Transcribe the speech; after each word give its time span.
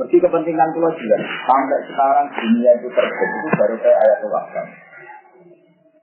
Mesti 0.00 0.16
kepentingan 0.16 0.68
itu 0.72 0.80
juga. 0.80 1.16
Sampai 1.44 1.80
sekarang 1.84 2.26
dunia 2.32 2.72
itu 2.80 2.88
itu 2.88 3.48
baru 3.52 3.76
kayak 3.76 3.98
ayat 4.00 4.18
Tuhan. 4.24 4.66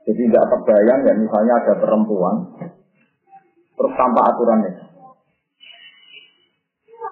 Jadi 0.07 0.21
nggak 0.29 0.47
terbayang 0.53 0.99
ya 1.03 1.13
misalnya 1.17 1.53
ada 1.65 1.73
perempuan 1.81 2.35
terus 3.77 3.93
tanpa 3.97 4.21
aturan 4.29 4.69
itu. 4.69 4.83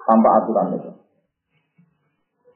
Tanpa 0.06 0.28
aturan 0.38 0.66
itu. 0.78 0.90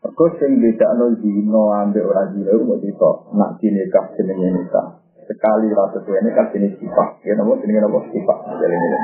Terus 0.01 0.33
yang 0.41 0.53
beda 0.65 0.89
no 0.97 1.63
ambil 1.85 2.05
orang 2.09 2.29
zino 2.33 2.53
mau 2.65 2.77
itu 2.81 3.13
nak 3.35 3.51
dinikah 3.59 4.05
jenenge 4.17 4.49
nikah. 4.63 4.87
Sekali 5.29 5.69
rasa 5.75 6.01
tuh 6.03 6.17
ini 6.17 6.31
kan 6.33 6.49
jenis 6.55 6.79
sifat. 6.79 7.09
Ya 7.27 7.37
nopo 7.37 7.61
jenis 7.61 7.83
nopo 7.83 8.07
sifat. 8.09 8.39
Jadi 8.49 8.75
ini. 8.75 8.99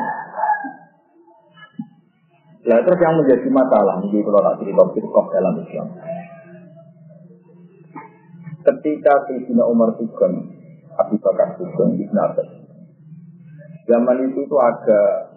Nah 2.67 2.83
terus 2.83 2.98
yang 2.98 3.14
menjadi 3.14 3.48
masalah, 3.55 4.03
ini 4.03 4.19
kalau 4.27 4.43
tak 4.43 4.59
cerita 4.59 4.83
firqah 4.91 5.27
dalam 5.30 5.55
Islam. 5.62 5.89
Ketika 8.66 9.12
Sayyidina 9.30 9.62
Umar 9.70 9.95
Sugeng, 9.95 10.51
Abu 10.98 11.15
Bakar 11.23 11.55
Sugeng, 11.55 11.95
Ibn 11.95 12.16
Abbas. 12.27 12.48
Zaman 13.87 14.19
itu 14.27 14.42
tuh 14.51 14.59
ada 14.59 15.30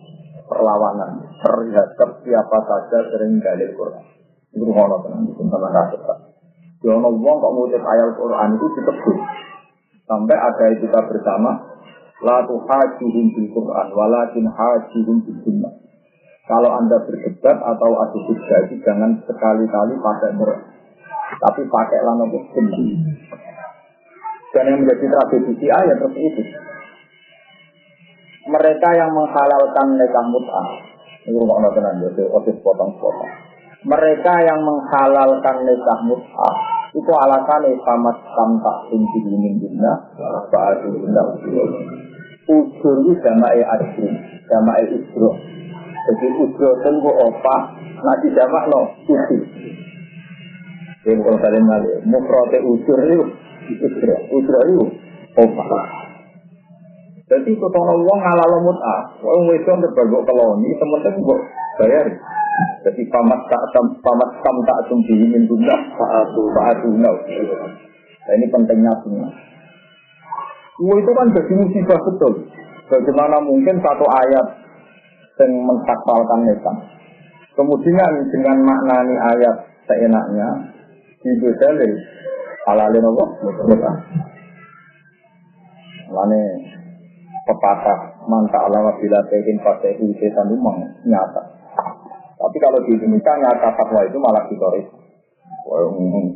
perlawanan 0.49 1.29
terhadap 1.45 2.09
siapa 2.25 2.57
saja 2.65 2.97
sering 3.13 3.37
dalil 3.37 3.77
Quran. 3.77 4.05
Itu 4.49 4.65
ngono 4.65 4.97
tenang, 5.05 5.29
itu 5.29 5.37
teman 5.37 5.69
kasut. 5.69 6.01
Ya 6.81 6.97
Allah 6.97 7.13
kok 7.13 7.53
ngutip 7.53 7.83
ayat 7.85 8.09
Quran 8.17 8.49
itu 8.57 8.65
ditegur. 8.73 9.17
Sampai 10.09 10.33
ada 10.33 10.65
kita 10.73 10.99
bersama, 11.05 11.51
La 12.25 12.41
tuhajihim 12.49 13.37
bil 13.37 13.47
Quran, 13.53 13.87
walakin 13.93 14.49
hajihim 14.49 15.17
bil 15.21 15.37
sunnah. 15.45 15.78
Kalau 16.49 16.71
Anda 16.81 16.97
berdebat 17.05 17.57
atau 17.61 17.91
adu 18.01 18.19
diskusi, 18.25 18.81
jangan 18.81 19.21
sekali-kali 19.21 19.93
pakai 20.01 20.33
ber, 20.33 20.49
tapi 21.45 21.61
pakai 21.69 21.99
lama 22.01 22.25
sendiri. 22.25 22.97
Dan 24.49 24.65
yang 24.65 24.81
menjadi 24.81 25.05
tragedi 25.13 25.69
ayat 25.69 26.01
seperti 26.01 26.19
itu. 26.25 26.41
Mereka 28.49 28.89
yang 28.97 29.13
menghalalkan 29.13 29.87
nikah 29.93 30.25
mut'ah, 30.25 30.67
ini 31.29 31.37
rumah 31.37 31.69
tenang, 31.69 32.01
jadi 32.01 32.25
otis 32.33 32.57
potong-potong. 32.65 33.29
Mereka 33.85 34.33
yang 34.41 34.65
menghalalkan 34.65 35.69
nikah 35.69 35.99
mut'ah, 36.01 36.55
itu 36.97 37.11
alasan 37.13 37.77
sama 37.85 38.09
tamtak 38.33 38.89
tinggi 38.89 39.21
ini 39.21 39.53
bina, 39.61 39.93
ba'adu 40.49 40.97
bina 40.97 41.21
ujur 42.49 42.95
itu 43.05 43.13
jama'i 43.21 43.61
ajrin, 43.61 44.13
jama'i 44.49 44.83
ujur. 44.89 45.33
Jadi 45.99 46.27
ujro 46.31 46.69
tunggu 46.79 47.11
opa, 47.11 47.55
nanti 47.99 48.27
jamak 48.31 48.63
no 48.71 48.81
ujur. 49.03 49.41
Jadi 51.03 51.19
kalau 51.19 51.39
kalian 51.39 51.63
ngali, 51.67 51.91
mufrote 52.07 52.57
ujur 52.63 52.97
itu 53.03 53.25
ujro, 53.83 54.15
ujro 54.31 54.59
itu 54.67 54.85
opa. 55.43 55.81
Jadi 57.29 57.51
ketemu 57.53 57.93
uang 58.09 58.19
ngalalo 58.25 58.57
mut'ah, 58.65 59.01
uang 59.21 59.53
wedon 59.53 59.85
terbagok 59.85 60.25
keloni, 60.25 60.69
teman-teman 60.81 61.21
kok 61.21 61.41
bayar. 61.77 62.05
Jadi 62.83 63.01
pamat 63.13 63.39
tak 63.47 63.63
pamat 64.01 64.29
tam 64.41 64.57
tak 64.65 64.79
sumbi 64.89 65.13
ingin 65.13 65.45
bunda, 65.45 65.77
faatu 65.93 66.41
faatu 66.57 66.89
no. 66.97 67.13
Nah, 67.13 68.33
ini 68.33 68.45
pentingnya 68.49 68.93
semua. 69.05 69.29
Wah 70.79 70.95
itu 70.95 71.11
kan 71.11 71.27
jadi 71.35 71.53
musibah 71.59 71.99
betul. 72.01 72.33
Bagaimana 72.89 73.37
mungkin 73.45 73.77
satu 73.83 74.05
ayat 74.09 74.45
yang 75.39 75.51
mentakbalkan 75.63 76.39
nikah. 76.43 76.77
Kemudian 77.55 78.13
dengan 78.31 78.57
maknani 78.63 79.15
ayat 79.15 79.55
seenaknya 79.87 80.47
dibedali 81.23 81.91
halalin 82.67 83.07
apa? 83.07 83.25
Nikah. 83.67 83.95
Lane 86.09 86.43
pepatah 87.45 87.99
mantap 88.29 88.69
alama 88.69 88.93
bila 88.97 89.19
tehin 89.29 89.57
pakai 89.61 89.97
setan 89.97 90.47
memang 90.53 90.77
nyata. 91.05 91.43
Tapi 92.39 92.57
kalau 92.61 92.79
di 92.87 92.95
Indonesia 92.95 93.33
nyata 93.35 93.75
fatwa 93.75 94.01
itu 94.07 94.17
malah 94.17 94.43
ditoris. 94.47 94.87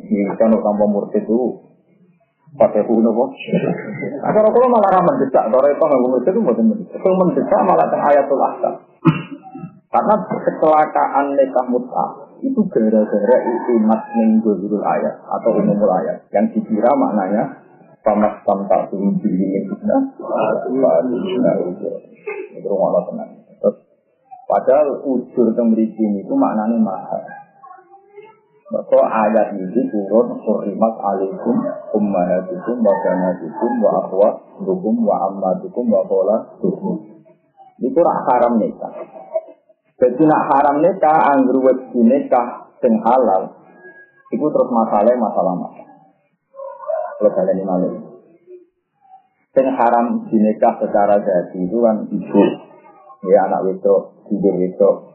Ini 0.04 0.30
kan 0.36 0.52
tanpa 0.52 0.84
murtid 0.86 1.24
itu 1.24 1.63
pakai 2.54 2.82
kuno 2.86 3.10
kok. 3.10 3.28
Agar 4.30 4.44
kalau 4.50 4.68
malah 4.70 4.90
ramen 4.94 5.06
mendesak, 5.18 5.44
kalau 5.50 5.68
itu 5.68 5.82
nggak 5.82 6.00
murtid 6.00 6.30
itu 6.30 6.40
bukan 6.40 6.64
mendesak. 6.70 6.98
Kalau 7.02 7.16
mendesak 7.18 7.60
malah 7.66 7.86
tentang 7.90 8.02
ayatul. 8.10 8.40
Karena 9.94 10.14
kecelakaan 10.26 11.38
nikah 11.38 11.66
mut'ah 11.70 12.10
itu 12.42 12.60
gara-gara 12.66 13.36
imat 13.78 14.02
menggulul 14.18 14.82
ayat 14.82 15.22
atau 15.22 15.54
umumul 15.54 15.86
ayat 15.86 16.26
yang 16.34 16.50
dikira 16.50 16.90
maknanya 16.98 17.62
pamas 18.02 18.42
tamtak 18.42 18.90
turun 18.90 19.16
diri 19.22 19.38
ini 19.38 19.70
kita 19.70 19.96
itu 22.58 22.66
rumah 22.66 23.06
tenang. 23.06 23.30
Padahal 24.44 25.00
ujur 25.08 25.56
tembriki 25.56 26.04
itu 26.04 26.34
maknanya 26.36 26.76
mahal. 26.76 27.22
Maka 28.64 28.96
ayat 28.96 29.60
ini 29.60 29.82
turun 29.92 30.40
Hurrimat 30.40 30.94
alaikum 30.96 31.52
ummahatukum 31.92 32.76
wa 32.80 32.94
banatukum 33.04 33.72
wa 33.84 33.90
akhwatukum 34.08 34.94
wa 35.04 35.16
ammatukum 35.28 35.84
wa 35.92 36.00
dukum. 36.64 36.96
Itu 37.84 38.00
rak 38.00 38.18
haram 38.24 38.56
nikah. 38.56 38.94
Jadi 40.00 40.22
nak 40.24 40.42
haram 40.48 40.80
nikah 40.80 41.18
anggur 41.36 41.60
wedi 41.60 42.00
nikah 42.08 42.72
sing 42.80 42.96
halal. 43.04 43.52
Iku 44.32 44.46
terus 44.48 44.70
masalah 44.72 45.12
masalah 45.12 45.54
masalah. 45.60 45.88
Kalian 47.20 47.56
ini 47.60 47.64
malah. 47.68 47.92
Sing 49.54 49.66
haram 49.70 50.24
dinikah 50.32 50.82
secara 50.82 51.20
jadi 51.20 51.58
itu 51.62 51.78
kan 51.78 52.10
ibu. 52.10 52.42
Ya 53.24 53.48
anak 53.48 53.64
wedok, 53.64 54.28
tidur 54.28 54.52
wedok, 54.52 55.13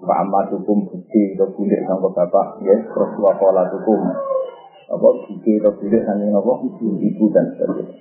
Pak 0.00 0.16
Ahmad 0.16 0.48
hukum 0.56 0.88
bukti 0.88 1.36
atau 1.36 1.52
bulir 1.52 1.80
sama 1.84 2.08
bapak, 2.08 2.64
ya, 2.64 2.72
terus 2.72 3.12
wakola 3.20 3.68
hukum. 3.68 4.00
Apa 4.88 5.08
bukti 5.28 5.60
atau 5.60 5.76
bulir 5.76 6.00
sama 6.02 6.40
apa? 6.40 6.52
Ibu 6.80 7.24
dan 7.30 7.46
sebagainya. 7.54 7.96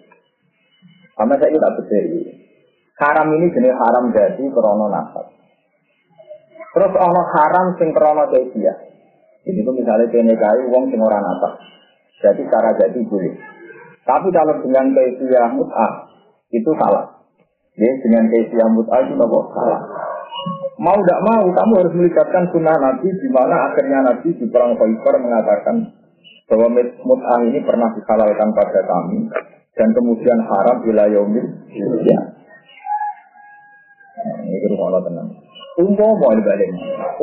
Karena 1.19 1.35
saya 1.35 1.51
tidak 1.51 1.73
betul 1.75 2.05
Haram 2.99 3.27
ini 3.31 3.47
jenis 3.55 3.75
haram 3.79 4.11
jadi 4.11 4.43
krono 4.51 4.91
nasab. 4.91 5.31
Terus 6.75 6.91
ono 6.99 7.21
haram 7.31 7.67
sing 7.79 7.95
krono 7.95 8.27
dia. 8.27 8.75
Ini 9.47 9.63
tuh 9.63 9.71
misalnya 9.71 10.11
PNKI 10.11 10.67
uang 10.67 10.91
sing 10.91 10.99
orang 10.99 11.23
nasab. 11.23 11.63
Jadi 12.19 12.43
cara 12.51 12.75
jadi 12.75 12.99
boleh. 13.07 13.35
Tapi 14.03 14.27
kalau 14.35 14.59
dengan 14.63 14.91
kaifiah 14.91 15.47
mut'ah 15.55 16.11
itu 16.51 16.71
salah. 16.75 17.23
Ya, 17.79 17.91
dengan 18.03 18.27
kaifiah 18.27 18.67
mut'ah 18.67 18.99
itu 19.07 19.16
nopo 19.16 19.47
salah. 19.55 19.79
Mau 20.79 20.95
tidak 20.95 21.19
mau, 21.28 21.44
kamu 21.51 21.73
harus 21.84 21.94
melibatkan 22.00 22.44
sunnah 22.56 22.78
Nabi 22.79 23.12
di 23.12 23.28
mana 23.35 23.67
akhirnya 23.67 24.00
Nabi 24.00 24.31
di 24.31 24.47
perang 24.47 24.79
Khaybar 24.79 25.16
mengatakan 25.19 25.75
bahwa 26.47 26.72
mut'ah 26.79 27.40
ini 27.44 27.59
pernah 27.67 27.91
dihalalkan 28.00 28.50
pada 28.56 28.81
kami 28.88 29.28
dan 29.75 29.91
kemudian 29.91 30.40
haram 30.40 30.79
bila 30.79 31.03
yaumil 31.12 31.47
ya. 32.07 32.22
Nah, 34.19 34.40
ini 34.47 34.67
rumah 34.72 35.03
tenang. 35.03 35.29
Umpama 35.79 36.35
balik, 36.35 36.72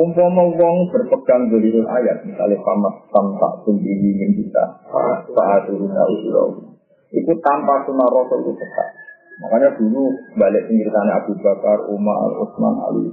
umpama 0.01 0.43
wong 0.49 0.89
berpegang 0.89 1.45
dalilul 1.53 1.85
ayat, 1.85 2.25
misalnya 2.25 2.57
pamas 2.61 3.05
tamtak 3.13 3.53
tumbihi 3.69 4.17
ingin 4.17 4.31
kita, 4.33 4.81
saat 5.29 5.69
turun 5.69 5.93
usul 5.93 6.73
itu 7.13 7.31
tanpa 7.45 7.85
sunnah 7.85 8.09
Rasul 8.09 8.49
itu 8.49 8.53
sesat. 8.57 8.89
Makanya 9.37 9.69
dulu 9.77 10.09
balik 10.33 10.65
sana 10.65 11.21
Abu 11.21 11.37
Bakar, 11.37 11.85
Umar, 11.93 12.33
Utsman, 12.41 12.75
Ali. 12.89 13.05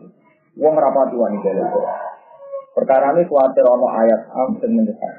Wong 0.55 0.75
rapati 0.79 1.17
wanita 1.19 1.49
itu. 1.51 1.81
Perkara 2.75 3.15
ini 3.15 3.27
khawatir 3.27 3.67
ono 3.67 3.87
ayat 3.91 4.21
am 4.35 4.59
dan 4.59 4.71
mendesak. 4.75 5.13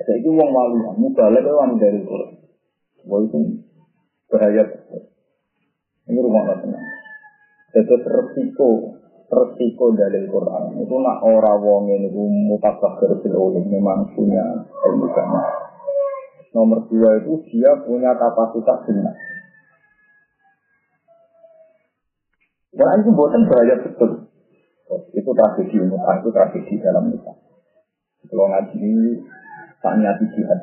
Jadi 0.00 0.24
itu 0.24 0.32
wong 0.32 0.48
wali, 0.48 0.76
mubalek 0.96 1.44
itu 1.44 1.52
wanita 1.52 1.86
itu. 1.92 2.16
Wah 3.08 3.20
itu 3.20 3.38
bahaya. 4.32 4.64
Ini 6.08 6.18
rumah 6.20 6.56
tenang. 6.56 6.84
Itu 7.76 7.94
resiko 8.00 9.00
resiko 9.30 9.94
dari 9.94 10.26
Quran 10.26 10.74
itu 10.82 10.94
nak 10.98 11.22
orang 11.22 11.62
wong 11.62 11.86
ini 11.86 12.10
mutasabir 12.50 13.14
fil 13.22 13.38
ulim 13.38 13.62
memang 13.70 14.10
punya 14.18 14.42
ilmu. 14.90 15.06
Nomor 16.50 16.82
dua 16.90 17.22
itu 17.22 17.38
dia 17.46 17.78
punya 17.86 18.10
kapasitas 18.18 18.82
benar. 18.90 19.14
Wah 22.70 22.94
itu 23.02 23.10
buatan 23.10 23.42
bahaya 23.50 23.74
betul. 23.82 24.30
Itu 25.14 25.30
tragedi 25.34 25.76
muka, 25.86 26.22
itu 26.22 26.30
tragedi 26.30 26.74
dalam 26.82 27.10
muka. 27.10 27.32
Kalau 28.26 28.46
ngaji 28.46 28.76
ini 28.78 29.10
tanya 29.82 30.14
di 30.20 30.26
jihad 30.34 30.60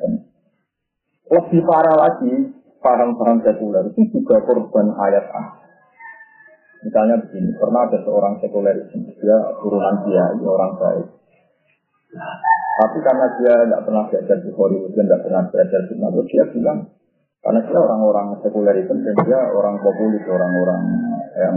Lebih 1.27 1.59
parah 1.67 1.95
lagi, 1.99 2.31
parang-parang 2.79 3.43
sekuler 3.43 3.83
itu 3.91 4.01
juga 4.15 4.39
korban 4.47 4.87
ayat 4.95 5.27
A. 5.35 5.43
Misalnya 6.87 7.19
begini, 7.25 7.51
pernah 7.59 7.89
ada 7.89 7.99
seorang 8.05 8.39
sekuler 8.39 8.87
dia 8.87 9.37
turunan 9.59 9.95
dia, 10.07 10.23
orang 10.39 10.71
baik. 10.79 11.07
Tapi 12.77 12.97
karena 13.01 13.25
dia 13.41 13.55
tidak 13.67 13.81
pernah 13.83 14.03
belajar 14.07 14.37
Hollywood 14.53 14.93
dan 14.95 15.05
tidak 15.09 15.21
pernah 15.27 15.43
belajar 15.49 15.81
Nabi, 15.97 16.19
dia 16.29 16.45
bilang 16.53 16.79
karena 17.43 17.59
dia 17.65 17.79
orang-orang 17.79 18.27
sekuler 18.39 18.75
itu 18.79 18.93
dan 18.93 19.15
dia 19.25 19.39
orang 19.51 19.75
populis, 19.81 20.23
orang-orang 20.29 20.81
yang 21.35 21.55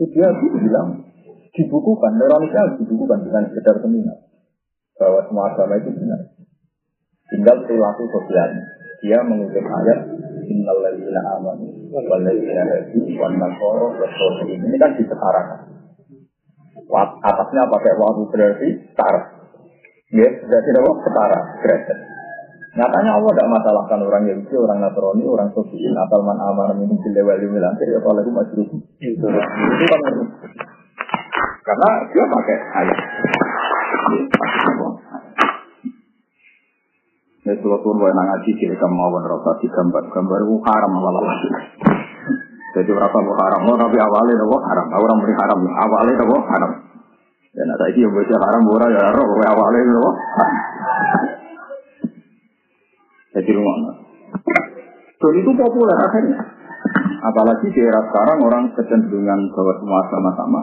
itu 0.00 0.16
dia 0.16 0.32
bilang 0.32 1.04
dibukukan, 1.52 2.16
Indonesia 2.16 2.72
dibukukan 2.80 3.20
dengan 3.20 3.44
sekedar 3.52 3.76
seminar 3.84 4.16
bahwa 4.96 5.20
semua 5.28 5.44
agama 5.52 5.76
itu 5.76 5.92
benar. 5.92 6.20
Tinggal 7.28 7.56
perilaku 7.68 8.08
sosialnya. 8.08 8.64
Dia 9.00 9.20
mengutip 9.24 9.64
ayat 9.64 10.00
Innal 10.44 10.80
ladzina 10.82 11.20
amanu 11.36 11.88
wal 11.88 12.20
ladzina 12.20 12.64
hadu 12.68 13.00
wan 13.16 13.32
nasara 13.36 13.88
Ini 14.44 14.76
kan 14.80 14.92
disetarakan. 14.96 15.60
Atasnya 17.20 17.62
pakai 17.70 17.94
waktu 17.96 18.22
berarti 18.32 18.68
setara. 18.88 19.20
Ya, 20.10 20.28
berarti 20.42 20.68
apa? 20.74 20.90
Setara, 21.06 21.38
derajat. 21.62 21.98
Nyatanya 22.80 23.12
Allah 23.12 23.30
tidak 23.36 23.50
masalahkan 23.52 24.00
orang 24.08 24.24
Yahudi, 24.24 24.54
orang 24.56 24.80
Nasrani, 24.80 25.24
orang 25.28 25.52
Sosial, 25.52 25.92
asal 26.00 26.24
man 26.24 26.40
aman 26.40 26.80
minum 26.80 26.96
jilai 27.04 27.20
wali 27.20 27.44
milantir, 27.44 27.92
ya 27.92 28.00
apalagi 28.00 28.32
masih 28.32 28.64
Itu. 29.04 29.26
Kan 29.28 30.00
karena 31.60 31.88
dia 32.08 32.24
pakai 32.24 32.56
ayat. 32.56 32.98
Ya 37.44 37.52
kalau 37.60 37.78
pun 37.84 38.00
wae 38.00 38.12
nang 38.16 38.26
ngaji 38.32 38.50
kira 38.56 38.76
kemauan 38.80 39.28
rasa 39.28 39.60
di 39.60 39.68
gambar-gambar 39.68 40.40
itu 40.40 40.56
haram 40.64 40.92
malah 40.96 41.36
Jadi 42.80 42.90
berapa 42.96 43.12
mau 43.12 43.34
haram, 43.44 43.60
mau 43.66 43.76
tapi 43.76 44.00
awalnya 44.00 44.40
itu 44.40 44.56
haram. 44.56 44.86
Orang 44.88 45.18
beri 45.20 45.34
haram, 45.36 45.58
awalnya 45.68 46.12
itu 46.16 46.36
haram. 46.48 46.72
Dan 47.50 47.66
ada 47.76 47.84
ini 47.92 48.08
yang 48.08 48.14
baca 48.14 48.36
haram, 48.40 48.62
ora 48.72 48.86
ya 48.88 49.00
awalnya 49.12 49.80
itu 49.84 50.00
haram. 50.00 50.69
Dan 55.30 55.46
itu 55.46 55.50
populer 55.54 55.94
akhirnya. 55.94 56.42
Apalagi 57.22 57.70
di 57.70 57.80
era 57.86 58.02
sekarang 58.10 58.42
orang 58.42 58.64
kecenderungan 58.74 59.38
bahwa 59.54 59.72
semua 59.78 60.00
sama-sama. 60.10 60.60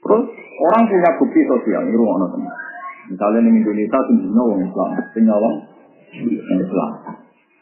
Terus 0.00 0.24
orang 0.64 0.82
punya 0.88 1.10
bukti 1.20 1.40
sosial, 1.44 1.84
ini 1.92 1.92
rumah 1.92 2.24
teman. 2.32 2.56
Misalnya 3.12 3.44
di 3.44 3.50
Indonesia 3.52 3.98
tingginya 4.08 4.42
orang 4.48 4.60
Islam, 4.64 4.90
tinggal 5.12 5.36
orang 5.36 5.56
Islam. 6.56 6.90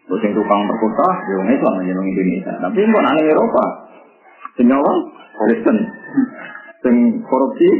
Terus 0.06 0.20
yang 0.23 0.35
tukang 0.38 0.62
perkota, 0.70 1.06
ya 1.26 1.35
orang 1.35 1.50
Islam 1.50 1.73
aja 1.82 1.93
orang 1.99 2.11
Indonesia. 2.14 2.53
Tapi 2.62 2.79
kok 2.79 3.03
nang 3.03 3.19
Eropa, 3.19 3.64
tinggal 4.55 4.79
orang 4.79 5.00
Kristen, 5.35 5.76
sing 6.87 6.96
korupsi. 7.26 7.70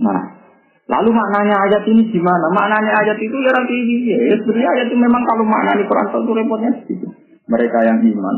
Nah, 0.00 0.37
lalu 0.88 1.10
maknanya 1.12 1.54
ayat 1.68 1.82
ini 1.84 2.02
gimana? 2.08 2.46
Maknanya 2.50 2.92
ayat 3.04 3.18
itu 3.20 3.36
ya 3.36 3.50
nanti 3.52 3.74
ini 3.76 3.94
ya. 4.08 4.36
Sebenarnya 4.40 4.70
ayat 4.74 4.86
itu 4.88 4.96
memang 4.96 5.22
kalau 5.28 5.44
maknanya 5.44 5.84
Quran 5.84 6.08
itu 6.08 6.32
repotnya 6.32 6.70
gitu. 6.88 7.06
Mereka 7.48 7.78
yang 7.80 7.98
iman, 8.04 8.36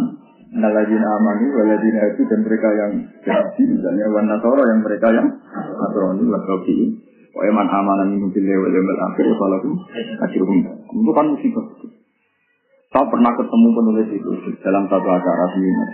Naladina 0.50 1.06
amanu, 1.14 1.47
waladina 1.62 2.11
itu 2.11 2.26
dan 2.26 2.43
mereka 2.43 2.69
yang 2.75 2.93
jadi 3.23 3.62
misalnya 3.70 4.06
wan 4.11 4.26
nasoro 4.26 4.62
yang 4.67 4.82
mereka 4.82 5.06
yang 5.14 5.31
nasrani 5.79 6.26
wasofi. 6.26 6.76
Wa 7.31 7.47
eman 7.47 7.70
amana 7.70 8.02
min 8.11 8.26
billahi 8.35 8.58
wal 8.58 8.75
yawmil 8.75 9.00
akhir 9.06 9.25
wa 9.31 9.37
salakum 9.38 9.73
ajruhum. 10.26 10.58
Itu 10.91 11.12
kan 11.14 11.26
musibah. 11.31 11.67
Saya 12.91 13.06
pernah 13.06 13.31
ketemu 13.38 13.69
penulis 13.70 14.08
itu 14.11 14.31
dalam 14.67 14.91
satu 14.91 15.06
acara 15.06 15.44
seminar. 15.55 15.91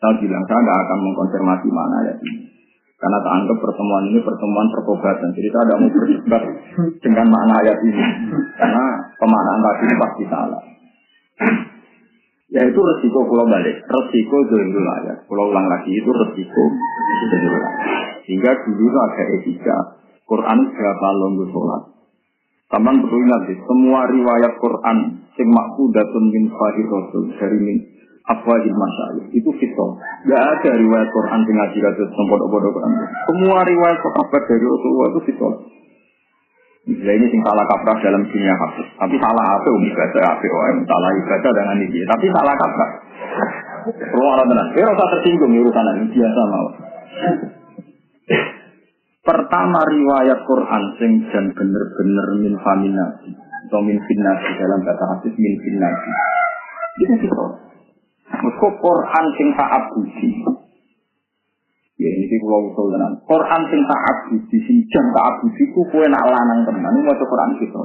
Saya 0.00 0.16
bilang 0.16 0.44
saya 0.48 0.60
tidak 0.64 0.78
akan 0.80 0.98
mengkonfirmasi 1.04 1.68
mana 1.68 1.96
ya 2.08 2.14
ini. 2.16 2.59
Karena 3.00 3.16
tak 3.24 3.32
anggap 3.32 3.56
pertemuan 3.64 4.04
ini 4.12 4.20
pertemuan 4.20 4.68
pertobatan. 4.76 5.32
Jadi 5.32 5.48
saya 5.48 5.64
tidak 5.64 5.78
mau 5.80 5.88
berdebat 5.88 6.42
dengan 7.00 7.26
makna 7.32 7.54
ayat 7.64 7.78
ini. 7.80 8.04
Karena 8.60 8.84
pemaknaan 9.16 9.60
tadi 9.64 9.94
pasti 9.96 10.24
salah. 10.28 10.62
Ya 12.50 12.66
itu 12.66 12.76
resiko 12.76 13.24
pulau 13.24 13.48
balik, 13.48 13.80
resiko 13.88 14.36
dulu 14.52 14.80
ya. 14.84 15.14
Pulau 15.24 15.48
ulang 15.48 15.64
lagi 15.70 15.96
itu 15.96 16.10
resiko 16.12 16.64
dulu 17.32 17.60
Sehingga 18.28 18.52
dulu 18.68 18.96
ada 19.00 19.24
etika, 19.40 19.78
Quran 20.28 20.58
berapa 20.68 21.06
longgo 21.24 21.44
sholat. 21.56 21.82
Taman 22.68 23.02
perlu 23.02 23.16
ingat 23.16 23.50
semua 23.66 24.06
riwayat 24.06 24.60
Quran 24.60 25.26
sing 25.34 25.48
maksudatun 25.50 26.24
min 26.30 26.52
fahir 26.52 26.86
rasul 26.86 27.24
dari 27.34 27.58
min 27.58 27.78
afwahil 28.28 28.74
masyayikh 28.74 29.26
itu 29.32 29.50
fitol. 29.56 29.96
Gak 30.28 30.42
ada 30.42 30.70
riwayat 30.76 31.08
Quran 31.08 31.40
sing 31.46 31.56
ngaji 31.56 31.78
kados 31.80 32.10
bodoh-bodoh 32.28 32.70
Quran. 32.74 32.92
Semua 33.30 33.64
riwayat 33.64 33.98
sahabat 34.04 34.42
dari 34.44 34.64
Rasulullah 34.64 35.08
itu 35.16 35.20
fitol. 35.32 35.52
Misalnya 36.88 37.12
ini 37.12 37.26
sing 37.28 37.40
salah 37.44 37.64
kaprah 37.68 37.96
dalam 38.00 38.24
dunia 38.24 38.54
hafid. 38.56 38.88
Tapi 38.96 39.16
salah 39.20 39.44
apa 39.60 39.68
um 39.68 39.84
ibadah 39.84 40.22
apa 40.32 40.46
om 40.48 40.78
salah 40.88 41.10
ibadah 41.12 41.50
dengan 41.52 41.76
ini. 41.84 42.00
Tapi 42.08 42.26
salah 42.32 42.54
kaprah. 42.56 42.90
Ruang 44.16 44.32
orang 44.36 44.48
tenang. 44.48 44.68
Dia 44.76 44.84
rasa 44.88 45.04
tersinggung 45.16 45.52
urusan 45.54 45.86
ini 45.96 46.06
biasa 46.12 46.40
mau. 46.48 46.68
Pertama 49.20 49.80
riwayat 49.84 50.40
Quran 50.48 50.82
sing 50.96 51.12
dan 51.28 51.52
bener-bener 51.52 52.26
min 52.40 52.54
faminasi 52.58 53.30
atau 53.68 53.80
min 53.84 54.00
finnasi 54.00 54.50
dalam 54.58 54.80
bahasa 54.82 55.04
hadis 55.14 55.34
min 55.36 55.54
finnasi. 55.60 56.10
Itu 57.04 57.14
sih 57.22 57.30
Mesko 58.30 58.68
Quran 58.78 59.24
sing 59.34 59.48
tak 59.58 59.70
abudi 59.74 60.30
Ya 62.00 62.08
ini 62.08 62.32
kalau 62.40 62.72
usul 62.72 62.96
tenan. 62.96 63.12
Quran 63.28 63.60
sing 63.68 63.80
tak 63.84 64.00
abudi, 64.08 64.56
sing 64.64 64.76
jam 64.88 65.04
tak 65.12 65.24
abudi 65.36 65.68
ku 65.76 65.84
kue 65.92 66.08
nak 66.08 66.24
lanang 66.24 66.64
tenan. 66.64 66.94
Maca 67.04 67.24
Quran 67.28 67.50
kita. 67.60 67.80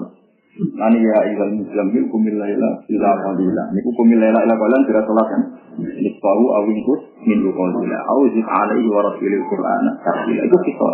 Nani 0.56 1.04
ya 1.04 1.20
ilal 1.36 1.52
muslim 1.60 1.86
bil 1.92 2.08
kumil 2.08 2.40
laila 2.40 2.80
ila 2.88 3.10
qalila. 3.28 3.64
Niku 3.76 3.92
kumil 4.00 4.16
laila 4.16 4.40
ila 4.48 4.56
qalila 4.56 4.88
tidak 4.88 5.04
salat 5.04 5.28
kan. 5.28 5.42
Nisfahu 5.84 6.46
aw 6.48 6.64
ingkus 6.64 7.02
min 7.28 7.44
qalila. 7.44 7.98
Aw 8.08 8.20
zid 8.32 8.48
alaihi 8.48 8.88
wa 8.88 9.02
rasulil 9.04 9.46
Qur'ana. 9.52 9.92
Itu 10.32 10.58
kita. 10.64 10.92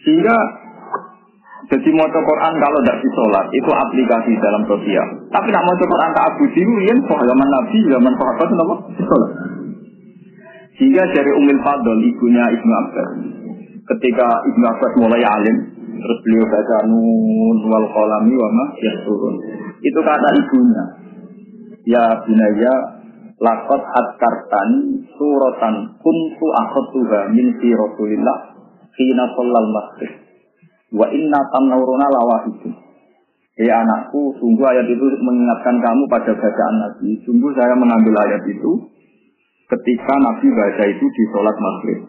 Sehingga 0.00 0.36
jadi 1.68 1.88
mau 1.92 2.08
Quran 2.08 2.52
kalau 2.56 2.78
tidak 2.82 2.98
disolat 3.04 3.46
itu 3.52 3.70
aplikasi 3.70 4.32
dalam 4.40 4.62
sosial. 4.64 5.06
Tapi 5.28 5.48
nak 5.52 5.62
mau 5.68 5.76
Quran 5.76 6.10
tak 6.16 6.26
abudi 6.32 6.60
itu 6.64 6.72
yang 6.88 6.98
zaman 7.04 7.48
Nabi, 7.52 7.78
zaman 7.84 8.12
sahabat 8.16 8.46
itu 8.48 8.56
apa? 8.64 8.76
Disolat. 8.96 9.30
Sehingga 10.80 11.04
dari 11.12 11.30
Umil 11.36 11.60
Fadl, 11.60 12.00
ibunya 12.00 12.44
Ibnu 12.56 12.72
Abbas, 12.72 13.10
ketika 13.84 14.26
Ibnu 14.48 14.64
Abbas 14.64 14.92
mulai 14.96 15.20
alim, 15.20 15.56
terus 16.00 16.18
beliau 16.24 16.48
baca 16.48 16.78
nun 16.88 17.56
wal 17.68 17.86
kolami 17.92 18.32
wama 18.32 18.64
ya 18.80 18.92
turun. 19.04 19.36
Itu 19.84 20.00
kata 20.00 20.28
ibunya, 20.40 20.84
ya 21.84 22.24
binaya 22.24 22.74
lakot 23.36 23.82
kartani 24.16 25.04
suratan 25.20 26.00
kuntu 26.00 26.48
tuha 26.96 27.20
min 27.28 27.56
fi 27.60 27.68
rasulillah 27.76 28.38
kina 28.96 29.24
sallal 29.36 29.68
masjid 29.68 30.29
wa 30.94 31.06
inna 31.10 31.40
tanawruna 31.50 32.06
lawahidu 32.10 32.70
Ya 33.60 33.76
anakku, 33.76 34.32
sungguh 34.40 34.64
ayat 34.64 34.88
itu 34.88 35.04
mengingatkan 35.20 35.76
kamu 35.84 36.08
pada 36.08 36.32
bacaan 36.32 36.76
Nabi. 36.80 37.20
Sungguh 37.28 37.52
saya 37.52 37.76
mengambil 37.76 38.16
ayat 38.24 38.48
itu 38.48 38.72
ketika 39.68 40.14
Nabi 40.16 40.48
baca 40.48 40.84
itu 40.88 41.04
di 41.04 41.22
sholat 41.28 41.56
maghrib. 41.60 42.08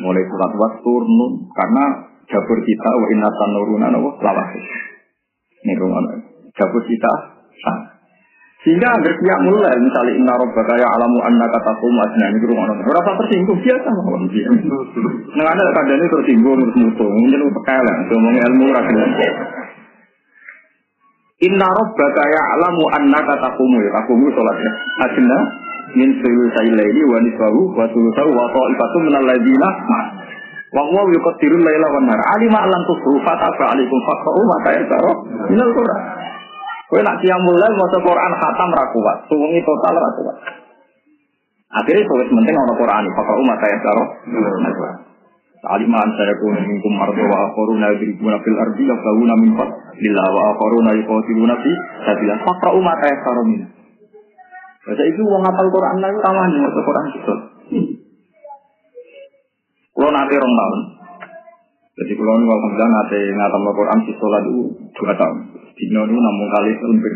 Mulai 0.00 0.24
sholat 0.24 0.52
waktu 0.56 0.92
nun 1.12 1.44
karena 1.52 1.84
jabur 2.24 2.58
kita 2.64 2.88
wa 2.88 3.06
inna 3.12 3.28
tanuruna 3.28 3.86
wa 4.00 4.16
lawah. 4.16 4.48
Ini 5.60 5.76
rumah 5.76 6.08
jabur 6.56 6.82
kita 6.88 7.12
sah. 7.60 7.99
Sehingga 8.60 8.92
agar 8.92 9.14
dia 9.16 9.36
mulai 9.40 9.72
misalnya 9.80 10.12
inna 10.20 10.34
robbaka 10.36 10.76
ya 10.76 10.84
alamu 10.84 11.18
anna 11.24 11.48
kata 11.48 11.72
kumasnya 11.80 12.26
ini 12.28 12.44
rumah 12.44 12.68
orang 12.68 12.84
berapa 12.84 13.10
tersinggung? 13.24 13.56
Biasa 13.56 13.88
mawon 13.88 14.28
dia. 14.28 14.48
Nggak 15.32 15.48
ada 15.48 15.64
kadang 15.80 15.96
ini 15.96 16.06
tersinggung 16.12 16.60
terus 16.60 16.76
mutu 16.76 17.06
mungkin 17.08 17.40
pekelan 17.56 17.96
ngomong 18.12 18.36
ilmu 18.36 18.64
rakyat. 18.68 19.10
Inna 21.40 21.68
robbaka 21.72 22.22
ya 22.28 22.42
alamu 22.60 22.84
anna 23.00 23.20
kata 23.24 23.48
kumu 23.56 23.76
ya 23.80 23.90
kakumu 23.96 24.28
sholatnya. 24.28 24.72
Akhirnya 25.08 25.38
min 25.96 26.20
sulusai 26.20 26.70
laili 26.76 27.02
wa 27.08 27.16
niswahu 27.16 27.72
wa 27.72 27.88
sulusahu 27.88 28.28
wa 28.28 28.44
ta'ifatu 28.44 28.96
minal 29.08 29.24
ladina 29.24 29.68
wa 30.76 30.84
huwa 30.84 31.08
yuqaddirul 31.16 31.64
laila 31.64 31.86
wan 31.96 32.04
nar 32.12 32.20
alima 32.36 32.60
lan 32.68 32.84
tusru 32.84 33.24
fataba 33.24 33.72
alaikum 33.72 33.98
faqra'u 34.04 34.40
ma 34.44 34.56
ta'aru 34.68 35.12
minal 35.48 35.72
qur'an 35.72 36.19
kowe 36.90 37.00
nak 37.06 37.22
qiyamul 37.22 37.54
lail 37.54 37.74
maca 37.78 37.98
Quran 38.02 38.32
khatam 38.34 38.70
ra 38.74 38.84
kuat. 38.90 39.16
Suwengi 39.30 39.62
total 39.62 39.94
ra 39.94 40.10
kuat. 40.18 40.36
Akhirnya 41.70 42.02
tulis 42.02 42.28
penting 42.34 42.56
ana 42.58 42.74
Quran. 42.74 43.04
Faqra'u 43.14 43.42
ma 43.46 43.54
ta'aru 43.62 44.04
minal 44.26 44.74
qur'an 44.74 44.98
Alima 45.60 46.02
an 46.02 46.10
sayakuna 46.16 46.66
minkum 46.66 46.92
mardu 46.96 47.20
wa 47.20 47.46
akharuna 47.46 47.92
yadribuna 47.94 48.40
fil 48.42 48.58
ardi 48.58 48.88
yabghuna 48.88 49.34
min 49.38 49.52
fadlillah 49.54 50.26
wa 50.34 50.42
akharuna 50.56 50.90
yuqatiluna 50.98 51.54
fi 51.62 51.70
sabilillah. 52.10 52.38
Faqra'u 52.42 52.78
ma 52.82 52.92
ta'aru 52.98 53.42
minal 53.46 53.70
Baca 54.80 55.04
itu 55.04 55.20
uang 55.22 55.44
apal 55.44 55.68
Quran 55.68 55.96
lagi 56.00 56.18
taman 56.24 56.50
mau 56.56 56.72
Quran 56.72 57.06
itu. 57.12 57.34
Kalau 59.92 60.10
nanti 60.16 60.34
rong 60.40 60.54
tahun, 60.56 60.80
Jadi 62.00 62.12
kalau 62.16 62.32
ini 62.40 62.48
alhamdulillah 62.48 62.88
nanti 62.88 63.20
ngatam 63.36 63.60
Al-Quran 63.60 63.98
di 64.08 64.12
sholat 64.16 64.42
itu 64.48 64.62
dua 64.96 65.12
tahun. 65.12 65.36
Dino 65.80 66.04
itu 66.04 66.12
namun 66.12 66.46
kali 66.52 66.70
selempir. 66.76 67.14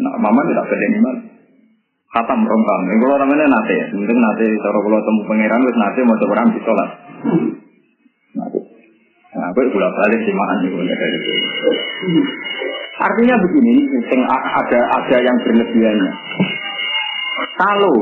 Nah, 0.00 0.14
mama 0.22 0.40
tidak 0.46 0.70
beda 0.70 0.86
iman. 1.02 1.16
Khatam 2.10 2.42
rompang. 2.46 2.80
Ini 2.90 3.02
kalau 3.02 3.18
namanya 3.22 3.46
nate 3.50 3.74
ya. 3.74 3.86
Mungkin 3.90 4.18
nate 4.18 4.46
kalau 4.62 4.80
kalau 4.86 4.98
temu 5.02 5.20
pangeran 5.26 5.66
wis 5.66 5.74
nate 5.78 6.00
mau 6.06 6.18
coba 6.18 6.46
di 6.46 6.60
sholat. 6.62 6.90
Nah, 9.30 9.46
aku 9.50 9.58
itu 9.62 9.78
balik 9.78 10.20
sih 10.26 10.34
makan 10.34 10.58
itu. 10.66 10.78
Artinya 13.00 13.36
begini, 13.40 13.88
ada 14.30 14.80
ada 14.94 15.16
yang 15.22 15.36
berlebihannya. 15.42 16.12
Kalau 17.56 17.94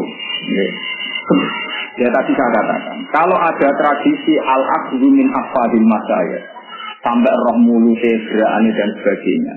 ya 1.99 2.09
tadi 2.11 2.31
saya 2.35 2.51
katakan, 2.51 2.99
kalau 3.15 3.37
ada 3.39 3.69
tradisi 3.79 4.35
al 4.43 4.63
akhdhu 4.83 5.07
min 5.07 5.29
afadil 5.31 5.87
masaya 5.87 6.58
sampai 7.03 7.33
roh 7.49 7.59
mulu 7.59 7.95
gerakan 7.99 8.65
dan 8.75 8.91
sebagainya, 8.99 9.55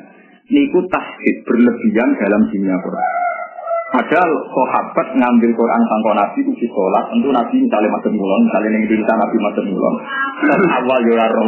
niku 0.51 0.79
tasbih 0.89 1.35
berlebihan 1.47 2.09
dalam 2.19 2.41
dunia 2.49 2.77
Quran. 2.81 3.21
Padahal 3.91 4.31
sahabat 4.55 5.07
ngambil 5.19 5.51
Quran 5.51 5.81
sangko 5.83 6.15
Nabi 6.15 6.39
itu 6.47 6.63
sholat, 6.71 7.11
tentu 7.11 7.27
Nabi 7.27 7.59
misalnya 7.59 7.91
macam 7.91 8.15
mulon, 8.15 8.47
misalnya 8.47 8.71
yang 8.71 8.87
cerita 8.87 9.13
Nabi 9.19 9.37
macam 9.43 9.63
mulon. 9.67 9.95
Dan 10.47 10.61
awal 10.63 10.99
yo 11.03 11.13
raro 11.19 11.41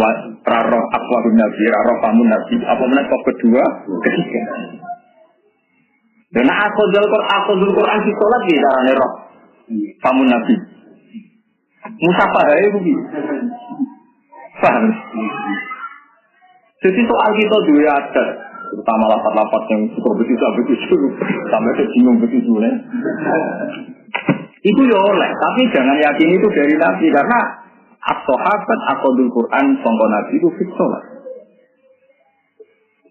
raro 0.43 0.79
apa 0.91 1.15
Nabi, 1.39 1.63
raro 1.71 1.93
pamun 2.03 2.27
Nabi, 2.27 2.55
apa 2.67 2.83
mana 2.83 3.07
kok 3.07 3.23
kedua, 3.31 3.63
ketiga. 4.03 4.41
Dan 6.35 6.51
aku 6.51 6.81
dulu 6.91 7.05
Quran, 7.15 7.29
aku 7.31 7.51
dulu 7.63 7.71
Quran 7.79 7.99
di 8.03 8.11
sholat 8.11 8.41
di 8.43 8.53
darah 8.59 8.91
roh, 8.91 9.11
pamun 10.03 10.27
Nabi. 10.27 10.55
Musafah 11.83 12.43
ya 12.47 12.55
itu 12.67 12.79
Paham? 14.59 14.85
Jadi 16.83 16.99
soal 17.07 17.31
kita 17.39 17.57
dua 17.63 17.95
ada, 17.95 18.25
terutama 18.67 19.05
lapat-lapat 19.07 19.61
yang 19.71 19.81
suka 19.95 20.09
begitu 20.19 20.43
begitu 20.59 20.95
sampai 21.47 21.71
kesinggung 21.79 22.19
begitu 22.19 22.51
nih. 22.59 22.75
Itu 24.63 24.81
ya 24.87 24.99
oleh, 24.99 25.29
tapi 25.31 25.61
jangan 25.71 25.95
yakin 25.95 26.29
itu 26.39 26.47
dari 26.51 26.75
Nabi 26.75 27.07
karena 27.11 27.39
as-sahabat 28.03 28.79
akodul 28.95 29.31
Quran 29.31 29.65
sangka 29.79 30.05
Nabi 30.11 30.33
itu 30.39 30.47
fit 30.59 30.71
sholat. 30.75 31.03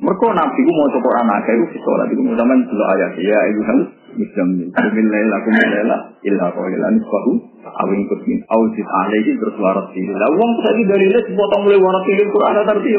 Mereka 0.03 0.27
Nabi 0.37 0.59
itu 0.61 0.73
mau 0.77 0.89
coba 0.93 1.11
aja 1.41 1.53
itu 1.57 1.65
fit 1.73 1.81
sholat 1.81 2.09
itu 2.13 2.21
zaman 2.25 2.59
dulu 2.69 2.85
ayat 2.93 3.13
ya 3.21 3.41
ibu 3.53 3.61
kan 3.65 3.79
muslim 4.13 4.49
kumin 4.69 5.07
laila 5.09 5.37
kumin 5.45 5.69
laila 5.73 5.97
illa 6.21 6.47
qawila 6.53 6.89
nisbahu 6.93 7.33
awin 7.65 8.01
kutmin 8.11 8.41
awzid 8.51 8.87
alaihi 9.07 9.33
terus 9.41 9.57
warat 9.57 9.89
lah 9.95 10.29
uang 10.37 10.51
tadi 10.61 10.83
dari 10.85 11.07
les 11.09 11.27
potong 11.33 11.63
mulai 11.65 11.81
warat 11.81 12.05
Quran 12.05 12.57
tadi 12.67 12.93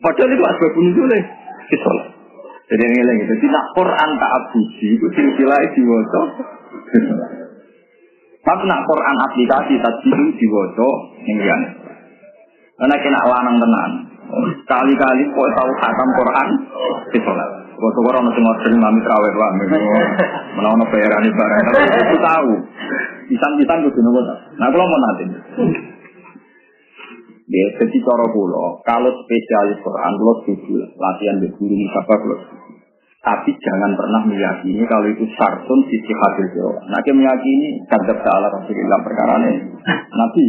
padahal 0.00 0.30
itu 0.32 0.44
asbab 0.44 0.72
nuzulnya 0.76 1.18
sholat. 1.70 2.08
Jadi 2.70 2.82
ini 2.86 3.02
lagi, 3.02 3.22
jadi 3.26 3.46
nak 3.50 3.66
Quran 3.74 4.10
tak 4.14 4.30
abuji, 4.30 4.88
itu 4.94 5.06
silsilah 5.10 5.58
diwaca. 5.74 6.22
Tapi 8.40 8.62
nak 8.70 8.80
Quran 8.86 9.16
aplikasi 9.26 9.74
tadi 9.74 10.06
itu 10.06 10.24
diwaca 10.38 10.88
ini 11.26 11.44
kan. 11.44 11.60
Karena 12.78 12.96
kena 13.02 13.20
lanang 13.26 13.56
tenan. 13.58 13.90
Kali-kali 14.70 15.22
kok 15.34 15.48
tahu 15.58 15.70
khatam 15.82 16.08
Quran 16.14 16.48
di 17.10 17.18
sholat. 17.26 17.50
Kok 17.74 18.06
orang 18.06 18.28
nasi 18.30 18.38
ngorder 18.38 18.72
mami 18.76 19.00
terawih 19.02 19.34
lah, 19.34 19.50
menawan 20.54 20.84
bayaran 20.94 21.26
barang. 21.26 21.62
Tapi 21.74 21.80
itu 21.90 22.16
tahu. 22.22 22.50
Isan-isan 23.34 23.82
itu 23.82 23.98
nopo. 23.98 24.20
Nah 24.58 24.68
kalau 24.70 24.86
mau 24.86 24.98
nanti. 25.00 25.24
Ya, 27.50 27.66
jadi 27.82 27.98
cara 27.98 28.26
kula, 28.30 28.78
kalau 28.86 29.10
spesialis 29.26 29.82
Quran, 29.82 30.12
kula 30.22 30.34
setuju 30.46 30.86
latihan 30.94 31.42
di 31.42 31.48
guru 31.50 31.74
musafah 31.74 32.18
kula 32.22 32.36
Tapi 33.20 33.50
jangan 33.58 33.98
pernah 33.98 34.22
meyakini 34.22 34.86
kalau 34.86 35.10
itu 35.10 35.26
sartun 35.34 35.80
sisi 35.90 36.12
hadir 36.14 36.46
jawa. 36.56 36.78
Nah, 36.88 37.02
kita 37.02 37.18
meyakini 37.18 37.84
kadab 37.90 38.22
ta'ala 38.22 38.48
Rasulullah 38.54 39.00
perkara 39.02 39.34
ini. 39.44 39.76
Nabi, 40.14 40.46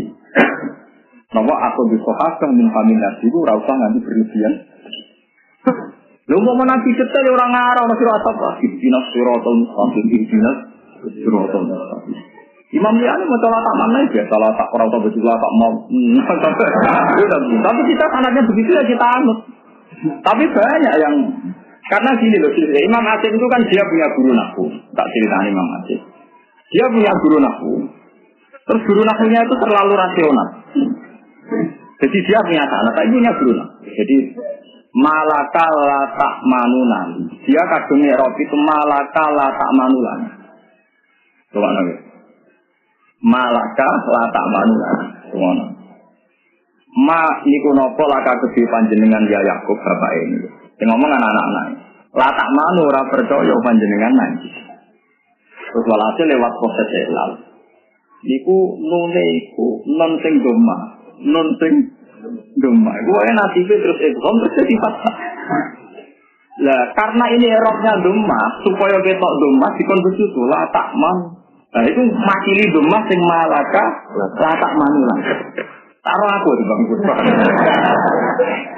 Nama 1.31 1.53
aku 1.71 1.81
di 1.87 1.97
sohasah 2.03 2.49
min 2.51 2.67
kami 2.67 2.95
nasi 2.99 3.31
itu 3.31 3.39
rasa 3.47 3.71
nanti 3.79 4.03
berlebihan. 4.03 4.53
Lu 6.27 6.43
mau 6.43 6.59
nabi 6.59 6.91
detail 6.91 7.27
orang 7.31 7.51
ngarang 7.55 7.87
masih 7.87 8.07
apa? 8.07 8.59
Ibtinas 8.59 9.05
sirotol 9.15 9.63
mustaqim, 9.63 10.05
ibtinas 10.11 10.57
mustaqim. 11.07 12.30
Imam 12.71 12.95
Liani 12.95 13.27
mau 13.27 13.35
salah 13.43 13.59
tak 13.59 13.75
mana 13.75 13.99
ya, 14.07 14.23
salah 14.31 14.47
tak 14.55 14.71
orang 14.71 14.87
tahu 14.87 15.11
betul 15.11 15.27
tak 15.27 15.53
mau. 15.59 15.75
Tapi 17.67 17.81
kita 17.91 18.05
anaknya 18.07 18.41
begitu 18.47 18.69
ya 18.71 18.83
kita 18.87 19.05
anut. 19.19 19.43
Tapi 20.23 20.43
banyak 20.47 20.93
yang 21.03 21.15
karena 21.91 22.11
gini 22.15 22.39
loh, 22.39 22.51
Imam 22.55 23.03
Asim 23.03 23.35
itu 23.35 23.47
kan 23.51 23.59
dia 23.67 23.83
punya 23.83 24.07
guru 24.15 24.31
nahu. 24.31 24.63
Tak 24.95 25.07
cerita 25.11 25.35
Imam 25.43 25.67
Asim. 25.83 25.99
Dia 26.71 26.85
punya 26.87 27.11
guru 27.19 27.37
nahu. 27.43 27.71
Terus 28.63 28.81
guru 28.87 29.03
nahunya 29.03 29.43
itu 29.43 29.55
terlalu 29.59 29.93
rasional. 29.99 30.47
Jadi 31.99 32.17
dia 32.23 32.39
punya 32.39 32.63
anak, 32.63 32.95
tapi 32.95 33.11
punya 33.11 33.31
guru 33.35 33.51
nahu. 33.51 33.71
Jadi 33.83 34.15
malaka 34.95 35.67
la 35.67 36.01
tak 36.15 36.33
manunan. 36.47 37.07
Dia 37.43 37.63
Robi 38.15 38.41
itu 38.47 38.55
malaka 38.63 39.25
la 39.35 39.47
tak 39.51 39.71
manunan. 39.75 40.19
Coba 41.51 41.67
nanti 41.75 42.10
malaka 43.21 43.89
lata 44.09 44.43
manula 44.49 44.91
ngono. 45.31 45.65
Ma 46.91 47.21
niku 47.47 47.71
napa 47.71 48.03
laka 48.03 48.33
kedhe 48.35 48.67
panjenengan 48.67 49.23
ya 49.31 49.39
Yakub 49.39 49.79
bapak 49.79 50.11
ini? 50.27 50.37
Sing 50.75 50.85
ngomong 50.91 51.07
anak-anak 51.07 51.65
lata 52.11 52.45
manu 52.51 52.91
ora 52.91 53.07
percaya 53.07 53.55
panjenengan 53.63 54.13
nanti 54.15 54.51
terus 55.71 55.87
walhasil 55.87 56.27
lewat 56.27 56.51
proses 56.59 56.89
elal 57.07 57.31
niku 58.27 58.75
nune 58.83 59.25
iku 59.39 59.79
non 59.95 60.19
sing 60.19 60.43
doma 60.43 60.77
non 61.23 61.47
sing 61.55 61.73
doma 62.59 62.91
iku 62.99 63.11
nasibe 63.31 63.73
terus 63.79 63.99
idgham 64.03 64.35
terus 64.43 64.55
jadi 64.59 64.75
fathah. 64.83 65.17
Lah 66.61 66.83
karena 66.93 67.25
ini 67.31 67.47
eroknya 67.47 68.03
doma 68.03 68.41
supaya 68.67 68.99
ketok 68.99 69.33
doma 69.39 69.67
dikon 69.79 69.99
besutu 70.03 70.41
la 70.51 70.67
tak 70.75 70.91
man 70.99 71.40
Nah 71.71 71.83
itu 71.87 72.01
makili 72.03 72.63
domah 72.75 73.01
sing 73.07 73.19
malaka 73.23 73.83
latak 74.35 74.71
manula. 74.75 75.15
Taruh 76.01 76.29
aku 76.33 76.49
di 76.57 76.63
bang 76.65 76.81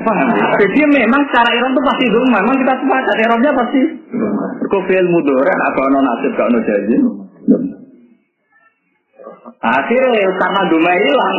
Paham? 0.03 0.27
Jadi 0.59 0.81
memang 0.91 1.21
secara 1.31 1.49
Iran 1.55 1.71
itu 1.71 1.81
pasti 1.81 2.05
domah. 2.11 2.39
Memang 2.43 2.57
kita 2.59 2.73
sepakat 2.83 3.15
Irannya 3.17 3.51
pasti. 3.55 3.81
Kofil 4.67 5.05
mudoran 5.07 5.59
atau 5.71 5.85
non 5.89 6.03
nasib 6.03 6.35
non 6.35 6.61
jadi. 6.61 6.95
Akhirnya 9.63 10.27
karena 10.35 10.61
domah 10.67 10.95
hilang, 10.99 11.37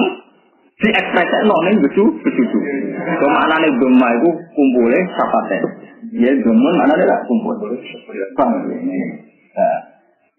si 0.81 0.89
ekspresi 0.89 1.39
nonin 1.45 1.85
becu 1.85 2.05
becu. 2.25 2.59
Ke 3.21 3.27
mana 3.29 3.61
nih 3.61 3.77
domah 3.77 4.11
itu 4.17 4.31
kumpulnya 4.57 5.01
sapatnya. 5.21 5.59
Ya 6.17 6.33
domah 6.41 6.73
mana 6.81 6.97
dia 6.97 7.17
kumpul. 7.29 7.55
Paham? 8.41 8.65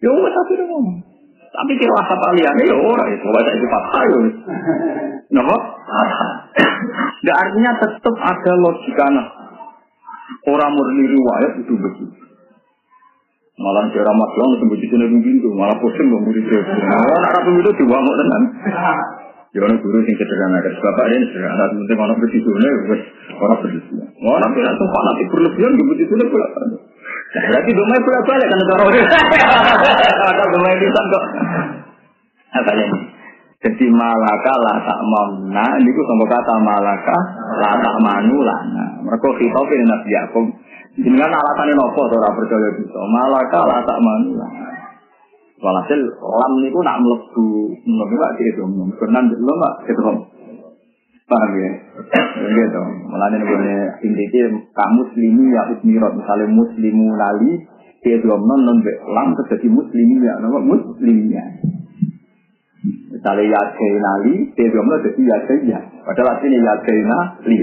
Ya 0.04 0.10
wes 0.12 0.32
tapi 0.32 0.52
ngomong. 0.60 0.98
Tapi 1.56 1.72
kira 1.80 1.94
asap 2.04 2.20
aliannya 2.20 2.64
ya 2.68 2.76
orang 2.76 3.08
itu 3.16 3.26
baca 3.32 3.50
itu 3.50 3.66
patah 3.70 4.02
ya. 4.04 4.18
Nopo? 5.32 5.56
Nah, 7.24 7.34
artinya 7.34 7.72
tetap 7.80 8.14
ada 8.20 8.52
logika 8.60 9.06
nah. 9.08 9.26
Orang 10.46 10.74
murni 10.74 11.04
riwayat 11.10 11.52
itu 11.64 11.72
begitu. 11.74 12.04
Malah 13.56 13.88
kira 13.88 14.12
masalah 14.12 14.52
itu 14.60 14.66
begitu 14.68 14.94
nih 15.00 15.08
pintu, 15.24 15.48
malah 15.56 15.74
pusing 15.80 16.12
dong 16.12 16.28
murid. 16.28 16.44
Malah 16.44 17.18
arah 17.24 17.42
itu 17.56 17.72
diwamuk 17.80 18.14
tenan. 18.20 18.42
Ya 19.54 19.58
orang 19.62 19.78
guru 19.78 19.98
sing 20.02 20.14
sederhana 20.18 20.58
kan 20.58 20.74
bapak 20.74 21.04
ini 21.10 21.26
sederhana 21.30 21.64
penting 21.70 21.98
orang 21.98 22.18
begitu 22.18 22.50
nih 22.50 22.72
orang 23.38 23.58
begitu. 23.62 23.90
Orang 24.26 24.50
tidak 24.52 24.74
sempat 24.74 25.02
nanti 25.06 25.24
berlebihan 25.30 25.72
begitu 25.78 26.12
nih 26.18 26.26
pula. 26.26 26.46
Berarti 27.36 27.70
domai 27.74 28.00
bolak 28.00 28.22
balik 28.24 28.46
kan 28.48 28.60
cara 28.64 28.84
Ada 30.30 30.44
domai 30.50 30.74
bisa 30.80 31.00
kok. 31.10 31.24
Apa 32.56 32.72
ini? 32.74 32.98
Jadi 33.56 33.86
malaka 33.88 34.54
lah 34.62 34.76
tak 34.84 35.00
mamna, 35.00 35.64
ini 35.80 35.90
ku 35.90 36.02
sama 36.06 36.24
kata 36.28 36.54
malaka 36.60 37.18
lah 37.58 37.74
tak 37.80 37.96
manu 37.98 38.38
lah. 38.44 38.60
Mereka 39.02 39.28
ini 39.42 39.84
Nabi 39.88 40.08
Yaakub. 40.12 40.46
Jenengan 40.96 41.28
alasannya 41.28 41.74
nopo 41.76 42.08
ora 42.08 42.30
percaya 42.30 42.68
bisa. 42.78 43.00
Malaka 43.10 43.60
lah 43.64 43.80
tak 43.84 43.98
manu 44.00 44.38
lah. 44.38 44.50
Walhasil 45.56 46.00
lam 46.20 46.52
niku 46.60 46.80
nak 46.84 47.00
mlebu 47.00 47.46
mlebu 47.80 48.14
gak 48.20 48.32
gitu. 48.40 48.62
Kenan 49.00 49.24
dulu 49.32 49.52
gak 49.56 49.74
gitu. 49.88 50.02
Paham 51.26 51.50
ya? 51.58 51.70
Gitu. 52.54 52.82
Malah 53.10 53.34
ini 53.34 53.42
gue 53.42 53.74
intinya 54.06 54.44
kamu 54.62 54.94
muslimi 55.02 55.44
ya 55.50 55.62
usmirot. 55.74 56.12
Misalnya 56.14 56.46
muslimu 56.54 57.06
lali, 57.18 57.52
dia 58.06 58.22
belum 58.22 58.46
non 58.46 58.78
lang 59.10 59.34
terjadi 59.34 59.66
muslimi 59.66 60.22
ya, 60.22 60.38
nama 60.38 60.62
muslimnya. 60.62 61.44
Misalnya 63.10 63.58
Yadena 63.58 64.12
Li, 64.22 64.54
dia 64.54 64.70
bilang 64.70 65.02
jadi 65.02 65.20
Yadena. 65.26 65.80
Padahal 66.06 66.38
artinya 66.38 66.58
Yadena 66.62 67.18
Li. 67.42 67.58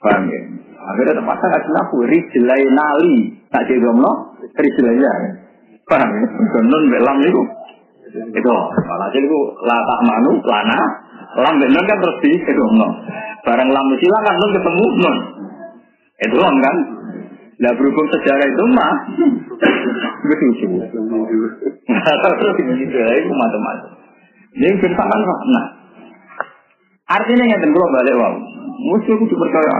Paham 0.00 0.24
ya? 0.32 0.40
Akhirnya 0.80 1.12
terpaksa 1.20 1.44
nggak 1.44 1.64
jelas, 1.68 1.88
Rijlai 1.92 2.62
Nali. 2.72 3.16
Tak 3.52 3.68
dia 3.68 3.76
bilang, 3.76 4.32
Rijlai 4.56 4.96
ya. 4.96 5.12
Paham 5.88 6.08
ya? 6.10 6.26
Nun 6.66 6.84
belam 6.90 7.16
itu. 7.22 7.42
Itu, 8.10 8.50
malah 8.90 9.08
itu 9.14 9.38
lata 9.62 9.96
manu, 10.02 10.42
lana, 10.42 10.78
lam 11.38 11.54
benar 11.62 11.82
kan 11.86 11.96
terus 12.02 12.16
di 12.26 12.30
itu 12.42 12.64
Barang 13.46 13.68
lam 13.70 13.86
kan 13.94 14.34
nun 14.34 14.50
ketemu 14.50 14.86
nun. 14.98 15.16
Itu 16.26 16.36
kan? 16.36 16.76
Nah 17.60 17.72
berhubung 17.76 18.08
sejarah 18.08 18.46
itu 18.48 18.64
mah, 18.72 18.94
begitu. 20.24 20.80
Terus 21.84 22.54
itu 22.56 23.32
macam-macam. 23.36 23.90
Ini 24.50 24.80
bersamaan 24.80 25.20
nah. 25.54 25.66
Artinya 27.10 27.44
yang 27.46 27.60
tentu 27.62 27.78
balik 27.78 28.14
wow. 28.16 28.34
Mesti 28.80 29.10
aku 29.12 29.26
percaya. 29.28 29.74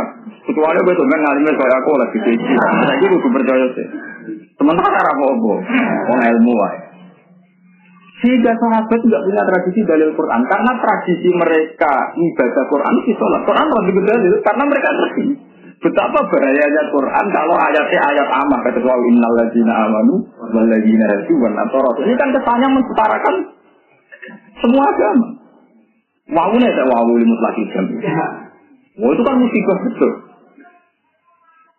Kecuali 0.45 0.81
betul 0.83 1.07
kan 1.09 1.21
ngalimnya 1.25 1.53
kayak 1.55 1.77
aku 1.79 1.91
lagi 1.95 2.19
kecil. 2.21 2.53
Saya 2.59 2.95
itu 3.01 3.29
percaya 3.31 3.67
sih. 3.71 3.87
Sementara 4.61 4.93
apa 4.93 5.25
apa, 5.25 5.53
orang 6.13 6.27
ilmu 6.37 6.53
wae. 6.53 6.79
Sehingga 8.21 8.53
sahabat 8.53 9.01
tidak 9.01 9.25
punya 9.25 9.43
tradisi 9.49 9.81
dalil 9.89 10.13
Quran 10.13 10.45
karena 10.45 10.73
tradisi 10.77 11.33
mereka 11.33 12.13
ibadah 12.13 12.65
Quran 12.69 12.95
itu 13.01 13.17
sholat. 13.17 13.41
Quran 13.49 13.67
lebih 13.89 14.05
dalil 14.05 14.33
karena 14.45 14.65
mereka 14.69 14.89
ngerti. 14.93 15.25
Betapa 15.81 16.21
bahayanya 16.29 16.93
Quran 16.93 17.27
kalau 17.33 17.57
ayatnya 17.57 18.01
ayat 18.13 18.29
amah 18.29 18.61
kata 18.61 18.85
Allah 18.85 19.01
innal 19.09 19.33
ladzina 19.33 19.73
amanu 19.89 20.29
wal 20.37 20.69
ladzina 20.69 21.09
hadu 21.09 21.35
wan 21.41 21.57
Ini 22.05 22.15
kan 22.21 22.29
kesannya 22.37 22.69
mensetarakan 22.69 23.35
semua 24.61 24.85
agama. 24.93 25.29
Wawune 26.29 26.69
saya 26.69 26.85
wawu 26.85 27.17
limut 27.17 27.41
lagi 27.41 27.65
jam. 27.73 27.89
Itu 27.89 29.23
kan 29.25 29.35
musibah 29.41 29.77
betul. 29.89 30.30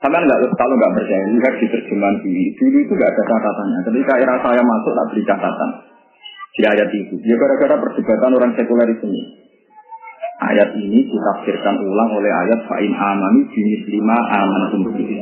Sama 0.01 0.17
nggak 0.17 0.39
kalau 0.57 0.75
nggak 0.81 0.93
percaya 0.97 1.23
lihat 1.29 1.53
di 1.61 1.67
terjemahan 1.69 2.15
dulu 2.25 2.43
dulu 2.57 2.77
itu 2.81 2.93
nggak 2.97 3.11
ada 3.13 3.23
catatannya. 3.29 3.79
Ketika 3.85 4.13
era 4.17 4.35
saya 4.41 4.61
masuk 4.65 4.91
tak 4.97 5.05
beri 5.13 5.23
catatan 5.29 5.69
di 6.57 6.63
ayat 6.65 6.89
itu. 6.89 7.15
Ya 7.21 7.35
gara-gara 7.37 7.75
perdebatan 7.77 8.31
orang 8.33 8.51
sekuler 8.57 8.89
ini. 8.89 9.21
Ayat 10.41 10.73
ini 10.73 11.05
ditafsirkan 11.05 11.85
ulang 11.85 12.17
oleh 12.17 12.33
ayat 12.33 12.65
fa'in 12.65 12.89
amani 12.97 13.45
jenis 13.53 13.85
lima 13.93 14.17
aman 14.41 14.89
bihi. 14.89 15.21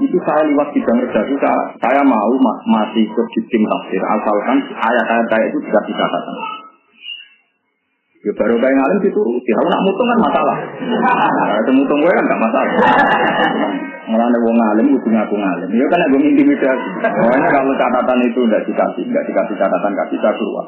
Itu 0.00 0.16
saya 0.24 0.48
lewat 0.48 0.72
bidang 0.72 0.98
redaksi, 1.04 1.36
saya 1.76 2.00
mau 2.00 2.32
masih 2.64 3.04
ikut 3.04 3.26
di 3.28 3.60
tafsir, 3.60 4.00
asalkan 4.00 4.58
ayat-ayat 4.72 5.52
itu 5.52 5.60
tidak 5.68 5.84
dikatakan. 5.84 6.61
Ya 8.22 8.32
baru 8.38 8.54
kayak 8.54 8.74
ngalim 8.78 8.98
dituruti, 9.02 9.50
kalau 9.50 9.66
nak 9.66 9.82
mutung 9.82 10.06
kan 10.06 10.18
masalah. 10.22 10.56
Nah, 10.78 11.58
itu 11.58 11.72
mutung 11.74 11.98
gue 11.98 12.12
kan 12.14 12.22
gak 12.22 12.38
masalah. 12.38 12.70
Malah 14.06 14.38
wong 14.38 14.56
ngalim 14.58 14.86
itu 14.94 15.08
ngaku 15.10 15.34
ngalim. 15.34 15.68
Ya 15.74 15.86
kan 15.90 16.06
gue 16.06 16.22
intimidasi. 16.22 16.88
Pokoknya 17.02 17.48
kalau 17.50 17.74
catatan 17.74 18.22
itu 18.22 18.40
tidak 18.46 18.62
dikasih, 18.70 19.02
tidak 19.10 19.24
dikasih 19.26 19.56
catatan 19.58 19.92
kasih 19.98 20.18
saya 20.22 20.34
keluar. 20.38 20.66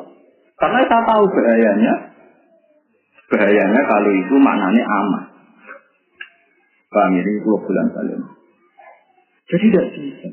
Karena 0.59 0.79
saya 0.83 1.03
tahu 1.07 1.25
bahayanya, 1.31 1.95
Bahayanya 3.25 3.81
kalau 3.89 4.11
itu 4.13 4.35
maknanya 4.37 4.85
aman. 4.85 5.23
Paham 6.93 7.19
ini 7.19 7.43
dua 7.43 7.59
bulan 7.65 7.87
kalian. 7.91 8.23
Jadi 9.51 9.67
tidak 9.73 9.87
bisa. 9.97 10.29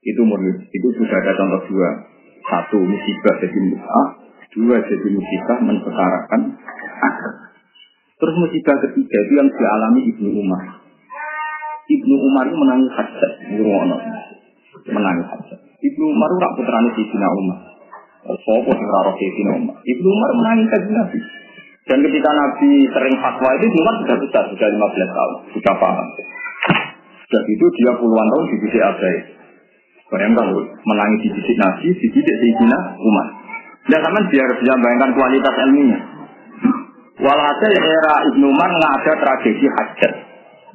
Itu 0.00 0.22
itu 0.72 0.88
sudah 0.96 1.16
ada 1.20 1.32
contoh 1.36 1.62
dua. 1.70 1.90
Satu 2.40 2.80
musibah 2.82 3.36
jadi 3.38 3.58
musibah, 3.60 4.08
dua 4.54 4.76
jadi 4.82 5.08
musibah 5.10 5.58
mensetarakan 5.62 6.40
akar. 7.00 7.32
Terus 8.20 8.34
musibah 8.36 8.76
ketiga 8.84 9.18
itu 9.24 9.32
yang 9.38 9.48
dialami 9.48 10.00
Ibnu 10.10 10.28
Umar. 10.44 10.62
Ibnu 11.90 12.14
Umar 12.14 12.44
itu 12.46 12.54
menangis 12.58 12.90
hajat, 12.94 13.32
menangis 14.86 15.26
hajat. 15.26 15.58
Ibnu 15.80 16.04
Umar 16.12 16.28
itu 16.30 16.48
putrane 16.60 16.88
Sayyidina 16.94 17.28
Umar. 17.34 17.58
Sopo 18.44 18.70
sing 18.70 18.86
ora 18.86 19.10
Sayyidina 19.16 19.50
Umar. 19.58 19.76
Ibnu 19.82 20.06
Umar 20.06 20.30
menangis 20.38 20.68
hajat 20.70 20.92
Nabi. 20.92 21.18
Dan 21.88 21.98
ketika 22.06 22.30
Nabi 22.30 22.70
sering 22.92 23.16
fatwa 23.18 23.50
itu 23.58 23.66
cuma 23.74 23.90
sudah 24.04 24.16
besar, 24.22 24.42
sudah 24.52 24.68
15 24.70 25.16
tahun, 25.16 25.34
sudah 25.56 25.74
paham. 25.80 26.08
Sudah 27.26 27.42
itu 27.48 27.66
dia 27.80 27.92
puluhan 27.98 28.26
tahun 28.30 28.44
di 28.46 28.50
dididik 28.62 28.82
abai. 28.84 29.16
Bayangkan 30.10 30.46
menangis 30.86 31.18
di 31.24 31.28
dididik 31.34 31.56
Nabi, 31.58 31.86
dididik 31.96 32.36
Sayyidina 32.38 32.78
Umar. 33.00 33.39
Dan 33.90 34.00
sama 34.06 34.20
biar 34.30 34.48
bisa 34.54 34.74
bayangkan 34.78 35.10
kualitas 35.18 35.54
ilminya. 35.66 35.98
Walhasil 37.20 37.72
era 37.74 38.14
Ibnu 38.32 38.46
Umar 38.48 38.70
nggak 38.70 38.92
ada 39.02 39.12
tragedi 39.18 39.66
hajat. 39.66 40.12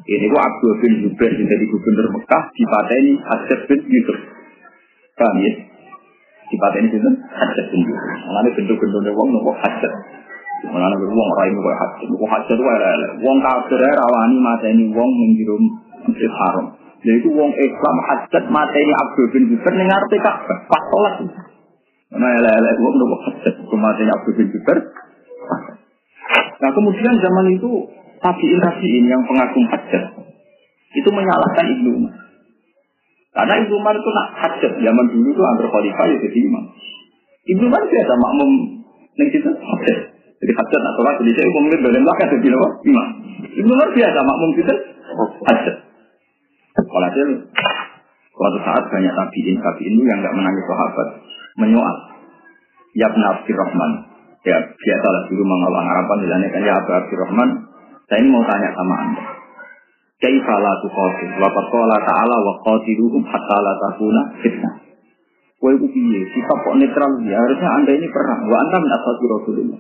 Ini 0.06 0.30
gua 0.30 0.46
Abdul 0.46 0.74
bin 0.86 0.94
Zubair 1.02 1.34
yang 1.34 1.50
jadi 1.50 1.66
gubernur 1.66 2.14
Mekah 2.14 2.44
di 2.54 2.64
ini 3.02 3.18
Hajat 3.18 3.60
bin 3.66 3.80
Yusuf. 3.90 4.20
Paham 5.18 5.42
ya? 5.42 5.54
Di 6.46 6.56
ini 6.62 6.88
itu 6.94 7.10
Hajat 7.34 7.66
bin 7.74 7.82
Yusuf. 7.82 8.14
Mengenai 8.30 8.54
bentuk-bentuknya 8.54 9.12
wong 9.18 9.34
nopo 9.34 9.58
Hajat. 9.58 9.94
Mulane 10.70 10.96
wong 10.98 11.28
ora 11.36 11.44
iku 11.50 11.60
kaya 11.62 11.78
hajat. 11.78 12.08
Kok 12.10 12.30
hajat 12.32 12.58
wae 12.62 12.78
elek. 12.80 13.12
Wong 13.22 13.38
kafir 13.44 13.82
rawani 13.82 14.38
mateni 14.40 14.84
wong 14.94 15.10
ning 15.20 15.32
jero 15.38 15.56
masjid 16.06 16.32
haram. 16.32 16.66
Yaitu 17.06 17.30
wong 17.34 17.52
Islam 17.54 17.96
hajat 18.10 18.44
mateni 18.50 18.94
Abdul 18.94 19.28
bin 19.36 19.44
Zubair 19.52 19.74
ning 19.76 19.88
ngarepe 19.90 20.18
Ka'bah. 20.22 20.58
Pas 20.70 20.84
salat. 20.90 21.16
Nah 22.16 22.32
elek-elek 22.40 22.76
hajat 23.28 23.54
kok 23.60 23.76
mateni 23.76 24.12
Abdul 24.12 24.34
bin 24.40 24.48
Zubair. 24.56 24.80
Nah 26.64 26.70
kemudian 26.72 27.16
zaman 27.20 27.46
itu 27.52 27.70
tabiin 28.24 28.60
tabiin 28.64 29.06
yang 29.12 29.22
pengagum 29.28 29.66
hajat 29.68 30.04
itu 30.96 31.10
menyalahkan 31.12 31.66
Ibnu 31.76 31.90
Umar. 31.92 32.16
Karena 33.36 33.54
Ibnu 33.68 33.74
Umar 33.76 33.94
itu 34.00 34.10
nak 34.16 34.28
hajat 34.40 34.72
zaman 34.80 35.06
dulu 35.12 35.28
itu 35.28 35.44
antar 35.44 35.68
khalifah 35.68 36.06
ya 36.08 36.18
jadi 36.24 36.40
imam. 36.40 36.64
Ibnu 37.52 37.64
Umar 37.68 37.84
biasa 37.84 38.14
makmum 38.16 38.50
ning 39.20 39.28
situ 39.36 39.52
hajat. 39.52 39.98
Jadi 40.40 40.52
hajat 40.56 40.82
atau 40.88 40.94
sholat 41.04 41.16
jadi 41.20 41.32
saya 41.36 41.48
umumnya 41.52 41.78
badan 41.84 42.04
belakang 42.08 42.30
jadi 42.40 42.48
apa? 42.56 42.70
Imam. 42.88 43.08
Ibnu 43.60 43.72
Umar 43.76 43.90
biasa 43.92 44.20
makmum 44.24 44.50
kita 44.56 44.74
hajat. 45.52 45.76
Walhasil 46.76 47.28
suatu 48.36 48.60
saat 48.64 48.84
banyak 48.88 49.14
tabiin 49.16 49.60
tabiin 49.60 49.96
yang 50.00 50.20
nggak 50.24 50.36
menangis 50.36 50.64
sahabat 50.64 51.08
menyoal. 51.60 51.98
Ya 52.96 53.12
Abdul 53.12 53.58
Rahman. 53.60 53.92
Ya 54.46 54.62
biasalah 54.62 55.22
dulu 55.28 55.44
mengawang 55.44 55.84
harapan 55.90 56.18
misalnya 56.24 56.48
kan 56.54 56.62
ya 56.64 56.74
Abdul 56.80 57.20
Rahman. 57.28 57.50
Saya 58.06 58.22
ini 58.22 58.30
mau 58.30 58.46
tanya 58.46 58.70
sama 58.78 58.96
anda. 59.02 59.24
Kaifa 60.16 60.56
la 60.62 60.74
tuqatil 60.80 61.32
wa 61.42 61.50
qala 61.52 61.98
ta'ala 62.06 62.38
wa 62.40 62.54
qatiluhum 62.64 63.26
hatta 63.26 63.58
la 63.60 63.74
takuna 63.82 64.22
fitnah. 64.40 64.86
Kowe 65.60 65.74
itu 65.74 65.88
piye? 65.90 66.22
Sikap 66.30 66.62
kok 66.62 66.76
netral 66.78 67.20
ya 67.26 67.42
harusnya 67.42 67.70
anda 67.74 67.92
ini 67.96 68.08
perang. 68.12 68.46
Wa 68.46 68.58
anta 68.64 68.78
min 68.80 68.92
ashabi 68.94 69.26
Rasulullah. 69.26 69.80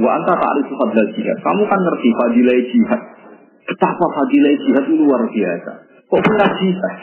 Wa 0.00 0.10
anta 0.16 0.32
ta'rifu 0.32 0.72
fadlal 0.80 1.10
jihad. 1.12 1.38
Kamu 1.44 1.62
kan 1.68 1.78
ngerti 1.82 2.08
fadilah 2.14 2.56
jihad. 2.72 3.00
Betapa 3.68 4.06
fadilah 4.16 4.52
jihad 4.64 4.84
itu 4.88 4.94
luar 4.96 5.22
biasa. 5.28 5.72
Kok 6.08 6.20
punya 6.24 6.46
jihad? 6.56 6.94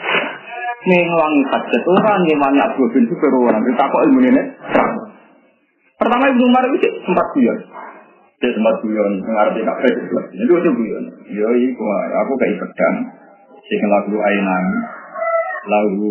Ngewangi 0.78 1.42
hajat 1.50 1.82
orang, 1.90 2.22
ngewangi 2.22 2.60
Abu 2.62 2.86
bin 2.94 3.10
Zubair 3.10 3.34
orang. 3.34 3.66
Kita 3.66 3.82
kok 3.82 4.04
ilmu 4.06 4.20
ini? 4.22 4.42
Pertama 5.98 6.30
Ibnu 6.30 6.44
Umar 6.46 6.62
itu 6.70 6.86
sempat 7.02 7.26
guyon. 7.34 7.58
Dia 8.38 8.54
sempat 8.54 8.78
guyon, 8.86 9.18
ngerti 9.18 9.66
kafe. 9.66 9.90
Itu 10.38 10.52
itu 10.54 10.70
guyon. 10.70 11.04
Yo, 11.34 11.48
iku 11.58 11.82
aku 12.22 12.32
kayak 12.38 12.62
pedang. 12.62 12.96
Sing 13.66 13.80
lagu 13.90 14.14
ainan, 14.22 14.64
lagu 15.66 16.10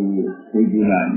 hubungan. 0.51 1.09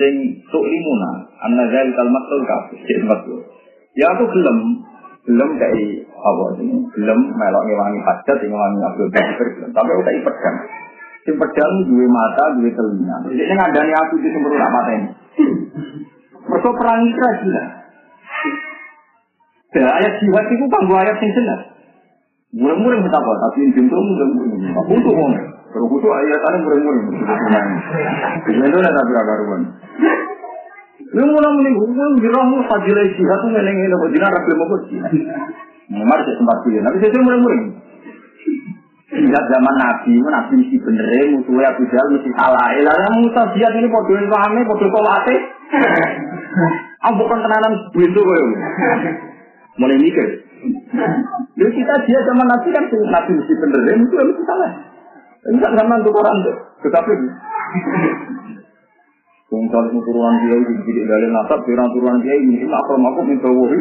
Sing 0.00 0.14
tuk 0.48 0.64
limuna, 0.64 1.28
anna 1.44 1.68
kalmat 1.68 2.24
tul 2.32 2.42
kafe. 2.48 2.74
Dia 2.80 2.96
sempat 3.04 3.20
guyon. 3.28 3.44
Ya 3.92 4.06
aku 4.16 4.24
gelem, 4.32 4.58
gelem 5.28 5.50
kayak 5.60 6.08
apa 6.08 6.44
ini, 6.64 6.80
gelem 6.96 7.20
melok 7.36 7.62
ngewangi 7.68 8.00
hajat, 8.00 8.38
ngewangi 8.40 8.80
Abdul 8.80 9.08
Bakar, 9.12 9.48
tapi 9.76 9.88
aku 9.92 10.02
kayak 10.08 10.24
pedang. 10.24 10.58
Si 11.26 11.34
pedang 11.34 11.74
dua 11.90 12.06
mata, 12.06 12.54
dua 12.54 12.70
telinga. 12.70 13.16
Jadi 13.26 13.42
ini 13.42 13.54
ngadani 13.58 13.92
aku 13.98 14.14
di 14.22 14.30
sumber 14.30 14.54
mata 14.62 14.90
ini. 14.94 15.08
Mereka 16.46 16.70
perang 16.78 17.02
Isra 17.02 17.30
gila. 17.42 17.64
Ya, 19.74 19.90
ayat 19.90 20.12
jihad 20.22 20.46
itu 20.54 20.64
kan 20.70 20.86
ayat 20.86 21.18
yang 21.18 21.32
jelas. 21.34 21.60
Murah-murah 22.54 23.02
betapa, 23.02 23.32
tapi 23.42 23.58
ini 23.66 23.74
pintu 23.74 23.98
murah-murah. 23.98 24.86
Tuh 24.86 25.12
mau, 25.18 25.28
kalau 25.74 25.86
aku 25.90 25.96
tuh 25.98 26.12
ayat 26.14 26.40
ada 26.46 26.58
murah-murah. 26.62 27.10
Itu 28.46 28.76
ada 28.78 28.90
tapi 28.94 29.10
karuan. 29.10 29.62
Lu 31.10 31.24
mulai 31.26 31.50
mulai 31.58 31.72
hukum 31.74 32.12
diramu 32.22 32.56
fadilah 32.70 33.04
jihad 33.18 33.38
tuh 33.42 33.50
ngeleng 33.50 33.76
ngeleng 33.82 33.98
kok 33.98 34.10
jinak 34.14 34.30
rakyat 34.30 34.56
mau. 34.56 34.78
Memang 35.86 36.18
sempat 36.22 36.56
pilih, 36.62 36.82
tapi 36.86 36.96
saya 37.02 37.18
mulai 37.18 37.38
Tidak 39.36 39.52
zaman 39.52 39.76
Nabi, 39.76 40.16
Nabi 40.16 40.52
mesti 40.64 40.80
bener, 40.80 41.28
musuhnya 41.36 41.68
Abu 41.68 41.84
Jahal 41.92 42.08
mesti 42.08 42.32
salah. 42.40 42.72
Elah, 42.72 42.96
yang 43.04 43.20
Musa 43.20 43.52
biar 43.52 43.68
ini 43.68 43.92
podo 43.92 44.16
ini 44.16 44.32
pahami, 44.32 44.64
podo 44.64 44.88
kolate. 44.88 45.36
Ah 47.04 47.12
bukan 47.12 47.38
tenanan 47.44 47.92
begitu 47.92 48.16
kok. 48.16 48.40
Mulai 49.76 50.00
mikir. 50.00 50.26
Lalu 51.52 51.68
kita 51.68 51.94
dia 52.08 52.18
zaman 52.24 52.48
nabi 52.48 52.72
kan 52.72 52.88
nabi 52.88 53.30
mesti 53.36 53.54
bener, 53.60 53.80
ya 53.84 53.92
itu 54.00 54.16
harus 54.16 54.40
salah. 54.48 54.72
Enggak 55.52 55.76
zaman 55.76 56.00
tuh 56.00 56.16
orang 56.16 56.36
tuh, 56.40 56.56
tetapi 56.80 57.12
Wong 59.46 59.70
kalau 59.70 59.94
turunan 59.94 60.34
dia 60.42 60.58
itu 60.58 60.74
jadi 60.90 61.02
dari 61.06 61.30
nasab, 61.30 61.62
turunan 61.62 61.86
turunan 61.94 62.18
dia 62.18 62.34
ini 62.34 62.66
tak 62.66 62.82
perlu 62.90 63.06
aku 63.06 63.20
minta 63.22 63.46
wahyu, 63.46 63.78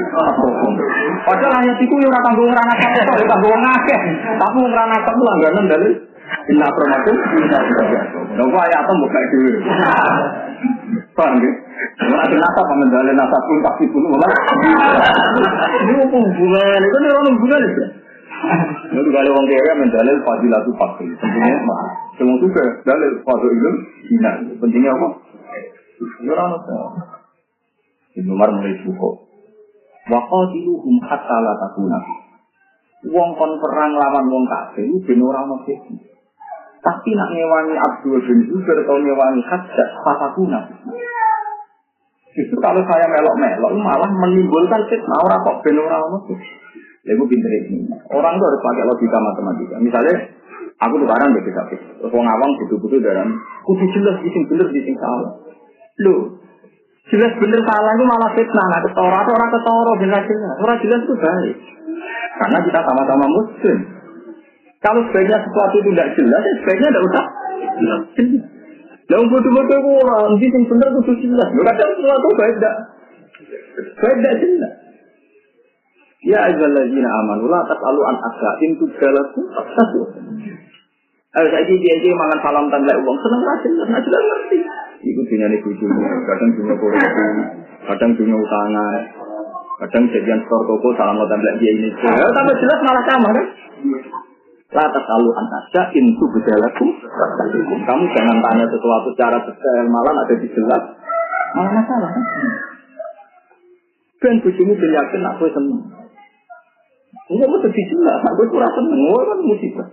Padahal 1.26 1.58
ayat 1.58 1.78
itu 1.82 1.96
yang 2.06 2.14
orang 2.14 2.38
gue 2.38 2.46
ngerana 2.54 2.74
nasab, 2.78 3.18
itu 3.18 3.26
tanggung 3.26 3.50
wong 3.50 3.66
akeh. 3.74 4.00
Tapi 4.38 4.58
ngerana 4.62 4.94
nasab 4.94 5.16
langganan 5.18 5.66
dari 5.66 5.90
Inna 6.54 6.68
permakum, 6.70 7.18
inna 7.18 7.60
permakum. 7.66 8.24
Nopo 8.38 8.58
ayat 8.62 8.86
itu 8.86 8.94
buka. 9.02 9.22
Paham 11.18 11.42
ya? 11.42 11.52
Kalau 11.98 12.18
ada 12.22 12.36
nasab, 12.38 12.66
paman 12.70 12.90
dalil 12.94 13.14
nasab 13.18 13.42
pun 13.50 13.58
pasti 13.66 13.86
pun 13.90 14.04
malah. 14.14 14.30
Ini 15.82 15.94
apa 15.98 16.18
hubungan? 16.18 16.80
Itu 16.86 16.98
nih 17.02 17.10
orang 17.10 17.34
hubungan 17.42 17.62
itu. 17.66 17.84
Lalu 18.94 19.10
kalau 19.10 19.32
orang 19.34 19.48
kaya 19.50 19.74
mendalil 19.82 20.18
fadilatu 20.22 20.72
fakir, 20.78 21.10
pentingnya 21.18 21.58
mah. 21.66 21.82
Semua 22.22 22.38
juga 22.38 22.64
dalil 22.86 23.12
fadil 23.26 23.52
itu, 23.58 23.72
Pentingnya 24.62 24.94
apa? 24.94 25.08
Ibnu 28.16 28.32
Umar 28.32 28.50
mulai 28.56 28.76
buka. 28.84 29.10
Wa 30.06 30.20
qatiluhum 30.24 30.96
hatta 31.04 31.38
la 31.42 31.54
takuna. 31.60 32.00
Wong 33.06 33.30
kon 33.38 33.52
perang 33.62 33.94
lawan 33.94 34.26
wong 34.32 34.46
kafir 34.50 34.90
ben 35.06 35.22
ora 35.22 35.46
ono 35.46 35.62
Tapi 36.86 37.10
nak 37.18 37.30
ngewangi 37.34 37.76
Abdul 37.78 38.22
bin 38.22 38.40
Zubair 38.50 38.78
atau 38.86 38.98
ngewangi 38.98 39.42
Hajjah 39.46 39.90
fatakuna. 40.06 40.60
Justru 42.36 42.58
kalau 42.60 42.84
saya 42.84 43.06
melok-melok 43.10 43.74
malah 43.80 44.12
menimbulkan 44.12 44.82
fitnah 44.92 45.20
orang 45.24 45.42
kok 45.42 45.58
ben 45.66 45.78
ora 45.82 45.98
ono 46.02 46.18
Lalu 47.06 47.24
pinter 47.30 47.52
ini. 47.70 47.86
Orang 48.10 48.34
itu 48.34 48.44
harus 48.50 48.62
pakai 48.66 48.84
logika 48.90 49.18
matematika. 49.22 49.78
Misalnya, 49.78 50.26
aku 50.82 51.06
barang 51.06 51.30
begitu 51.38 51.54
tapi 51.54 51.76
Wong 52.10 52.26
awang 52.26 52.52
butuh-butuh 52.66 52.98
dalam 52.98 53.30
kudu 53.62 53.86
jelas 53.94 54.18
di 54.26 54.30
sini 54.34 54.50
bener 54.50 54.68
di 54.74 54.94
salah. 54.98 55.45
Loh, 56.04 56.44
jelas 57.08 57.32
bener 57.40 57.62
salah 57.64 57.92
itu 57.96 58.04
malah 58.04 58.32
fitnah. 58.36 58.66
Nah, 58.68 58.82
ketora 58.84 59.18
atau 59.24 59.34
orang 59.36 59.52
ketoro 59.56 59.92
bener 60.02 60.22
jelas. 60.28 60.56
Orang 60.60 60.78
jelas 60.84 61.00
itu 61.08 61.16
baik. 61.16 61.58
Karena 62.36 62.58
kita 62.68 62.80
sama-sama 62.84 63.26
muslim. 63.32 63.78
Kalau 64.84 65.02
sebaiknya 65.10 65.40
sesuatu 65.42 65.76
itu 65.82 65.90
tidak 65.96 66.14
jelas, 66.20 66.42
ya 66.44 66.54
sebaiknya 66.62 66.90
tidak 66.92 67.06
usah 67.08 67.26
jelas. 67.80 68.02
Yang 69.06 69.22
betul-betul 69.30 69.80
orang, 70.02 70.34
nanti 70.34 70.46
yang 70.50 70.66
benar 70.66 70.90
itu 70.92 71.14
jelas. 71.30 71.48
Kadang 71.54 71.92
sesuatu 71.96 72.28
baik 72.36 72.54
tidak. 72.60 72.76
Baik 74.02 74.16
tidak 74.20 74.36
jelas. 74.44 74.74
Ya 76.26 76.40
ayyuhallazina 76.50 77.10
amanu 77.22 77.46
la 77.54 77.62
tas'alu 77.70 78.02
an 78.02 78.18
asa'in 78.18 78.72
tudalakum 78.82 79.46
fasasu. 79.54 80.02
Ayo 81.36 81.48
dia 81.68 81.96
dia 82.02 82.14
mangan 82.18 82.40
salam 82.42 82.66
tanda 82.74 82.98
uang 82.98 83.18
seneng 83.22 83.42
ra 83.46 83.56
jelas, 83.62 83.88
jelas 83.92 84.22
ngerti. 84.26 84.60
Iku 85.06 85.22
dunyane 85.22 85.62
bojomu, 85.62 86.02
kadang 86.26 86.50
dunia 86.58 86.76
korupsi, 86.82 87.26
kadang 87.86 88.12
dunia 88.18 88.38
utangan, 88.42 89.02
kadang 89.86 90.04
jadian 90.10 90.42
store 90.50 90.66
toko 90.66 90.90
salam 90.98 91.22
tanda 91.30 91.52
dia 91.62 91.72
ini. 91.78 91.94
Ya, 91.94 92.26
tambah 92.34 92.56
jelas 92.58 92.80
malah 92.82 93.04
sama 93.06 93.30
kan? 93.30 93.46
Lata 94.74 95.00
selalu 95.00 95.30
antasya 95.30 95.94
intu 95.96 96.26
berjalaku 96.36 96.90
Kamu 97.86 98.04
jangan 98.12 98.38
tanya 98.44 98.66
sesuatu 98.68 99.08
secara 99.14 99.38
detail 99.46 99.86
malah 99.88 100.12
ada 100.26 100.36
di 100.36 100.48
jelas 100.52 100.84
malah 101.56 101.72
masalah 101.80 102.10
kan? 102.12 102.24
Ben 104.20 104.42
bujumu 104.42 104.74
ben 104.74 104.90
yakin 104.90 105.22
aku 105.22 105.48
seneng. 105.54 105.80
Enggak 107.26 107.48
mau 107.48 107.62
jadi 107.62 107.82
jelas, 107.94 108.20
aku 108.26 108.42
kurang 108.50 108.74
seneng, 108.74 109.02
kan 109.14 109.40
musibah. 109.46 109.88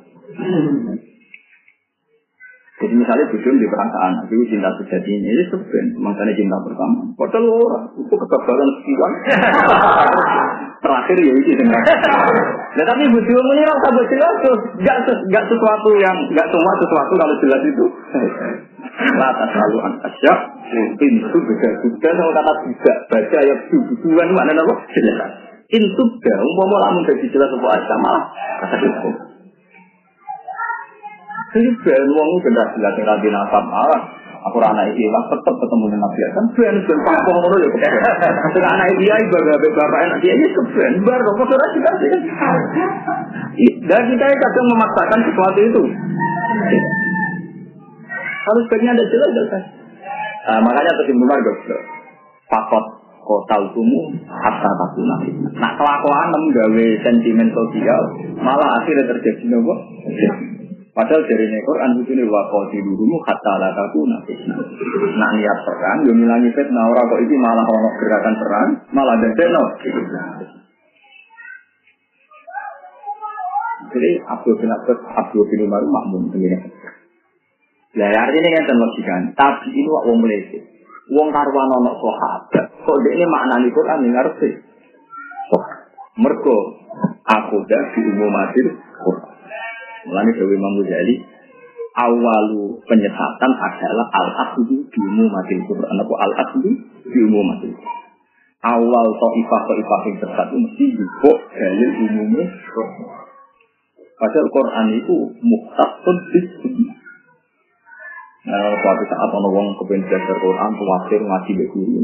Jadi 2.83 2.95
misalnya 2.99 3.31
bujum 3.31 3.55
di 3.63 3.67
perasaan, 3.71 4.27
itu 4.27 4.43
cinta 4.51 4.67
sejati 4.75 5.07
ini, 5.07 5.31
ini 5.31 5.45
sebenarnya 5.47 6.03
makanya 6.03 6.35
cinta 6.35 6.59
pertama. 6.67 6.99
Padahal 7.15 7.47
orang, 7.47 7.85
itu 7.95 8.15
kegagalan 8.19 8.69
sekian. 8.83 9.13
Terakhir 10.83 11.17
ya 11.23 11.31
ini 11.31 11.53
dengan. 11.55 11.79
Nah 12.75 12.85
tapi 12.91 13.07
bujum 13.07 13.47
ini 13.55 13.63
rasa 13.63 13.89
jelas, 14.03 14.35
gak, 14.83 14.99
gak 15.31 15.45
sesuatu 15.47 15.91
yang, 15.95 16.17
gak 16.35 16.51
semua 16.51 16.73
sesuatu 16.83 17.13
kalau 17.15 17.35
jelas 17.39 17.63
itu. 17.71 17.87
Lata 19.15 19.45
selalu 19.47 19.79
antasya, 19.79 20.33
pintu 20.99 21.39
beda 21.39 21.71
juga 21.87 22.09
sama 22.19 22.33
kata 22.35 22.53
tidak 22.67 22.97
baca 23.15 23.37
ayat 23.47 23.59
bujuan 23.71 24.29
mana 24.35 24.53
nama 24.59 24.75
jelas. 24.91 25.33
Pintu 25.71 26.05
dah, 26.19 26.39
umpama 26.43 26.77
lamun 26.83 27.07
jadi 27.07 27.31
jelas 27.31 27.49
apa 27.55 27.69
aja 27.79 27.95
malah 28.03 28.25
kata 28.67 28.77
hukum. 28.83 29.32
Jadi 31.53 31.69
ben 31.85 32.05
wong 32.17 32.31
benar 32.41 32.67
jelas 32.73 32.97
yang 32.97 33.07
nabi 33.07 33.29
malah 33.29 34.03
aku 34.43 34.59
anak 34.59 34.91
iki 34.91 35.05
lah 35.07 35.23
tetep 35.29 35.55
ketemu 35.55 35.85
dengan 35.93 36.03
nabi 36.09 36.21
kan 36.33 36.45
ben 36.57 36.77
ben 36.89 36.99
pampung 37.05 37.39
ngono 37.45 37.57
ya 37.61 37.69
sing 38.57 38.65
anak 38.65 38.87
iki 38.97 39.07
ae 39.07 39.23
bapak 39.29 39.61
bapak 39.61 40.01
enak 40.09 40.19
dia 40.25 40.33
ini 40.33 40.49
keben 40.49 40.93
bar 41.05 41.21
kok 41.21 41.45
ora 41.45 41.67
juga 41.77 41.91
sih? 42.01 42.11
Dan 43.83 44.03
kita 44.09 44.25
kadang 44.25 44.67
memaksakan 44.73 45.21
sesuatu 45.29 45.61
itu. 45.61 45.83
Harus 48.43 48.63
sebaiknya 48.67 48.97
ada 48.97 49.05
jelas 49.07 49.31
jelas 49.37 49.65
nah, 50.47 50.59
makanya 50.63 50.93
kesimpulan 51.03 51.41
dokter 51.43 51.79
fakot 52.51 52.85
kota 53.23 53.57
hukumu 53.63 54.11
hatta 54.27 54.71
takuna 54.71 55.17
nah 55.57 55.71
kelakuan 55.79 56.29
menggawe 56.35 56.87
sentimen 57.07 57.49
sosial 57.55 58.03
malah 58.43 58.83
akhirnya 58.83 59.07
terjadi 59.07 59.45
nopo 59.55 59.75
Padahal 60.93 61.25
dari 61.25 61.49
Quran 61.49 62.05
itu 62.05 62.13
nih 62.13 62.29
wakau 62.29 62.69
di 62.69 62.85
dulu 62.85 63.17
kata 63.25 63.53
lah 63.57 63.73
kaku 63.73 64.05
fitnah. 64.29 64.61
Nak 65.17 65.31
niat 65.41 65.59
perang, 65.65 65.99
yo 66.05 66.13
milangi 66.13 66.53
fitnah 66.53 66.85
orang 66.85 67.09
kok 67.09 67.21
ini 67.25 67.37
malah 67.41 67.65
orang 67.65 67.97
gerakan 67.97 68.35
perang, 68.37 68.69
malah 68.93 69.17
no. 69.17 69.65
Jadi 73.93 74.11
Abdul 74.25 74.57
bin 74.61 74.69
Abbas, 74.69 74.99
Abdul 75.17 75.49
bin 75.49 75.65
Umar 75.65 75.81
makmum 75.81 76.29
ini. 76.37 76.61
Ya 77.93 78.09
artinya 78.09 78.61
kan 78.65 78.77
logika. 78.77 79.17
Tapi 79.37 79.69
ini 79.73 79.89
wong 79.89 80.17
melete. 80.21 80.61
Wong 81.13 81.29
karwan 81.29 81.73
ono 81.77 81.93
sahabat. 81.97 82.65
Kok 82.85 82.97
ini 83.05 83.25
makna 83.29 83.61
Quran 83.69 84.05
yang 84.09 84.17
ngerti. 84.17 84.51
Mergo 86.13 86.57
aku 87.25 87.57
dah 87.65 87.83
di 87.97 88.01
umum 88.05 88.33
Quran. 88.33 88.92
Mulanya 90.03 90.33
Dewi 90.35 90.55
Imam 90.59 90.75
Ghazali, 90.83 91.15
awalu 91.93 92.81
penyesatan 92.89 93.53
adalah 93.55 94.07
al-asli 94.11 94.83
di 94.83 94.99
umum 94.99 95.29
mati 95.31 95.55
Quran. 95.63 95.95
Apa 95.95 96.15
al-asli 96.27 96.71
di 97.07 97.19
umum 97.23 97.45
mati 97.47 97.71
Awal 98.63 99.09
ta'ifah 99.19 99.61
ta'ifah 99.67 100.01
yang 100.07 100.17
itu 100.23 100.57
mesti 100.63 100.85
juga 100.95 101.33
dalil 101.51 101.91
umumnya. 102.07 102.47
Padahal 104.15 104.49
Quran 104.55 104.87
itu 105.03 105.17
muhtasun 105.43 106.17
bismi. 106.31 106.71
Nah, 108.43 108.75
suatu 108.79 109.03
saat 109.07 109.31
orang 109.35 109.51
wong 109.51 109.67
kepengen 109.83 110.07
belajar 110.07 110.35
Quran, 110.39 110.71
khawatir 110.79 111.21
ngaji 111.27 111.51
be 111.59 111.67
guru. 111.75 112.03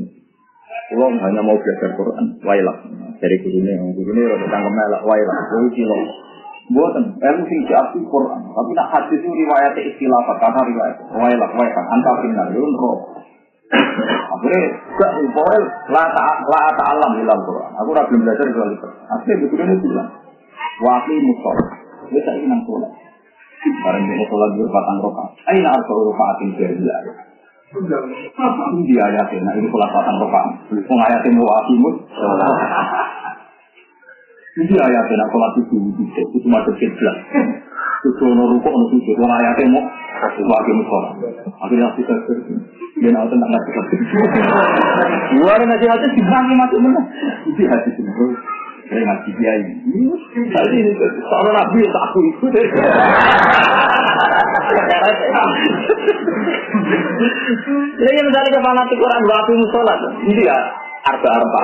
Hanya 0.98 1.40
mau 1.46 1.54
belajar 1.54 1.94
Quran, 1.94 2.26
wailah 2.42 2.76
dari 3.22 3.36
gurunya, 3.38 3.78
gurunya 3.94 4.22
rada 4.34 4.46
cangkem 4.50 4.74
elak 4.74 5.02
wailah, 5.06 5.38
kuwi. 5.54 5.82
Buatan, 6.68 7.04
ilmu 7.16 7.44
sing 7.48 7.60
diakui 7.64 8.04
Quran. 8.04 8.40
Tapi 8.52 8.70
nak 8.76 8.88
hadis 8.92 9.24
itu 9.24 9.28
riwayatnya 9.32 9.88
istilah 9.88 10.20
karena 10.36 10.60
riwayat. 10.68 10.96
Wailah, 11.16 11.50
wailah, 11.56 11.84
anta 11.96 12.12
final, 12.20 12.48
yun 12.52 12.72
roh. 12.76 12.98
Akhirnya, 14.36 14.60
gak 14.96 15.12
boleh 15.32 15.60
la 15.92 16.04
la 16.12 16.62
ta'alam 16.76 17.12
dalam 17.20 17.40
Quran. 17.44 17.70
Aku 17.72 17.88
udah 17.92 18.04
belum 18.08 18.20
belajar 18.20 18.44
soal 18.52 18.70
itu. 18.72 18.88
Akhirnya 19.08 19.40
betul 19.44 19.60
ini 19.64 19.76
bilang, 19.80 20.08
wakil 20.84 21.16
musol. 21.24 21.56
Dia 22.12 22.20
tak 22.24 22.34
ingin 22.40 22.60
sholat. 22.64 22.92
Barang 23.58 24.04
dia 24.06 24.24
sholat 24.28 24.48
di 24.54 24.62
patang 24.68 24.98
roka. 25.04 25.24
Aina 25.48 25.68
arsa 25.72 25.92
rokaatin 25.92 26.48
berbilar. 26.56 27.04
Ini 27.68 28.94
ayatin, 28.96 29.40
nah 29.44 29.52
ini 29.56 29.68
sholat 29.68 29.90
patang 29.92 30.16
roka. 30.20 30.40
Pengayatin 30.68 31.34
wakil 31.36 31.76
musol. 31.80 32.40
Ini 34.58 34.74
ayatnya 34.74 35.14
nak 35.22 35.30
sholat 35.30 35.52
itu 35.62 35.76
itu 35.78 36.22
itu 36.34 36.46
masuk 36.50 36.74
kiblat. 36.82 37.16
Itu 38.02 38.24
ono 38.26 38.42
rukuk 38.58 38.74
ono 38.74 38.86
sujud. 38.90 39.16
Wong 39.22 39.30
ayatnya 39.30 39.70
mau 39.70 39.86
wakil 40.34 40.76
sholat. 40.82 41.14
Akhirnya 41.62 41.94
kita 41.94 42.14
dia 42.98 43.10
nak 43.14 43.30
tentang 43.30 43.50
ngasih 43.54 43.72
kasih. 43.78 43.98
Luar 45.38 45.62
ngasih 45.62 45.86
hati 45.86 46.06
dibangi 46.10 46.54
masuk 46.58 46.78
mana? 46.82 47.02
Itu 47.46 47.62
hati 47.70 47.90
semua. 47.94 48.34
Saya 48.88 49.04
ngaji 49.04 49.30
dia 49.38 49.52
ini. 49.62 50.10
Tadi 50.50 50.76
ini 50.80 50.90
seorang 50.98 51.54
nabi 51.54 51.78
tak 51.86 52.04
aku 52.10 52.18
ikut. 52.34 52.50
Jadi 57.98 58.18
misalnya 58.26 58.50
kepala 58.58 58.82
Quran 58.90 59.22
waktu 59.28 59.52
sholat, 59.70 60.00
ini 60.26 60.42
ya 60.42 60.58
arba 61.06 61.28
arba. 61.30 61.62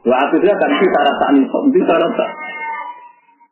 Wa 0.00 0.16
akhirnya 0.16 0.54
kan 0.56 0.72
kita 0.80 0.98
rasa 1.04 1.24
nih, 1.36 1.44
bisa 1.76 1.94
rasa. 1.94 2.26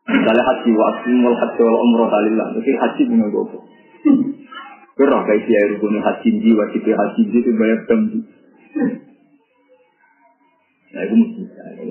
Misalnya 0.09 0.41
haji 0.41 0.69
wa 0.73 0.85
asimul 0.89 1.37
haji 1.37 1.59
wal 1.61 1.79
umroh 1.85 2.09
talillah, 2.09 2.47
jadi 2.57 2.71
haji 2.81 3.01
dengan 3.05 3.29
gopo. 3.29 3.61
Kerah 4.97 5.21
kayak 5.23 5.45
dia 5.45 5.61
rukun 5.77 6.01
haji 6.01 6.29
ji 6.41 6.49
wajib 6.57 6.81
haji 6.81 7.21
ji 7.29 7.37
itu 7.39 7.51
banyak 7.53 7.79
tembi. 7.85 8.19
Nah 10.89 11.01
itu 11.05 11.13
mesti. 11.13 11.41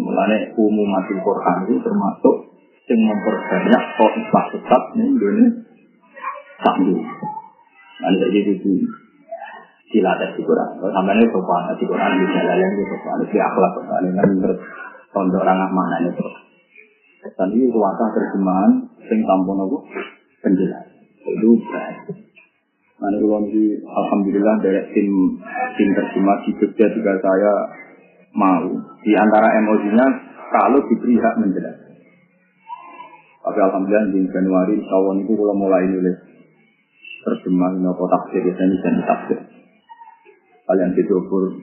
Mulanya 0.03 0.51
umum 0.59 0.89
mati 0.91 1.15
Quran 1.17 1.57
itu 1.71 1.79
termasuk 1.81 2.37
yang 2.91 3.01
memperbanyak 3.07 3.83
kok 3.97 4.13
tetap 4.53 4.83
nih 4.99 5.07
Indonesia. 5.09 5.63
Sambil. 6.59 6.99
Nanti 8.03 8.27
jadi 8.35 8.53
itu 8.59 8.73
dilatih 9.89 10.31
di 10.37 10.43
Quran. 10.45 10.69
Sampai 10.81 11.15
ini 11.17 11.27
sopan 11.33 11.73
di 11.77 11.85
Quran 11.89 12.11
bisa 12.21 12.41
layan 12.45 12.71
di 12.77 12.85
sopan 12.85 13.19
di 13.25 13.39
akhlak 13.41 13.71
sopan 13.77 14.01
ini 14.05 14.17
kan 14.17 14.29
menurut 14.29 14.59
tondok 15.13 15.43
orang 15.45 15.73
mana 15.73 15.97
ini 16.05 16.11
terus. 16.13 16.37
Dan 17.35 17.49
ini 17.53 17.67
kuasa 17.73 18.05
terjemahan 18.15 18.73
sing 19.09 19.21
tampun 19.25 19.59
aku 19.65 19.79
penjelas. 20.45 20.87
Itu 21.25 21.51
baik. 21.67 21.99
Nah, 22.99 23.15
ini 23.15 23.79
Alhamdulillah 23.87 24.55
dari 24.59 24.83
tim 24.91 25.09
tim 25.79 25.89
terjemah 25.95 26.37
di 26.43 26.51
Jogja 26.59 26.87
juga 26.93 27.13
saya 27.23 27.53
mau. 28.35 28.67
Di 29.07 29.13
antara 29.15 29.55
emosinya 29.63 30.07
kalau 30.51 30.83
diberi 30.83 31.15
hak 31.17 31.35
menjelaskan. 31.39 31.95
Tapi 33.39 33.59
Alhamdulillah 33.65 34.13
di 34.13 34.21
Januari 34.29 34.77
tahun 34.83 35.17
itu 35.25 35.33
kalau 35.33 35.55
mulai 35.57 35.89
nulis 35.89 36.17
terjemah 37.25 37.81
nopo 37.81 38.05
tafsir 38.11 38.45
ya 38.45 38.55
ini 38.57 38.77
dan 38.83 38.95
tafsir. 39.05 39.39
Kalian 40.69 40.93
didobur 40.93 41.57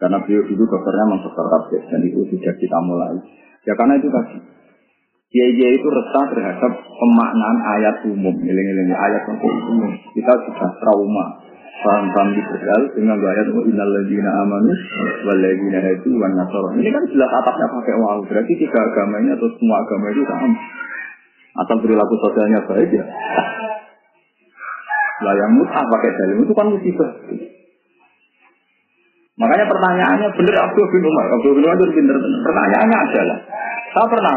karena 0.00 0.16
beliau 0.24 0.42
dulu 0.48 0.64
dokternya 0.64 1.04
memang 1.08 1.20
dokter 1.24 1.44
tafsir 1.44 1.80
dan 1.92 2.00
itu 2.04 2.24
sudah 2.28 2.54
kita 2.56 2.78
mulai. 2.84 3.16
Ya 3.68 3.76
karena 3.76 4.00
itu 4.00 4.08
tadi. 4.08 4.36
Kiai 5.30 5.54
itu 5.54 5.86
resah 5.86 6.24
terhadap 6.26 6.72
pemaknaan 6.74 7.58
ayat 7.78 8.02
umum, 8.02 8.34
ngiling-ngiling 8.34 8.90
ayat 8.90 9.22
umum. 9.30 9.92
Kita 10.16 10.32
sudah 10.42 10.70
trauma 10.82 11.38
paham-paham 11.86 12.34
liberal 12.34 12.82
dengan 12.96 13.16
ayat 13.20 13.46
innal 13.46 13.92
ladzina 13.94 14.30
amanu 14.42 14.72
wal 15.28 15.38
ladzina 15.38 15.78
hadu 15.84 16.10
wan 16.18 16.34
nasara. 16.34 16.68
Ini 16.80 16.90
kan 16.90 17.04
jelas 17.14 17.30
atapnya 17.30 17.66
pakai 17.68 17.94
wawu. 18.00 18.22
Berarti 18.26 18.52
tiga 18.58 18.80
agama 18.80 19.22
ini 19.22 19.30
atau 19.36 19.48
semua 19.54 19.76
agama 19.84 20.06
itu 20.10 20.22
sama. 20.26 20.48
Atau 21.62 21.76
perilaku 21.78 22.14
sosialnya 22.24 22.60
baik 22.66 22.90
ya. 22.90 23.04
Lah 25.20 25.34
yang 25.36 25.52
mutah 25.60 25.84
pakai 25.84 26.10
dalil 26.16 26.36
itu 26.42 26.52
kan 26.56 26.66
musibah. 26.72 27.10
Makanya 29.40 29.66
pertanyaannya 29.72 30.28
benar 30.36 30.56
Abdul 30.68 30.86
bin 30.92 31.04
Umar. 31.08 31.24
Abdul 31.32 31.56
bin 31.56 31.64
Umar 31.64 31.76
itu 31.80 31.96
pinter. 31.96 32.16
Pertanyaannya 32.20 32.96
adalah, 33.08 33.38
saya 33.96 34.06
pernah, 34.12 34.36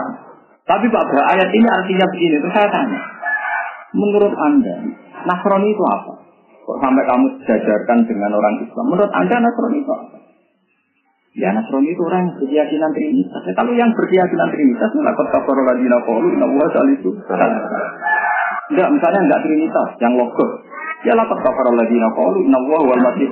tapi 0.63 0.85
Pak 0.87 1.11
ayat 1.11 1.49
ini 1.51 1.67
artinya 1.67 2.07
begini. 2.07 2.35
Terus 2.39 2.55
saya 2.55 2.71
tanya, 2.71 2.99
menurut 3.91 4.31
Anda, 4.31 4.75
Nasrani 5.27 5.75
itu 5.75 5.83
apa? 5.83 6.13
Kok 6.63 6.77
sampai 6.79 7.03
kamu 7.03 7.25
sejajarkan 7.43 7.97
dengan 8.07 8.31
orang 8.31 8.63
Islam? 8.63 8.85
Menurut 8.87 9.11
Anda 9.11 9.35
Nasrani 9.43 9.77
itu 9.83 9.91
apa? 9.91 10.17
Ya 11.35 11.51
Nasrani 11.51 11.91
itu 11.91 12.01
orang 12.07 12.19
yang 12.23 12.31
berkeyakinan 12.39 12.91
Trinitas. 12.95 13.41
Ya, 13.43 13.53
kalau 13.59 13.73
yang 13.75 13.91
berkeyakinan 13.91 14.47
Trinitas, 14.55 14.89
melakukan 14.95 15.27
kafar 15.35 15.57
ladina 15.67 15.99
qalu 16.07 16.31
inna 16.31 16.47
wa 16.47 16.67
itu. 16.87 17.11
Enggak, 18.71 18.87
misalnya 18.87 19.19
enggak 19.27 19.41
Trinitas, 19.43 19.89
yang 19.99 20.15
logos. 20.15 20.51
Ya 21.03 21.11
lakukan 21.11 21.43
kafar 21.43 21.67
ladina 21.75 22.07
qalu 22.15 22.47
inna 22.47 22.59
wa 22.63 22.79
wal 22.87 23.01
masih 23.03 23.27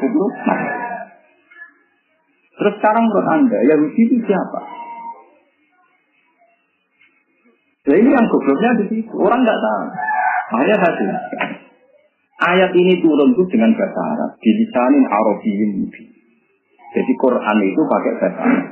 Terus 2.61 2.77
sekarang 2.77 3.09
menurut 3.09 3.25
Anda, 3.25 3.57
Yahudi 3.73 4.01
itu 4.05 4.21
siapa? 4.29 4.59
Ya 7.89 7.97
ini 7.97 8.13
yang 8.13 8.25
gobloknya 8.29 8.77
di 8.77 8.85
situ. 8.93 9.13
Orang 9.17 9.41
nggak 9.41 9.57
tahu. 9.57 9.83
Makanya 10.53 10.77
satu. 10.77 11.03
Ayat 12.53 12.69
ini 12.77 13.01
turun 13.01 13.33
tuh 13.33 13.49
dengan 13.49 13.73
bahasa 13.73 14.01
Arab. 14.13 14.37
Dilisanin 14.37 15.09
Arabiyyin 15.09 15.69
mubin. 15.81 16.05
Jadi 16.93 17.13
Quran 17.17 17.57
itu 17.65 17.81
pakai 17.81 18.13
bahasa 18.21 18.39
Arab. 18.45 18.69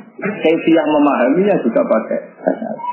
yang 0.70 0.90
memahaminya 0.94 1.56
juga 1.66 1.82
pakai 1.82 2.20
bahasa 2.46 2.66
Arab. 2.70 2.86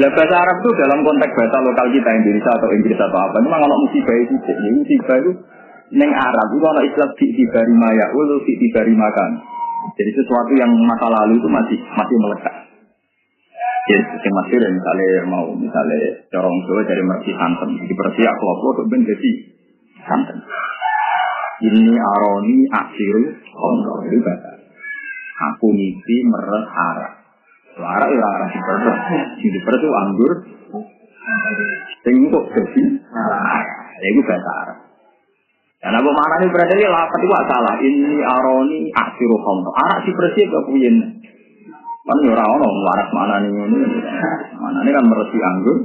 Lah 0.00 0.10
bahasa 0.16 0.34
Arab 0.48 0.56
itu 0.64 0.70
dalam 0.80 0.98
konteks 1.04 1.32
bahasa 1.36 1.56
lokal 1.60 1.86
kita 1.92 2.10
Indonesia 2.24 2.50
atau 2.56 2.68
Inggris 2.72 2.96
atau 2.96 3.18
apa. 3.20 3.36
Memang 3.44 3.60
kalau 3.68 3.76
musibah 3.84 4.16
itu, 4.16 4.34
ya, 4.48 4.70
musibah 4.72 5.16
itu 5.20 5.32
neng 5.92 6.12
Arab 6.16 6.48
itu 6.56 6.64
kalau 6.64 6.82
istilah 6.88 7.10
di 7.20 7.26
tibari 7.36 7.74
maya, 7.76 8.06
ulu 8.16 8.40
di 8.48 8.54
tibari 8.56 8.96
makan. 8.96 9.30
Jadi 9.96 10.10
sesuatu 10.12 10.52
yang 10.58 10.70
masa 10.84 11.06
lalu 11.08 11.40
itu 11.40 11.48
masih 11.48 11.78
masih 11.96 12.16
melekat. 12.20 12.54
Ya, 13.88 14.00
yang 14.04 14.34
masih 14.44 14.56
misalnya 14.60 15.08
mau 15.32 15.48
misalnya 15.56 16.28
corong 16.28 16.56
Jawa 16.68 16.82
dari 16.84 17.00
mersi 17.00 17.32
santen, 17.32 17.70
di 17.88 17.94
mersi 17.96 18.20
kelompok 18.20 18.84
untuk 18.84 19.00
jadi 19.00 19.30
santen. 20.04 20.38
Ini 21.58 21.90
aroni 21.90 22.70
akhiru 22.70 23.22
kontrol 23.50 24.06
itu 24.06 24.22
bahasa. 24.22 24.62
Aku 25.54 25.74
mimpi 25.74 26.16
meret 26.30 26.66
arah. 26.70 27.12
Arah 27.78 28.10
ya 28.10 28.26
arah 28.26 28.48
di 28.50 28.60
perut. 28.62 28.98
Di 29.42 29.88
anggur. 29.90 30.32
Sing 32.06 32.16
kok 32.30 32.44
jadi 32.54 32.82
arah. 33.10 33.62
Ya 33.98 34.08
itu 34.14 34.22
arah. 34.22 34.77
Dan 35.78 35.94
apa 35.94 36.10
mana 36.10 36.34
ini 36.42 36.50
berarti 36.50 36.84
lapat 36.90 37.18
itu 37.22 37.34
salah. 37.46 37.74
Ini 37.78 38.18
aroni 38.26 38.78
akhiru 38.90 39.36
kontrol. 39.46 39.74
Arah 39.78 39.98
si 40.02 40.10
bersih 40.10 40.44
ke 40.50 40.58
puyen. 40.66 40.96
Kan 42.02 42.18
ya 42.24 42.34
ora 42.34 42.44
ono 42.50 42.68
waras 42.82 43.08
mana 43.14 43.34
nih 43.46 43.50
ini. 43.52 43.78
Mana 44.58 44.78
ini 44.82 44.90
kan 44.90 45.04
meresi 45.06 45.38
anggur. 45.38 45.76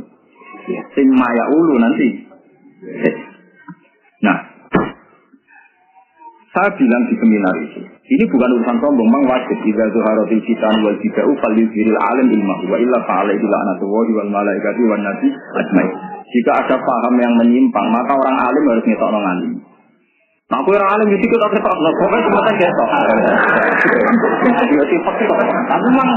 Sing 0.97 1.07
maya 1.13 1.45
ulu 1.53 1.75
nanti. 1.77 2.09
Nah, 4.23 4.37
saya 6.53 6.69
bilang 6.79 7.03
di 7.09 7.15
seminar 7.17 7.55
itu, 7.65 7.81
ini 7.83 8.23
bukan 8.29 8.49
urusan 8.55 8.77
sombong, 8.77 9.09
memang 9.09 9.25
wajib. 9.25 9.57
Jika 9.67 9.89
zuharatil 9.89 10.43
kitan 10.47 10.85
wal 10.85 10.95
jida'u 11.01 11.33
fal 11.41 11.55
yuzhiril 11.57 11.97
alim 11.97 12.29
ilmah. 12.29 12.59
Wa 12.69 12.77
illa 12.79 12.97
fa'ala 13.03 13.33
itu 13.33 13.45
la'natullahi 13.49 14.11
wal 14.15 14.31
malaikati 14.31 14.81
wal 14.85 15.01
nabi 15.01 15.27
ajma'i. 15.33 15.89
Jika 16.29 16.51
ada 16.65 16.77
paham 16.77 17.15
yang 17.19 17.33
menyimpang, 17.41 17.87
maka 17.89 18.13
orang 18.15 18.37
alim 18.37 18.63
harus 18.69 18.85
ngetok 18.85 19.11
alim. 19.11 19.53
Nah, 20.53 20.61
aku 20.61 20.69
orang 20.69 20.85
alim 20.85 21.09
itu 21.17 21.25
kita 21.25 21.49
ketok, 21.49 21.77
nah, 21.81 21.91
pokoknya 21.97 22.29
cuma 22.29 22.45
tak 22.45 22.55
ketok. 22.61 22.89
Tapi 25.65 25.85
memang 25.89 26.09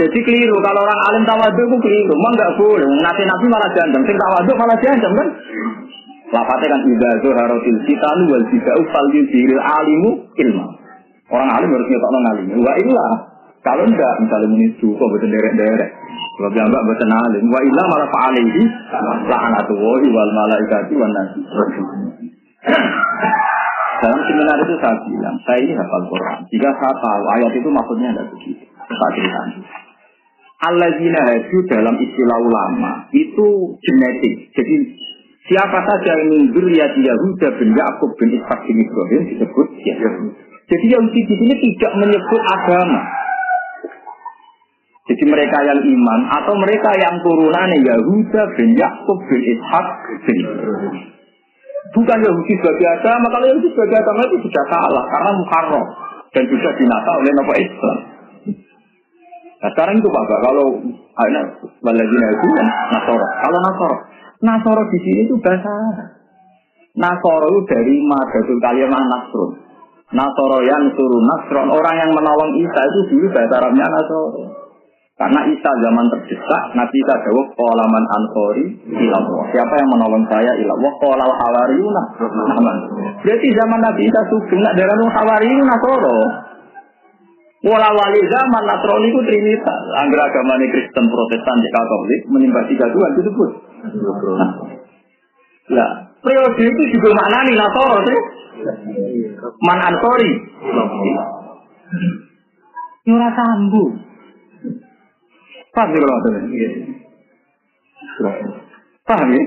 jadi 0.00 0.18
keliru. 0.24 0.56
Kalau 0.64 0.80
orang 0.80 1.00
alim 1.12 1.22
tawadu 1.28 1.62
itu 1.68 1.76
keliru. 1.84 2.16
Memang 2.16 2.32
nggak 2.32 2.52
boleh. 2.56 2.88
Nanti 2.96 3.22
nabi 3.28 3.46
malah 3.52 3.70
jandem. 3.76 4.00
Sing 4.08 4.16
tawadu 4.16 4.52
malah 4.56 4.76
jandem 4.80 5.12
kan? 5.12 5.28
Lafate 6.32 6.64
kan 6.64 6.80
idza 6.88 7.10
zuharatil 7.20 7.80
fitanu 7.84 8.24
wal 8.32 8.44
bid'u 8.48 8.82
fal 8.88 9.08
yuzhiril 9.12 9.60
alimu 9.60 10.10
ilma. 10.40 10.66
Orang 11.28 11.52
alim 11.60 11.68
harus 11.76 11.86
ngetokno 11.92 12.18
ngalim. 12.24 12.46
Wa 12.56 12.72
illa 12.80 13.06
kalau 13.60 13.84
enggak 13.84 14.14
misalnya 14.24 14.48
menisu 14.48 14.96
kok 14.96 15.08
betul 15.12 15.28
derek-derek. 15.28 15.90
Kalau 16.40 16.48
bilang 16.56 16.72
enggak 16.72 16.84
betul 16.88 17.12
alim. 17.12 17.44
Wa 17.52 17.60
illa 17.60 17.82
malah 17.84 18.08
fa'alihi 18.08 18.62
la'anatullahi 19.28 20.06
wal 20.08 20.32
malaikati 20.32 20.92
wan 20.96 21.12
nasi. 21.12 21.40
Dalam 23.96 24.20
seminar 24.28 24.56
itu 24.60 24.74
saya 24.76 24.96
bilang, 25.08 25.36
saya 25.48 25.58
ini 25.64 25.72
hafal 25.72 26.04
Quran. 26.10 26.38
Jika 26.52 26.68
saya 26.68 26.94
tahu 27.00 27.24
ayat 27.40 27.52
itu 27.56 27.68
maksudnya 27.72 28.08
ada 28.12 28.24
begitu. 28.28 28.64
Saya 28.86 29.10
ceritakan. 29.16 29.64
Alladzina 30.56 31.20
haju 31.20 31.58
dalam 31.68 31.94
istilah 32.00 32.38
ulama 32.40 32.92
itu 33.12 33.76
genetik. 33.80 34.52
Jadi 34.56 34.74
Siapa 35.46 35.78
saja 35.78 36.10
yang 36.18 36.50
menggur 36.50 36.66
ya 36.74 36.90
Yahuda 36.90 37.54
bin 37.62 37.70
Yakub 37.70 38.10
bin 38.18 38.34
Ishak 38.34 38.66
bin 38.66 38.82
Ibrahim 38.82 39.22
disebut 39.30 39.68
ya. 39.86 39.94
Jadi 40.66 40.86
Yahudi 40.90 41.20
di 41.22 41.34
sini 41.38 41.54
tidak 41.54 41.92
menyebut 42.02 42.42
agama. 42.50 43.06
Jadi 45.06 45.22
mereka 45.22 45.62
yang 45.62 45.78
iman 45.86 46.20
atau 46.34 46.54
mereka 46.58 46.90
yang 46.98 47.22
turunan 47.22 47.70
Yahuda 47.78 48.42
bin 48.58 48.74
Yakub 48.74 49.18
bin 49.30 49.40
Ishak 49.54 49.86
bin 50.26 50.36
Ibrahim. 50.42 50.94
Bukan 51.94 52.18
Yahudi 52.18 52.54
sebagai 52.58 52.86
agama, 52.98 53.26
kalau 53.30 53.46
Yahudi 53.46 53.68
sebagai 53.72 53.96
agama 54.02 54.20
itu 54.26 54.36
sudah 54.46 54.64
salah 54.68 55.04
karena 55.06 55.30
Muharram 55.38 55.84
dan 56.34 56.44
juga 56.50 56.68
dinata 56.76 57.10
oleh 57.16 57.32
Nabi 57.32 57.54
Islam. 57.62 57.98
Nah 59.56 59.70
sekarang 59.72 59.94
itu 59.98 60.08
Pak, 60.08 60.24
kalau 60.44 60.66
ada 61.16 61.40
Waladina 61.80 62.28
itu 62.28 62.46
Nasoro. 62.92 63.26
Kalau 63.40 63.58
Nasoro, 63.64 63.96
Nasoro 64.44 64.82
di 64.92 64.98
sini 65.00 65.20
itu 65.24 65.34
bahasa 65.40 65.72
Nasoro 66.96 67.46
itu 67.52 67.60
dari 67.68 67.94
Madatul 68.04 68.60
Kalimah 68.60 69.02
Nasrun. 69.04 69.50
Nasoro 70.12 70.58
yang 70.62 70.86
suruh 70.92 71.22
Nasron, 71.24 71.66
orang 71.72 71.96
yang 71.98 72.10
menolong 72.12 72.52
Isa 72.60 72.80
itu 72.84 73.00
dulu 73.16 73.26
bahasa 73.32 73.54
Arabnya 73.64 73.86
Nasoro. 73.88 74.55
Karena 75.16 75.40
Isa 75.48 75.70
zaman 75.80 76.12
terdesak, 76.12 76.62
Nabi 76.76 76.96
Isa 77.00 77.14
jawab, 77.24 77.48
Qolaman 77.56 78.04
ansori 78.04 78.68
ilallah. 78.84 79.48
Siapa 79.48 79.74
yang 79.80 79.88
menolong 79.96 80.28
saya 80.28 80.52
ilallah? 80.60 80.92
Qolal 81.00 81.32
hawariyuna. 81.32 82.02
Berarti 83.24 83.48
zaman 83.56 83.80
Nabi 83.80 84.12
Isa 84.12 84.20
sugeng, 84.28 84.60
nak 84.60 84.76
darah 84.76 84.92
hawariyuna 84.92 85.64
Nasoro. 85.72 86.20
Wala 87.64 87.88
wali 87.90 88.20
zaman 88.28 88.62
Nasrani 88.62 89.10
itu 89.10 89.20
Trinitas. 89.26 89.80
Angger 89.98 90.20
agama 90.22 90.54
Kristen, 90.60 91.04
Protestan, 91.10 91.58
Katolik 91.64 92.20
menimbang 92.30 92.68
tiga 92.70 92.86
Tuhan 92.86 93.10
disebut. 93.18 93.50
Nah, 94.36 94.50
ya, 95.72 95.86
periode 96.22 96.62
itu 96.62 96.82
juga 96.94 97.16
maknani 97.16 97.58
Nasoro 97.58 98.04
sih. 98.04 98.18
Man 99.64 99.80
Ansori. 99.80 100.30
Nyurah 103.08 103.32
sambu. 103.34 103.84
Paham 105.76 105.92
ya 105.92 106.00
kalau 106.00 106.16
Paham 109.06 109.28
ya? 109.28 109.42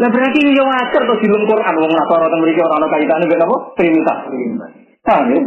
Lah 0.00 0.08
berarti 0.08 0.38
ini 0.40 0.56
yang 0.56 0.64
wajar 0.64 1.02
tuh 1.04 1.18
dalam 1.20 1.44
Quran 1.44 1.74
wong 1.76 1.92
Nasara 1.92 2.26
teng 2.32 2.40
mriki 2.40 2.62
ora 2.64 2.80
ana 2.80 2.88
kaitane 2.88 3.24
mek 3.28 3.42
apa? 3.44 3.56
Trinitas. 3.76 4.18
Paham 5.04 5.26
ya? 5.28 5.40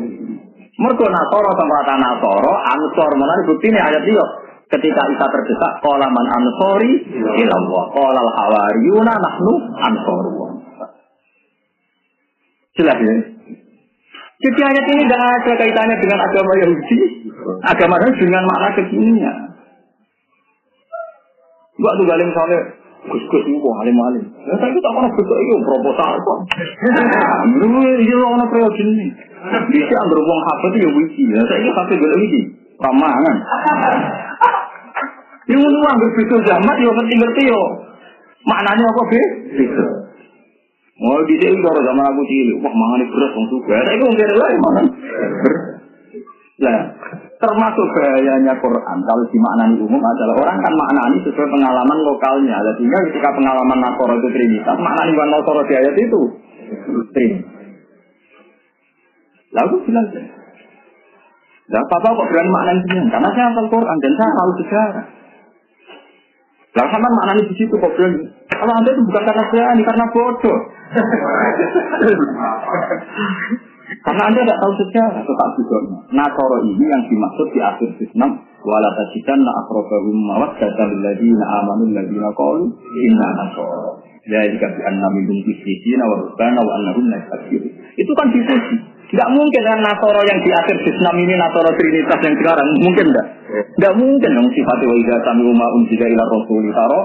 Mergo 0.78 1.06
Nasara 1.10 1.52
tempat 1.58 1.90
Nasara 1.98 2.54
ansor 2.70 3.12
menawa 3.18 3.44
buktine 3.50 3.82
ayat 3.82 4.06
iki 4.06 4.14
ketika 4.78 5.02
Isa 5.10 5.26
terdesak 5.26 5.74
qala 5.82 6.06
man 6.06 6.26
ansori 6.38 6.92
ila 7.18 7.56
Allah 7.66 8.26
hawariyuna 8.30 9.14
nahnu 9.18 9.54
ansorullah. 9.74 10.50
Jelas 12.78 12.98
ya? 13.02 13.16
Jadi 14.44 14.60
ayat 14.60 14.86
ini 14.92 15.02
tidak 15.08 15.22
ada 15.24 15.52
kaitannya 15.56 15.96
dengan 16.04 16.20
agama 16.20 16.52
Yahudi, 16.62 17.00
agama 17.64 17.96
dengan 18.22 18.44
makna 18.44 18.70
kekinian. 18.76 19.53
Gua 21.84 21.92
tuh 22.00 22.08
galing 22.08 22.32
misalnya 22.32 22.60
Gus-gus 23.04 23.44
itu 23.44 23.68
alim 23.84 23.98
alim. 24.00 24.24
Ya 24.48 24.56
saya 24.56 24.72
tak 24.80 24.94
pernah 24.96 25.12
besok 25.12 25.38
itu 25.44 25.54
proposal 25.68 26.16
kok. 26.24 26.40
Ini 27.52 27.80
dia 28.00 28.16
orang 28.24 28.48
periode 28.48 28.80
ini. 28.80 29.12
Bisa 29.76 29.96
ambil 30.08 30.24
uang 30.24 30.42
HP 30.48 30.62
itu 30.72 30.78
ya 30.80 30.90
wiki. 30.96 31.24
Ya 31.36 31.42
saya 31.44 31.60
ini 31.60 31.70
HP 31.76 31.90
gue 32.00 32.10
wiki. 32.24 32.42
Ramangan. 32.80 33.36
Ini 35.52 35.60
mau 35.60 35.92
ambil 35.92 36.10
besok 36.16 36.40
zaman 36.48 36.76
ya 36.80 36.92
ngerti-ngerti 36.96 37.42
yo. 37.52 37.62
Maknanya 38.48 38.88
apa 38.88 39.02
be? 39.12 39.22
Besok. 39.52 39.92
Oh 41.04 41.20
di 41.28 41.36
sini 41.36 41.60
kalau 41.60 41.84
zaman 41.84 42.06
aku 42.08 42.22
cilik, 42.24 42.64
wah 42.64 42.72
mangan 42.72 43.04
beras 43.12 43.32
wong 43.36 43.48
juga. 43.52 43.76
Saya 43.84 44.00
itu 44.00 44.06
mungkin 44.08 44.28
lah 44.40 44.50
mangan. 44.56 44.86
Lah, 46.64 46.80
termasuk 47.44 47.88
bahayanya 47.92 48.56
Quran 48.64 48.98
kalau 49.04 49.24
dimaknani 49.28 49.76
umum 49.84 50.00
adalah 50.00 50.36
orang 50.48 50.58
kan 50.64 50.74
maknani 50.80 51.20
sesuai 51.28 51.50
pengalaman 51.52 52.00
lokalnya. 52.08 52.56
Sehingga 52.80 53.00
ketika 53.12 53.36
pengalaman 53.36 53.84
Nasoro 53.84 54.16
itu 54.16 54.32
Trinitas, 54.32 54.78
maknani 54.80 55.12
bukan 55.12 55.30
Nasoro 55.36 55.62
di 55.68 55.74
ayat 55.76 55.96
itu 56.00 56.22
Trinitas. 57.12 57.52
Lalu 59.54 59.76
bilang, 59.86 60.08
Nah, 61.64 61.80
papa 61.88 62.12
kok 62.12 62.28
berani 62.28 62.52
maknani? 62.52 63.08
Karena 63.08 63.30
saya 63.32 63.48
hafal 63.52 63.68
Quran 63.72 63.98
dan 64.04 64.14
saya 64.20 64.32
tahu 64.36 64.52
sejarah. 64.64 65.06
Lalu 66.74 66.90
sama 66.92 67.08
maknani 67.12 67.42
di 67.48 67.54
situ 67.60 67.76
kok 67.76 67.94
berani. 67.96 68.24
Kalau 68.52 68.74
anda 68.78 68.92
itu 68.92 69.04
bukan 69.04 69.24
karena 69.28 69.44
berani, 69.52 69.82
karena 69.84 70.06
bodoh. 70.12 70.60
Karena 74.02 74.24
Anda 74.32 74.42
tidak 74.42 74.60
tahu 74.64 74.74
sejarah 74.82 75.22
tetap 75.22 75.50
juga. 75.60 75.78
Nasoro 76.16 76.58
ini 76.66 76.86
yang 76.90 77.04
dimaksud 77.06 77.48
di 77.54 77.60
akhir 77.62 77.90
Islam 78.02 78.32
wala 78.64 78.90
tajidan 78.96 79.44
na 79.44 79.52
akrobahum 79.62 80.18
mawat 80.24 80.58
datan 80.58 80.90
ladina 81.04 81.46
amanu 81.62 81.94
ladina 81.94 82.32
qalu 82.34 82.74
inna 82.98 83.28
nasoro. 83.38 84.02
Jadi 84.24 84.56
bi 84.56 84.82
anna 84.88 85.08
minhum 85.12 85.44
bisrikina 85.44 86.08
wa 86.08 86.16
rubana 86.24 86.64
wa 86.64 86.72
annahum 86.80 87.12
nasakir. 87.12 87.60
Itu 88.00 88.12
kan 88.16 88.32
diskusi. 88.32 88.94
Tidak 89.14 89.30
mungkin 89.30 89.62
kan 89.62 89.78
Nasoro 89.78 90.26
yang 90.26 90.42
di 90.42 90.50
akhir 90.50 90.74
Islam 90.90 91.22
ini 91.22 91.38
Nasoro 91.38 91.70
Trinitas 91.78 92.18
yang 92.24 92.34
sekarang 92.34 92.66
mungkin 92.82 93.14
tidak. 93.14 93.28
Tidak 93.78 93.94
mungkin 93.94 94.32
yang 94.32 94.48
sifatnya 94.50 94.90
wa 94.90 94.96
idza 94.98 95.16
sami 95.22 95.44
umma 95.46 95.68
unzila 95.78 96.06
ila 96.10 96.24
rasuli 96.34 96.72
taro 96.74 97.02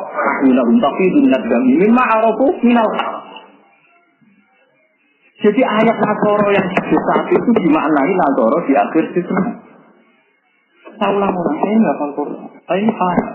minahum 0.46 0.77
taqidun 0.81 1.29
arafu 1.29 2.46
minal 2.64 2.88
haq. 2.96 3.17
Jadi 5.38 5.62
ayat 5.62 5.96
Nasoro 6.03 6.51
yang 6.51 6.66
saat 6.83 7.27
itu 7.31 7.51
dimaknai 7.62 8.11
Nasoro 8.11 8.59
di 8.66 8.74
akhir 8.74 9.05
situ. 9.14 9.35
Tahu 10.98 11.14
lah 11.14 11.31
orang 11.31 11.57
saya 11.62 11.74
nggak 11.79 11.94
hafal 11.94 12.11
Quran. 12.18 12.40
Saya 12.66 12.79
ini 12.83 12.90
paham. 12.90 13.27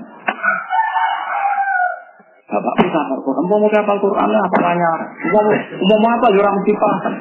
Bapak 2.51 2.73
bisa 2.83 2.99
hafal 3.07 3.19
Quran. 3.23 3.43
Mau 3.47 3.55
mau 3.55 3.71
hafal 3.71 3.97
Quran 4.03 4.29
apa 4.35 4.57
tanya? 4.59 4.91
Mau 5.31 5.97
mau 6.03 6.11
apa 6.11 6.27
jurang 6.35 6.55
mesti 6.59 6.73
paham. 6.75 7.13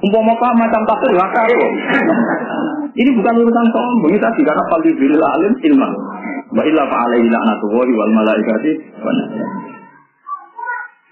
Mau 0.00 0.22
mau 0.24 0.32
apa 0.32 0.48
macam 0.56 0.80
tafsir 0.88 1.12
laka 1.12 1.42
Ini 2.96 3.10
bukan 3.20 3.34
urusan 3.36 3.66
sombong 3.68 4.16
ini 4.16 4.16
tadi 4.16 4.40
karena 4.48 4.64
fali 4.72 4.96
bilil 4.96 5.20
alim 5.20 5.52
ilman. 5.60 5.92
Wa 6.56 6.64
illa 6.64 6.88
fa'alaihi 6.88 7.28
la'natullahi 7.28 7.92
wal 7.92 8.12
malaikati 8.16 8.70
wa 9.04 9.12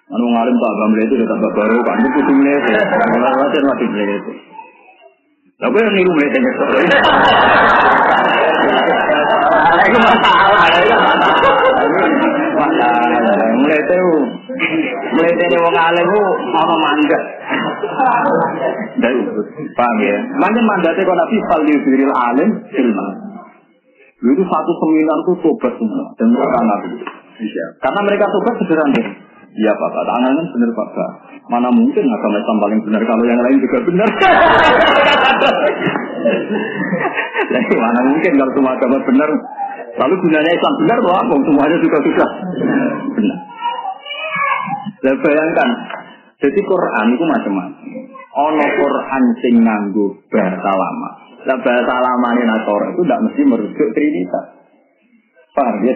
Anu 0.05 0.27
ngalim 0.29 0.57
tak 0.61 0.69
agama 0.69 0.97
itu 1.01 1.15
udah 1.17 1.29
tambah 1.33 1.53
baru 1.57 1.79
kan 1.81 1.97
itu 1.97 2.09
kudu. 2.13 2.33
Ora 2.37 3.31
wajar 3.41 3.63
mati 3.65 3.85
mlete. 3.89 4.33
Tapi 5.57 5.77
yang 5.81 5.93
niru 5.97 6.13
mlete 6.13 6.39
nyesel. 6.45 6.69
Itu 9.89 9.99
masalah. 10.05 10.45
Mlete 13.65 13.97
u. 13.97 14.15
Mlete 15.17 15.45
ni 15.49 15.57
wong 15.57 15.73
alim 15.73 16.09
u 16.13 16.23
ana 16.53 16.77
mandat. 16.85 17.23
Dari 19.01 19.19
paham 19.73 19.99
ya. 20.05 20.17
Mana 20.37 20.61
mandatnya 20.69 21.01
kok 21.01 21.17
nabi 21.17 21.37
fal 21.49 21.65
yusiril 21.65 22.13
alim 22.13 22.51
ilmu. 22.61 23.09
Itu 24.21 24.45
satu 24.53 24.73
seminar 24.85 25.17
itu 25.25 25.33
tobat 25.41 25.73
semua 25.81 26.13
dan 26.21 26.29
mereka 26.29 26.61
nabi. 26.61 26.89
Karena 27.81 28.01
mereka 28.05 28.29
tobat 28.29 28.55
sederhana. 28.61 29.24
Iya 29.55 29.71
Pak, 29.71 29.91
tangan 29.95 30.35
kan 30.35 30.47
benar 30.51 30.71
Pak. 30.75 30.89
Mana 31.47 31.69
mungkin 31.71 32.03
agama 32.03 32.37
Islam 32.43 32.59
paling 32.59 32.81
benar 32.83 33.03
kalau 33.07 33.23
yang 33.23 33.39
lain 33.39 33.59
juga 33.63 33.79
benar. 33.87 34.09
Jadi 37.55 37.75
mana 37.79 38.01
mungkin 38.11 38.33
kalau 38.35 38.53
semua 38.57 38.75
agama 38.75 38.99
benar. 39.07 39.31
Lalu 39.95 40.15
gunanya 40.27 40.51
Islam 40.51 40.75
benar 40.83 40.99
loh, 41.07 41.15
apa? 41.15 41.35
Semuanya 41.47 41.79
juga 41.79 42.03
sudah 42.03 42.31
benar. 43.15 43.39
Dan 45.07 45.15
bayangkan, 45.23 45.69
jadi 46.43 46.61
Quran 46.65 47.07
itu 47.15 47.25
macam-macam. 47.29 47.89
Ono 48.35 48.67
Quran 48.67 49.23
sing 49.39 49.55
nganggo 49.63 50.19
bahasa 50.35 50.71
lama. 50.75 51.11
Nah 51.45 51.57
bahasa 51.63 51.95
lama 52.03 52.29
ini 52.35 52.45
Nasoro 52.49 52.87
itu 52.91 53.07
tidak 53.07 53.23
mesti 53.29 53.43
merujuk 53.47 53.89
Trinitas. 53.95 54.64
Paham 55.55 55.87
ya? 55.87 55.95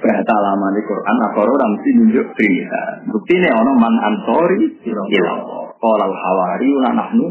Bahasa 0.00 0.34
lama 0.40 0.72
di 0.72 0.80
Quran, 0.80 1.16
apa 1.28 1.38
orang 1.44 1.70
mesti 1.76 1.90
nunjuk 2.00 2.26
Trinitas. 2.32 3.04
Bukti 3.12 3.36
ini 3.36 3.48
orang 3.52 3.76
man 3.76 3.94
ansori, 4.00 4.72
ilah. 4.88 5.36
Kalau 5.76 6.10
hawari, 6.16 6.68
una 6.72 6.96
nahnu. 6.96 7.28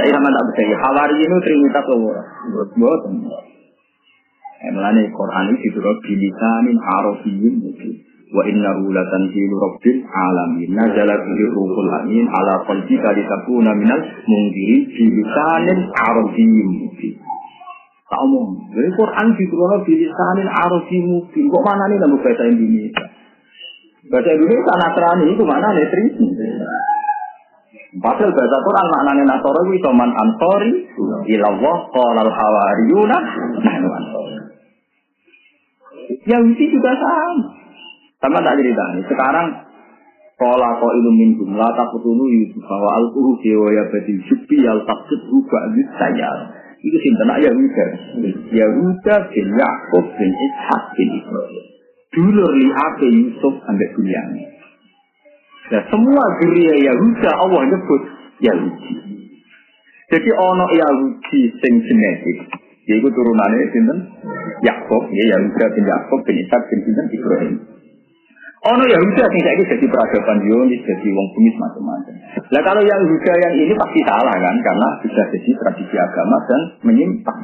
Saya 0.00 0.16
sama 0.16 0.32
tak 0.32 0.44
percaya. 0.48 0.76
Hawari 0.80 1.20
itu 1.20 1.36
Trinitas 1.44 1.84
loh. 1.92 2.16
Buat 2.80 3.00
Emlane 4.64 5.12
Quran 5.12 5.44
ini 5.52 5.60
diturut 5.60 6.00
bilisanin 6.00 6.80
mungkin. 7.60 7.92
Wa 8.32 8.42
inna 8.48 8.72
la 8.72 9.04
tanzilu 9.12 9.60
rabbil 9.60 10.00
alamin. 10.08 10.72
Nazala 10.72 11.20
bihi 11.20 11.44
ruhul 11.52 11.92
amin 12.00 12.24
ala 12.32 12.64
qalbika 12.64 13.12
litakuna 13.12 13.76
minal 13.76 14.00
mundirin 14.00 14.88
bilisanin 14.88 15.78
arafiyyin 15.92 16.68
mungkin. 16.80 17.12
Tak 18.14 18.22
omong. 18.30 18.70
Jadi 18.70 18.94
Quran 18.94 19.26
di 19.82 19.94
lisanin 20.06 20.46
arabi 20.46 20.96
mungkin. 21.02 21.50
Kok 21.50 21.64
mana 21.66 21.90
nih 21.90 21.98
nama 21.98 22.14
bahasa 22.14 22.46
Indonesia? 22.46 23.02
Bahasa 24.06 24.30
Indonesia 24.38 24.72
Nasrani 24.78 25.24
itu 25.34 25.42
mana 25.42 25.74
nih 25.74 25.90
Trisi? 25.90 26.26
Padahal 27.98 28.30
bahasa 28.30 28.56
Quran 28.62 28.86
maknanya 28.86 29.24
Nasoro 29.34 29.60
itu 29.66 29.82
soman 29.82 30.14
ansori 30.14 30.70
ilawah 31.26 31.78
kolal 31.90 32.30
hawariyuna 32.30 33.18
nahnu 33.66 33.88
ansori. 33.90 34.38
Yahudi 36.30 36.64
juga 36.70 36.94
sama. 36.94 37.50
Sama 38.22 38.38
tak 38.46 38.62
cerita 38.62 38.84
nih. 38.94 39.02
Sekarang 39.10 39.46
Kola 40.34 40.82
ko 40.82 40.90
ilumin 40.90 41.38
jumlah 41.38 41.70
tak 41.78 41.94
petulu 41.94 42.26
Yusuf 42.26 42.62
bahwa 42.66 42.90
al-kuhu 42.98 43.38
ya 43.70 43.86
badi 43.86 44.18
syubi 44.26 44.66
al 44.66 44.82
taksud 44.82 45.30
rubah 45.30 45.62
sayar. 45.98 46.38
Itu 46.84 46.96
sinten 47.00 47.32
Yahuda. 47.40 47.86
Yahuda 48.52 49.16
bin 49.32 49.46
Yakub 49.56 50.04
bin 50.20 50.30
Ishak 50.36 50.82
bin 50.92 51.08
Ibrahim. 51.16 51.64
Dulur 52.12 52.50
li 52.60 52.68
ape 52.68 53.08
Yusuf 53.08 53.54
sampai 53.64 53.88
Bunyamin. 53.96 54.48
Nah, 55.72 55.82
semua 55.88 56.24
geria 56.44 56.92
Yahuda 56.92 57.30
Allah 57.40 57.62
nyebut 57.72 58.02
Yahudi. 58.44 58.94
Jadi 60.12 60.30
ono 60.36 60.66
Yahudi 60.76 61.40
sing 61.56 61.74
genetik. 61.88 62.38
Yaitu 62.84 63.08
turunannya 63.08 63.64
sinten 63.72 63.98
Yakub, 64.60 65.08
ya 65.08 65.24
Yahuda 65.40 65.66
bin 65.72 65.84
Yakub 65.88 66.20
bin 66.28 66.36
Ishak 66.36 66.62
bin 66.68 66.80
Ibrahim. 66.84 67.73
Oh 68.64 68.72
no 68.80 68.84
Yahuda 68.88 69.24
sing 69.28 69.42
saiki 69.44 69.64
jadi 69.76 69.86
peradaban 69.92 70.40
Zionis, 70.40 70.80
jadi 70.88 71.08
wong 71.12 71.26
bumi 71.36 71.52
macam-macam. 71.60 72.14
Lah 72.48 72.62
kalau 72.64 72.80
yang 72.80 72.96
Yahuda 72.96 73.32
yang 73.44 73.54
ini 73.60 73.74
pasti 73.76 74.00
salah 74.08 74.36
kan 74.40 74.56
karena 74.64 74.88
sudah 75.04 75.26
jadi 75.36 75.50
tradisi 75.52 75.96
agama 76.00 76.36
dan 76.48 76.60
menyimpang. 76.80 77.40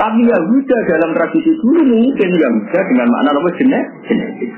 Tapi 0.00 0.20
Yahuda 0.24 0.76
dalam 0.88 1.10
tradisi 1.12 1.52
dulu 1.60 1.92
mungkin 1.92 2.28
Yahuda 2.32 2.80
dengan 2.88 3.06
makna 3.12 3.36
apa 3.36 3.50
jenis 3.60 3.84
genetik. 4.08 4.50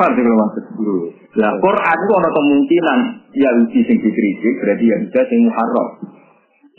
Paham 0.00 0.12
sih 0.16 0.24
kalau 0.24 0.48
dulu. 0.80 0.96
Lah 1.36 1.52
Quran 1.60 1.96
itu 2.00 2.12
ada 2.16 2.30
kemungkinan 2.32 2.98
Yahudi 3.36 3.80
sing 3.84 3.96
dikritik 4.00 4.54
berarti 4.64 4.84
Yahuda 4.88 5.20
sing 5.28 5.38
muharram. 5.44 5.88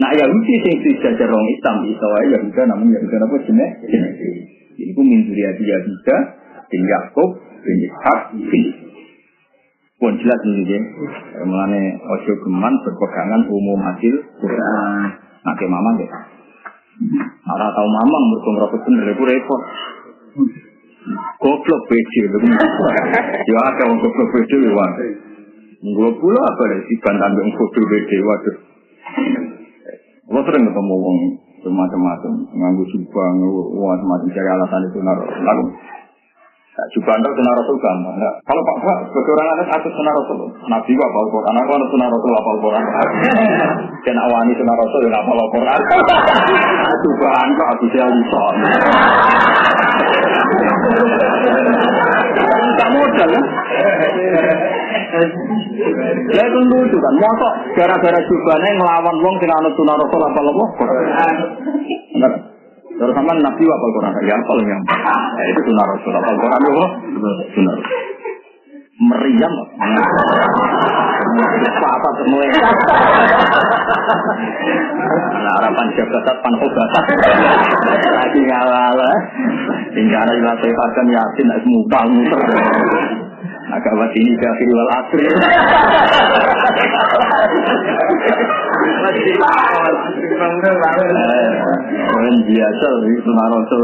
Nah 0.01 0.09
Yahudi 0.09 0.53
sing 0.65 0.75
dijajar 0.81 1.29
orang 1.29 1.49
Islam 1.53 1.75
itu 1.85 2.07
Yahuda 2.33 2.61
namanya 2.65 2.97
Yahuda 2.97 3.17
apa 3.29 3.35
jenis 3.45 3.71
genetik. 3.93 4.35
Ini 4.77 4.91
pun 4.97 5.05
min 5.05 5.21
Yahuda 5.29 6.17
bin 6.67 6.83
Yakub 6.87 7.29
bin 7.63 7.77
Ishak 7.83 8.19
bin 8.35 8.63
pun 9.97 10.13
jelas 10.21 10.39
ini 10.45 10.63
ya. 10.69 10.79
Mengenai 11.41 11.97
ojo 11.97 12.33
geman 12.45 12.73
berpegangan 12.85 13.41
umum 13.49 13.81
hasil 13.81 14.15
Quran. 14.37 15.09
Nanti 15.41 15.65
mama 15.65 15.89
ya. 15.97 16.07
Ora 17.47 17.67
tau 17.73 17.87
mamang 17.87 18.23
mergo 18.29 18.49
ngrokok 18.53 18.81
bener 18.85 19.09
iku 19.13 19.23
repot. 19.25 19.61
Goblok 21.41 21.81
bece 21.89 22.21
lho. 22.29 22.37
Ya 23.47 23.59
ada 23.63 23.83
wong 23.89 23.97
goblok 24.01 24.27
bece 24.37 24.55
lho. 24.59 24.73
Gue 25.77 26.09
pula 26.19 26.41
apa 26.41 26.63
deh 26.73 26.79
si 26.89 26.95
bantan 27.01 27.37
yang 27.37 27.49
goblok 27.57 27.85
bece 27.89 28.17
waduh. 28.21 28.57
Lo 30.27 30.39
sering 30.43 30.67
ketemu 30.67 30.95
wong 30.99 31.17
semacam-macam 31.63 32.31
nganggu 32.51 32.83
jubah, 32.91 33.27
nganggu 33.33 33.61
macam-macam 33.79 34.27
cari 34.29 34.49
alasan 34.51 34.81
itu 34.91 34.99
naruh. 34.99 35.27
Lalu 35.31 35.63
Nah, 36.77 36.85
juga 36.93 37.09
anda 37.09 37.25
sunnah 37.33 37.53
rasul 37.57 37.77
gampang. 37.81 38.15
Nah, 38.21 38.33
kalau 38.45 38.61
pak 38.61 38.77
pak 38.85 38.97
sebagai 39.09 39.33
orang 39.33 39.49
anak 39.49 39.81
aku 39.81 39.89
sunnah 39.97 40.13
rasul. 40.13 40.37
Nabi 40.69 40.93
gua 40.93 41.09
apal 41.09 41.25
Quran. 41.33 41.53
Aku 41.57 41.71
anak 41.73 41.89
sunnah 41.89 42.05
rasul 42.13 42.31
apal 42.37 42.57
Quran. 42.61 42.83
Dan 44.05 44.17
awani 44.21 44.53
sunnah 44.53 44.77
rasul 44.77 44.99
dan 45.09 45.17
apal 45.17 45.41
Quran. 45.57 45.79
Juga 47.01 47.29
anda 47.33 47.63
aku 47.73 47.85
saya 47.89 48.07
bisa. 48.13 48.43
Tak 52.77 52.89
modal 52.93 53.29
kan? 53.33 53.45
Ya 56.29 56.43
itu 56.45 56.59
lucu 56.61 56.97
kan. 57.01 57.13
Mosok 57.17 57.53
gara-gara 57.73 58.19
jubahnya 58.21 58.69
ngelawan 58.77 59.17
wong 59.25 59.35
sing 59.41 59.49
anut 59.49 59.73
sunnah 59.73 59.97
rasul 59.97 60.21
apal 60.29 60.45
Quran. 60.77 61.37
Terus 62.97 63.13
sama 63.13 63.29
Nabi 63.37 63.61
apa 63.61 63.85
Quran? 63.93 64.13
Ya 64.25 64.33
apa 64.33 64.51
yang 64.57 64.81
ya, 64.81 65.43
itu 65.53 65.61
sunnah 65.69 65.85
Rasul. 65.85 66.13
Apa 66.17 66.33
Quran 66.33 66.61
itu? 66.65 66.85
Sunnah. 67.53 67.77
Meriam. 68.97 69.53
Apa 71.77 72.09
semua? 72.17 72.41
Nah, 75.37 75.53
harapan 75.61 75.87
jabatan 75.93 76.37
pan 76.41 76.53
obat. 76.57 76.89
Lagi 78.17 78.41
ngawal. 78.49 78.99
Hingga 79.93 80.17
ada 80.17 80.33
yang 80.33 80.57
sehatkan 80.57 81.07
yakin, 81.13 81.47
mutal 81.69 82.05
muter. 82.09 82.41
Agak 83.67 83.93
ini 84.17 84.31
kafir 84.41 84.69
wal 84.73 84.91
asri. 84.97 85.27
Orang 92.07 92.37
biasa 92.43 92.87
itu 93.07 93.31
rasul. 93.31 93.83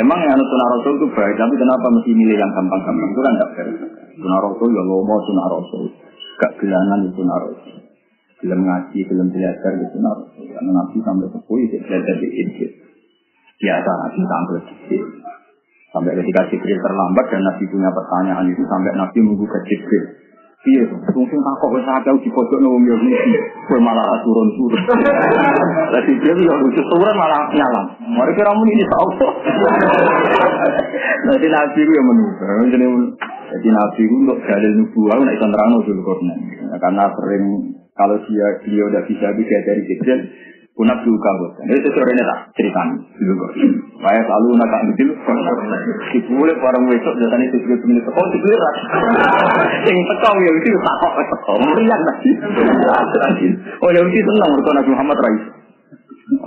Emang 0.00 0.18
yang 0.22 0.38
sunnah 0.38 0.68
rasul 0.78 0.92
itu 0.96 1.06
baik, 1.12 1.34
tapi 1.36 1.54
kenapa 1.60 1.86
mesti 1.92 2.10
milih 2.14 2.36
yang 2.38 2.50
gampang-gampang? 2.56 3.10
Itu 3.10 3.20
kan 3.20 3.32
tidak 3.36 3.50
fair. 3.58 3.66
Sunnah 4.16 4.40
rasul 4.40 4.68
ya 4.72 4.82
lomo 4.86 5.16
sunnah 5.28 5.46
rasul. 5.50 5.82
Gak 6.40 6.52
gelangan 6.56 7.04
itu 7.04 7.20
sunnah 7.20 7.36
rasul. 7.36 7.76
Belum 8.40 8.60
ngaji, 8.64 8.98
belum 9.04 9.26
belajar 9.28 9.70
itu 9.76 9.86
sunnah 9.92 10.12
rasul. 10.14 10.44
Karena 10.48 10.70
nabi 10.72 10.96
sampai 11.04 11.28
sepuh 11.28 11.56
itu 11.60 11.76
belajar 11.84 12.14
di 12.16 12.28
Injil. 12.32 12.70
Biasa 13.60 13.90
nabi 13.92 14.20
sampai 14.24 14.60
sedikit. 14.64 15.02
Sampai 15.90 16.14
ketika 16.22 16.46
Jibril 16.54 16.78
terlambat 16.78 17.26
dan 17.34 17.42
Nabi 17.42 17.66
punya 17.66 17.90
pertanyaan 17.90 18.46
itu 18.46 18.62
sampai 18.62 18.94
Nabi 18.94 19.18
membuka 19.26 19.58
Jibril. 19.66 20.04
Iya, 20.60 20.84
mungkin 20.92 21.40
takut 21.40 21.72
wis 21.72 21.88
ada 21.88 22.12
di 22.20 22.28
pojok 22.28 22.60
nang 22.60 22.84
yo 22.84 22.92
iki, 23.00 23.32
kowe 23.64 23.80
malah 23.80 24.20
turun-turun. 24.20 24.76
Lah 25.96 26.02
Jibril 26.04 26.36
yo 26.36 26.52
lucu 26.52 26.84
turun 26.84 27.16
malah 27.16 27.48
nyalam. 27.56 27.96
Mari 28.12 28.36
kira 28.36 28.52
muni 28.52 28.76
ini 28.76 28.84
auto. 28.92 29.28
Nanti 31.32 31.48
Nabi 31.48 31.80
yo 31.80 32.02
menunggu. 32.04 32.44
Jadi 32.76 32.86
jadi 33.56 33.68
Nabi 33.72 34.02
ku 34.04 34.14
untuk 34.20 34.38
dalil 34.44 34.72
nubuah 34.84 35.16
nek 35.24 35.32
iso 35.40 35.46
nerangno 35.48 35.78
dulu 35.80 36.02
Karena 36.76 37.08
sering 37.08 37.44
kalau 37.96 38.20
dia 38.28 38.46
beliau 38.60 38.84
udah 38.92 39.02
bisa 39.08 39.32
bisa 39.32 39.56
dari 39.64 39.82
Jibril, 39.88 40.20
Kunap 40.80 40.96
juga 41.04 41.28
bos. 41.36 41.52
Ini 41.60 41.76
sesuatu 41.76 42.08
ini 42.08 42.24
tak 42.24 42.56
kok. 42.56 43.52
Saya 44.00 44.20
selalu 44.24 44.48
nak 44.56 44.80
gitu. 44.96 45.12
Dibulek 46.16 46.56
barang 46.56 46.88
besok 46.88 47.20
itu 47.20 47.56
juga 47.68 47.76
pemilik 47.84 48.00
teko 48.00 48.22
dibulek. 48.32 48.74
Yang 49.84 49.98
teko 50.08 50.28
ya 50.40 50.50
itu 50.56 50.68
tak 50.80 50.94
kok 51.04 51.12
teko. 51.20 51.52
Meriang 51.60 52.00
lagi. 52.00 52.30
Oh 53.84 53.92
ya 53.92 54.00
itu 54.08 54.20
senang 54.24 54.50
mereka 54.56 54.70
Nabi 54.72 54.90
Muhammad 54.96 55.18
Rais. 55.20 55.44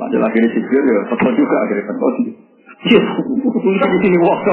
Ada 0.02 0.18
lagi 0.18 0.38
di 0.42 0.50
sipir 0.50 0.82
ya 0.82 1.02
teko 1.14 1.30
juga 1.38 1.56
akhirnya 1.70 1.94
teko. 1.94 2.08
Yes, 2.90 3.06
di 3.94 3.98
sini 4.02 4.18
waktu. 4.18 4.52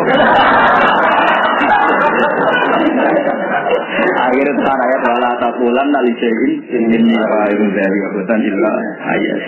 Akhirnya 4.21 4.53
tekan 4.57 4.81
ayat 4.81 5.03
wala 5.07 5.31
takulan 5.39 5.89
nali 5.91 6.13
syai'in 6.19 6.85
ini 6.91 7.15
ra'ayun 7.15 7.69
dari 7.75 7.99
abutan 8.11 8.41
illa 8.43 8.73
ayat 9.05 9.41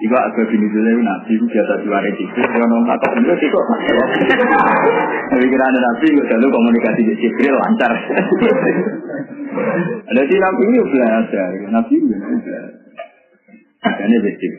Iku 0.00 0.16
agak 0.16 0.48
bini 0.48 0.64
dulu 0.72 1.04
nabi 1.04 1.36
biasa 1.36 1.84
juara 1.84 2.08
itu 2.08 2.24
Kalau 2.32 2.66
nong 2.72 2.88
kata 2.88 3.20
Tapi 5.28 5.44
kira 5.44 5.64
ada 5.68 5.76
nabi 5.76 6.06
itu 6.08 6.22
selalu 6.24 6.48
komunikasi 6.48 7.04
di 7.04 7.14
Jibril 7.20 7.52
lancar. 7.52 7.92
Ada 10.08 10.22
si 10.24 10.36
nabi 10.40 10.62
itu 10.72 10.84
belajar. 10.88 11.52
Nabi 11.68 11.94
itu 12.00 12.16
belajar. 12.16 12.64
Makanya 13.80 14.18
basic. 14.24 14.52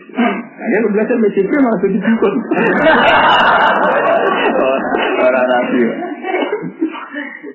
Akhirnya 0.61 0.89
belajar 0.93 1.17
basic 1.17 1.45
malah 1.49 1.79
jadi. 1.81 1.97
Orang 5.25 5.47
nabi. 5.49 6.10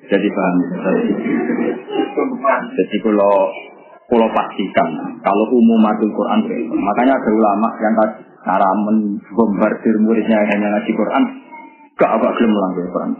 Jadi 0.07 0.27
paham. 0.31 0.55
Jadi 2.71 2.97
kalau 3.03 3.35
kalau 4.07 4.27
pastikan 4.31 4.89
kalau 5.19 5.45
umum 5.51 5.83
madul 5.83 6.07
Quran 6.15 6.39
makanya 6.79 7.19
ada 7.19 7.29
ulama 7.35 7.67
yang 7.75 7.93
cara 8.47 8.69
membombardir 8.87 9.95
muridnya 9.99 10.47
hanya 10.47 10.79
ngaji 10.79 10.91
Quran 10.95 11.23
gak 11.99 12.11
agak 12.15 12.31
gelem 12.39 12.55
ulang 12.55 12.73
Quran. 12.79 13.11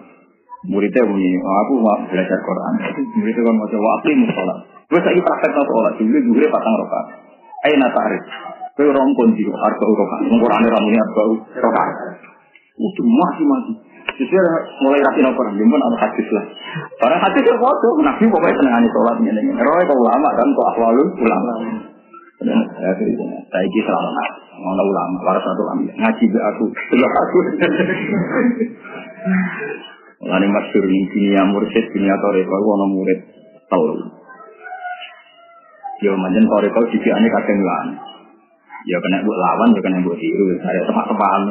Muridnya 0.68 1.04
bunyi 1.04 1.32
oh, 1.44 1.58
aku 1.68 1.74
mau 1.84 2.00
belajar 2.08 2.40
Quran. 2.40 2.74
Muridnya 3.20 3.42
kan 3.44 3.56
mau 3.60 3.68
coba 3.68 3.88
aku 4.00 4.08
mau 4.16 4.32
sholat. 4.32 4.58
Gue 4.88 5.00
lagi 5.04 5.20
praktek 5.20 5.52
sholat 5.60 5.94
dulu 6.00 6.18
dulu 6.32 6.46
patang 6.48 6.76
rokat 6.80 7.06
ayo 7.68 7.76
nata 7.82 8.00
arif 8.08 8.24
gue 8.78 8.94
rompon 8.94 9.34
di 9.34 9.44
arba 9.44 9.84
rokat 9.84 10.20
Quran 10.30 10.62
ramune 10.70 10.98
arba 11.02 11.22
rokat 11.60 11.90
udah 12.78 13.06
masih 13.10 13.46
masih 13.50 13.76
Justru 14.18 14.40
mulai 14.82 15.04
rapi 15.04 15.20
nopo 15.20 15.46
jimbon 15.52 15.84
ada 15.84 15.98
hadis 16.00 16.28
lah. 16.32 16.46
Barang 16.98 17.22
hadis 17.22 17.42
itu 17.42 17.54
foto, 17.62 17.90
nabi 18.02 18.26
pokoknya 18.28 18.58
seneng 18.58 18.76
ani 18.78 18.88
sholat 18.90 19.16
ini. 19.22 19.52
Roy 19.54 19.84
kau 19.86 19.98
ulama 19.98 20.30
kan, 20.34 20.48
kau 20.54 20.66
ahwalul 20.74 21.10
ulama. 21.14 21.54
Ya, 22.38 22.54
saya 22.94 23.62
ini 23.66 23.82
selama 23.82 24.10
mana 24.58 24.84
ulama, 24.86 25.18
waras 25.26 25.42
satu 25.42 25.62
ulama. 25.66 25.90
Ngaji 25.90 26.24
be 26.30 26.40
aku, 26.42 26.66
sebelah 26.70 27.12
aku. 27.14 27.38
Lalu 30.18 30.48
masyur 30.50 30.84
ini 30.86 31.02
dunia 31.14 31.42
mursyid, 31.50 31.86
dunia 31.94 32.16
toreko, 32.18 32.58
wana 32.58 32.86
murid 32.90 33.20
tahu. 33.70 33.86
Ya 36.06 36.14
manjen 36.14 36.46
toreko 36.46 36.82
ini 36.94 37.30
kadang 37.30 37.60
lawan. 37.62 37.88
Ya 38.88 38.98
kena 39.02 39.26
buat 39.26 39.40
lawan, 39.42 39.74
ya 39.74 39.82
kena 39.82 40.06
buat 40.06 40.18
tiru. 40.18 40.58
Saya 40.62 40.82
tepat-tepat. 40.86 41.42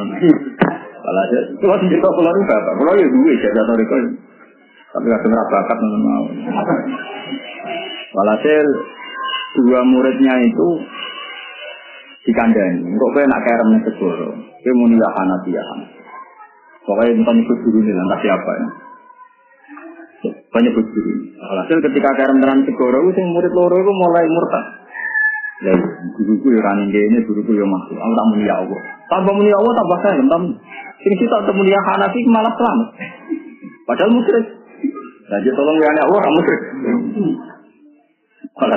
Kalau 1.07 1.23
aja, 1.23 1.39
itu 1.55 1.67
masih 1.71 1.87
cerita 1.87 2.09
pulau 2.11 2.35
itu 2.35 2.43
bapak. 2.51 2.75
Pulau 2.83 2.95
ya 2.99 3.07
gue 3.07 3.35
jadi 3.39 3.59
atau 3.63 3.79
itu. 3.79 3.97
Tapi 4.97 5.07
kadang 5.13 5.29
nggak 5.29 5.51
bakat 5.53 5.77
mau. 5.77 6.25
Walhasil 8.17 8.67
dua 9.61 9.85
muridnya 9.85 10.41
itu 10.41 10.69
dikandani. 12.25 12.97
Kok 12.97 13.11
gue 13.13 13.29
nak 13.29 13.45
kerem 13.45 13.69
nih 13.77 13.83
segoro. 13.93 14.29
Nilahan 14.65 15.29
hati 15.37 15.53
ya. 15.53 15.63
Pokoknya 16.89 17.13
bukan 17.21 17.37
ikut 17.45 17.59
guru 17.61 17.79
nih, 17.85 17.93
entah 17.93 18.21
siapa 18.25 18.51
ya. 18.57 18.69
Banyak 20.49 20.73
guru. 20.73 21.13
Walhasil 21.45 21.79
ketika 21.93 22.11
kerem 22.17 22.41
tenan 22.41 22.65
segoro, 22.65 23.05
itu 23.13 23.21
murid 23.21 23.53
loro 23.53 23.77
itu 23.77 23.93
mulai 23.93 24.25
murtad. 24.25 24.65
Ya, 25.57 25.73
guruku 26.17 26.53
ya 26.53 26.61
raning 26.61 26.89
ini, 26.89 27.21
guruku 27.25 27.53
ya 27.53 27.65
masuk. 27.69 27.97
Aku 27.97 28.13
tak 28.17 28.45
ya 28.45 28.55
Allah. 28.61 28.81
Tambah 29.13 29.33
muni 29.33 29.53
Allah 29.53 29.73
tambah 29.77 29.99
saya, 30.05 30.21
tambah. 30.25 30.53
Sing 31.05 31.15
kita 31.21 31.37
ketemu 31.45 31.61
dia 31.69 31.81
Hanafi 31.85 32.21
malah 32.29 32.53
selamat. 32.57 32.89
Padahal 33.85 34.11
musyrik. 34.17 34.56
Jadi 35.27 35.49
tolong 35.59 35.77
ya 35.83 35.91
Allah, 35.91 36.21
kamu 36.23 36.37
musyrik. 36.39 36.63
Kalau 38.57 38.77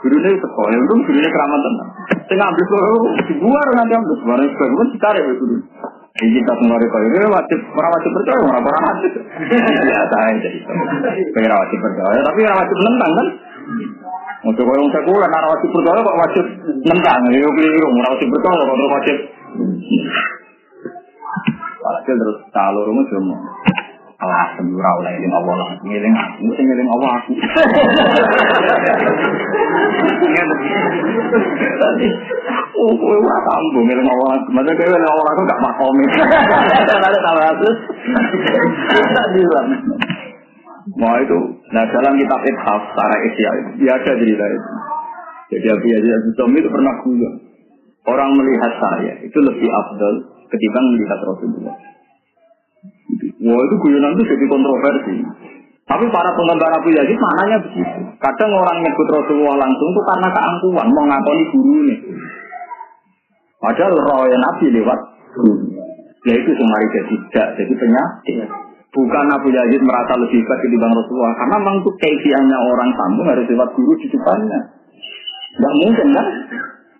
gurunya 0.00 0.30
sekolah, 0.32 0.70
itu 0.74 0.94
gurunya 1.06 1.30
keramat 1.30 1.60
tenang. 1.60 1.90
Saya 2.26 2.36
ngambil 2.40 2.64
sekolah, 2.66 2.88
dibuar 3.28 3.66
nanti 3.76 3.94
ambil. 3.94 4.16
Barang 4.24 4.48
sekolah, 4.48 4.86
ditarik 4.90 5.22
ya 5.22 5.34
guru. 5.36 5.56
Ini 6.16 6.40
kita 6.40 6.52
semua 6.56 6.80
rekor 6.80 7.00
ini 7.04 7.28
wajib, 7.28 7.60
orang 7.76 7.92
wajib 7.92 8.10
percaya, 8.16 8.40
orang 8.40 8.64
orang 8.64 8.84
wajib. 8.88 9.12
Ya, 9.84 10.00
saya 10.08 10.32
jadi. 10.40 10.58
Pengen 11.36 11.52
wajib 11.52 11.78
percaya, 11.84 12.20
tapi 12.24 12.40
orang 12.40 12.58
wajib 12.64 12.76
menentang 12.80 13.12
kan? 13.12 13.26
Untuk 14.48 14.64
orang 14.64 14.88
sekuler, 14.88 15.28
orang 15.28 15.52
wajib 15.52 15.68
percaya 15.76 16.00
kok 16.00 16.18
wajib 16.24 16.44
nentang. 16.88 17.20
Ya, 17.28 17.48
keliru, 17.52 17.86
orang 17.92 18.12
wajib 18.16 18.28
percaya 18.32 18.62
kok 18.64 18.92
wajib. 18.96 19.16
Walhasil 21.86 22.14
terus 22.18 22.38
kalau 22.50 22.82
rumah 22.82 23.04
cuma 23.06 23.36
kelas 24.16 24.48
sendura 24.56 24.90
oleh 25.00 25.10
eling 25.20 25.34
Allah. 25.34 25.54
Lah 25.60 25.70
ngiling 25.84 26.14
aku 26.16 26.44
sing 26.56 26.64
ngiling 26.64 26.88
Allah 26.88 27.10
aku. 27.20 27.32
Oh 32.76 32.92
kowe 32.96 33.16
ora 33.16 33.38
tambo 33.44 33.80
ngiling 33.84 34.08
Allah 34.08 34.28
aku. 34.40 34.48
Masa 34.52 34.70
kowe 34.72 34.86
ngiling 34.88 35.10
Allah 35.12 35.30
aku 35.32 35.42
gak 35.44 35.60
makomi. 35.62 36.04
Ada 36.86 37.18
tahu 37.20 37.40
aku 37.40 37.68
Nah 40.96 41.18
itu, 41.18 41.38
nah 41.74 41.82
dalam 41.90 42.14
kitab 42.14 42.40
Ithaf, 42.46 42.82
Sarah 42.94 43.18
Isya 43.26 43.50
itu, 43.58 43.70
dia 43.82 43.98
ada 43.98 44.12
cerita 44.14 44.44
itu. 44.46 44.70
Jadi 45.50 45.66
Abu 45.74 45.86
Yazid 45.90 46.10
Al-Bustami 46.14 46.58
itu 46.62 46.70
pernah 46.70 46.94
bilang, 47.02 47.36
orang 48.06 48.30
melihat 48.38 48.72
saya 48.78 49.14
itu 49.26 49.38
lebih 49.42 49.66
afdal 49.66 50.14
ketimbang 50.46 50.86
melihat 50.94 51.18
Rasulullah. 51.26 51.76
Wah 53.46 53.60
itu 53.62 53.74
guyonan 53.78 54.12
itu 54.16 54.24
jadi 54.26 54.44
kontroversi. 54.50 55.14
Tapi 55.86 56.04
para 56.10 56.30
penggemar 56.34 56.82
Abu 56.82 56.90
Yazid 56.90 57.14
maknanya 57.14 57.62
begitu. 57.62 58.00
Kadang 58.18 58.50
orang 58.50 58.82
nyebut 58.82 59.06
Rasulullah 59.06 59.54
langsung 59.54 59.88
itu 59.94 60.02
karena 60.02 60.28
keangkuhan, 60.34 60.86
mau 60.90 61.06
ngakoni 61.06 61.44
guru 61.54 61.72
ini. 61.86 61.94
Padahal 63.62 63.94
roh 63.94 64.26
Nabi 64.26 64.66
lewat 64.74 65.00
guru. 65.38 65.54
Ya 66.26 66.34
itu 66.34 66.50
semari 66.58 66.86
tidak, 66.90 67.48
jadi 67.54 67.74
penyakit. 67.78 68.50
Bukan 68.90 69.26
Abu 69.30 69.48
Yazid 69.54 69.78
merasa 69.86 70.18
lebih 70.18 70.42
hebat 70.42 70.58
ketimbang 70.58 70.90
Rasulullah. 70.90 71.38
Karena 71.38 71.56
memang 71.62 71.76
itu 71.86 71.90
keifiannya 72.02 72.58
orang 72.58 72.90
sambung 72.98 73.26
harus 73.30 73.46
lewat 73.46 73.68
guru 73.78 73.92
di 74.02 74.10
depannya. 74.10 74.60
Tidak 75.54 75.74
mungkin 75.86 76.06
kan? 76.10 76.26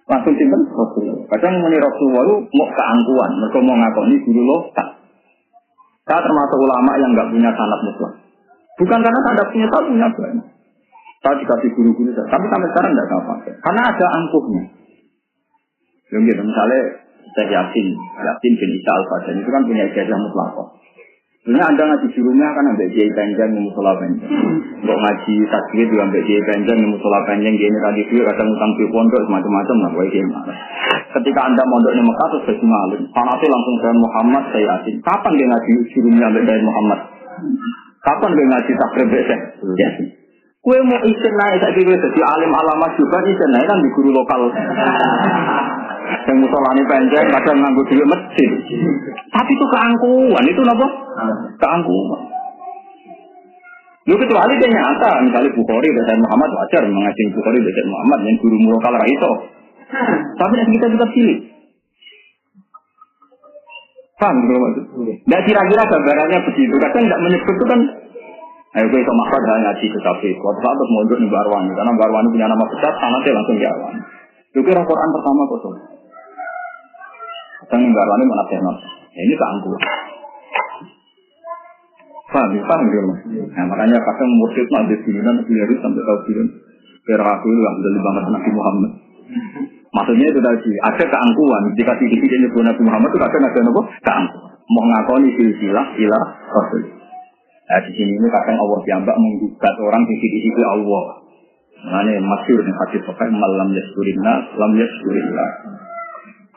Langsung 0.07 0.35
simpen 0.39 0.63
Rasulullah. 0.71 1.27
Kadang 1.35 1.59
menurut 1.59 1.83
Rasulullah 1.83 2.23
itu 2.23 2.37
mau 2.55 2.69
keangkuhan. 2.71 3.31
Mereka 3.35 3.59
mau 3.67 3.77
ngakoni 3.83 4.17
guru 4.23 4.43
lo 4.47 4.59
tak. 4.79 4.89
Saya 6.07 6.23
termasuk 6.23 6.59
ulama 6.63 6.93
yang 7.03 7.11
nggak 7.19 7.29
punya 7.35 7.51
sanat 7.51 7.81
mutlak. 7.83 8.13
Bukan 8.79 8.99
karena 9.03 9.21
saya 9.27 9.45
punya, 9.51 9.67
saya 9.67 9.83
punya 9.91 10.07
banyak. 10.07 10.47
Saya 11.25 11.35
dikasih 11.43 11.71
guru-guru 11.75 12.11
saya, 12.15 12.29
tapi 12.31 12.47
sampai 12.47 12.69
sekarang 12.71 12.91
tidak 12.95 13.09
saya 13.11 13.23
pakai. 13.27 13.53
Karena 13.59 13.83
ada 13.91 14.07
angkuhnya. 14.15 14.63
Yang 16.15 16.23
gitu, 16.31 16.43
misalnya 16.47 16.81
saya 17.35 17.47
yakin, 17.51 17.87
yakin 17.99 18.53
bin 18.55 18.71
Isa 18.79 18.91
al 18.95 19.03
itu 19.35 19.51
kan 19.51 19.63
punya 19.67 19.85
ijazah 19.91 20.19
mutlak. 20.23 20.55
Sebenarnya 21.47 21.71
anda 21.71 21.83
ngaji 21.87 22.07
gurunya 22.11 22.49
kan 22.51 22.65
ambil 22.75 22.91
kiai 22.91 23.11
panjang 23.15 23.55
di 23.55 23.61
musola 23.63 23.95
panjang. 23.95 24.35
Untuk 24.83 24.99
ngaji 24.99 25.35
tasbih 25.47 25.87
juga 25.87 26.03
ambil 26.11 26.23
kiai 26.27 26.43
panjang 26.43 26.75
di 26.75 26.87
musola 26.91 27.23
panjang. 27.23 27.55
Dia 27.55 27.71
ini 27.71 27.79
tadi 27.87 28.03
dia 28.11 28.23
kadang 28.27 28.51
utang 28.51 28.71
di 28.75 28.85
pondok 28.91 29.23
semacam-macam 29.31 29.77
lah. 29.79 29.91
Wah 29.95 30.07
gimana? 30.11 30.53
Ketika 31.15 31.41
anda 31.47 31.63
mondok 31.71 31.95
di 31.95 32.03
Mekah 32.03 32.27
terus 32.35 32.45
jadi 32.51 32.67
malu. 32.67 32.97
Panasnya 33.15 33.47
langsung 33.47 33.75
dengan 33.79 33.99
Muhammad 34.03 34.45
saya 34.51 34.65
yakin. 34.75 34.95
Kapan 35.07 35.33
dia 35.39 35.47
ngaji 35.47 35.73
gurunya 35.95 36.25
ambil 36.27 36.43
dari 36.51 36.63
Muhammad? 36.67 36.99
Kapan 38.03 38.31
dia 38.35 38.47
ngaji 38.51 38.73
takrib 38.83 39.07
besek? 39.07 39.41
Ya. 39.79 39.91
Kue 40.67 40.83
mau 40.83 40.99
isin 40.99 41.31
naik 41.31 41.63
saya 41.63 41.71
kira 41.79 41.95
jadi 41.95 42.21
alim 42.27 42.51
alamat 42.51 42.91
juga 42.99 43.23
isin 43.23 43.51
naik 43.55 43.71
kan 43.71 43.79
di 43.79 43.91
guru 43.95 44.11
lokal. 44.11 44.51
Yang 46.27 46.39
musolani 46.43 46.83
panjang 46.87 47.27
kadang 47.31 47.59
nganggu 47.63 47.83
duit 47.87 48.07
masjid. 48.07 48.51
Tapi 49.31 49.51
itu 49.55 49.67
keangkuhan, 49.71 50.45
itu 50.47 50.63
apa? 50.67 50.87
Keangkuhan. 51.59 52.21
Lu 54.07 54.15
kecuali 54.15 54.53
dia 54.63 54.71
nyata, 54.71 55.11
misalnya 55.27 55.51
Bukhari 55.51 55.89
dan 55.91 56.19
Muhammad 56.23 56.51
wajar 56.55 56.83
mengaji 56.87 57.23
Bukhari 57.35 57.59
dan 57.59 57.87
Muhammad 57.91 58.19
yang 58.23 58.37
guru 58.39 58.57
lokal 58.71 58.95
itu. 59.03 59.31
Tapi 60.39 60.55
yang 60.55 60.71
kita 60.71 60.87
tetap 60.95 61.11
pilih. 61.11 61.39
Paham 64.17 64.37
gitu 64.47 64.57
maksud? 64.57 64.85
Tidak 65.29 65.41
kira-kira 65.45 65.83
gambarannya 65.91 66.39
begitu. 66.49 66.75
Kadang 66.81 67.05
tidak 67.05 67.21
menyebut 67.21 67.53
itu 67.53 67.67
kan 67.69 67.81
Ayo 68.77 68.93
gue 68.93 69.01
sama 69.09 69.25
Ahmad 69.25 69.41
hanya 69.41 69.73
ngaji 69.73 69.87
ke 69.89 70.01
kafe. 70.05 70.31
Waktu 70.37 70.61
saat 70.61 70.77
terus 70.77 70.91
mondok 70.93 71.19
di 71.25 71.29
Barwani, 71.33 71.73
karena 71.73 71.97
Barwani 71.97 72.29
punya 72.29 72.45
nama 72.45 72.61
besar, 72.69 72.93
sanatnya 73.01 73.33
langsung 73.33 73.57
jalan. 73.57 73.95
Itu 74.53 74.61
kira 74.61 74.85
Quran 74.85 75.09
pertama 75.17 75.43
kosong. 75.49 75.75
Di 77.67 77.93
Barwani 77.93 78.25
mana 78.25 78.45
tenar. 78.47 78.77
Ya, 79.17 79.21
ini 79.25 79.35
keangkuhan. 79.35 79.83
Paham, 82.27 82.53
paham 82.59 82.87
gitu 82.91 83.07
mas. 83.07 83.21
Nah 83.55 83.65
makanya 83.71 83.97
kadang 84.03 84.31
mursyid 84.35 84.67
nanti 84.69 84.99
bilan, 85.07 85.47
bilan 85.47 85.71
sampai 85.79 86.03
tahu 86.03 86.19
bilan. 86.27 86.47
Biar 87.07 87.23
aku 87.23 87.47
itu 87.49 87.61
alhamdulillah 87.63 88.03
banget 88.03 88.23
Nabi 88.35 88.51
Muhammad. 88.51 88.93
Maksudnya 89.95 90.27
itu 90.35 90.41
tadi, 90.43 90.71
ada 90.85 91.05
keangkuhan. 91.07 91.63
Jika 91.79 91.93
sedikit 91.97 92.29
ini 92.29 92.47
Nabi 92.51 92.83
Muhammad 92.83 93.09
itu 93.15 93.19
kadang 93.23 93.43
ada 93.47 93.61
apa? 93.63 93.83
Keangkuhan. 94.03 94.53
Mau 94.67 94.83
ngakoni 94.91 95.31
silsilah 95.39 95.87
ilah 95.95 96.25
Rasul. 96.51 96.83
Nah 97.67 97.81
di 97.87 97.91
sini 97.95 98.13
ini 98.19 98.29
kadang 98.35 98.59
Allah 98.59 98.79
diambak 98.83 99.15
menggugat 99.15 99.75
orang 99.79 100.03
di 100.07 100.15
sisi 100.19 100.39
sisi 100.51 100.63
Allah. 100.67 101.23
Mana 101.87 102.19
masyur 102.19 102.67
nih 102.67 102.75
hadis 102.75 103.07
pakai 103.07 103.31
malam 103.31 103.71
yaskurinna, 103.71 104.35
lam 104.59 104.73
yaskurillah. 104.75 105.51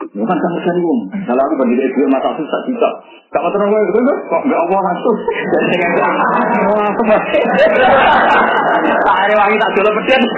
Bukan 0.00 0.32
kamu 0.32 0.56
cari 0.64 0.80
uang. 0.80 1.00
Kalau 1.28 1.42
aku 1.44 1.54
bagi 1.60 1.76
duit 1.76 2.08
mata 2.08 2.32
susah 2.32 2.60
juga. 2.64 2.88
Kamu 3.36 3.52
tenang 3.52 3.68
gue 3.68 3.80
gitu 3.92 4.00
kok 4.00 4.42
nggak 4.48 4.60
Allah 4.64 4.80
langsung. 4.80 5.16
Dan 5.28 5.62
dengan 5.68 5.92
wah 6.72 6.88
aku 6.88 7.02
masih. 7.04 7.42
Tak 8.80 9.16
ada 9.28 9.34
wangi 9.36 9.60
tak 9.60 9.70
jual 9.76 9.92
pedian. 9.92 10.22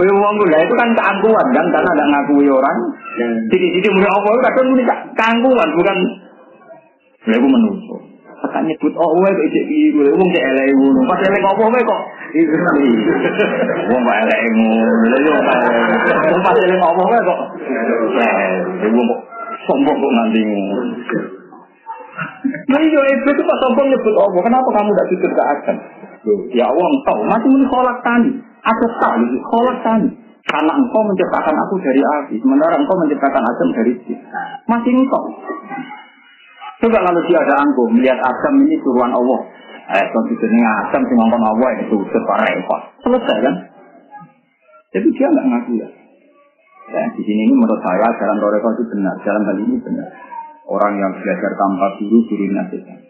Wih 0.00 0.10
uang 0.10 0.34
gue 0.42 0.58
itu 0.58 0.74
kan 0.74 0.88
keangkuhan 0.98 1.46
kan 1.54 1.66
karena 1.70 1.90
ada 1.94 2.04
ngakui 2.10 2.50
orang. 2.50 2.78
Jadi 3.46 3.66
jadi 3.78 3.88
mulai 3.94 4.10
Allah 4.10 4.30
itu 4.34 4.42
kadang 4.42 4.66
mulai 4.74 4.86
keangkuhan 5.14 5.68
bukan. 5.78 5.96
Ya 7.30 7.36
aku 7.38 7.46
menunggu. 7.46 8.09
Tekan 8.50 8.66
nyebut 8.66 8.90
oh 8.98 9.10
gue 9.14 9.30
kok 9.30 9.46
ijek 9.46 9.64
biru, 9.70 10.10
wong 10.18 10.26
cek 10.34 10.42
elek 10.42 10.74
ngono. 10.74 11.06
Pas 11.06 11.22
elek 11.22 11.46
opo 11.46 11.70
kowe 11.70 11.80
kok 11.86 12.02
itu 12.34 12.54
Wong 13.94 14.02
kok 14.02 14.18
elek 14.26 14.40
ngono. 14.58 14.90
Lha 15.06 15.18
yo 15.22 15.32
pas 16.42 16.58
elek 16.58 16.82
opo 16.82 17.02
kowe 17.06 17.20
kok. 17.30 17.40
Eh, 18.18 18.90
wong 18.90 19.06
kok 19.06 19.20
sombong 19.70 19.96
kok 20.02 20.12
nanti. 20.18 20.42
Nah 22.74 22.80
iya, 22.82 23.00
itu 23.22 23.42
pas 23.46 23.58
sombong 23.62 23.86
nyebut 23.86 24.14
opo. 24.18 24.38
Kenapa 24.42 24.66
kamu 24.66 24.90
tidak 24.98 25.08
jujur 25.14 25.30
ke 25.30 25.42
akan? 25.46 25.76
Ya 26.50 26.66
Allah, 26.66 26.86
engkau 26.90 27.22
masih 27.30 27.48
muni 27.54 27.66
kolak 27.70 28.02
tani. 28.02 28.34
Aku 28.66 28.84
tak 28.98 29.14
kolak 29.46 29.78
tani. 29.86 30.10
Karena 30.50 30.72
engkau 30.74 31.06
menciptakan 31.06 31.54
aku 31.54 31.78
dari 31.78 32.02
api, 32.02 32.34
sementara 32.42 32.74
engkau 32.74 32.98
menciptakan 32.98 33.46
Adam 33.46 33.68
dari 33.78 33.94
si. 34.02 34.18
Masih 34.66 34.90
engkau. 34.98 35.24
Coba 36.80 36.96
kalau 36.96 37.20
dia 37.28 37.38
ada 37.44 37.54
angkuh, 37.60 37.86
melihat 37.92 38.18
Adam 38.24 38.54
ini 38.64 38.80
turuan 38.80 39.12
Allah. 39.12 39.40
Eh, 39.90 40.06
konstitusinya 40.16 40.88
Adam 40.88 41.02
si 41.04 41.12
ngomong 41.12 41.42
Allah 41.44 41.70
itu 41.84 41.96
separah 42.08 42.48
repot. 42.56 42.80
Selesai 43.04 43.36
kan? 43.44 43.54
Jadi 44.96 45.08
dia 45.12 45.26
nggak 45.28 45.46
ngaku 45.50 45.72
ya. 45.76 45.88
Ya, 46.90 47.02
di 47.14 47.22
sini 47.22 47.46
ini 47.46 47.54
menurut 47.54 47.78
saya 47.86 48.08
jalan 48.18 48.42
Toreko 48.42 48.68
itu 48.74 48.84
benar, 48.90 49.14
jalan 49.22 49.42
kali 49.46 49.62
ini 49.62 49.76
benar. 49.78 50.08
Orang 50.66 50.98
yang 50.98 51.12
belajar 51.14 51.52
tanpa 51.54 51.86
guru, 52.02 52.18
guru 52.26 52.44
nasihat. 52.50 53.09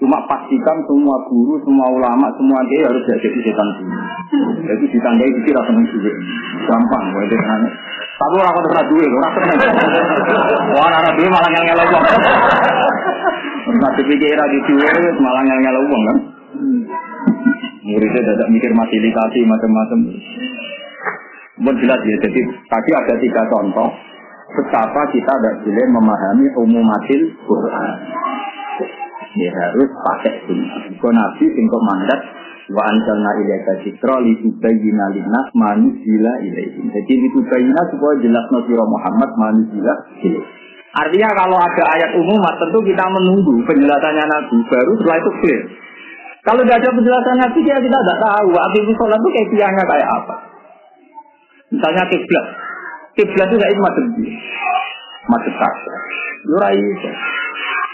Cuma 0.00 0.16
pastikan 0.24 0.80
semua 0.88 1.16
guru, 1.28 1.60
semua 1.60 1.92
ulama, 1.92 2.32
semua 2.40 2.56
dia 2.72 2.88
harus 2.88 3.04
jadi 3.04 3.28
setan 3.44 3.68
dulu. 3.76 3.96
Jadi 4.64 4.84
ditandai 4.96 5.28
itu 5.28 5.40
tidak 5.44 5.64
seneng 5.68 5.84
juga. 5.92 6.12
Gampang, 6.64 7.04
gue 7.12 7.22
itu 7.28 7.36
Tapi 8.16 8.34
orang 8.40 8.52
kau 8.56 8.64
terus 8.64 8.86
duit, 8.88 9.10
orang 9.12 9.32
seneng. 9.36 9.58
Wah, 10.72 10.88
anak 10.88 11.12
duit 11.20 11.28
malah 11.28 11.48
ngel 11.52 11.64
ngel 11.68 11.80
uang. 11.84 12.04
Masih 13.76 14.04
pikir 14.08 14.40
lagi 14.40 14.58
duit, 14.72 15.16
malah 15.20 15.42
ngel 15.44 15.60
ngel 15.60 15.76
uang 15.84 16.02
kan. 16.08 16.16
Muridnya 17.84 18.20
tidak 18.24 18.48
mikir 18.48 18.72
fasilitasi 18.72 19.40
macam-macam. 19.44 19.98
Bukan 21.60 21.76
jelas 21.76 22.00
ya, 22.08 22.16
jadi 22.24 22.40
tadi 22.72 22.90
ada 22.96 23.14
tiga 23.20 23.42
contoh 23.52 23.92
betapa 24.56 25.02
kita 25.12 25.32
tidak 25.44 25.54
boleh 25.62 25.86
memahami 25.92 26.46
umumatil 26.56 27.22
Quran. 27.44 27.90
Ya 29.38 29.50
harus 29.54 29.90
pakai 29.94 30.42
sunnah. 30.46 30.90
Kau 30.98 31.12
nabi 31.14 31.44
singkok 31.54 31.82
mandat 31.86 32.20
Wa 32.70 32.86
anjalna 32.86 33.30
ilaika 33.42 33.82
dzikra 33.82 34.22
li 34.22 34.38
tubayyana 34.46 35.10
linnas 35.10 35.48
ma 35.58 35.74
nuzila 35.74 36.32
ilaihim. 36.38 36.86
Jadi 36.94 37.12
li 37.18 37.28
tubayyana 37.34 37.82
supaya 37.90 38.14
jelas 38.22 38.46
nasira 38.46 38.84
Muhammad 38.86 39.30
ma 39.34 39.48
nuzila. 39.58 39.94
Artinya 40.90 41.30
kalau 41.34 41.58
ada 41.58 41.84
ayat 41.98 42.10
umum, 42.18 42.42
tentu 42.58 42.78
kita 42.82 43.04
menunggu 43.10 43.62
penjelasannya 43.66 44.24
Nabi. 44.26 44.56
Baru 44.70 44.92
setelah 44.98 45.18
itu 45.18 45.30
clear. 45.42 45.60
Kalau 46.46 46.62
tidak 46.66 46.78
ada 46.82 46.90
penjelasan 46.94 47.36
Nabi, 47.42 47.60
ya 47.66 47.76
kita 47.78 47.98
tidak 48.06 48.18
tahu. 48.22 48.50
Abis 48.54 48.82
sholat 48.94 49.18
itu 49.18 49.30
kayak 49.54 49.70
kayak 49.74 50.08
apa. 50.10 50.34
Misalnya 51.74 52.04
kiblat. 52.10 52.46
Kiblat 53.18 53.48
itu 53.50 53.82
macam 53.82 54.04
Macet 55.30 55.54
Ka'bah. 55.54 55.98
Ora 56.58 56.68
iso. 56.74 57.10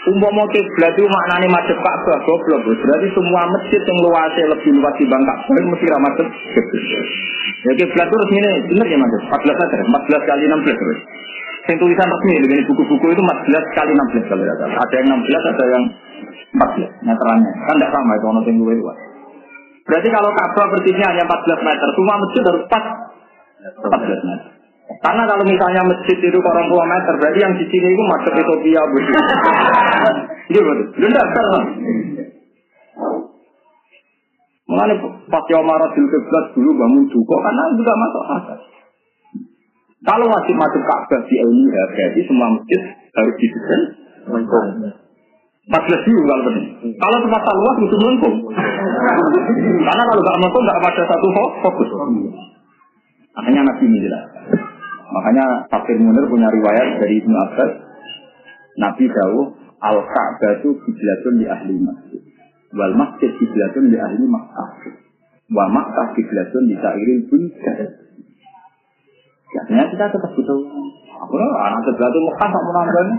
Umpama 0.07 0.47
kiblat 0.55 0.95
itu 0.95 1.03
maknanya 1.03 1.51
macet 1.51 1.75
Ka'bah 1.83 2.19
goblok. 2.23 2.63
Berarti 2.63 3.07
semua 3.11 3.43
masjid 3.51 3.81
yang 3.83 3.99
luasnya 4.07 4.55
lebih 4.55 4.71
luas 4.79 4.95
di 4.95 5.03
Bangka 5.03 5.33
mesti 5.51 5.85
ra 5.91 5.99
macet 5.99 6.27
Ya 7.67 7.71
kiblat 7.75 8.07
itu 8.07 8.15
resmine 8.15 8.51
bener 8.71 8.87
ya 8.87 8.97
Mas. 9.03 9.11
14 9.27 9.51
meter, 9.51 9.77
14 9.83 10.29
kali 10.31 10.43
16 10.47 10.63
terus. 10.79 10.99
Yang 11.67 11.77
tulisan 11.83 12.07
resmi 12.07 12.33
dengan 12.39 12.63
buku-buku 12.71 13.05
itu 13.11 13.19
14 13.19 13.75
kali 13.75 13.91
16 13.91 14.31
kalau 14.31 14.43
tidak 14.47 14.57
salah. 14.63 14.77
Ada 14.87 14.95
yang 14.95 15.07
16, 15.19 15.51
ada 15.51 15.65
yang 15.67 15.83
14 16.55 17.07
meterannya. 17.11 17.51
Kan 17.67 17.75
tidak 17.75 17.91
sama 17.91 18.11
itu 18.15 18.25
ono 18.31 18.39
yang 18.47 18.57
luas. 18.63 18.97
Berarti 19.87 20.07
kalau 20.11 20.31
Ka'bah 20.31 20.67
bersihnya 20.71 21.05
hanya 21.11 21.23
14 21.27 21.67
meter, 21.67 21.87
semua 21.91 22.15
masjid 22.23 22.41
harus 22.47 22.63
4 22.63 22.71
14 23.91 24.27
meter. 24.31 24.56
Karena 24.87 25.23
kalau 25.27 25.43
misalnya 25.43 25.83
masjid 25.83 26.17
itu 26.17 26.39
orang 26.39 26.67
tua 26.71 26.83
meter, 26.87 27.13
berarti 27.19 27.39
yang 27.43 27.53
di 27.59 27.65
sini 27.67 27.87
itu 27.91 28.03
masuk 28.07 28.33
Ethiopia 28.33 28.81
begitu. 28.91 29.19
Iya 30.47 30.63
betul. 30.63 30.87
Tidak 30.95 31.25
kan? 31.35 31.47
Mengenai 34.67 34.95
pas 35.27 35.43
Yomara 35.51 35.87
Kiblat 35.91 36.45
dulu 36.55 36.71
bangun 36.71 37.03
juga 37.11 37.35
karena 37.35 37.63
juga 37.75 37.93
masuk 37.99 38.23
akal. 38.31 38.59
Kalau 40.07 40.25
wajib 40.31 40.55
masuk 40.55 40.81
Ka'bah 40.87 41.19
di 41.27 41.35
ya 41.35 41.83
berarti 41.91 42.21
semua 42.23 42.47
masjid 42.55 42.79
harus 43.11 43.35
didesain 43.43 43.81
Empat 45.67 45.83
belas 45.83 46.01
dulu 46.07 46.21
kalau 46.31 46.43
benar. 46.47 46.63
Kalau 46.79 47.17
tempat 47.27 47.41
luas 47.43 47.77
itu 47.83 47.95
melengkung. 47.99 48.35
Karena 49.83 50.03
kalau 50.07 50.21
nggak 50.23 50.37
melengkung 50.39 50.63
nggak 50.63 50.79
pada 50.79 51.03
satu 51.11 51.27
fokus. 51.59 51.89
Makanya 53.35 53.67
Nabi 53.67 53.83
ini 53.83 53.99
jelas. 54.07 54.23
Makanya 55.07 55.45
Tafsir 55.71 55.95
Munir 56.03 56.27
punya 56.27 56.51
riwayat 56.51 56.99
dari 56.99 57.23
Ibnu 57.23 57.35
Abbas, 57.35 57.71
Nabi 58.75 59.05
Dawuh, 59.07 59.47
Al-Ka'bah 59.77 60.51
itu 60.59 60.69
kiblatun 60.83 61.33
di 61.39 61.45
ahli 61.45 61.75
masjid. 61.79 62.21
Wal 62.75 62.93
masjid 62.97 63.31
kiblatun 63.39 63.93
di 63.93 63.97
ahli 63.97 64.25
Makkah. 64.25 64.69
Wa 65.53 65.65
Makkah 65.71 66.07
kiblatun 66.17 66.67
di 66.67 66.75
sairil 66.75 67.29
bunjar. 67.29 67.79
Ya, 69.47 69.83
kita 69.87 70.05
tetap 70.11 70.31
butuh. 70.35 70.59
Aku 71.17 71.33
anak 71.39 71.81
sebelah 71.87 72.09
itu 72.11 72.19
Mekah 72.19 72.49
tak 72.51 72.63
menambahnya. 72.67 73.15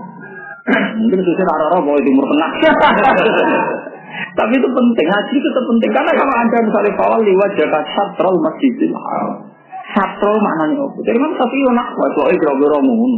Mungkin 1.01 1.18
itu 1.24 1.32
saya 1.34 1.49
arah 1.57 1.80
bahwa 1.80 2.01
timur 2.05 2.24
tengah. 2.28 2.51
Tapi 4.39 4.53
itu 4.55 4.68
penting, 4.70 5.07
haji 5.09 5.34
itu 5.34 5.51
penting. 5.51 5.91
Karena 5.91 6.12
kalau 6.14 6.34
anda 6.36 6.59
misalnya 6.62 6.93
kawal 6.95 7.20
lewat 7.24 7.51
jaga 7.59 7.80
satrol 7.97 8.36
masjidil 8.45 8.95
haram. 8.95 9.48
Satro 9.97 10.32
maknanya 10.36 10.84
apa? 10.84 10.99
Jadi 11.01 11.16
kan 11.16 11.32
tapi 11.39 11.57
yo 11.64 11.70
nak 11.72 11.89
wae 11.97 12.11
kok 12.12 12.28
kira-kira 12.28 12.76
ngono. 12.84 13.09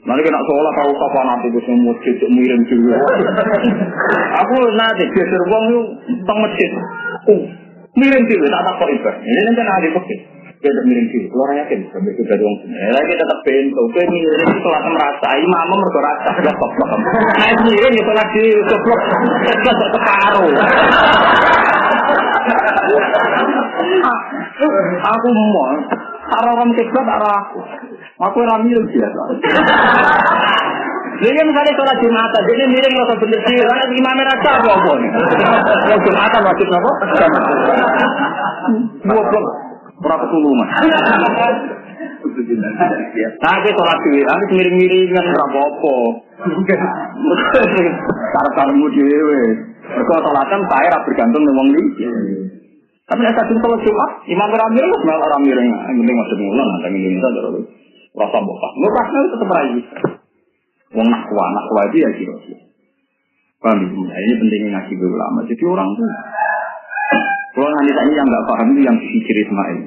Nanti 0.00 0.24
kena 0.24 0.40
sekolah 0.40 0.72
tahu 0.80 0.90
kapan 0.96 1.24
nanti 1.28 1.46
bisa 1.52 1.72
masjid 1.76 2.16
miring 2.24 2.62
juga. 2.70 2.96
Aku 4.46 4.54
nanti 4.78 5.04
geser 5.12 5.42
wong 5.50 5.64
yo 5.74 5.80
teng 6.24 6.38
masjid. 6.40 6.70
Uh, 7.28 7.42
miring 7.98 8.24
juga 8.24 8.46
tak 8.48 8.62
tak 8.64 8.74
kok 8.80 8.88
Ini 9.20 9.40
nanti 9.50 9.60
ada 9.60 9.88
masjid. 9.92 10.20
Dia 10.60 10.68
udah 10.76 10.84
miring 10.84 11.08
dulu, 11.08 11.26
keluar 11.32 11.56
yakin 11.56 11.78
sampai 11.88 12.12
itu 12.12 12.20
dari 12.28 12.44
orang 12.44 12.58
sini. 12.60 12.76
Lagi 12.92 13.12
tetap 13.16 13.38
gue 13.48 14.04
miring 14.12 14.44
itu 14.44 14.60
sholat 14.60 14.84
merasa, 14.92 15.28
imam 15.40 15.72
mereka 15.72 16.00
rasa, 16.04 16.28
gak 16.36 16.52
kok 16.52 16.70
Naik 17.40 17.58
miring 17.64 17.94
itu 17.96 18.12
lagi 18.12 18.44
keblok, 18.68 19.00
keblok 19.40 19.76
separuh. 19.88 20.52
Aku 25.00 25.26
mau, 25.32 25.72
arah 26.36 26.52
orang 26.52 26.70
kiblat 26.76 27.06
arah 27.08 27.32
aku. 27.40 27.60
Aku 28.20 28.36
ora 28.44 28.60
miring 28.60 28.84
biasa. 28.84 29.22
Jadi 31.20 31.36
misalnya 31.44 31.72
sholat 31.76 31.96
Jumatan, 32.00 32.42
jadi 32.48 32.64
miring 32.64 32.94
lo 32.96 33.04
bener 33.12 33.40
sih, 33.44 33.56
karena 33.60 33.84
imam 33.92 34.20
rasa 34.24 34.50
apa 34.56 34.70
apa 34.72 34.92
nih? 34.96 35.10
Jumatan 36.00 36.42
wajib 36.48 36.68
apa? 36.72 36.90
Dua 39.04 39.22
berapa? 40.00 40.24
Nah, 43.40 43.54
kita 43.60 43.72
sholat 43.76 43.98
dewi, 44.04 44.20
aku 44.24 44.44
miring-miringan 44.48 45.24
berapa 45.28 45.58
apa? 45.60 45.96
Cara-caramu 48.32 48.86
dewe. 48.92 49.42
Mereka 49.90 50.14
sholatan 50.22 50.60
saya 50.70 50.96
bergantung 51.02 51.44
dengan 51.44 51.66
ini. 51.70 51.82
Tapi 53.10 53.20
nek 53.26 53.34
kadung 53.34 53.58
kalau 53.58 53.76
Jumat, 53.82 54.10
imam 54.30 54.50
ramir 54.54 54.86
wis 54.86 55.02
malah 55.02 55.28
ramir 55.34 55.58
yang 55.58 55.70
penting 55.98 56.14
masuk 56.14 56.38
mulan 56.38 56.66
nang 56.78 56.94
Indonesia 56.94 57.28
terus. 57.34 57.66
Rasa 58.14 58.38
bokas. 58.38 58.72
Lu 58.78 58.88
pasnya 58.94 59.20
tetap 59.34 59.50
rai. 59.50 59.70
Wong 60.94 61.06
nakwa, 61.10 61.44
nakwa 61.54 61.80
itu 61.90 61.96
ya 62.02 62.10
kira 62.14 62.34
Paham 63.60 63.82
ya? 63.82 64.16
Ini 64.16 64.34
pentingnya 64.40 64.70
ngaji 64.72 64.94
ulama. 65.04 65.38
Jadi 65.44 65.62
orang 65.68 65.88
tuh 65.92 66.08
kalau 67.50 67.68
nanti 67.76 67.92
tanya 67.92 68.12
yang 68.14 68.26
nggak 68.30 68.46
paham 68.46 68.66
itu 68.72 68.80
yang 68.86 68.96
sihir 68.96 69.38
Ismail. 69.42 69.78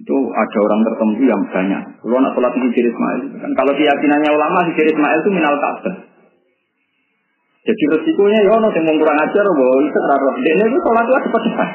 Itu 0.00 0.16
ada 0.32 0.58
orang 0.68 0.80
tertentu 0.84 1.22
yang 1.24 1.42
banyak. 1.48 1.82
Kalau 2.00 2.20
nak 2.20 2.32
sholat 2.36 2.52
Ismail, 2.56 3.20
kan 3.40 3.50
kalau 3.56 3.72
keyakinannya 3.72 4.30
ulama 4.30 4.58
sihir 4.68 4.86
Ismail 4.92 5.18
itu 5.24 5.30
minal 5.32 5.56
kafir. 5.56 5.94
Jadi 7.60 7.82
resikonya 7.92 8.38
ya 8.40 8.50
orang 8.56 8.72
yang 8.72 8.96
kurang 8.96 9.18
ajar, 9.20 9.44
bahwa 9.44 9.74
itu 9.84 9.98
terlalu. 10.00 10.28
Dia 10.40 10.64
itu 10.64 10.78
sholat 10.80 11.04
itu 11.04 11.20
cepat-cepat. 11.28 11.68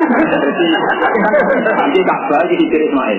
Jadi 0.00 1.72
nanti 1.76 1.98
Ka'bah 2.08 2.40
jadi 2.48 2.64
diri 2.64 2.88
Ismail. 2.88 3.18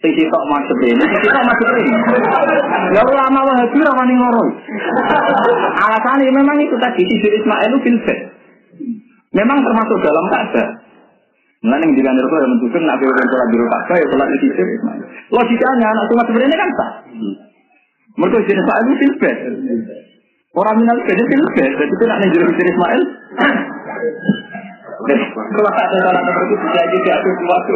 Sing 0.00 0.12
sitok 0.16 0.42
masuk 0.50 0.78
ini, 0.82 0.98
sing 0.98 1.20
sitok 1.22 1.44
masuk 1.46 1.68
ini. 1.76 1.92
Ya 2.96 3.02
ulama 3.06 3.46
Wahabi 3.46 3.78
rawani 3.78 4.14
ngoro. 4.18 4.44
Alasannya 5.86 6.34
memang 6.34 6.58
itu 6.58 6.74
tadi 6.82 7.02
diri 7.06 7.28
Ismail 7.38 7.78
itu. 7.78 7.90
Memang 9.30 9.62
termasuk 9.62 9.98
dalam 10.02 10.26
Ka'bah. 10.34 10.68
Mulai 11.60 11.76
yang 11.84 11.92
dikantor 11.92 12.24
itu 12.24 12.36
yang 12.40 12.50
menunjukkan 12.56 12.82
nak 12.88 12.96
biru 12.98 13.12
sholat 13.14 13.48
biru 13.54 13.64
Ka'bah 13.70 13.96
ya 14.02 14.06
sholat 14.10 14.26
di 14.34 14.38
sini. 14.42 14.74
Logikanya 15.30 15.86
anak 15.94 16.04
cuma 16.10 16.22
sebenarnya 16.26 16.56
kan 16.58 16.70
sah. 16.74 16.90
Mereka 18.18 18.36
jenis 18.50 18.64
Ismail 18.66 18.82
itu 18.82 18.94
filbet. 18.98 19.36
Orang 20.50 20.82
minal 20.82 20.98
jadi 21.06 21.22
filbet. 21.30 21.72
Jadi 21.78 21.94
itu 21.94 22.04
nak 22.10 22.18
nenjuru 22.26 22.50
Ismail. 22.50 23.02
Kalau 25.00 25.70
ada 25.70 25.98
salah 26.02 26.22
seperti 26.26 26.54
itu 26.58 26.66
jadi 26.74 26.96
diadu 27.06 27.30
sesuatu. 27.38 27.72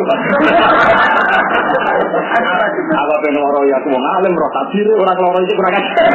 Apa 2.95 3.15
pengen 3.23 3.39
loro 3.39 3.63
ya 3.71 3.79
aku 3.79 3.89
mau 3.95 4.03
alim 4.19 4.35
roh 4.35 4.51
orang 4.51 5.19
loro 5.23 5.39
itu 5.39 5.55
kurang 5.55 5.79
ajar. 5.79 6.07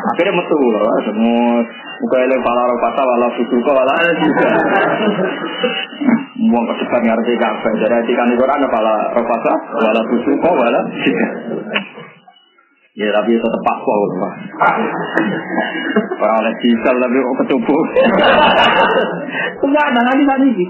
Akhirnya 0.00 0.32
metu 0.32 0.56
loh, 0.56 0.84
semua 1.04 1.60
buka 2.00 2.16
eleng 2.24 2.40
pala 2.40 2.72
pasal 2.80 3.04
wala 3.04 3.28
susu 3.36 3.56
kok 3.60 3.76
wala 3.76 3.94
juga. 4.16 4.48
Mau 6.40 6.64
kesebat 6.72 7.02
ngerti 7.04 7.36
kafe, 7.36 7.70
jadi 7.84 8.00
hati 8.00 8.12
kan 8.16 8.32
Quran 8.32 8.64
pala 8.72 9.12
roh 9.12 9.26
pasal 9.28 9.56
wala 9.76 10.00
susu 10.08 10.32
kok 10.40 10.54
wala 10.56 10.80
Ya 12.98 13.08
tapi 13.14 13.32
tetap 13.38 13.62
paspor 13.64 13.96
Pak. 14.18 14.34
Orang 16.20 16.36
oleh 16.42 16.54
diesel 16.58 16.96
tapi 17.00 17.16
kok 17.16 17.36
ketubuh. 17.44 17.80
Enggak 19.62 19.84
ada 19.94 20.00
nanti 20.04 20.48
sih. 20.58 20.68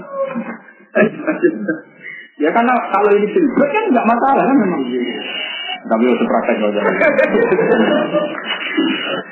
Ya 2.41 2.49
karena 2.55 2.73
kalau 2.89 3.11
ini 3.17 3.27
filter 3.29 3.67
kan 3.69 3.83
nggak 3.89 4.07
masalah 4.07 4.43
kan 4.47 4.55
memang. 4.57 4.81
Tapi 5.81 6.03
harus 6.05 6.21
praktek 6.21 6.57
aja. 6.61 6.81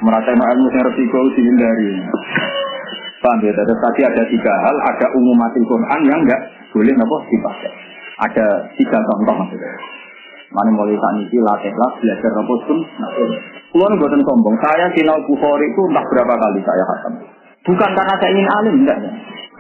Merasa 0.02 0.30
ilmu 0.34 0.68
yang 0.74 0.86
resiko 0.90 1.20
dihindari. 1.38 1.90
Paham 3.20 3.44
ya? 3.44 3.52
Tadi 3.52 4.02
ada 4.08 4.24
tiga 4.32 4.54
hal, 4.64 4.76
ada 4.96 5.08
umum 5.20 5.36
mati 5.36 5.60
Quran 5.62 6.02
yang 6.08 6.20
nggak 6.24 6.42
boleh 6.72 6.94
nopo 6.96 7.20
dipakai. 7.28 7.72
Ada 8.20 8.48
tiga 8.80 8.98
contoh 9.04 9.36
maksudnya. 9.36 9.72
Mana 10.50 10.74
mulai 10.74 10.98
saat 10.98 11.16
ini 11.22 11.38
latih 11.46 11.74
lah 11.78 11.92
belajar 12.02 12.32
apa 12.34 12.54
pun. 12.66 12.80
Kulo 13.70 13.86
nih 13.86 13.98
buatan 14.02 14.22
sombong. 14.26 14.56
Saya 14.58 14.90
sinau 14.98 15.22
Bukhari 15.30 15.70
itu 15.70 15.82
entah 15.94 16.02
berapa 16.10 16.34
kali 16.34 16.60
saya 16.66 16.84
khatam. 16.90 17.14
Bukan 17.70 17.90
karena 17.94 18.16
saya 18.18 18.32
ingin 18.34 18.50
alim, 18.50 18.76
enggak 18.82 18.98
ya. 18.98 19.12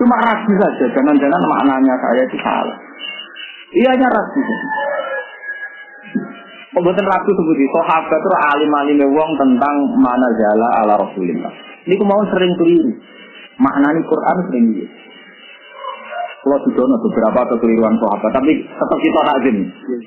Cuma 0.01 0.17
ragu 0.17 0.49
saja. 0.57 0.85
Jangan-jangan 0.89 1.41
maknanya 1.45 1.93
saya 2.01 2.21
itu 2.25 2.37
salah. 2.41 2.77
Iya 3.69 3.91
ragu. 4.01 4.41
Pembuatan 6.69 7.01
ragu 7.01 7.31
seperti 7.33 7.65
sahabat 7.73 8.19
itu 8.21 8.29
alim 8.53 8.71
alim 8.77 8.99
wong 9.09 9.31
tentang 9.41 9.75
mana 9.97 10.27
jala 10.37 10.67
ala 10.85 10.93
Rasulillah. 11.01 11.49
Ini 11.89 11.97
mau 12.05 12.21
sering 12.29 12.53
keliru. 12.61 12.93
Maknani 13.57 14.01
Quran 14.05 14.37
sering 14.47 14.65
dia. 14.77 14.87
Kalau 16.39 16.55
sudah 16.63 16.85
beberapa 16.87 17.41
kekeliruan 17.57 17.99
sahabat, 17.99 18.31
tapi 18.31 18.63
tetap 18.63 18.99
kita 19.01 19.21
lazim. 19.27 19.57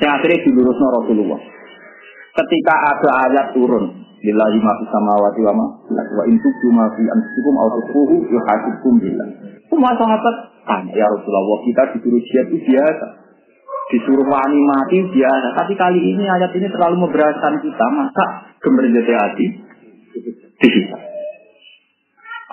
Yang 0.00 0.12
akhirnya 0.16 0.38
dilurusnya 0.48 0.88
Rasulullah. 1.02 1.40
Ketika 2.32 2.74
ada 2.96 3.08
ayat 3.28 3.46
turun, 3.52 3.84
Lillahi 4.22 4.58
ma 4.62 4.72
fi 4.78 4.84
samawati 4.86 5.40
wa 5.42 5.52
ma 5.58 5.66
wa 5.90 6.22
in 6.30 6.38
tubdu 6.38 6.70
ma 6.70 6.86
fi 6.94 7.02
anfusikum 7.10 7.54
aw 7.58 7.68
tukhfuhu 7.74 8.14
yuhasibkum 8.30 9.02
billah. 9.02 9.28
Semua 9.66 9.92
sahabat 9.98 10.34
tanya 10.62 10.94
ya 10.94 11.10
Rasulullah, 11.10 11.58
kita 11.66 11.82
disuruh 11.98 12.22
jihad 12.30 12.46
itu 12.54 12.58
biasa. 12.70 13.06
Disuruh 13.92 14.24
wani 14.24 14.58
mati 14.64 15.04
biasa, 15.04 15.48
tapi 15.52 15.76
kali 15.76 16.00
ini 16.00 16.24
ayat 16.24 16.48
ini 16.56 16.64
terlalu 16.72 17.04
memberatkan 17.04 17.60
kita, 17.60 17.86
maka 17.92 18.24
gemerjati 18.64 19.12
hati. 19.12 19.46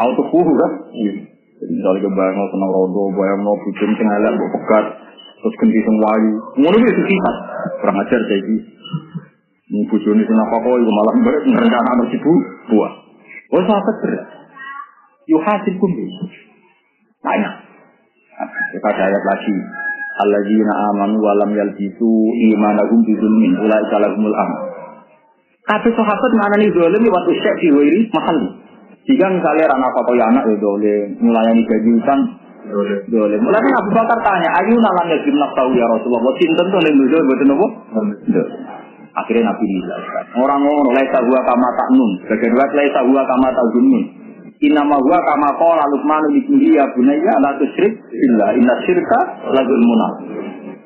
Aw 0.04 0.10
tukhfuhu 0.20 0.52
kan? 0.52 0.72
Iya. 0.92 1.14
Jadi 1.60 1.72
misalnya 1.76 2.08
kebayang 2.08 2.48
senang 2.52 2.72
rodo, 2.72 3.04
bayang 3.16 3.40
mau 3.44 3.56
bikin 3.68 3.92
sing 3.96 4.08
elek, 4.08 4.32
pegat, 4.36 4.86
terus 5.44 5.56
ganti 5.60 5.80
sing 5.80 5.96
wayu. 6.00 6.34
Ngono 6.60 6.76
itu 6.76 7.04
kita. 7.04 7.32
Kurang 7.84 8.00
ajar 8.00 8.20
gitu. 8.28 8.56
Ini 9.70 9.86
bujoni 9.86 10.24
sing 10.26 10.38
apa 10.40 10.56
kok 10.66 10.76
iku 10.82 10.92
malah 10.92 11.14
ngerencana 11.46 11.90
anak 11.94 12.10
ibu 12.16 12.32
buah. 12.74 12.94
Oh 13.54 13.62
sahabat 13.68 13.96
berat. 14.02 14.26
Yuhasil 15.30 15.76
kumbi. 15.78 16.06
Tanya. 17.22 17.52
Kita 18.74 18.88
ada 18.88 19.04
ayat 19.14 19.24
lagi. 19.30 19.56
Alladzina 20.20 20.74
amanu 20.92 21.24
wa 21.24 21.34
lam 21.40 21.52
yalbisu 21.56 22.12
imanahum 22.52 23.00
bi 23.08 23.16
dzulmin 23.16 23.56
ulaika 23.56 23.96
lahumul 24.04 24.36
amn. 24.36 24.58
Kabeh 25.64 25.92
sahabat 25.96 26.32
mana 26.36 26.56
nih 26.60 26.70
zalim 26.76 27.04
waktu 27.08 27.32
syek 27.40 27.56
di 27.64 27.70
wiri 27.72 28.02
mahal. 28.12 28.38
Jika 29.08 29.26
misalnya 29.32 29.72
rana 29.72 29.88
apa 29.90 30.12
ya 30.14 30.26
anak 30.28 30.44
ya 30.52 30.58
boleh 30.60 30.98
melayani 31.24 31.64
gaji 31.66 31.92
utang 31.98 32.22
boleh. 32.70 33.38
Mulai 33.42 33.72
Abu 33.82 33.90
Bakar 33.96 34.20
tanya, 34.22 34.50
ayu 34.62 34.76
nalan 34.78 35.08
ya 35.10 35.18
tahu 35.58 35.70
ya 35.74 35.86
Rasulullah. 35.90 36.34
Sinten 36.38 36.66
tuh 36.70 36.80
yang 36.86 36.96
dulu 37.02 37.18
betul 37.26 37.48
nopo? 37.50 37.68
Akhirnya 39.18 39.52
Nabi 39.52 39.66
dijelaskan. 39.66 40.26
Orang 40.38 40.62
ngomong, 40.64 40.94
laisa 40.94 41.18
huwa 41.26 41.42
kama 41.44 41.70
ta'nun. 41.76 42.12
Bagian 42.30 42.54
dua, 42.54 42.66
laisa 42.78 43.00
huwa 43.04 43.22
kama 43.26 43.50
ta'zunun. 43.52 44.04
Inama 44.60 45.00
huwa 45.00 45.20
kama 45.24 45.50
qala 45.56 45.84
Luqman 45.88 46.24
ibnihi 46.36 46.76
ya 46.76 46.84
bunayya 46.92 47.34
la 47.40 47.56
tusyrik 47.56 47.96
billah 48.12 48.50
inna 48.60 48.76
syirka 48.84 49.20
la 49.56 49.62
zulmun. 49.64 50.02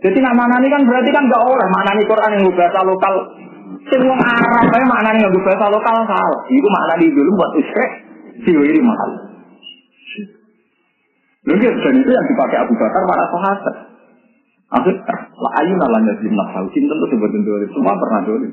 Jadi 0.04 0.20
nama 0.22 0.46
ini 0.62 0.70
kan 0.70 0.84
berarti 0.86 1.10
kan 1.10 1.26
gak 1.26 1.44
oleh 1.48 1.68
maknani 1.74 2.04
Quran 2.06 2.32
yang 2.38 2.46
bahasa 2.54 2.80
lokal. 2.86 3.16
Sing 3.90 4.02
wong 4.06 4.20
Arab 4.20 4.70
ae 4.70 4.86
maknani 4.86 5.26
yang 5.26 5.34
bahasa 5.34 5.66
lokal 5.74 5.96
salah. 6.06 6.42
Iku 6.54 6.68
maknani 6.70 7.06
dulu 7.10 7.30
buat 7.34 7.52
usyrik 7.58 7.92
diwiri 8.46 8.80
mahal. 8.84 9.10
Lalu 11.44 11.60
dan 11.60 11.96
itu 12.00 12.12
yang 12.14 12.28
dipakai 12.30 12.58
Abu 12.64 12.74
Bakar 12.80 13.02
para 13.04 13.26
sahabat. 13.28 13.76
Akhirnya, 14.74 15.16
lah 15.38 15.52
ayu 15.62 15.74
nalanya 15.78 16.14
di 16.18 16.32
nafsu, 16.34 16.66
cinta 16.74 16.98
sebutin 17.06 17.46
dulu, 17.46 17.68
semua 17.78 17.94
pernah 17.94 18.22
dulu. 18.26 18.48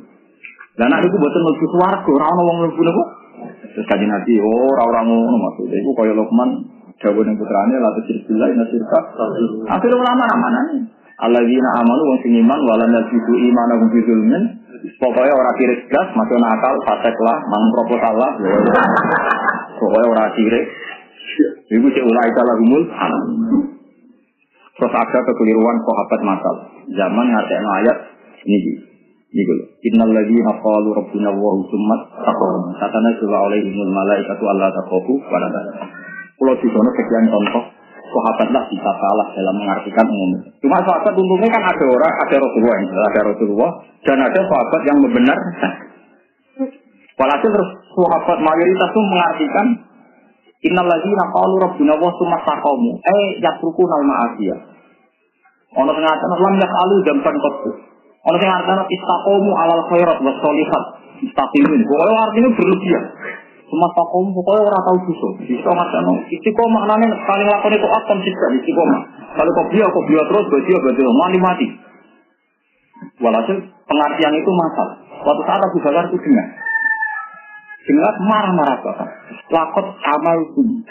Dan 0.77 0.93
anak 0.93 1.09
itu 1.09 1.17
buatan 1.17 1.43
lebih 1.49 1.69
suarga, 1.71 2.11
orang 2.13 2.37
orang 2.37 2.59
lebih 2.69 2.83
nopo. 2.85 3.03
Terus 3.71 3.87
kaji 3.87 4.07
nanti, 4.07 4.35
oh 4.43 4.67
orang 4.75 4.87
orang 4.91 5.05
ngono 5.07 5.37
maksudnya, 5.39 5.79
itu 5.79 5.91
kaya 5.95 6.13
Lokman, 6.15 6.51
jawab 6.99 7.23
yang 7.23 7.39
putranya, 7.39 7.77
lalu 7.79 8.01
cerita 8.11 8.45
ina 8.51 8.65
sirka. 8.67 9.01
Akhirnya 9.71 9.97
ulama 9.97 10.25
mana 10.27 10.61
nih? 10.75 10.81
Alladzina 11.21 11.71
amanu 11.85 12.03
wong 12.09 12.19
sing 12.25 12.33
iman 12.41 12.61
walan 12.65 12.97
yasidu 12.97 13.35
imana 13.45 13.77
hum 13.77 13.89
fi 13.93 14.01
zulmin. 14.09 14.45
Pokoknya 14.97 15.33
orang 15.37 15.55
kiri 15.61 15.77
gas, 15.93 16.09
masuk 16.17 16.41
nakal, 16.41 16.75
fasek 16.89 17.13
lah, 17.21 17.37
mang 17.53 17.65
proposal 17.77 18.15
lah. 18.17 18.33
Pokoknya 19.77 20.07
orang 20.09 20.33
kiri. 20.33 20.61
Ibu 21.77 21.87
cek 21.93 22.05
ulai 22.05 22.31
kalah 22.33 22.57
humul. 22.65 22.83
Terus 24.81 24.93
ada 24.97 25.19
kekeliruan 25.21 25.77
sahabat 25.85 26.21
masal. 26.25 26.55
Zaman 26.97 27.27
ngatain 27.29 27.67
ayat 27.85 27.97
ini. 28.49 28.90
Ini 29.31 29.43
dulu. 29.47 29.65
Innal 29.87 30.11
ladzina 30.11 30.53
qalu 30.59 30.91
rabbuna 30.91 31.31
wa 31.31 31.55
summat 31.71 32.01
taqawum. 32.19 32.75
Satana 32.83 33.15
sura 33.23 33.47
alaihimul 33.47 33.93
malaikatu 33.95 34.43
alla 34.51 34.75
taqafu 34.75 35.15
wa 35.23 35.39
la 35.39 35.49
Kalau 36.35 36.55
di 36.59 36.69
sana 36.73 36.91
sekian 36.99 37.25
contoh 37.31 37.63
sahabatlah 38.11 38.63
bisa 38.67 38.91
salah 38.91 39.27
dalam 39.31 39.55
mengartikan 39.55 40.07
umum. 40.11 40.31
Cuma 40.59 40.83
sahabat 40.83 41.15
untungnya 41.15 41.47
kan 41.47 41.63
ada 41.63 41.85
orang, 41.87 42.15
ada 42.27 42.37
Rasulullah, 42.43 42.79
ada 42.83 43.21
Rasulullah, 43.23 43.71
dan 44.03 44.19
ada 44.19 44.41
sahabat 44.51 44.81
yang 44.83 44.99
benar. 44.99 45.39
Walhasil 47.21 47.51
terus 47.55 47.71
sahabat 47.95 48.39
mayoritas 48.43 48.89
itu 48.91 49.01
mengartikan 49.05 49.67
Innal 50.61 50.85
ladzina 50.85 51.25
qalu 51.33 51.57
rabbuna 51.57 51.97
wa 51.97 52.13
summa 52.21 52.37
taqamu 52.45 52.93
eh 53.01 53.41
yatrukuna 53.41 53.95
al 53.97 54.05
ma'asiyah. 54.05 54.59
Ono 55.73 55.89
ngatana 55.89 56.37
lam 56.37 56.55
yasalu 56.61 56.95
jamban 57.01 57.37
qattu. 57.41 57.71
Ono 58.21 58.37
sing 58.37 58.51
ngatana 58.53 58.85
istaqamu 58.85 59.51
alal 59.57 59.83
khairat 59.89 60.19
was 60.21 60.37
sholihat. 60.45 60.85
Istaqimin. 61.25 61.81
Pokoknya 61.89 62.21
artinya 62.21 62.49
berlebihan. 62.53 63.05
Summa 63.71 63.87
taqamu 63.95 64.35
pokoknya 64.35 64.67
ora 64.67 64.81
tau 64.83 64.99
dosa. 64.99 65.29
Bisa 65.47 65.71
ngatana 65.71 66.13
istiqomah 66.29 66.85
maknane 66.85 67.07
paling 67.25 67.49
lakone 67.49 67.77
kok 67.81 67.93
atom 68.03 68.19
sih 68.21 68.33
istiqomah. 68.35 69.01
Kalau 69.39 69.51
kok 69.57 69.69
dia 69.73 69.87
kok 69.87 70.05
dia 70.11 70.23
terus 70.27 70.45
berarti 70.51 70.71
berarti 70.75 71.03
mati 71.07 71.39
mati. 71.39 71.67
Walhasil 73.25 73.57
pengertian 73.89 74.35
itu 74.37 74.51
masalah. 74.53 74.97
Suatu 75.21 75.43
saat 75.45 75.61
Abu 75.61 75.79
Bakar 75.81 76.05
itu 76.09 76.19
dengar. 76.21 76.47
Dengar 77.81 78.15
marah-marah 78.27 78.77
Bapak. 78.85 79.09
Lakot 79.49 79.87
amal 79.97 80.39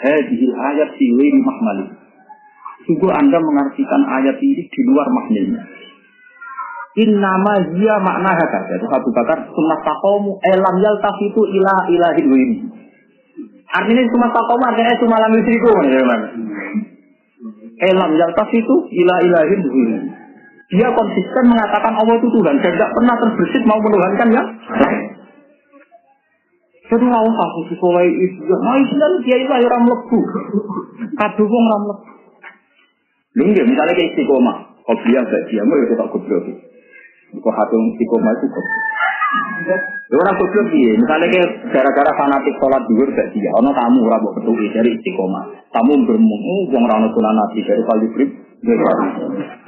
hadihil 0.00 0.54
ayat 0.58 0.90
siwiri 0.98 1.38
mahmali. 1.38 1.86
Sungguh 2.88 3.12
Anda 3.12 3.38
mengartikan 3.38 4.02
ayat 4.08 4.40
ini 4.42 4.62
di 4.66 4.80
luar 4.90 5.06
maknanya. 5.12 5.79
Innama 6.90 7.54
dia 7.70 7.94
makna 8.02 8.34
kata 8.34 8.74
itu 8.74 8.86
Abu 8.90 9.14
Bakar 9.14 9.46
sunnah 9.46 9.78
takomu 9.86 10.42
elam 10.42 10.74
yal 10.82 10.98
ilah 10.98 11.80
ilahin 11.86 12.26
wini. 12.26 12.56
Artinya 13.70 14.02
cuma 14.10 14.26
takomu 14.34 14.62
artinya 14.66 14.98
cuma 14.98 15.22
lam 15.22 15.30
yusriku. 15.38 15.70
Elam 17.78 18.10
yal 18.18 18.32
ilah 18.34 19.18
ilahin 19.22 19.60
wini. 19.70 19.98
Dia 20.70 20.90
konsisten 20.94 21.44
mengatakan 21.50 21.94
Allah 21.94 22.14
itu 22.18 22.30
Tuhan 22.30 22.58
dan 22.62 22.70
tidak 22.74 22.90
pernah 22.94 23.14
terbersit 23.18 23.62
mau 23.66 23.78
menuhankan 23.82 24.28
lain. 24.34 24.50
Jadi 26.90 27.06
usah 27.06 27.48
khusus 27.54 27.78
soleh 27.78 28.06
itu. 28.10 28.42
Nah 28.50 28.74
Islam 28.82 29.12
dia 29.22 29.36
itu 29.38 29.50
orang 29.50 29.86
lebu. 29.86 30.18
Kadu 31.14 31.44
wong 31.46 31.64
ram 31.70 31.82
misalnya 33.38 33.94
kayak 33.94 34.10
istiqomah. 34.10 34.56
Kau 34.82 34.98
biasa 34.98 35.36
dia 35.46 35.62
mau 35.62 35.78
itu 35.78 35.94
tak 35.94 36.10
goblok. 36.10 36.69
Kau 37.38 37.52
hati 37.54 37.78
istiqomah 37.94 38.32
itu 38.34 38.46
goblok. 38.50 39.82
Orang 40.10 40.34
goblok 40.34 40.66
dia. 40.74 40.92
Misalnya 40.98 41.26
kayak 41.30 41.48
gara-gara 41.70 42.10
fanatik 42.18 42.54
sholat 42.58 42.82
duhur 42.90 43.06
gak 43.14 43.30
dia. 43.30 43.50
Ono 43.62 43.70
tamu 43.70 44.02
ora 44.02 44.18
mbok 44.18 44.42
ketui 44.42 44.66
dari 44.74 44.98
istiqomah. 44.98 45.70
Tamu 45.70 45.94
bermung, 46.02 46.42
oh, 46.42 46.62
wong 46.74 46.82
ora 46.90 46.98
ono 46.98 47.08
sunan 47.14 47.34
nabi 47.38 47.62
dari 47.62 47.82
kali 47.86 48.06
brib. 48.18 48.30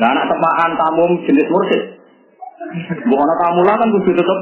Nah 0.03 0.09
anak 0.11 0.27
temaan 0.27 0.71
tamu 0.75 1.05
jenis 1.23 1.47
mursid. 1.47 1.83
Bukan 3.07 3.31
tamu 3.39 3.61
lah 3.63 3.77
kan 3.79 3.89
kudu 3.95 4.11
tetep 4.11 4.39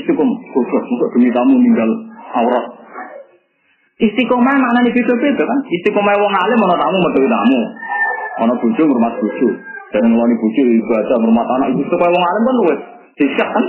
istiqomah. 0.00 0.38
Khusus 0.56 0.84
untuk 0.96 1.08
demi 1.12 1.28
tamu 1.36 1.60
meninggal 1.60 1.90
aurat. 2.32 2.64
Istiqomah 4.00 4.56
mana 4.56 4.80
nih 4.80 4.96
beda-beda 4.96 5.44
kan? 5.44 5.58
Istiqomah 5.68 6.14
wong 6.16 6.32
alim 6.32 6.56
mana 6.56 6.76
tamu 6.80 6.96
metu 7.04 7.20
tamu. 7.28 7.60
Ana 8.40 8.52
bojo 8.56 8.80
ngurmat 8.80 9.12
bojo. 9.20 9.75
Dan 9.94 10.02
ngeloni 10.10 10.34
bojo 10.40 10.62
ibadah 10.66 11.16
ngurmat 11.22 11.46
anak 11.46 11.68
itu 11.74 11.80
istiqomah 11.86 12.10
wong 12.10 12.24
alim 12.26 12.42
kan 12.42 12.56
luwes. 12.62 12.80
Sisak 13.18 13.48
kan? 13.50 13.64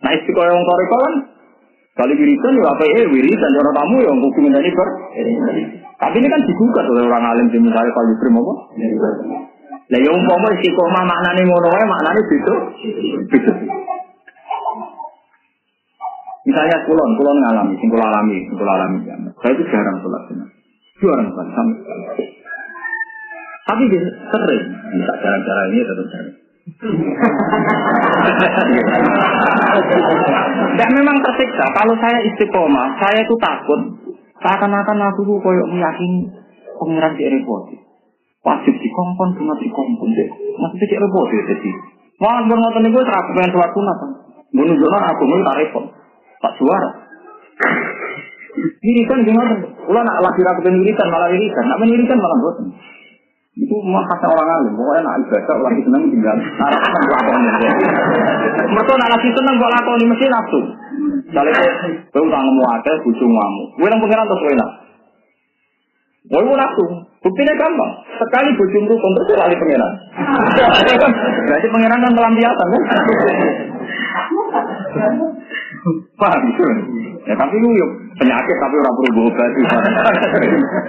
Nah 0.00 0.10
istiqomah 0.16 0.52
wong 0.54 0.64
toriko 0.64 0.96
kan 1.00 1.14
Kali 1.96 2.12
wiridan 2.12 2.60
ya 2.60 2.68
apa 2.76 2.84
eh 2.92 3.08
wiridan 3.08 3.52
orang 3.56 3.72
tamu 3.72 3.96
yang 4.04 4.20
kudu 4.20 4.38
ngenteni 4.44 4.68
ber. 4.68 4.88
Tapi 5.96 6.16
ini 6.20 6.28
kan 6.28 6.44
digugat 6.44 6.84
oleh 6.92 7.08
orang 7.08 7.24
alim 7.24 7.48
di 7.48 7.56
misalnya 7.56 7.88
kalau 7.88 8.12
diberi 8.12 8.30
apa? 8.36 8.54
Lah 9.96 10.00
ya 10.04 10.10
umpama 10.12 10.48
istiqomah 10.60 11.02
maknane 11.08 11.40
ngono 11.48 11.68
wae 11.72 11.84
maknane 11.88 12.20
beda. 12.20 12.54
Beda. 13.32 13.52
Misalnya 16.46 16.78
kulon, 16.86 17.10
kulon 17.18 17.36
ngalami, 17.42 17.74
sing 17.74 17.90
alami, 17.90 18.38
sing 18.46 18.54
kula 18.54 18.72
alami 18.78 18.98
ya. 19.02 19.18
Saya 19.42 19.52
itu 19.58 19.64
jarang 19.66 19.98
sholat 19.98 20.22
sunnah. 20.30 20.48
Jarang 21.02 21.28
sama 21.34 21.72
sekali. 21.74 22.35
Tapi 23.66 23.82
dia 23.90 23.98
sering, 24.30 24.64
bisa 24.94 25.12
cara-cara 25.18 25.62
ini 25.74 25.82
tetap 25.82 26.06
sering. 26.14 26.36
Dan 30.76 30.88
memang 30.94 31.16
tersiksa. 31.22 31.64
Kalau 31.74 31.94
saya 31.98 32.18
istiqomah, 32.26 32.98
saya 33.02 33.22
itu 33.22 33.34
takut. 33.38 33.80
Seakan-akan 34.42 34.98
aku 35.10 35.26
tuh 35.26 35.38
koyok 35.42 35.66
meyakini 35.70 36.30
pengiran 36.78 37.14
di 37.18 37.24
repot. 37.26 37.70
Wajib 38.46 38.74
dikongkon, 38.78 39.34
cuma 39.34 39.58
dikongkon 39.58 40.10
deh. 40.14 40.28
Maksudnya 40.62 40.86
cek 40.86 41.00
repot 41.02 41.26
ya 41.34 41.42
jadi. 41.50 41.70
Wah, 42.22 42.38
ngoten 42.46 42.82
niku 42.86 43.02
ora 43.02 43.18
pengen 43.34 43.50
sholat 43.50 43.70
sunat. 43.74 43.98
Menunjukkan 44.54 45.02
aku 45.10 45.22
mau 45.26 45.42
tak 45.42 45.58
repot. 45.58 45.84
Tak 46.38 46.52
suara. 46.54 46.90
Irisan 48.80 49.26
gimana? 49.26 49.54
Ulah 49.90 50.02
nak 50.06 50.22
lagi 50.22 50.40
rakyat 50.40 50.62
penirisan 50.62 51.08
malah 51.10 51.30
irisan. 51.34 51.64
Nak 51.66 51.78
penirisan 51.82 52.18
malah 52.18 52.38
bosan. 52.40 52.66
Itu 53.56 53.72
mah 53.88 54.04
kata 54.04 54.28
orang 54.28 54.52
alim. 54.52 54.76
Pokoknya 54.76 55.00
nak 55.00 55.16
ibadah 55.24 55.56
lagi 55.64 55.80
seneng 55.80 56.12
tinggal. 56.12 56.36
Narap 56.36 56.76
kan 56.76 56.92
lakoni. 57.08 57.48
Mereka 58.68 58.92
nak 59.00 59.16
lagi 59.16 59.32
seneng 59.32 59.56
buat 59.56 59.72
lakoni 59.72 60.04
mesti 60.04 60.28
nafsu. 60.28 60.60
Misalnya 61.26 61.58
kau 62.12 62.22
utangmu 62.28 62.62
ada, 62.68 62.92
bujung 63.00 63.32
kamu. 63.32 63.62
Gue 63.80 63.88
nang 63.88 64.00
pengiran 64.04 64.28
terus 64.28 64.52
enak. 64.52 64.70
Mau 66.28 66.44
ibu 66.44 66.52
nafsu. 66.52 66.84
Buktinya 67.24 67.56
gampang. 67.56 67.92
Sekali 68.20 68.52
bujung 68.60 68.84
rukun 68.92 69.12
terus 69.24 69.40
lali 69.40 69.56
pengiran. 69.56 69.92
Berarti 71.48 71.66
pengiran 71.72 72.04
kan 72.04 72.12
pelampiasan 72.12 72.68
kan? 72.68 72.82
Paham 76.20 76.40
gitu. 76.44 76.64
Ya 77.24 77.34
tapi 77.40 77.56
lu 77.56 77.72
yuk 77.72 78.05
penyakit 78.16 78.56
tapi 78.56 78.74
orang 78.80 78.96
perlu 78.96 79.22
obat 79.28 79.50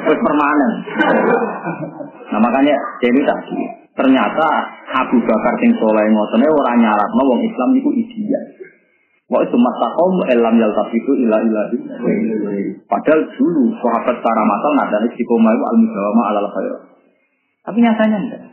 Terus 0.07 0.19
permanen. 0.23 0.71
Nah 2.31 2.39
makanya 2.39 2.75
jadi 3.03 3.19
tadi 3.23 3.59
ternyata 3.97 4.47
Abu 5.03 5.17
Bakar 5.25 5.53
sing 5.59 5.71
soleh 5.79 6.05
ngoten 6.11 6.43
orang 6.47 6.77
nyarat 6.79 7.09
wong 7.15 7.39
Islam 7.43 7.69
itu 7.75 7.89
ideal. 7.95 8.43
Wa 9.27 9.43
itu 9.43 9.59
masakom 9.59 10.23
elam 10.31 10.55
tapi 10.55 10.95
itu 11.03 11.11
ilah 11.27 11.43
ilah 11.43 11.67
Padahal 12.87 13.21
dulu 13.35 13.75
sahabat 13.75 14.15
secara 14.23 14.41
masal 14.47 14.71
nada 14.79 14.97
istiqomah 15.03 15.51
itu 15.51 15.63
al 15.67 15.77
mujawama 15.83 16.23
alal 16.31 16.47
khair. 16.47 16.75
Tapi 17.67 17.77
nyatanya 17.83 18.17
enggak. 18.23 18.43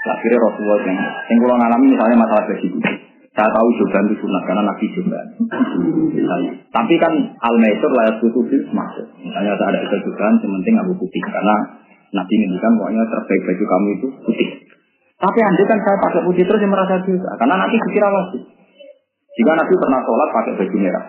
Akhirnya 0.00 0.40
Rasulullah 0.44 0.80
yang, 0.84 0.96
yang 1.28 1.38
kalau 1.44 1.56
ngalami 1.60 1.86
misalnya 1.92 2.16
masalah 2.20 2.44
gaji 2.48 2.68
saya 3.30 3.46
tahu 3.46 3.68
joban 3.78 4.10
itu 4.10 4.26
sunnah 4.26 4.42
karena 4.42 4.62
nabi. 4.66 4.86
Misalnya. 4.90 6.52
Tapi 6.74 6.94
kan 6.98 7.12
al 7.38 7.54
maisur 7.62 7.90
layak 7.94 8.18
tutup 8.18 8.46
masuk. 8.74 9.06
Misalnya 9.22 9.54
ada 9.54 9.64
ada 9.70 9.96
joban, 10.02 10.32
yang 10.42 10.52
penting 10.60 10.74
aku 10.82 10.92
putih 10.98 11.22
karena 11.30 11.56
nabi 12.10 12.34
kan 12.58 12.72
pokoknya 12.74 13.02
terbaik 13.06 13.42
baju 13.46 13.64
kamu 13.64 13.88
itu 13.94 14.08
putih. 14.26 14.48
Tapi 15.20 15.38
anda 15.46 15.62
kan 15.62 15.78
saya 15.78 15.96
pakai 16.00 16.22
putih 16.26 16.44
terus 16.48 16.60
yang 16.64 16.72
merasa 16.74 16.96
juga 17.06 17.30
karena 17.38 17.54
nanti 17.54 17.76
dikira 17.78 18.08
wajib. 18.10 18.42
Jika 19.38 19.52
nabi 19.54 19.74
pernah 19.78 20.00
sholat 20.02 20.28
pakai 20.34 20.52
baju 20.58 20.76
merah, 20.82 21.04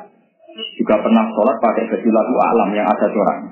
juga 0.78 0.96
pernah 1.02 1.26
sholat 1.34 1.58
pakai 1.58 1.84
baju 1.90 2.10
lagu 2.14 2.36
alam 2.38 2.70
yang 2.78 2.86
ada 2.86 3.08
coraknya. 3.10 3.52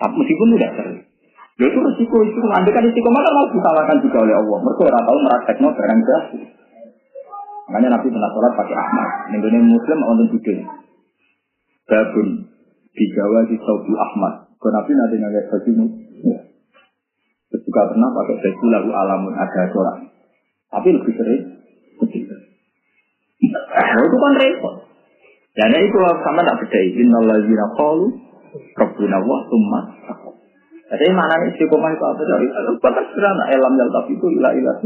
Tapi 0.00 0.14
meskipun 0.16 0.48
tidak 0.58 0.72
sering. 0.74 1.00
Ya 1.60 1.66
itu 1.68 1.76
resiko 1.76 2.16
itu. 2.24 2.40
Anda 2.50 2.70
kan 2.72 2.82
resiko 2.88 3.08
maka 3.12 3.30
mau 3.36 3.46
disalahkan 3.52 4.00
juga 4.00 4.18
oleh 4.24 4.32
Allah. 4.32 4.58
Mereka 4.64 4.82
orang 4.88 5.04
tahu 5.04 5.18
merakteknya 5.28 5.68
barang 5.76 6.00
jahil. 6.08 6.42
Makanya 7.70 7.94
Nabi 7.94 8.10
pernah 8.10 8.30
sholat 8.34 8.52
pakai 8.58 8.74
Ahmad. 8.74 9.08
Ini 9.30 9.62
Muslim 9.62 9.98
untuk 10.02 10.26
judul. 10.34 10.58
Babun 11.86 12.28
di 12.90 13.04
Jawa 13.14 13.46
di 13.46 13.54
Saudi 13.62 13.94
Ahmad. 13.94 14.50
Kalau 14.58 14.74
Nabi 14.74 14.90
nanti 14.90 15.14
nggak 15.22 15.46
baju 15.54 15.70
ya. 16.26 16.38
Terus 17.46 17.62
juga 17.62 17.82
pernah 17.94 18.10
pakai 18.10 18.42
baju 18.42 18.64
lagu 18.74 18.90
alamun 18.90 19.32
ada 19.38 19.62
sholat. 19.70 19.96
Tapi 20.66 20.88
lebih 20.98 21.14
sering 21.14 21.42
Nah, 23.40 24.02
itu 24.02 24.16
kan 24.18 24.34
repot. 24.34 24.74
Dan 25.54 25.70
itu 25.78 25.98
sama 26.26 26.42
tak 26.42 26.58
beda. 26.58 26.78
Innalladzina 26.90 27.66
qalu 27.78 28.06
Rabbuna 28.74 29.18
wa 29.22 29.38
summa 29.46 29.80
Jadi 30.90 31.06
mana 31.14 31.38
istiqomah 31.46 31.94
itu 31.94 32.02
apa? 32.02 32.22
Bahkan 32.82 33.04
sederhana. 33.14 33.44
Elam 33.54 33.78
yal 33.78 33.90
tapi 33.94 34.18
itu 34.18 34.26
ilah 34.34 34.52
ilah. 34.58 34.76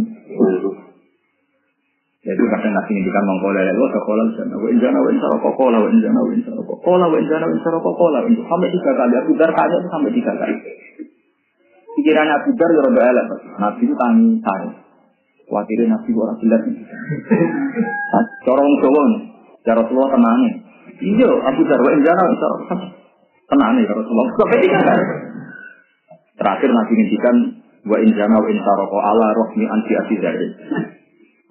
Yaitu 2.25 2.41
kadang 2.49 2.73
nasi 2.73 2.97
ngendikan 2.97 3.25
mengkola 3.29 3.61
ya 3.61 3.73
lo 3.77 3.85
sekolah 3.93 4.25
sana 4.33 4.57
wa 4.57 4.69
injana 4.73 4.97
wa 4.97 5.13
insara 5.13 5.37
kokola 5.45 5.77
wa 5.77 5.89
injana 5.93 7.45
wa 7.45 7.53
insara 7.53 7.77
kokola 7.85 8.25
sampai 8.25 8.73
tiga 8.73 8.93
kali 8.97 9.15
Abu 9.21 9.33
Dar 9.37 9.53
itu 9.53 9.89
sampai 9.93 10.09
tiga 10.17 10.33
kali. 10.33 10.57
Pikiran 12.01 12.33
Abu 12.33 12.51
Dar 12.57 12.71
ya 12.73 12.81
roda 12.81 13.03
elek. 13.13 13.29
Nabi 13.61 13.83
itu 13.85 13.95
tangi 14.01 14.41
saya. 14.41 14.73
Khawatirnya 15.53 15.93
Nabi 15.93 16.11
orang 16.17 16.39
jelas. 16.41 16.63
Corong 18.49 18.73
Jawa. 18.81 19.05
Ya 19.69 19.73
Rasulullah 19.77 20.17
tenangnya. 20.17 20.53
Iya 21.05 21.29
Abu 21.29 21.61
Dar 21.69 21.81
wa 21.85 21.93
injana 21.93 22.21
wa 22.25 22.31
insara 22.33 22.57
tenangnya 23.53 23.81
ya 23.85 23.93
Rasulullah. 24.01 24.29
Sampai 24.33 24.65
tiga 24.65 24.81
kali. 24.81 25.05
Terakhir 26.41 26.71
Nabi 26.73 26.93
ngendikan 26.97 27.37
wa 27.85 27.97
injana 28.01 28.37
wa 28.41 28.49
insara 28.49 28.85
ala 28.89 29.27
rohmi 29.45 29.69
anti. 29.69 29.93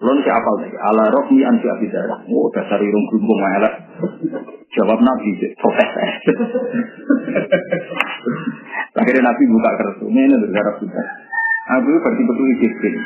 Belum 0.01 0.17
si 0.25 0.29
apal 0.29 0.55
lagi. 0.59 0.77
Ala 0.77 1.03
rohmi 1.13 1.41
anti 1.45 1.67
abidarah. 1.69 2.25
Oh, 2.25 2.49
dasar 2.49 2.81
irung 2.81 3.05
gumbung 3.13 3.41
elek. 3.61 3.73
Jawab 4.73 4.99
Nabi, 5.05 5.53
protes. 5.53 5.89
Akhirnya 8.99 9.29
Nabi 9.29 9.43
buka 9.53 9.69
kertas. 9.77 10.01
Ini 10.01 10.21
ini 10.25 10.35
bergarap 10.49 10.75
juga. 10.81 11.01
Aku 11.77 11.93
berarti 12.01 12.23
betul 12.25 12.47
Jibril. 12.57 12.97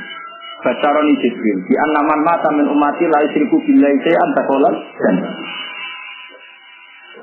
Bacaroni 0.64 1.14
Jibril. 1.20 1.60
Di 1.68 1.76
anaman 1.76 2.24
mata 2.24 2.50
min 2.56 2.72
umati 2.72 3.04
la 3.12 3.20
isriku 3.28 3.60
billahi 3.62 3.98
sayan 4.02 4.30
takolan. 4.34 4.76
Dan 4.98 5.16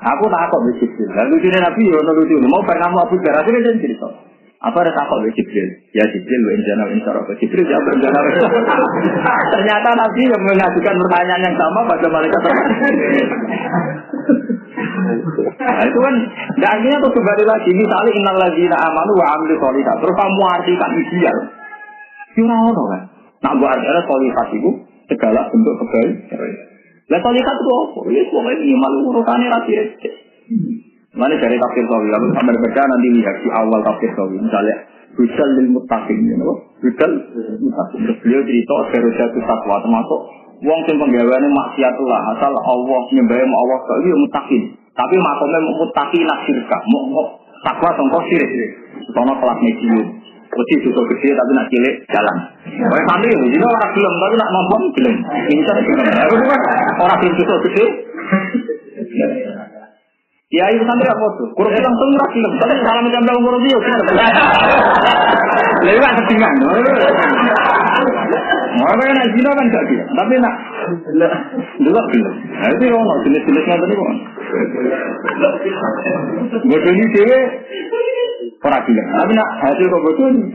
Aku 0.04 0.24
tak 0.28 0.44
kok 0.52 0.60
Jibril. 0.76 1.08
Lalu 1.08 1.34
sini 1.40 1.58
Nabi, 1.58 1.88
ya, 1.88 1.98
lucu. 2.04 2.36
Mau 2.44 2.60
pernah 2.68 2.92
mau 2.92 3.08
Abu 3.08 3.16
Dhar. 3.24 3.40
Akhirnya 3.40 3.72
dia 3.72 3.80
cerita. 3.80 4.33
Apa 4.64 4.80
ada 4.80 4.92
takut 4.96 5.20
oleh 5.20 5.28
Jibril? 5.36 5.68
Ya 5.92 6.04
Jibril, 6.08 6.40
wa 6.40 6.52
injana 6.56 6.82
wa 6.88 6.92
insara 6.96 7.20
Jibril 7.36 7.68
injana 7.68 8.16
wa 8.16 8.32
Ternyata 9.52 9.88
Nabi 9.92 10.22
yang 10.24 10.40
mengajukan 10.40 10.94
pertanyaan 11.04 11.42
yang 11.44 11.56
sama 11.60 11.80
pada 11.84 12.06
malaikat 12.08 12.40
Nah 15.54 15.84
itu 15.84 15.98
kan, 16.00 16.14
dan 16.60 16.68
akhirnya 16.80 16.98
tuh 17.00 17.12
kembali 17.12 17.44
lagi, 17.44 17.70
misalnya 17.76 18.12
innal 18.16 18.38
ladzina 18.40 18.76
amanu 18.88 19.12
wa 19.20 19.26
amilu 19.36 19.54
sholihat, 19.60 19.96
terus 20.00 20.16
kamu 20.16 20.42
artikan 20.48 20.90
ideal. 20.96 21.36
Kira 22.32 22.56
ono 22.56 22.82
kan? 22.88 23.02
Nah, 23.44 23.52
buat 23.60 23.68
artinya 23.68 24.02
sholihat 24.08 24.48
itu 24.56 24.70
segala 25.12 25.40
bentuk 25.52 25.74
kebaikan. 25.84 26.40
Lah 27.12 27.18
sholihat 27.20 27.56
itu 27.60 27.70
apa? 27.70 27.98
Ya, 28.08 28.22
semuanya 28.32 28.64
iman 28.64 28.92
urutannya 29.12 29.46
rapi 29.52 29.72
Mana 31.14 31.34
dari 31.38 31.56
tafsir 31.58 31.84
sawi, 31.86 32.10
lalu 32.10 32.26
sampai 32.34 32.58
baca 32.58 32.82
nanti 32.90 33.08
lihat 33.14 33.36
di 33.38 33.48
awal 33.54 33.80
tafsir 33.86 34.10
sawi. 34.18 34.36
Misalnya, 34.42 34.76
Hudal 35.14 35.50
lil 35.62 35.70
mutakin, 35.70 36.18
you 36.26 36.34
know? 36.34 36.58
Hudal 36.82 37.12
mutakin. 37.62 38.00
Beliau 38.18 38.42
cerita, 38.42 38.74
Ferujatu 38.90 39.38
takwa, 39.46 39.78
termasuk 39.78 40.20
Wong 40.64 40.80
sing 40.86 40.96
penggaweane 40.96 41.48
maksiatullah 41.50 42.20
asal 42.38 42.54
Allah 42.56 43.02
nyembah 43.12 43.36
Allah 43.36 43.78
kok 43.84 43.98
iki 44.00 44.12
mutakin. 44.16 44.62
Tapi 44.94 45.16
makome 45.18 45.58
mutaki 45.60 46.22
nasirka, 46.22 46.78
mau 46.88 47.26
takwa 47.66 47.90
sangka 47.98 48.20
sirik. 48.30 48.50
Sono 49.12 49.34
kelas 49.42 49.58
medium. 49.60 50.06
Wedi 50.54 50.74
dosa 50.86 51.02
gede 51.10 51.28
tapi 51.34 51.50
nak 51.58 51.66
cilik 51.66 51.94
jalan. 52.14 52.36
Kayak 52.62 53.04
santri 53.10 53.34
itu, 53.34 53.46
jadi 53.58 53.64
orang 53.66 53.90
gelem 53.90 54.14
tapi 54.22 54.34
nak 54.38 54.50
mampu 54.54 54.76
gelem. 54.94 55.16
Gelem. 55.50 56.46
Orang 57.02 57.18
sing 57.18 57.30
dosa 57.34 57.54
gede. 57.66 57.84
Ya 60.52 60.64
itu 60.70 60.84
santri 60.84 61.08
apa 61.08 61.26
tuh? 61.40 61.48
Kurang 61.56 61.72
langsung 61.72 62.10
film. 62.36 62.52
Tapi 62.60 62.72
salam 62.84 63.08
dalam 63.08 63.40
kurang 63.40 63.64
dia. 63.64 63.78
Lewat 65.88 66.12
ketinggalan. 66.20 66.84
Mau 68.74 68.90
apa 68.90 69.02
yang 69.06 69.30
zina 69.32 69.50
kan 69.54 69.66
gak 69.72 69.84
dia. 69.88 70.04
Tapi 70.04 70.34
nak 70.42 70.54
dulu 71.80 72.00
film. 72.12 72.34
Nah 72.60 72.68
itu 72.76 72.84
orang 72.92 73.20
jenis-jenisnya 73.24 73.80
tadi 73.80 73.94
kok. 73.96 74.08
Bodoh 76.68 76.92
ini 76.92 77.04
dewe 77.16 77.38
orang 78.60 78.82
film. 78.84 79.06
Tapi 79.16 79.32
nak 79.32 79.48
hasil 79.64 79.86
kok 79.88 80.02
bodoh 80.04 80.26
ini. 80.28 80.44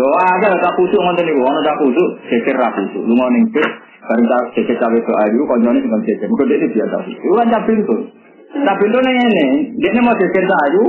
Ada 0.00 0.56
tak 0.56 0.72
kusuk 0.80 0.96
ngonten 0.96 1.28
niku, 1.28 1.44
ana 1.44 1.60
tak 1.60 1.76
kusuk, 1.76 2.08
geger 2.32 2.56
ra 2.56 2.72
kusuk. 2.72 3.04
Lunga 3.04 3.28
ning 3.36 3.44
Bareng 4.10 4.26
tak 4.26 4.42
cek 4.58 4.74
cawe 4.74 4.98
ke 4.98 5.12
ayu, 5.14 5.40
konyolnya 5.46 5.86
dengan 5.86 6.02
cek. 6.02 6.26
Mungkin 6.26 6.50
dia 6.50 6.66
biasa. 6.66 6.96
Itu 7.06 7.30
kan 7.30 7.46
cap 7.46 7.62
pintu. 7.62 7.94
Cap 8.66 8.76
pintu 8.82 8.98
nih 9.06 9.14
ini, 9.22 9.46
dia 9.78 10.02
mau 10.02 10.18
cek 10.18 10.34
ke 10.34 10.42
ayu. 10.42 10.84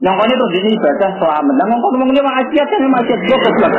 Yang 0.00 0.14
kau 0.16 0.24
itu 0.24 0.46
ini 0.64 0.70
ibadah 0.80 1.10
selamat. 1.20 1.54
Yang 1.60 1.68
kau 1.84 1.90
ngomong 1.92 2.10
dia 2.16 2.24
maksiat 2.24 2.66
kan 2.72 2.80
maksiat 2.88 3.20
gue 3.28 3.38
keblok. 3.44 3.72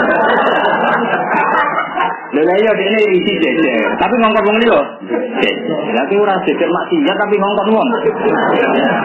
Lha 2.31 2.55
iya 2.55 2.71
dene 2.71 2.99
isi 3.11 3.33
jejer, 3.43 3.91
tapi 3.99 4.15
ngongkon 4.23 4.47
wong 4.47 4.57
liya. 4.63 4.79
Lah 5.91 6.03
ki 6.07 6.15
ora 6.15 6.39
jejer 6.47 6.69
maksiat 6.69 7.15
tapi 7.19 7.35
ngongkon 7.35 7.75
wong. 7.75 7.87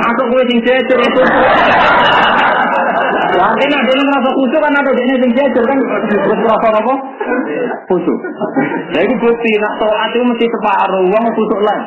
Aku 0.06 0.22
kowe 0.30 0.42
sing 0.46 0.58
jejer 0.62 0.98
itu. 1.00 1.22
Nanti 3.36 3.64
nak 3.66 3.82
dene 3.82 4.02
merasa 4.06 4.30
khusyuk 4.30 4.60
kan 4.62 4.78
ada 4.78 4.92
dene 4.94 5.14
sing 5.18 5.32
jejer 5.34 5.64
kan 5.66 5.78
merasa 6.22 6.68
apa? 6.70 6.94
Khusyuk. 7.90 8.18
Lah 8.94 9.00
iku 9.02 9.14
bukti 9.18 9.50
nak 9.58 9.74
taat 9.82 10.14
itu 10.14 10.22
mesti 10.22 10.46
separuh 10.46 11.04
wong 11.10 11.24
khusyuk 11.34 11.60
lah. 11.66 11.78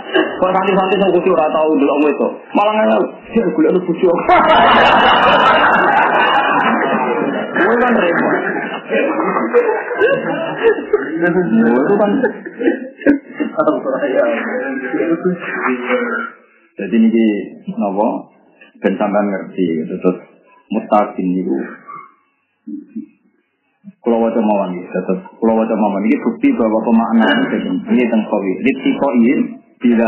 Kok 0.43 0.51
santai-santai 0.51 0.99
sing 0.99 1.09
khusyuk 1.15 1.39
ora 1.39 1.47
tau 1.55 1.71
ndelok 1.71 2.03
itu. 2.03 2.27
Malah 2.51 2.73
ngel, 2.83 3.03
sik 3.31 3.47
golek 3.55 3.79
khusyuk. 3.87 4.17
Jadi 16.79 16.95
ini 16.95 17.27
nopo 17.75 18.31
dan 18.79 18.93
sampai 18.95 19.21
ngerti 19.27 19.65
gitu 19.83 19.93
terus 19.99 20.17
mustaqim 20.71 21.27
itu 21.35 21.57
kalau 23.99 24.23
wajah 24.23 24.39
mawon 24.39 24.79
gitu 24.79 24.87
terus 24.87 25.21
kalau 25.27 25.53
wajah 25.59 25.75
mawon. 25.75 26.07
Ini 26.07 26.17
bukti 26.23 26.47
bahwa 26.55 26.79
pemaknaan 26.87 27.39
ini 27.51 28.03
tentang 28.07 28.23
kawi 28.31 28.51
litikoin 28.63 29.39
bila 29.83 30.07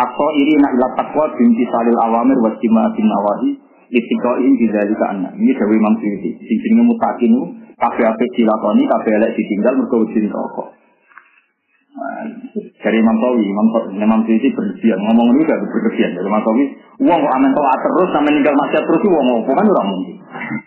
Atau 0.00 0.28
iri 0.40 0.56
nak 0.56 0.72
ila 0.80 0.88
takwa 0.96 1.28
binti 1.36 1.64
salil 1.68 1.98
awamir 2.00 2.38
wa 2.40 2.56
bin 2.56 3.04
nawahi 3.04 3.50
litikoin 3.90 4.52
bila 4.56 4.80
lika 4.86 5.06
anak 5.12 5.32
ini 5.36 5.52
dari 5.52 5.74
Imam 5.76 5.94
Syuuti 5.98 6.30
sing 6.40 6.56
jenenge 6.62 6.88
mutakin 6.88 7.32
kafe 7.76 8.02
ape 8.06 8.24
dilakoni 8.38 8.86
kafe 8.86 9.08
elek 9.18 9.34
ditinggal 9.34 9.74
mergo 9.76 9.96
wedi 10.06 10.30
rokok. 10.30 10.68
Dari 12.80 12.96
Imam 12.96 13.16
Tawi, 13.18 13.44
Imam 13.98 14.20
Syuuti 14.24 14.48
berlebihan 14.54 15.00
ngomong 15.04 15.36
ini 15.36 15.42
gak 15.44 15.58
berlebihan 15.68 16.10
dari 16.16 16.26
Imam 16.30 16.42
Tawi 16.46 16.64
uang 17.00 17.20
kok 17.24 17.34
aman 17.34 17.50
tawa 17.56 17.74
terus 17.80 18.08
sampai 18.12 18.32
ninggal 18.36 18.54
maksiat 18.56 18.84
terus 18.84 19.02
uang 19.04 19.24
mau 19.26 19.40
kan 19.44 19.66
orang 19.66 19.88
mungkin. 19.88 20.16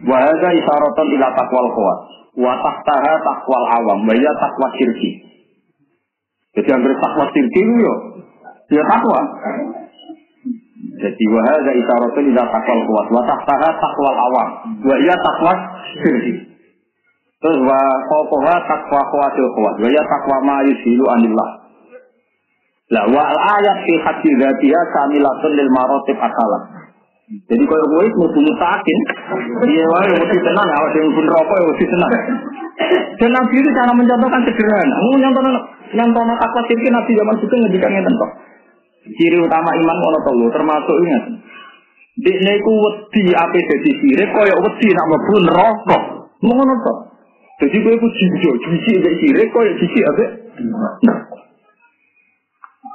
Wahada 0.10 0.50
isyaroton 0.50 1.08
ila 1.14 1.28
takwal 1.34 1.68
kuat 1.74 2.00
wa 2.42 2.54
tahtaha 2.60 3.14
takwal 3.22 3.64
awam 3.82 4.00
wa 4.04 4.14
ya 4.18 4.34
takwa 4.42 4.68
syirki. 4.78 5.12
Jadi 6.58 6.70
yang 6.70 6.82
takwa 6.82 7.26
syirki 7.32 7.60
itu 7.62 7.74
yo 7.82 8.13
ya 8.74 8.84
takwa 8.90 9.22
jadi 11.04 11.26
wahada 11.36 11.72
isyaratun 11.74 12.24
ila 12.32 12.44
takwal 12.48 12.80
kuat. 12.88 13.08
Wa 13.12 13.22
tahtaha 13.28 13.70
takwal 13.76 14.16
awam. 14.16 14.50
Wa 14.88 14.96
iya 15.04 15.16
takwa 15.20 15.52
sirri. 16.00 16.48
Terus 17.44 17.60
wa 17.60 17.80
kokoha 18.08 18.56
takwa 18.64 19.02
kuatil 19.12 19.50
kuat. 19.52 19.76
Wa 19.84 19.88
iya 19.92 20.04
takwa 20.08 20.38
ma 20.48 20.64
yusilu 20.64 21.04
anillah. 21.12 21.50
Lah 22.94 23.04
wa 23.12 23.24
al 23.26 23.40
ayat 23.60 23.78
fi 23.84 23.94
hati 24.00 24.30
dzatiha 24.38 24.82
kamilatun 24.96 25.52
lil 25.60 25.70
marotib 25.76 26.20
akalah. 26.20 26.88
Jadi 27.24 27.64
kalau 27.66 27.86
gue 27.88 28.04
itu 28.04 28.18
mesti 28.20 28.40
mutakin, 28.46 28.98
dia 29.66 29.86
wae 29.90 30.12
mesti 30.12 30.38
tenang, 30.44 30.70
awak 30.70 30.92
yang 30.92 31.08
pun 31.18 31.26
rokok 31.26 31.56
ya 31.56 31.66
mesti 31.72 31.86
tenang. 31.88 32.14
Dan 33.16 33.32
Nabi 33.32 33.56
itu 33.58 33.70
cara 33.74 33.92
mencontohkan 33.96 34.42
sederhana. 34.44 34.96
Mau 35.08 35.18
nyontohkan 35.18 35.54
nyontohkan 35.98 36.36
takwa 36.38 36.62
sirki 36.68 36.94
Nabi 36.94 37.12
zaman 37.16 37.36
itu 37.40 37.56
ngedikannya 37.56 38.02
tentu. 38.06 38.28
Ciri 39.04 39.36
utama 39.36 39.76
iman 39.76 39.98
ngono 40.00 40.18
to 40.24 40.32
termasuk 40.56 40.96
ingat. 41.04 41.24
Dikne 42.14 42.52
iku 42.56 42.72
wedi 42.72 43.36
ape 43.36 43.60
dadi 43.60 43.92
sirik 44.00 44.30
kaya 44.32 44.56
wedi 44.64 44.88
nak 44.96 45.06
mlebu 45.12 45.36
neraka. 45.44 45.98
Ngono 46.40 46.74
to. 46.80 46.94
Jadi 47.64 47.78
kowe 47.84 47.94
iku 48.00 48.08
jijo, 48.16 48.52
jiji 48.64 48.94
mek 49.04 49.16
sirik 49.20 49.50
kaya 49.52 49.72
jiji 49.76 50.00
ape? 50.08 50.26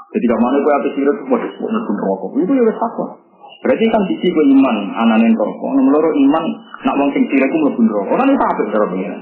Jadi 0.09 0.27
kamane 0.33 0.59
kowe 0.65 0.75
ape 0.81 0.89
sirik 0.97 1.19
waduh 1.29 1.53
mlebu 1.61 1.93
neraka. 1.93 2.27
Itu 2.41 2.53
ya 2.57 2.63
wis 2.65 2.79
takwa. 2.81 3.07
Berarti 3.59 3.85
kan 3.93 4.03
sisi 4.09 4.29
kowe 4.33 4.45
iman, 4.49 4.77
anane 4.97 5.27
neraka. 5.29 5.67
Nomor 5.77 6.05
iman 6.09 6.45
nak 6.89 6.97
wong 6.97 7.11
sing 7.13 7.25
sirik 7.29 7.53
ku 7.53 7.57
mlebu 7.61 7.81
neraka. 7.85 8.11
Ora 8.17 8.23
nek 8.25 8.41
apik 8.41 8.67
cara 8.73 8.87
pengen. 8.89 9.19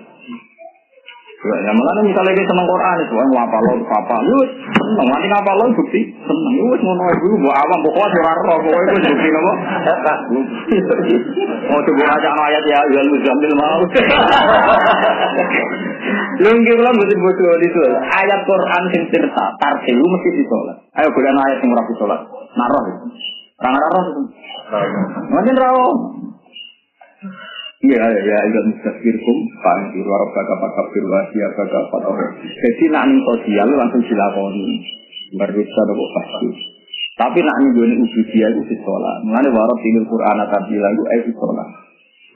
Ya 1.36 1.68
malah 1.68 2.00
misalnya 2.00 2.32
dia 2.32 2.48
seneng 2.48 2.64
Quran 2.64 2.96
itu, 3.04 3.12
mau 3.12 3.44
apa 3.44 3.60
lo, 3.60 3.76
apa 3.76 4.16
lu 4.24 4.40
seneng, 4.72 5.04
nanti 5.04 5.28
apa 5.28 5.52
lo 5.52 5.68
bukti 5.68 6.00
seneng, 6.24 6.52
lu 6.56 6.72
mau 6.80 6.96
nol 6.96 7.12
dulu, 7.20 7.36
mau 7.44 7.52
awam, 7.52 7.78
mau 7.84 7.92
kuat 7.92 8.08
suara 8.08 8.40
roh, 8.40 8.56
mau 8.64 8.72
itu 8.72 9.04
bukti 9.04 9.28
nopo, 9.36 9.52
mau 11.68 11.80
coba 11.84 12.04
aja 12.08 12.30
ayat 12.40 12.64
ya, 12.64 12.80
ya 12.88 13.00
lu 13.04 13.20
sambil 13.20 13.52
mau, 13.52 13.84
lu 16.40 16.48
nggak 16.56 16.76
bilang 16.80 16.96
betul 17.04 17.18
betul 17.20 17.52
di 17.60 17.68
situ, 17.68 17.84
ayat 18.00 18.40
Quran 18.48 18.82
sing 18.96 19.02
cerita, 19.12 19.44
tartil 19.60 19.92
lu 19.92 20.08
mesti 20.08 20.28
disolat, 20.40 20.88
ayo 21.04 21.08
boleh 21.12 21.30
ayat 21.36 21.58
yang 21.60 21.76
rapi 21.76 21.92
sholat, 22.00 22.20
naroh, 22.56 22.84
orang 23.60 23.74
naroh, 23.76 24.04
mungkin 25.28 25.54
rawo, 25.60 25.86
Iya, 27.76 28.00
ya, 28.08 28.38
ya, 28.40 28.60
mustafirkum, 28.72 29.36
panggil 29.60 30.00
warab 30.08 30.32
kakak 30.32 30.58
pakak 30.64 30.86
firwasiya 30.96 31.48
kakak 31.60 31.84
pakak. 31.92 32.30
Jadi 32.40 32.84
nak 32.88 33.04
nih 33.04 33.20
sosial 33.20 33.68
langsung 33.68 34.00
dilakoni, 34.00 34.80
berusaha 35.36 35.82
nopo 35.84 36.04
pasti. 36.16 36.48
Tapi 37.20 37.38
nak 37.44 37.56
nih 37.60 37.70
gue 37.76 37.86
nih 37.92 38.24
dia 38.32 38.48
itu 38.48 38.80
sekolah. 38.80 39.28
Mengenai 39.28 39.52
warab 39.52 39.76
tinggal 39.84 40.08
Quran 40.08 40.36
atau 40.40 40.60
bilang 40.72 40.92
itu 40.96 41.04
eh 41.04 41.20
sekolah. 41.28 41.66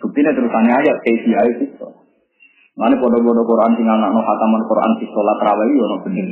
Buktinya 0.04 0.30
terusannya 0.36 0.72
aja, 0.76 0.92
dia 1.08 1.40
itu 1.56 1.64
sekolah. 1.72 2.00
Mengenai 2.76 3.00
bodoh-bodoh 3.00 3.44
Quran 3.48 3.80
tinggal 3.80 3.96
nak 3.96 4.12
no 4.12 4.20
hataman 4.20 4.60
Quran 4.68 4.92
di 5.00 5.08
sekolah 5.08 5.34
terawih, 5.40 5.72
ono 5.88 5.96
bener 6.04 6.28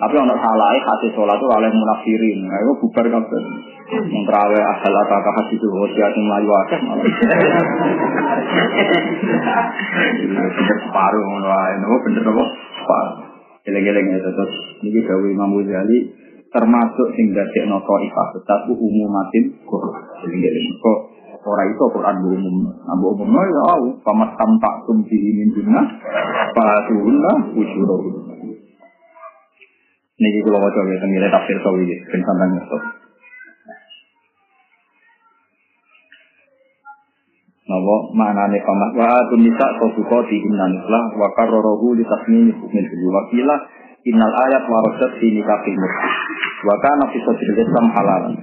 tapi 0.00 0.16
orang 0.16 0.40
salah, 0.40 0.72
hati 0.72 1.12
sholat 1.12 1.36
itu 1.36 1.44
oleh 1.44 1.68
munafirin. 1.68 2.48
Nah, 2.48 2.56
itu 2.56 2.72
bubar 2.80 3.04
kan. 3.04 3.24
Yang 3.90 4.22
terawih 4.32 4.62
asal 4.64 4.92
atau 4.96 5.20
kakak 5.20 5.52
itu, 5.52 5.66
wajah 5.68 6.08
yang 6.08 6.24
melayu 6.24 6.50
akeh 6.64 6.80
malah. 6.88 7.04
Bener 10.24 10.78
separuh, 10.88 11.20
ini 11.20 11.96
bener 12.00 12.24
apa? 12.32 12.44
Separuh. 12.80 13.16
Geleng-geleng 13.60 14.06
ya, 14.08 14.24
terus. 14.24 14.52
Ini 14.80 15.04
Dawi 15.04 15.36
Imam 15.36 15.52
Ghazali 15.60 15.98
termasuk 16.50 17.14
sing 17.14 17.36
dadek 17.36 17.68
no 17.68 17.84
ta'ifah 17.84 18.26
tetapi 18.40 18.72
umumatin. 18.72 19.44
Geleng-geleng. 20.24 20.66
Kok 20.80 20.98
ora 21.44 21.68
itu 21.68 21.84
Quran 21.92 22.16
umum. 22.24 22.72
Ambo 22.88 23.20
umum 23.20 23.36
no 23.36 23.42
ya, 23.44 23.76
pamas 24.00 24.32
tampak 24.32 24.88
tumpi 24.88 25.20
min 25.20 25.52
dunnah, 25.52 25.84
fatuhunna 26.56 27.52
ujurahunna. 27.52 28.39
Niki 30.20 30.44
kula 30.44 30.60
waca 30.60 30.80
ya 30.84 31.00
tengene 31.00 31.28
tafsir 31.32 31.56
sawi 31.64 31.88
ya, 31.88 31.96
ben 32.12 32.20
sampean 32.20 32.50
ngerti. 32.52 32.78
Nawa 37.70 37.96
maknane 38.12 38.58
pamat? 38.60 38.90
Wa 39.00 39.16
tunisa 39.32 39.66
sosukoti 39.80 40.36
innanislah 40.44 41.16
wa 41.16 41.32
karrohu 41.32 41.96
li 41.96 42.04
tasmini 42.04 42.52
min 42.52 42.84
fil 42.84 43.04
wakila 43.08 43.56
innal 44.04 44.34
ayat 44.44 44.64
warasat 44.68 45.16
fi 45.16 45.26
nikahil 45.32 45.76
murti 45.78 46.08
wa 46.68 46.74
kana 46.84 47.04
fi 47.08 47.18
sadril 47.24 47.64
halalan. 47.96 48.34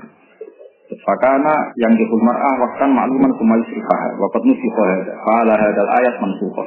Fakana 0.87 1.75
yang 1.75 1.99
dihul 1.99 2.23
mar'ah 2.23 2.55
waktan 2.63 2.95
makluman 2.95 3.35
kumai 3.35 3.59
sifah 3.67 4.01
wa 4.17 4.27
qad 4.31 4.43
nusikha 4.47 4.83
hada 4.87 5.13
qala 5.19 5.53
hadal 5.59 5.89
ayat 5.99 6.15
mansukha 6.23 6.63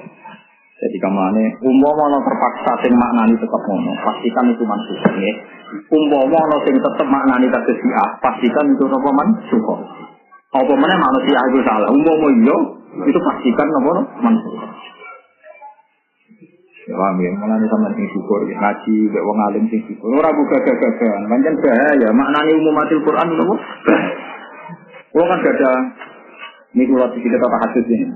jadi 0.81 0.97
kamane 0.97 1.45
umpama 1.61 2.09
ana 2.09 2.19
terpaksa 2.25 2.73
sing 2.81 2.97
maknani 2.97 3.37
tetep 3.37 3.63
ngono, 3.69 3.93
pastikan 4.01 4.49
itu 4.49 4.65
mansuh 4.65 4.97
ya. 5.21 5.33
Umpama 5.93 6.41
ana 6.41 6.57
sing 6.65 6.81
tetep 6.81 7.05
maknani 7.05 7.53
tegese 7.53 7.89
A, 8.01 8.05
pastikan 8.25 8.65
itu 8.73 8.89
apa 8.89 9.11
mansuh. 9.13 9.65
Apa 10.51 10.73
meneh 10.73 10.99
manusia 10.99 11.41
itu 11.53 11.61
salah. 11.69 11.85
Umpama 11.93 12.33
iya, 12.33 12.57
itu 13.13 13.19
pastikan 13.21 13.69
apa 13.69 13.93
mansuh. 14.25 14.53
Ya 16.89 16.97
paham 16.97 17.21
ya, 17.21 17.31
malah 17.37 17.61
sama 17.69 17.93
sing 17.93 18.09
syukur, 18.17 18.49
ya. 18.49 18.57
ngaji, 18.57 19.13
mbek 19.13 19.23
wong 19.23 19.39
alim 19.53 19.65
sing 19.69 19.85
syukur. 19.85 20.17
Ora 20.17 20.33
buka 20.33 20.65
gagagan, 20.65 21.29
pancen 21.29 21.55
bahaya. 21.61 22.09
Maknani 22.09 22.57
umumatil 22.57 23.05
Quran 23.05 23.29
nopo? 23.37 23.55
Wong 25.13 25.27
kan 25.29 25.45
gak 25.45 25.55
ada 25.61 25.71
ini 26.73 26.87
kalau 26.87 27.11
kita 27.13 27.37
kata 27.37 27.57
hadis 27.69 27.87
ini. 27.91 28.07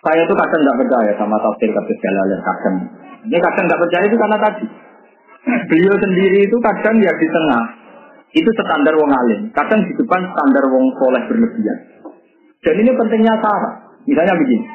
Saya 0.00 0.24
itu 0.24 0.32
kadang 0.32 0.60
nggak 0.64 0.78
percaya 0.80 1.12
sama 1.20 1.36
tafsir 1.44 1.68
kata 1.76 1.92
Jalalain 2.00 2.40
kadang. 2.40 2.76
Ini 3.28 3.36
kadang 3.36 3.64
nggak 3.68 3.80
percaya 3.84 4.04
itu 4.08 4.16
karena 4.16 4.38
tadi. 4.40 4.66
Beliau 5.68 5.94
sendiri 6.00 6.38
itu 6.48 6.56
kadang 6.64 6.96
ya 7.04 7.12
di 7.20 7.28
tengah. 7.28 7.64
Itu 8.32 8.50
standar 8.56 8.94
wong 8.96 9.12
alim. 9.12 9.40
Kadang 9.52 9.84
di 9.84 9.92
depan 9.92 10.20
standar 10.32 10.64
wong 10.72 10.84
soleh 10.96 11.22
berlebihan. 11.28 11.78
Dan 12.64 12.74
ini 12.80 12.90
pentingnya 12.96 13.34
cara. 13.44 13.70
Misalnya 14.08 14.34
begini. 14.40 14.66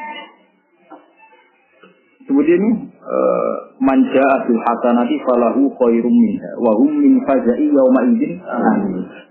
Kemudian 2.25 2.57
ini 2.57 2.71
uh, 3.05 3.55
manja 3.81 4.23
abil 4.41 4.61
hasanati 4.61 5.21
falahu 5.25 5.69
khairum 5.77 6.09
minha 6.09 6.51
wa 6.57 6.73
hum 6.73 6.89
min 6.89 7.21
fazai 7.21 7.69
yawma 7.69 8.01
idzin 8.09 8.41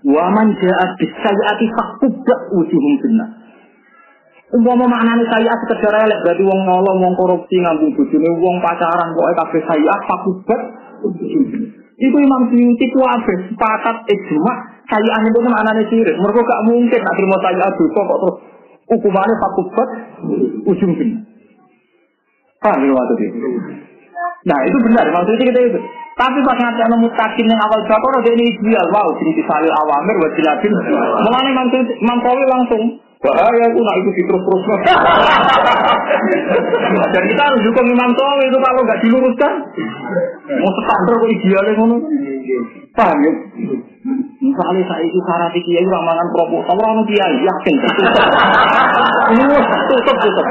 wa 0.07 0.31
manja 0.31 0.71
abis 0.79 1.11
sayyati 1.19 1.65
faqtubba 1.75 2.35
wujuhum 2.55 2.93
finnar 3.03 3.44
Umpama 4.53 4.85
maknane 4.85 5.25
saya 5.25 5.53
sekedar 5.65 6.05
elek 6.05 6.21
berarti 6.21 6.43
wong 6.45 6.61
nolong, 6.69 6.97
wong 7.01 7.13
korupsi 7.17 7.57
ngambung 7.65 7.97
bojone 7.97 8.29
wong 8.37 8.61
pacaran 8.61 9.09
pokoke 9.17 9.33
kabeh 9.41 9.61
saya 9.65 9.95
fakubat. 10.05 10.61
Iku 11.97 12.17
Imam 12.21 12.53
Suyuti 12.53 12.85
ku 12.93 13.01
abe 13.01 13.33
sepakat 13.49 14.05
ijma 14.05 14.53
saya 14.85 15.11
ane 15.17 15.33
itu 15.33 15.39
maknane 15.41 15.83
sirik. 15.89 16.15
Mergo 16.21 16.45
gak 16.45 16.61
mungkin 16.61 16.99
nak 17.01 17.15
terima 17.17 17.37
saya 17.41 17.67
dosa 17.73 18.01
kok 18.05 18.19
terus 18.21 18.37
hukumannya 18.85 19.33
fakubat 19.41 19.89
ujung 20.69 20.93
bin. 20.93 21.09
Paham 22.61 22.85
waktu 22.85 23.13
itu? 23.25 23.49
Nah 24.45 24.59
itu 24.61 24.77
benar 24.77 25.05
maksudnya 25.09 25.45
kita 25.49 25.61
itu. 25.73 25.79
Tapi 26.15 26.39
pas 26.47 26.57
nanti 26.61 26.79
ada 26.79 26.95
mutakin 26.95 27.49
yang 27.49 27.59
awal 27.59 27.81
bakor 27.91 28.13
ada 28.23 28.29
ini 28.31 28.47
ideal. 28.47 28.87
Wow, 28.93 29.11
jadi 29.19 29.35
disalil 29.35 29.73
awamir 29.83 30.15
buat 30.15 30.31
jilatin. 30.39 30.71
Mengenai 31.27 31.51
Imam 31.99 32.17
Sawi 32.23 32.43
langsung 32.47 32.83
Bahaya 33.23 33.63
aku 33.71 33.79
nak 33.79 33.95
ikut 33.99 34.15
terus-terus. 34.15 34.63
Dan 37.15 37.23
kita 37.31 37.41
harus 37.41 37.61
dukung 37.63 37.87
Imam 37.87 38.11
Tol 38.15 38.39
itu 38.43 38.57
kalau 38.59 38.81
nggak 38.83 39.01
diluruskan. 39.01 39.53
Mau 40.61 40.71
standar 40.83 41.15
kok 41.17 41.31
idealnya 41.31 41.73
ngono. 41.79 41.97
Paham 42.95 43.17
ya? 43.23 43.33
Misalnya 44.45 44.83
saya 44.87 45.03
itu 45.03 45.19
syarat 45.25 45.55
kiai 45.57 45.85
ramalan 45.89 46.27
proposal 46.31 46.77
orang 46.77 47.03
kiai 47.09 47.35
yakin. 47.41 47.75
Tutup 49.89 49.89
tutup 49.89 50.17
tutup. 50.21 50.45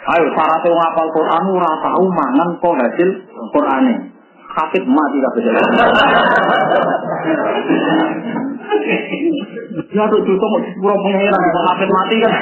Ayo 0.00 0.26
syaratnya 0.32 0.74
ngapal 0.74 1.08
Quran 1.12 1.44
ora 1.54 1.72
tahu 1.84 2.04
mangan 2.08 2.48
kok 2.58 2.74
hasil 2.80 3.08
Qurane. 3.52 4.09
Hafid 4.50 4.84
mati 4.86 5.16
kabeh. 5.22 5.42
Ya 9.90 10.04
tuh 10.10 10.20
juta 10.26 10.46
mau 10.46 10.60
sepuluh 10.62 10.98
pengeran 11.02 11.42
hafid 11.70 11.90
mati 11.90 12.16
kan. 12.18 12.32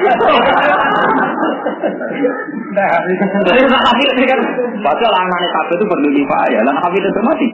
Nah, 2.69 2.97
jadi 3.45 3.63
nak 3.69 3.83
hafid 3.85 4.11
kan. 4.25 4.41
Padahal 4.81 5.15
anaknya 5.21 5.49
kabeh 5.53 5.75
itu 5.77 5.85
berlimpah 5.85 6.45
ya, 6.53 6.61
lan 6.65 6.77
hafid 6.81 7.03
itu 7.05 7.21
mati. 7.25 7.47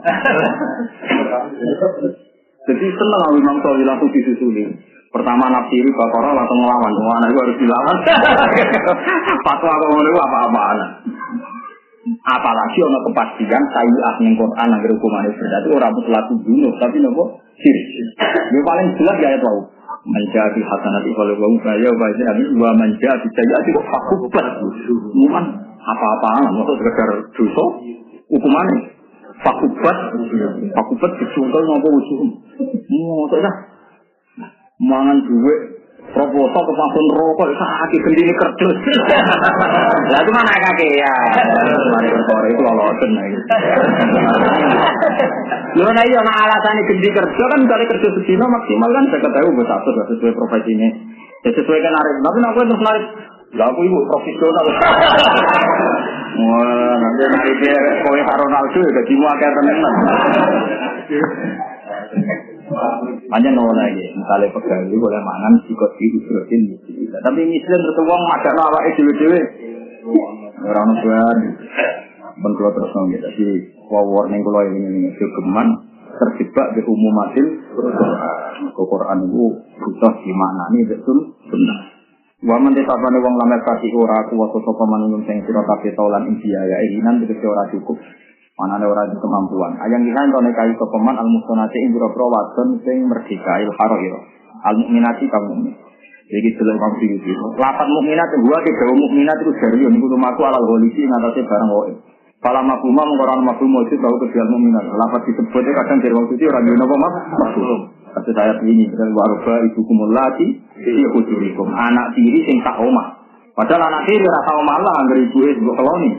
Jadi 2.65 2.85
seneng 2.97 3.21
aku 3.29 3.35
Imam 3.37 3.57
Sawi 3.61 3.83
langsung 3.85 4.09
disusuli. 4.09 4.65
Pertama 5.13 5.47
nafsiri 5.47 5.87
bakara 5.95 6.35
langsung 6.35 6.59
ngelawan. 6.59 6.91
Wah, 6.91 7.15
anak 7.23 7.29
itu 7.31 7.39
harus 7.39 7.57
dilawan. 7.61 7.97
Fatwa 9.47 9.71
kok 9.79 9.89
ngono 9.95 10.09
apa-apaan. 10.11 10.77
Apalagi 12.05 12.79
ono 12.85 12.99
kepastian 13.09 13.63
sayyid 13.73 14.15
ning 14.21 14.37
Quran 14.37 14.67
nang 14.69 14.81
hukumane 14.85 15.29
berarti 15.33 15.67
ora 15.73 15.89
mutlak 15.89 16.29
bunuh, 16.29 16.73
tapi 16.77 17.01
nopo 17.01 17.41
sir. 17.57 17.77
Yang 18.53 18.63
paling 18.65 18.87
jelas 19.01 19.17
ya 19.17 19.29
itu. 19.33 19.53
Menjadi 20.05 20.61
hasanati 20.61 21.09
kalau 21.17 21.33
wa 21.33 21.49
saya 21.65 21.89
wa 21.89 22.07
jadi 22.13 22.43
wa 22.61 22.69
menjadi 22.77 23.25
sayyati 23.25 23.69
fakubat. 23.73 24.45
Muman 25.17 25.45
apa-apaan, 25.81 26.53
maksud 26.53 26.77
sekedar 26.77 27.09
dosa 27.33 27.65
hukumannya 28.29 28.77
fakubat 29.41 29.97
fakubat 30.77 31.11
disungkel 31.17 31.61
nopo 31.65 31.89
usuh. 31.89 32.21
Mau 32.93 33.25
mangan 34.75 35.17
duit 35.25 35.59
proposal 36.13 36.61
ke 36.63 36.73
pasun 36.75 37.05
rokok 37.17 37.49
sakit 37.57 37.99
sendiri 38.05 38.33
kerdus. 38.37 38.77
Lah 40.13 40.19
itu 40.21 40.31
mana 40.31 40.53
kakek 40.53 40.91
ya. 41.01 41.13
Mari 41.91 42.07
berkore 42.13 42.47
itu 42.53 42.61
lolosen 42.61 43.11
Lho 45.75 45.89
nah 45.95 46.03
iya 46.07 46.19
nah 46.23 46.35
alasannya 46.47 46.87
gede 46.87 47.09
kerja 47.11 47.43
kan 47.51 47.59
misalnya 47.59 47.91
kerja 47.91 48.07
sedino 48.15 48.45
maksimal 48.47 48.89
kan 48.95 49.03
saya 49.11 49.21
ketahui 49.27 49.55
buat 49.59 49.67
satu 49.67 49.89
sesuai 50.15 50.33
profesi 50.39 50.71
ini 50.71 50.87
ya 51.43 51.51
sesuai 51.51 51.79
kan 51.83 51.91
narik 51.91 52.15
tapi 52.23 52.39
aku 52.47 52.59
terus 52.63 52.81
narik 52.81 53.05
lah 53.55 53.71
aku 53.71 53.79
ibu 53.87 53.99
profesional. 54.11 54.65
Wah 56.35 56.93
nanti 56.99 57.23
nariknya 57.31 57.75
kowe 58.03 58.19
Ronaldo 58.19 58.79
ya 58.83 58.91
jadi 59.03 59.13
mau 59.15 59.35
kayak 59.39 59.53
temen 59.55 59.77
hanya 63.29 63.49
nol 63.53 63.69
lagi, 63.77 64.05
misalnya 64.17 64.49
pegawai 64.49 64.97
boleh 64.97 65.21
mangan 65.21 65.53
sikot 65.69 65.91
di 66.01 66.05
usrotin 66.17 66.61
Tapi 67.13 67.41
miskin 67.45 67.79
terus 67.79 67.97
uang 68.01 68.23
makan 68.25 68.53
nawa 68.57 68.79
itu 68.89 69.01
dewe 69.05 69.39
orang 70.65 70.89
tuan 71.01 71.37
bentuk 72.41 72.69
terus 72.73 72.91
nong 72.93 73.05
gitu. 73.13 73.27
Jadi 73.37 73.55
warning 73.89 74.41
kalau 74.41 74.61
ini 74.65 74.79
ini 74.81 75.09
kegeman 75.13 75.67
terjebak 76.15 76.67
di 76.73 76.81
umumatil 76.87 77.47
Quran 78.75 79.19
itu 79.27 79.45
butuh 79.77 80.13
di 80.23 80.33
mana 80.33 80.63
nih 80.73 80.83
betul 80.89 81.17
benar. 81.51 81.79
Wa 82.45 82.57
man 82.61 82.77
desapane 82.77 83.17
wong 83.23 83.35
lamer 83.41 83.61
kasih 83.63 83.91
ora 83.95 84.27
kuwasa 84.29 84.57
sapa 84.61 84.83
manungsa 84.85 85.25
sing 85.27 85.37
sira 85.47 85.65
kabeh 85.65 85.91
taulan 85.97 86.29
india 86.29 86.61
ya 86.61 86.77
inan 86.93 87.23
tegese 87.23 87.45
ora 87.47 87.65
cukup. 87.73 87.97
Mana 88.55 88.79
ada 88.79 88.87
orang 88.87 89.11
kemampuan. 89.19 89.75
Ayang 89.83 90.07
kita 90.07 90.15
itu 90.15 90.39
nekai 90.39 90.71
sopeman 90.79 91.19
al 91.19 91.27
mustonati 91.27 91.75
ing 91.75 91.91
biro 91.91 92.07
biro 92.07 92.27
wadon 92.31 92.79
sing 92.87 93.03
merdeka 93.03 93.59
il 93.59 93.67
haroiro. 93.67 94.19
Al 94.63 94.79
mukminati 94.79 95.27
kamu 95.27 95.47
mukmin. 95.59 95.75
Jadi 96.25 96.49
jelas 96.55 96.75
kamu 96.79 96.95
sih. 97.19 97.35
Lapan 97.59 97.87
mukminat 97.91 98.31
gua 98.39 98.57
ke 98.63 98.71
jauh 98.71 98.95
mukminat 98.95 99.37
itu 99.43 99.51
dari 99.59 99.83
yang 99.83 99.91
itu 99.91 100.07
rumahku 100.07 100.41
alal 100.47 100.63
polisi 100.71 101.03
ngatasi 101.03 101.43
barang 101.43 101.71
wae. 101.75 101.93
Kalau 102.39 102.61
makuma 102.63 103.03
mengkoran 103.03 103.43
makuma 103.43 103.83
itu 103.91 103.99
tahu 103.99 104.15
kejual 104.23 104.47
mukminat. 104.47 104.87
Lapat 104.87 105.21
disebutnya 105.27 105.75
kadang 105.75 105.99
dari 105.99 106.15
waktu 106.15 106.33
itu 106.39 106.43
orang 106.47 106.63
di 106.63 106.79
nopo 106.79 106.95
mak 106.95 107.13
makhluk. 107.35 107.81
Kasus 108.15 108.35
ayat 108.39 108.63
ini 108.63 108.87
dan 108.87 109.11
warga 109.11 109.67
ibu 109.67 109.83
kumulati 109.83 110.47
iya 110.79 111.07
kujurikum 111.11 111.67
anak 111.67 112.15
tiri 112.15 112.39
sing 112.47 112.63
tak 112.63 112.79
omah. 112.79 113.24
Padahal 113.55 113.87
anak 113.87 114.03
tiri 114.03 114.27
rasa 114.27 114.51
omah 114.59 114.77
lah 114.83 114.93
anggar 114.99 115.17
ibu 115.19 115.39
itu 115.47 115.63
koloni. 115.63 116.11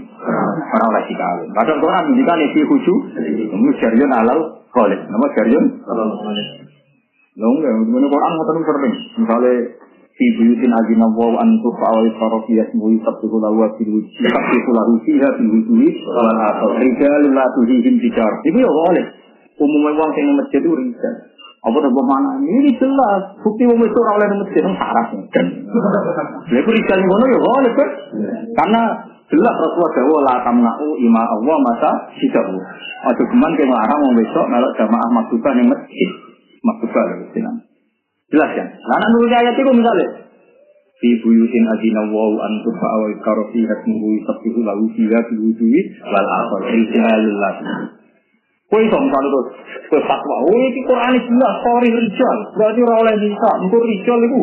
Orang 0.72 0.90
lagi 0.96 1.12
kawin. 1.12 1.48
Padahal 1.52 1.78
Quran 1.84 2.02
menunjukkan 2.08 2.38
ini 2.40 2.62
khusu. 2.64 2.94
Ini 3.52 3.70
syariun 3.76 4.12
alal 4.12 4.40
kholid. 4.72 5.00
Nama 5.04 5.26
kholid. 5.36 5.64
Lalu 7.36 7.52
enggak, 7.60 7.72
ini 7.76 8.06
Quran 8.08 8.32
sering. 8.40 8.94
Misalnya 9.20 9.52
fi 10.16 10.26
buyutin 10.40 10.72
azina 10.72 11.06
wa 11.12 11.36
an 11.36 11.60
turfa 11.60 11.88
wa 11.92 12.00
yusara 12.00 12.40
fi 12.48 12.52
yasmu 12.56 12.88
yusabbihu 12.96 13.36
lahu 13.36 13.60
wa 13.60 13.68
fil 13.76 14.00
wujud 14.00 14.16
yusabbihu 14.16 14.70
lahu 14.72 14.92
fiha 15.04 15.28
fil 15.36 15.50
wujud 15.60 15.96
wal 16.08 16.40
asal 16.40 16.72
la 17.36 17.44
tuhihim 17.52 18.00
tijar 18.00 18.32
itu 18.48 18.56
ya 18.64 18.64
boleh 18.64 19.04
umumnya 19.60 19.92
uang 19.92 20.10
yang 20.16 20.36
masjid 20.40 20.60
itu 20.64 20.72
rijal 20.72 21.14
apa 21.66 21.78
tak 21.82 21.90
mana 21.90 22.30
ini 22.46 22.70
jelas 22.78 23.22
bukti 23.42 23.66
umum 23.66 23.82
itu 23.82 23.98
oleh 23.98 24.26
masjid 24.38 24.62
itu 24.62 24.70
syarat 24.78 25.06
kan 25.34 25.46
itu 26.46 26.70
rijal 26.70 26.98
yang 27.02 27.26
ya 27.26 27.38
boleh 27.42 27.72
kan 27.74 27.90
karena 28.54 28.82
Jelas 29.26 29.54
Rasulullah 29.58 29.90
Jawa 29.98 30.18
la 30.22 30.34
tamna'u 30.46 30.88
ima 31.02 31.18
Allah 31.18 31.56
masa 31.58 31.90
sidahu. 32.14 32.62
Aja 33.10 33.22
geman 33.26 33.58
ke 33.58 33.66
ngarang 33.66 34.00
wong 34.06 34.14
besok 34.22 34.46
melok 34.46 34.70
jamaah 34.78 35.10
maktuba 35.18 35.50
ning 35.58 35.66
masjid. 35.66 36.10
Lho 36.62 37.26
sinan. 37.34 37.58
Jelas 38.30 38.50
ya. 38.54 38.64
Lah 38.70 38.96
nek 39.02 39.08
nurut 39.10 39.34
ayat 39.34 39.58
itu 39.58 39.70
misalnya 39.74 40.06
fi 41.02 41.08
buyutin 41.26 41.66
adina 41.66 42.06
wa 42.06 42.38
an 42.38 42.54
tufa 42.62 42.90
wa 43.02 43.06
yukaro 43.10 43.50
fi 43.50 43.66
hatmuhu 43.66 44.14
yusabbihu 44.14 44.62
lahu 44.62 44.82
fiha 44.94 45.18
wal 46.06 46.28
akhir 46.30 46.62
rijalullah. 46.70 47.54
Kowe 48.66 48.82
iso 48.82 48.98
misalnya 48.98 49.30
terus 49.30 49.48
kowe 49.86 50.00
fatwa, 50.10 50.34
oh 50.42 50.58
iki 50.66 50.82
Quran 50.82 51.14
jelas 51.14 51.54
sorry 51.62 51.88
rijal. 51.90 52.38
Berarti 52.58 52.80
ora 52.82 52.96
oleh 52.98 53.14
bisa, 53.22 53.50
engko 53.62 53.78
rijal 53.78 54.20
iku 54.26 54.42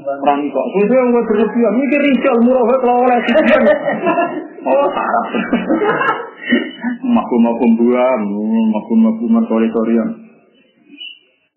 Orang 0.00 0.48
kok. 0.48 0.66
Itu 0.80 0.92
yang 0.96 1.12
gue 1.12 1.24
berlebihan. 1.28 1.72
Mikir 1.76 2.00
rijal 2.00 2.36
murah 2.48 2.64
kalau 2.80 3.04
oleh 3.04 3.18
sekian. 3.28 3.64
Oh, 4.62 4.88
sarap. 4.88 5.26
Makum-makum 7.02 7.70
buah, 7.76 8.16
makum-makum 8.72 9.36
kore-korean. 9.50 10.08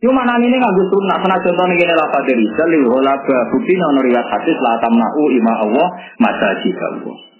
Yo 0.03 0.11
mana 0.11 0.35
ini 0.37 0.51
nggak 0.51 0.73
gue 0.75 0.87
sunnah. 0.91 1.17
Sana 1.23 1.39
contoh 1.39 1.65
nih 1.71 1.79
gini 1.79 1.93
lah 1.95 2.11
pada 2.11 2.33
rijal. 2.35 2.67
Lihat 2.67 3.01
laba 3.07 3.37
bukti 3.55 3.73
nono 3.79 3.99
riwayat 4.03 4.27
hadis 4.27 4.57
lah 4.59 4.75
tamna'u 4.83 5.23
ima 5.31 5.53
Allah 5.63 5.87
masajid 6.19 6.75
Allah. 6.75 7.34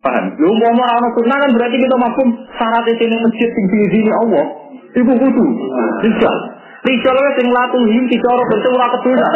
Paham? 0.00 0.32
Lu 0.40 0.48
mau 0.56 0.72
mau 0.72 0.88
orang 0.88 1.12
sunnah 1.12 1.36
kan 1.36 1.50
berarti 1.52 1.76
kita 1.76 1.96
makum 2.00 2.28
syarat 2.56 2.88
di 2.88 2.96
sini 2.96 3.20
masjid 3.20 3.48
tinggi 3.52 3.80
sini 3.92 4.08
Allah. 4.08 4.44
Ibu 4.96 5.12
kudu. 5.12 5.44
Rijal. 6.00 6.36
Rijal 6.88 7.16
wis 7.20 7.34
sing 7.36 7.48
latuhim 7.52 8.04
dicara 8.08 8.42
bentuk 8.48 8.72
ora 8.80 8.88
keduna. 8.96 9.28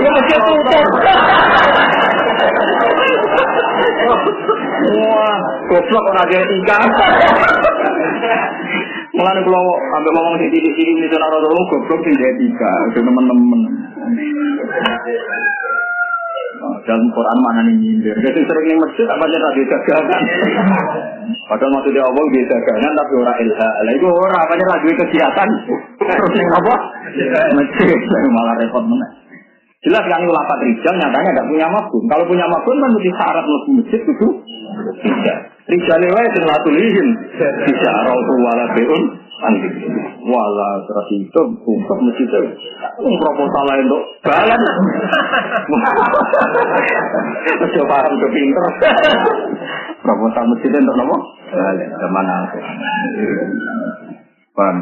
Ya 0.00 0.08
mesti 0.16 0.36
tutup. 0.40 0.86
Wah, 4.96 5.36
goblok 5.68 6.04
ora 6.08 6.22
ada 6.24 6.36
etika. 6.48 6.76
Mulane 9.12 9.40
kula 9.44 9.60
ambek 10.00 10.12
ngomong 10.16 10.34
sing 10.40 10.48
titik-titik 10.56 10.88
ini 10.88 11.06
ora 11.20 11.36
ora 11.36 11.62
goblok 11.68 12.00
sing 12.00 12.16
etika, 12.16 12.72
teman-teman. 12.96 13.60
Dalam 16.86 17.06
Quran 17.10 17.38
mana 17.42 17.60
nih 17.66 17.74
nyindir. 17.78 18.16
Jadi 18.18 18.40
sering 18.46 18.66
yang 18.70 18.80
masjid 18.80 19.06
apa 19.06 19.24
aja 19.26 19.38
tadi 19.38 19.62
dagangan. 19.66 20.22
Padahal 21.46 21.70
maksudnya 21.74 22.02
Allah 22.06 22.24
dia 22.30 22.44
dagangan 22.46 22.92
tapi 22.98 23.12
orang 23.18 23.38
ilha. 23.42 23.70
Lah 23.82 23.92
itu 23.92 24.06
orang 24.06 24.40
apa 24.42 24.52
aja 24.54 24.66
lagi 24.66 24.90
kegiatan. 24.94 25.48
Terus 26.00 26.32
yang 26.38 26.50
apa? 26.54 26.74
Masjid 27.58 27.98
malah 28.32 28.54
repot 28.58 28.84
mana. 28.86 29.06
Jelas 29.82 30.04
kan 30.06 30.22
lapat 30.22 30.58
rijal 30.62 30.94
nyatanya 30.94 31.30
nggak 31.34 31.48
punya 31.50 31.66
mafhum. 31.66 32.02
Kalau 32.06 32.24
punya 32.30 32.46
mafhum 32.46 32.76
kan 32.78 32.90
mesti 32.94 33.10
syarat 33.18 33.44
mesti 33.44 33.70
masjid 33.82 34.00
itu. 34.06 34.28
Tidak. 35.02 35.38
Rijal 35.62 35.98
lewat 36.02 36.26
yang 36.34 36.46
latulihin. 36.50 37.08
Bisa 37.38 37.90
rautu 38.02 38.34
wala 38.42 38.66
beun. 38.74 39.02
Wala 40.22 40.70
terus 40.86 41.08
itu 41.18 41.42
untuk 41.62 41.98
masjid 42.02 42.26
itu. 42.26 42.40
Proposal 42.98 43.64
lain 43.70 43.86
untuk 43.86 44.02
balan. 44.26 44.60
Masih 47.62 47.84
paham 47.86 48.12
ke 48.18 48.28
pinter. 48.34 48.64
Proposal 50.02 50.44
masjid 50.50 50.70
untuk 50.82 50.98
apa? 50.98 51.16
Balan. 51.54 51.88
Ke 51.94 52.06
mana? 52.10 52.36
Paham? 54.54 54.76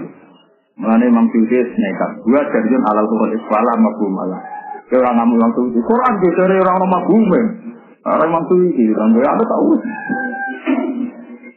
Mulane 0.81 1.05
Imam 1.13 1.29
Suyuti 1.29 1.61
nekat. 1.61 2.25
Dua 2.25 2.41
jadian 2.41 2.81
alal 2.89 3.05
Quran 3.05 3.37
isfala 3.37 3.77
mabum 3.77 4.13
malah. 4.17 4.41
Orang 4.89 5.13
ngamu 5.13 5.33
Imam 5.37 5.53
Suyuti. 5.53 5.81
Quran 5.85 6.13
dari 6.25 6.57
orang 6.57 6.77
nama 6.81 6.89
mabum. 6.89 7.23
Orang 8.01 8.29
Imam 8.33 8.45
Suyuti. 8.49 8.85
Orang 8.97 9.13
gue 9.13 9.25
ada 9.29 9.45
tahu. 9.45 9.69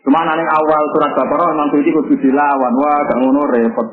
Cuma 0.04 0.20
nang 0.28 0.36
awal 0.36 0.84
surat 0.92 1.16
Baqarah 1.16 1.56
Imam 1.56 1.72
Suyuti 1.72 1.96
kudu 1.96 2.20
dilawan. 2.20 2.74
Wah, 2.76 3.00
gak 3.08 3.18
ngono 3.24 3.42
repot. 3.48 3.88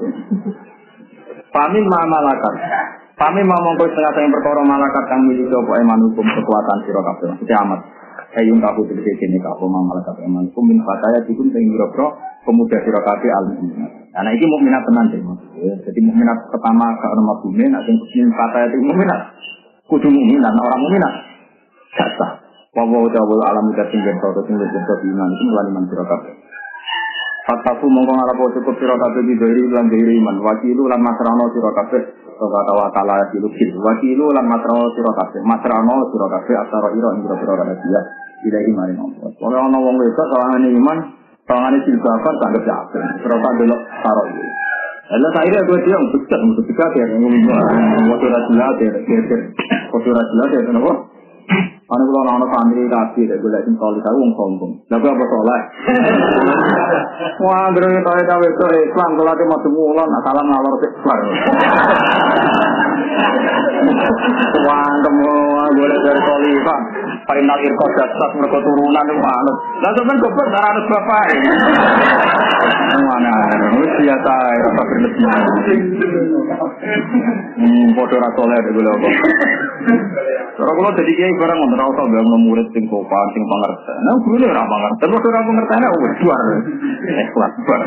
Pamin 1.54 1.84
ma 1.86 2.00
malakat. 2.02 2.54
Pamin 3.14 3.46
ma 3.46 3.54
mongko 3.62 3.86
setengah 3.86 4.10
setengah 4.14 4.34
perkara 4.34 4.62
malakat 4.66 5.04
kang 5.06 5.22
miliki 5.28 5.54
apa 5.54 5.72
eman 5.82 6.02
hukum 6.10 6.26
kekuatan 6.26 6.78
sira 6.82 7.00
kabeh. 7.04 7.30
Kiamat. 7.46 7.80
Ayun 8.30 8.62
kafu 8.62 8.86
tegese 8.86 9.12
kene 9.18 9.38
kafu 9.38 9.70
ma 9.70 9.82
malakat 9.86 10.18
eman 10.26 10.50
hukum 10.50 10.66
min 10.66 10.82
fataya 10.82 11.22
dikum 11.26 11.46
sing 11.54 11.62
biro 11.70 11.90
pemuda 12.42 12.78
sira 12.82 13.00
kabeh 13.06 13.30
al 13.30 13.44
Nah, 14.10 14.26
ini 14.34 14.42
mukminat 14.42 14.82
tenan 14.82 15.06
deh. 15.14 15.22
Ya, 15.62 15.74
jadi 15.86 15.98
mukminat 16.02 16.38
pertama 16.50 16.90
ke 16.98 17.06
orang 17.06 17.30
bumi, 17.46 17.70
nah 17.70 17.78
yang 17.86 17.94
min 17.94 18.30
fataya 18.34 18.66
itu 18.66 18.82
mukminat. 18.82 19.20
Kudu 19.86 20.10
mukminat, 20.10 20.50
orang 20.50 20.80
mukminat. 20.82 21.14
Jasa. 21.94 22.39
Wawa 22.70 23.02
jawab 23.10 23.42
alam 23.50 23.66
udah 23.66 23.86
tinggal 23.90 24.14
tuh 24.30 24.46
tinggal 24.46 24.62
jadi 24.70 25.06
iman 25.10 25.28
itu 25.34 25.42
melalui 25.42 25.74
man 25.74 25.84
sira 25.90 26.06
kabeh. 26.06 26.34
Fatafu 27.42 27.90
mongko 27.90 28.14
ngarapo 28.14 28.46
cukup 28.54 28.78
sira 28.78 28.94
kabeh 28.94 29.26
di 29.26 29.34
dari 29.42 29.66
lan 29.74 29.90
dari 29.90 30.14
iman. 30.22 30.38
Wakilu 30.38 30.86
lan 30.86 31.02
masrano 31.02 31.50
sira 31.50 31.66
kabeh 31.74 32.02
kata 32.30 32.72
wa 32.78 32.86
taala 32.94 33.26
kilu 33.34 33.50
kil. 33.58 33.74
Wakilu 33.74 34.30
lan 34.30 34.46
masrano 34.46 34.86
sira 34.94 35.10
kabeh. 35.18 35.42
Masrano 35.42 36.14
sira 36.14 36.26
kabeh 36.30 36.54
asara 36.62 36.88
ira 36.94 37.08
ing 37.18 37.22
sira 37.26 37.54
rahasia. 37.58 38.00
Ila 38.38 38.58
iman 38.62 38.88
Allah. 39.02 39.30
Wong 39.34 39.50
ana 39.50 39.78
wong 39.82 39.94
wedok 39.98 40.26
sawangane 40.30 40.68
iman, 40.70 40.98
sawangane 41.50 41.78
jilbaban 41.82 42.34
tanggap 42.38 42.62
jabe. 42.70 42.98
Terus 43.18 43.38
tak 43.42 43.52
delok 43.58 43.80
karo 43.98 44.22
iki. 44.30 44.46
Lalu 45.10 45.26
akhirnya 45.26 45.66
gue 45.66 45.78
dia 45.90 45.96
betul, 45.98 46.22
betul 46.22 46.64
juga 46.70 46.86
ya, 46.94 47.04
ngomong 47.18 47.34
waktu 48.14 48.26
rasulah 48.30 48.70
ya, 48.78 48.90
waktu 49.90 50.10
rasulah 50.14 50.46
ya, 50.54 50.60
kenapa? 50.70 50.92
Ane 51.90 52.06
kula 52.06 52.22
ana 52.22 52.46
santri 52.54 52.86
rapi 52.86 53.26
dek 53.26 53.42
golek 53.42 53.66
sing 53.66 53.74
saleh 53.74 53.98
tahu 53.98 54.22
wong 54.22 54.30
sombong. 54.38 54.72
Lah 54.94 54.98
apa 55.02 55.24
saleh? 55.26 55.60
Wah, 57.42 57.66
ndere 57.74 57.98
tae 57.98 58.22
tae 58.22 58.46
to 58.46 58.66
Islam 58.78 59.10
kula 59.18 59.34
te 59.34 59.42
madu 59.50 59.74
mulon 59.74 60.06
salam 60.22 60.46
ngalor 60.46 60.78
bar. 60.78 61.20
Wah, 64.70 64.86
temu 65.02 65.34
golek 65.74 65.98
dari 65.98 66.52
Pak. 66.62 66.80
Parinal 67.26 67.58
irko 67.58 67.86
dasar 67.98 68.30
mereka 68.38 68.58
turunan 68.62 69.06
itu 69.10 69.22
anut. 69.22 69.56
Lah 69.82 69.90
sampean 69.98 70.22
goblok 70.22 70.46
ora 70.46 70.62
anut 70.70 70.86
bapak. 70.94 71.26
Mana? 73.02 73.34
Biasa 73.98 74.34
rasa 74.62 74.82
berlebihan. 74.86 75.42
Hmm, 77.58 77.86
padha 77.98 78.16
ra 78.22 78.30
saleh 78.38 78.58
dek 78.62 78.72
golek 78.78 78.94
apa. 78.94 79.08
Kalau 80.50 80.72
kalau 80.74 80.90
jadi 80.98 81.12
kiai 81.14 81.34
barang 81.38 81.58
ngono 81.62 81.74
ora 81.78 82.02
usah 82.02 82.38
murid 82.42 82.68
sing 82.74 82.84
sopan 82.90 83.26
sing 83.32 83.44
pangerten. 83.46 83.96
Nah 84.02 84.14
gurune 84.26 84.46
ora 84.50 84.64
pangerten, 84.66 85.06
terus 85.06 85.22
ora 85.22 85.40
pangertene 85.46 85.86
wis 86.02 86.14
duar. 86.18 86.44
Ikhlas 87.06 87.54
bar. 87.64 87.80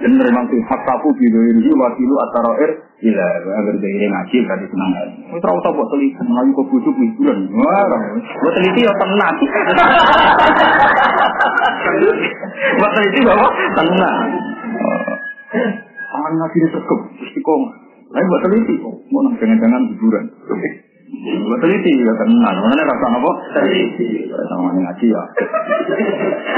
Bener 0.00 0.24
memang 0.24 0.46
sing 0.48 0.60
hakafu 0.64 1.08
bidu 1.20 1.40
ini 1.52 1.70
wakilu 1.76 2.14
atarair 2.24 2.70
ila 3.04 3.26
agar 3.60 3.74
dari 3.76 4.06
ngaji 4.08 4.36
berarti 4.48 4.66
senang. 4.72 4.92
Wis 5.36 5.44
usah 5.44 5.70
buat 5.76 5.88
teliti 5.92 6.22
melayu 6.24 6.50
kok 6.56 6.66
busuk 6.72 6.94
hiburan. 6.96 7.38
Wah, 7.52 7.84
buat 8.40 8.52
teliti 8.56 8.80
ya 8.88 8.92
tenang. 8.96 9.36
Buat 12.80 12.90
teliti 12.96 13.20
bawa 13.20 13.48
tenang. 13.76 14.16
Aman 16.14 16.32
ngaji 16.38 16.58
sekep, 16.70 17.00
istiqomah. 17.26 17.83
Tapi 18.14 18.24
buat 18.30 18.42
teliti, 18.46 18.74
mau 18.78 19.20
nang 19.26 19.34
jangan-jangan 19.42 19.82
hiburan. 19.90 20.24
Buat 21.50 21.60
teliti 21.66 21.90
ya 21.98 22.14
tenang, 22.14 22.56
mana 22.62 22.82
rasa 22.86 23.06
apa? 23.10 23.30
Teliti, 23.58 24.30
sama 24.30 24.70
ngaji 24.70 25.06
ya. 25.10 25.22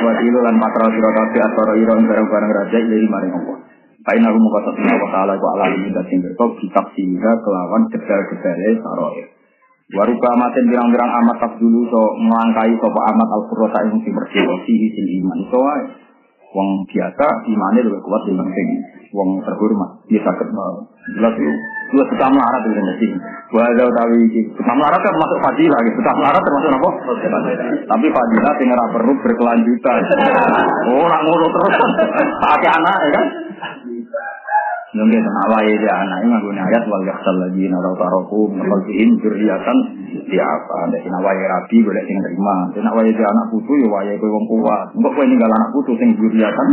Buat 0.04 0.18
itu 0.20 0.38
lan 0.44 0.60
patra 0.60 0.92
sira 0.92 1.10
kabeh 1.16 1.40
atara 1.40 1.72
ira 1.80 1.94
barang-barang 1.96 2.50
raja 2.60 2.76
dari 2.76 3.08
maring 3.08 3.34
Allah. 3.40 3.58
Kain 4.06 4.22
aku 4.22 4.38
mau 4.38 4.52
kata 4.54 4.70
Allah 4.70 4.96
wa 5.02 5.10
taala 5.10 5.32
ku 5.34 5.46
ala 5.50 5.66
ini 5.74 5.90
dan 5.90 6.06
tinggal 6.06 6.30
kau 6.38 6.54
kitab 6.62 6.94
sehingga 6.94 7.42
kelawan 7.42 7.90
gedal-gedale 7.90 8.78
saroir. 8.78 9.26
Waruka 9.98 10.28
amatin 10.30 10.66
birang-birang 10.70 11.10
amat 11.24 11.36
tak 11.42 11.52
dulu 11.58 11.86
so 11.90 12.02
melangkai 12.22 12.70
sopa 12.78 13.00
amat 13.16 13.28
al 13.34 13.42
furrota 13.50 13.78
yang 13.82 13.98
si 14.02 14.10
bersih 14.14 14.78
si 14.94 15.02
iman 15.24 15.40
so 15.50 15.58
wong 16.56 16.88
biasa 16.88 17.26
imannya 17.52 17.84
lebih 17.84 18.00
kuat 18.00 18.24
dibanding 18.24 18.70
wong 19.12 19.44
terhormat. 19.44 19.90
Dia 20.08 20.24
sakit 20.24 20.48
mau. 20.56 20.88
Jelas 21.20 21.36
itu. 21.36 21.52
Dua 21.86 22.02
suka 22.10 22.26
melarat 22.32 22.62
itu 22.66 22.80
mesti. 22.80 23.08
Bahasa 23.52 23.82
utawi 23.84 24.16
ini. 24.26 24.40
Suka 24.56 24.72
melarat 24.72 25.00
kan 25.04 25.14
masuk 25.20 25.38
fadilah 25.44 25.78
gitu. 25.84 25.96
Suka 26.00 26.12
melarat 26.16 26.42
termasuk 26.42 26.70
apa? 26.72 26.90
Tapi 27.86 28.06
fadilah 28.08 28.52
tinggal 28.56 28.80
perlu 28.90 29.12
berkelanjutan. 29.20 30.00
Oh 30.86 31.02
orang 31.02 31.22
ngono 31.26 31.46
terus. 31.50 31.74
Pakai 32.40 32.70
anak 32.72 32.96
ya 33.04 33.10
kan 33.20 33.26
Mungkin 34.96 35.24
awal 35.28 35.68
ya 35.68 35.92
anak 35.92 36.18
ini 36.24 36.28
ngaguni 36.32 36.60
ayat 36.60 36.82
wal 36.88 37.04
yaksal 37.04 37.36
lagi 37.36 37.68
narau 37.68 37.92
taroku 38.00 38.48
juriatan 39.20 39.78
di 40.24 40.38
apa 40.40 40.74
ada 40.88 40.96
sing 41.04 41.12
awal 41.12 41.36
rapi 41.36 41.76
boleh 41.84 42.02
sing 42.08 42.16
terima. 42.24 42.56
Sing 42.72 42.84
awal 42.88 43.04
ya 43.04 43.26
anak 43.28 43.46
putu 43.52 43.72
ya 43.76 43.86
waya 43.92 44.16
kowe 44.16 44.32
wong 44.32 44.44
kuat. 44.48 44.96
Mbok 44.96 45.12
kowe 45.12 45.24
ninggal 45.28 45.52
anak 45.52 45.70
putu 45.76 45.92
sing 46.00 46.16
juriatan 46.16 46.68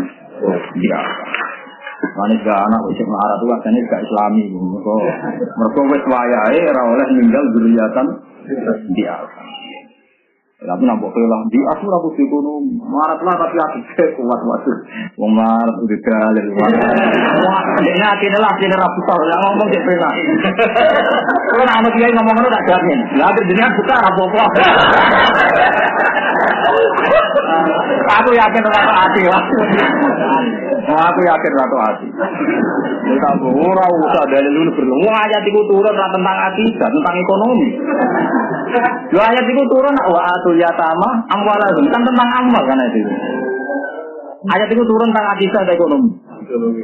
di 0.80 0.88
apa. 0.88 1.14
Manis 2.04 2.40
gak 2.44 2.60
anak 2.68 2.80
wis 2.88 3.00
melarat 3.00 3.38
tuh 3.40 3.48
katanya 3.48 3.80
gak 3.88 4.02
islami 4.04 4.44
mereka 4.52 4.94
mereka 5.56 5.80
wis 5.88 6.04
wayahe 6.04 6.60
ora 6.68 6.82
oleh 6.96 7.08
ninggal 7.16 7.44
juriatan 7.56 8.08
di 8.92 9.04
apa 9.08 9.40
tapi 10.64 10.84
nampak 10.88 11.12
kelah 11.12 11.42
di 11.52 11.60
aku 11.60 11.86
aku 11.92 12.08
sih 12.16 12.26
kuno 12.32 12.64
marat 12.88 13.20
lah 13.20 13.36
tapi 13.36 13.58
aku 13.60 13.78
kuat 14.16 14.42
waktu 14.48 14.72
wong 15.20 15.32
marat 15.36 15.76
udah 15.76 16.00
dalil 16.08 16.46
wah 16.56 17.62
ini 17.84 18.00
akhirnya 18.00 18.40
lah 18.40 18.50
akhirnya 18.56 18.78
rapi 18.80 19.02
tau 19.04 19.22
yang 19.28 19.42
ngomong 19.44 19.68
sih 19.72 19.82
pernah 19.84 20.14
kalau 21.54 21.64
nama 21.68 22.24
ngomong 22.24 22.44
itu 22.44 22.50
tak 22.50 22.66
jamin. 22.66 23.00
Lah 23.20 23.26
akhir 23.30 23.44
jenengan 23.46 23.72
buka 23.78 23.96
rapi 24.00 24.22
aku 28.04 28.30
yakin 28.36 28.64
ratu 28.64 28.94
hati 28.94 29.22
aku 30.84 31.20
yakin 31.24 31.52
ratu 31.58 31.78
hati. 31.82 32.08
Ini 33.04 33.20
kamu 33.20 33.52
ora 33.52 33.84
usah 33.84 34.24
dalil 34.32 34.52
dulu 34.52 34.72
perlu 34.80 34.96
wah 35.04 35.20
ayat 35.28 35.44
itu 35.44 35.60
turun 35.68 35.92
tentang 35.92 36.24
hati 36.24 36.66
tentang 36.80 37.16
ekonomi. 37.20 37.70
Dua 39.12 39.24
ayat 39.28 39.46
itu 39.46 39.64
turun 39.68 39.96
wa 40.08 40.22
atul 40.54 40.62
yatama 40.62 41.10
amwalahum 41.34 41.86
kan 41.90 42.02
tentang 42.06 42.30
amal 42.30 42.62
kan 42.62 42.80
itu. 42.94 43.02
Ayat 44.54 44.70
itu 44.70 44.84
turun 44.86 45.10
tentang 45.10 45.28
akisa 45.34 45.60
dan 45.66 45.74
ekonomi. 45.74 46.12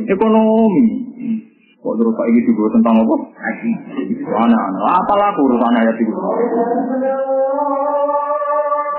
Ekonomi. 0.10 0.86
Kok 1.80 1.96
terus 1.96 2.14
Pak 2.18 2.28
ini 2.28 2.40
juga 2.44 2.76
tentang 2.76 2.96
apa? 2.98 3.16
Anak-anak. 4.26 4.84
Apalah 5.06 5.32
urusan 5.38 5.80
ayat 5.80 5.96
itu. 5.96 6.14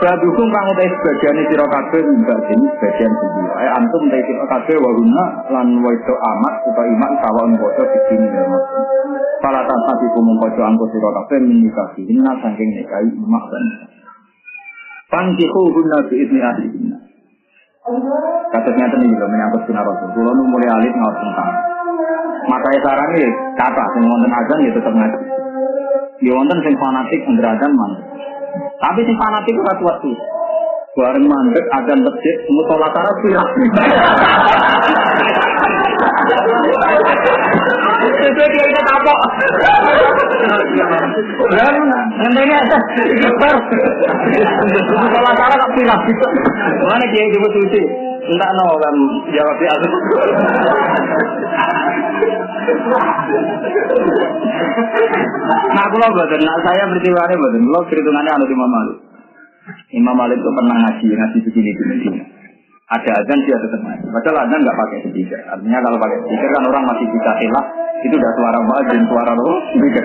Badukum 0.01 0.49
kang 0.49 0.65
utai 0.73 0.89
sebagian 0.89 1.45
sira 1.45 1.67
kabeh 1.69 2.01
mbak 2.01 2.41
ini 2.57 2.67
sebagian 2.73 3.13
siji. 3.21 3.43
Ae 3.53 3.69
antum 3.69 4.09
utai 4.09 4.25
sira 4.25 4.49
kabeh 4.49 4.77
wa 4.81 4.97
lan 5.53 5.69
wedo 5.85 6.15
amat 6.17 6.55
supaya 6.65 6.89
iman 6.89 7.13
sawon 7.21 7.51
bodo 7.61 7.85
bikini 7.85 8.33
ya 8.33 8.45
mas. 8.49 8.65
Para 9.45 9.61
tanpa 9.69 9.93
iku 10.01 10.21
mengkoco 10.25 10.61
angko 10.65 10.85
sira 10.89 11.11
kabeh 11.21 11.39
menikah 11.45 11.89
hina 12.01 12.33
saking 12.41 12.81
nikahi 12.81 13.13
imak 13.13 13.45
dan 13.53 13.65
Pangkihu 15.11 15.61
guna 15.75 15.99
biizni 16.07 16.39
ahlihinna. 16.39 16.99
Kasusnya 18.55 18.87
itu 18.87 18.97
nih, 19.03 19.11
menyangkut 19.11 19.67
sinar 19.67 19.83
rasul. 19.83 20.09
Kalau 20.15 20.47
mulai 20.47 20.71
alit 20.71 20.95
ngawat 20.95 21.17
tentang. 21.19 21.51
Maka 22.47 22.69
saran 22.83 23.11
ini 23.19 23.29
kata, 23.59 23.85
sing 23.95 24.03
wonten 24.07 24.31
azan 24.31 24.65
ya 24.65 24.71
tetap 24.71 24.95
ngaji. 24.95 25.21
Ya 26.23 26.33
wonten 26.35 26.59
sing 26.63 26.75
fanatik 26.79 27.21
azan 27.27 27.73
mantek. 27.75 28.07
Tapi 28.79 29.01
sing 29.03 29.17
fanatik 29.19 29.55
itu 29.55 29.63
kuat 29.83 29.99
tuh. 30.03 30.19
Bareng 30.91 31.23
mandek 31.23 31.65
adan 31.71 32.03
masjid, 32.03 32.37
musola 32.51 32.91
tara 32.91 33.13
pirah. 33.23 33.47
Itu 38.01 38.43
dia 38.51 38.65
itu. 38.65 38.81
Dan 41.51 41.75
ngenteni 42.21 42.55
aja 42.55 42.79
gebar. 42.97 43.57
Musola 45.01 45.33
tara 45.37 45.57
tak 45.57 45.71
pirah. 45.77 46.01
Mana 46.89 47.05
dia 47.13 47.23
itu 47.29 47.39
betul 47.41 47.65
Enggak 48.21 48.51
no 48.55 48.67
kan 48.79 48.95
jawab 49.33 49.57
dia. 49.59 49.75
Nah, 55.71 55.87
kalau 55.89 56.09
boten, 56.15 56.41
nah 56.45 56.59
saya 56.63 56.85
bertiwari 56.87 57.35
boten, 57.35 57.63
kalau 57.65 57.83
perhitungannya 57.89 58.33
ada 58.37 58.47
Imam 58.47 58.71
Malik. 58.71 58.99
Imam 59.97 60.15
Malik 60.15 60.39
itu 60.39 60.51
pernah 60.53 60.77
ngaji, 60.79 61.07
ngaji 61.11 61.39
begini 61.49 61.71
di 61.75 61.85
Medina. 61.89 62.23
Ada 62.91 63.11
azan 63.23 63.39
dia 63.47 63.55
tetap 63.55 63.81
ngaji. 63.87 64.07
Padahal 64.11 64.37
azan 64.51 64.61
nggak 64.67 64.79
pakai 64.83 64.99
speaker. 65.07 65.41
Artinya 65.47 65.79
kalau 65.79 65.99
pakai 66.03 66.19
speaker 66.27 66.49
kan 66.51 66.63
orang 66.67 66.85
masih 66.91 67.07
bisa 67.07 67.31
hilang. 67.39 67.67
Itu 68.01 68.15
udah 68.17 68.33
suara 68.33 68.59
muadzin, 68.65 69.03
suara 69.07 69.33
roh, 69.37 69.59
speaker. 69.77 70.05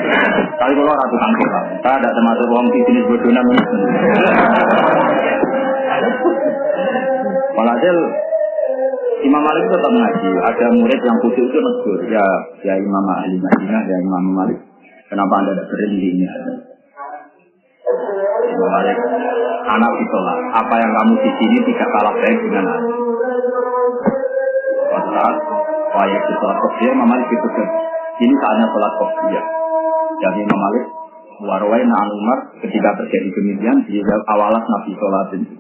Tapi 0.62 0.72
kalau 0.78 0.94
ratu 0.94 1.16
tangkir, 1.18 1.50
saya 1.82 1.96
ada 1.98 2.10
termasuk 2.14 2.48
uang 2.52 2.68
di 2.70 2.80
sini 2.86 3.02
bodoh 3.10 3.32
Walhasil 7.56 7.98
Imam 9.26 9.42
Malik 9.42 9.66
tetap 9.66 9.92
ngaji. 9.96 10.30
Ada 10.46 10.66
murid 10.76 11.02
yang 11.02 11.18
khusus 11.26 11.48
itu 11.50 11.58
negur. 11.58 12.00
Ya, 12.06 12.26
ya 12.62 12.74
Imam 12.78 13.06
Ali 13.10 13.42
Madinah, 13.42 13.82
ya 13.90 13.98
Imam 13.98 14.26
Malik. 14.38 14.60
Kenapa 15.10 15.34
anda 15.42 15.58
tidak 15.58 15.74
berhenti 15.74 16.22
Imam 16.22 16.76
Malik, 18.64 18.98
anak 19.68 19.92
ditolak. 20.00 20.38
Apa 20.56 20.76
yang 20.80 20.92
kamu 20.96 21.14
di 21.20 21.32
sini 21.36 21.58
tidak 21.68 21.88
kalah 21.92 22.14
baik 22.16 22.40
dengan 22.40 22.66
aku. 22.72 22.90
Saat 25.96 26.12
di 26.12 26.34
sholat 26.40 26.58
kopiah, 26.60 26.92
Imam 26.92 27.08
Malik 27.08 27.28
kan. 27.28 27.68
Ini 28.16 28.34
saatnya 28.40 28.68
sholat 28.72 28.94
kopiah. 29.00 29.46
Jadi 30.24 30.40
Imam 30.48 30.62
warwai 31.44 31.84
na'an 31.84 32.10
Umar, 32.16 32.40
ketika 32.64 32.90
terjadi 33.04 33.28
demikian, 33.36 33.78
dia 33.88 34.16
awalas 34.32 34.64
Nabi 34.64 34.92
sholat 34.96 35.28
itu. 35.36 35.56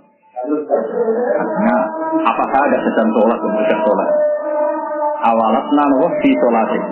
Artinya, 1.35 1.75
apa 2.23 2.43
ada 2.47 2.77
sedang 2.79 3.09
sholat, 3.11 3.37
kemudian 3.43 3.79
sholat. 3.83 4.09
Awalas 5.25 5.67
na'an 5.75 5.91
di 6.23 6.31
sholat 6.39 6.69
itu. 6.71 6.91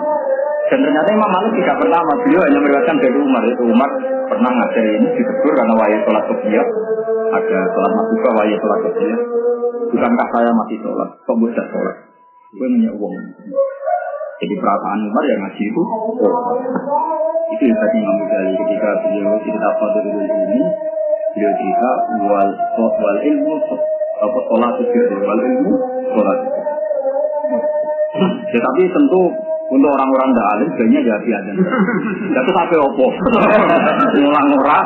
Dan 0.64 0.78
ternyata 0.80 1.08
Imam 1.12 1.30
Malik 1.32 1.52
tidak 1.60 1.76
pertama, 1.80 2.12
beliau 2.24 2.40
hanya 2.44 2.58
meriwayatkan 2.60 2.96
dari 3.00 3.16
Umar. 3.20 3.42
Itu 3.44 3.62
Umar 3.68 3.90
pernah 4.28 4.50
ngajar 4.50 4.84
ini 4.84 5.08
ditegur 5.16 5.52
karena 5.52 5.74
wajib 5.76 6.00
sholat 6.06 6.24
kebiak. 6.30 6.68
Ada 7.34 7.58
sholat 7.72 7.92
masuka 7.96 8.30
wajib 8.36 8.56
sholat 8.60 8.78
kebiak. 8.88 9.20
Bukankah 9.94 10.28
saya 10.34 10.50
masih 10.50 10.78
sholat? 10.82 11.08
Kok 11.22 11.36
bisa 11.42 11.62
sholat? 11.70 11.96
Gue 12.54 12.68
punya 12.70 12.90
uang. 12.94 13.14
Jadi 14.42 14.54
perasaan 14.58 15.00
Umar 15.08 15.24
yang 15.30 15.40
ngaji 15.46 15.62
itu, 15.62 15.82
oh, 16.20 16.36
itu 17.54 17.62
yang 17.70 17.78
tadi 17.78 17.96
Imam 18.02 18.18
Ghazali 18.18 18.52
ketika 18.58 18.90
beliau 19.06 19.38
cerita 19.46 19.68
pada 19.78 19.98
dulu 20.02 20.20
ini, 20.26 20.60
beliau 21.38 21.52
cerita 21.54 21.90
wal 22.26 22.50
wal 22.82 23.18
ilmu 23.22 23.54
apa 24.14 24.38
sholat 24.50 24.74
itu 24.82 25.16
wal 25.22 25.38
ilmu 25.38 25.72
sholat. 26.12 26.38
Tetapi 28.50 28.82
tentu 28.90 29.22
untuk 29.74 29.90
orang-orang 29.90 30.28
tidak 30.30 30.46
alim, 30.54 30.68
sebenarnya 30.70 31.00
jadi 31.02 31.28
aja. 31.34 31.52
Sampai 32.38 32.78
opo. 32.78 33.06
Ngulang 34.22 34.46
ora. 34.54 34.80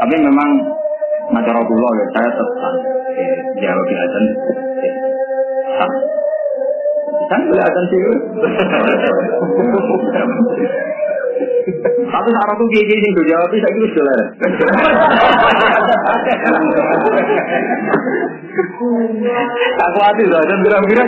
Tapi 0.00 0.14
memang 0.24 0.48
Macara 1.28 1.60
ya, 1.60 2.06
saya 2.16 2.28
tetap 2.32 2.50
jawab 3.60 3.84
di 3.84 3.94
azan. 4.00 4.24
Kan 7.28 7.40
boleh 7.44 7.64
azan 7.68 7.84
sih. 7.92 8.00
Tapi 12.08 12.28
saat 12.32 12.50
aku 12.56 12.64
gigi 12.72 12.96
sing 12.96 13.12
jawab 13.28 13.52
saya 13.52 13.70
sudah. 13.76 14.18
Aku 19.78 19.98
hati 20.02 20.24
dan 20.26 20.58
kira-kira. 20.64 21.04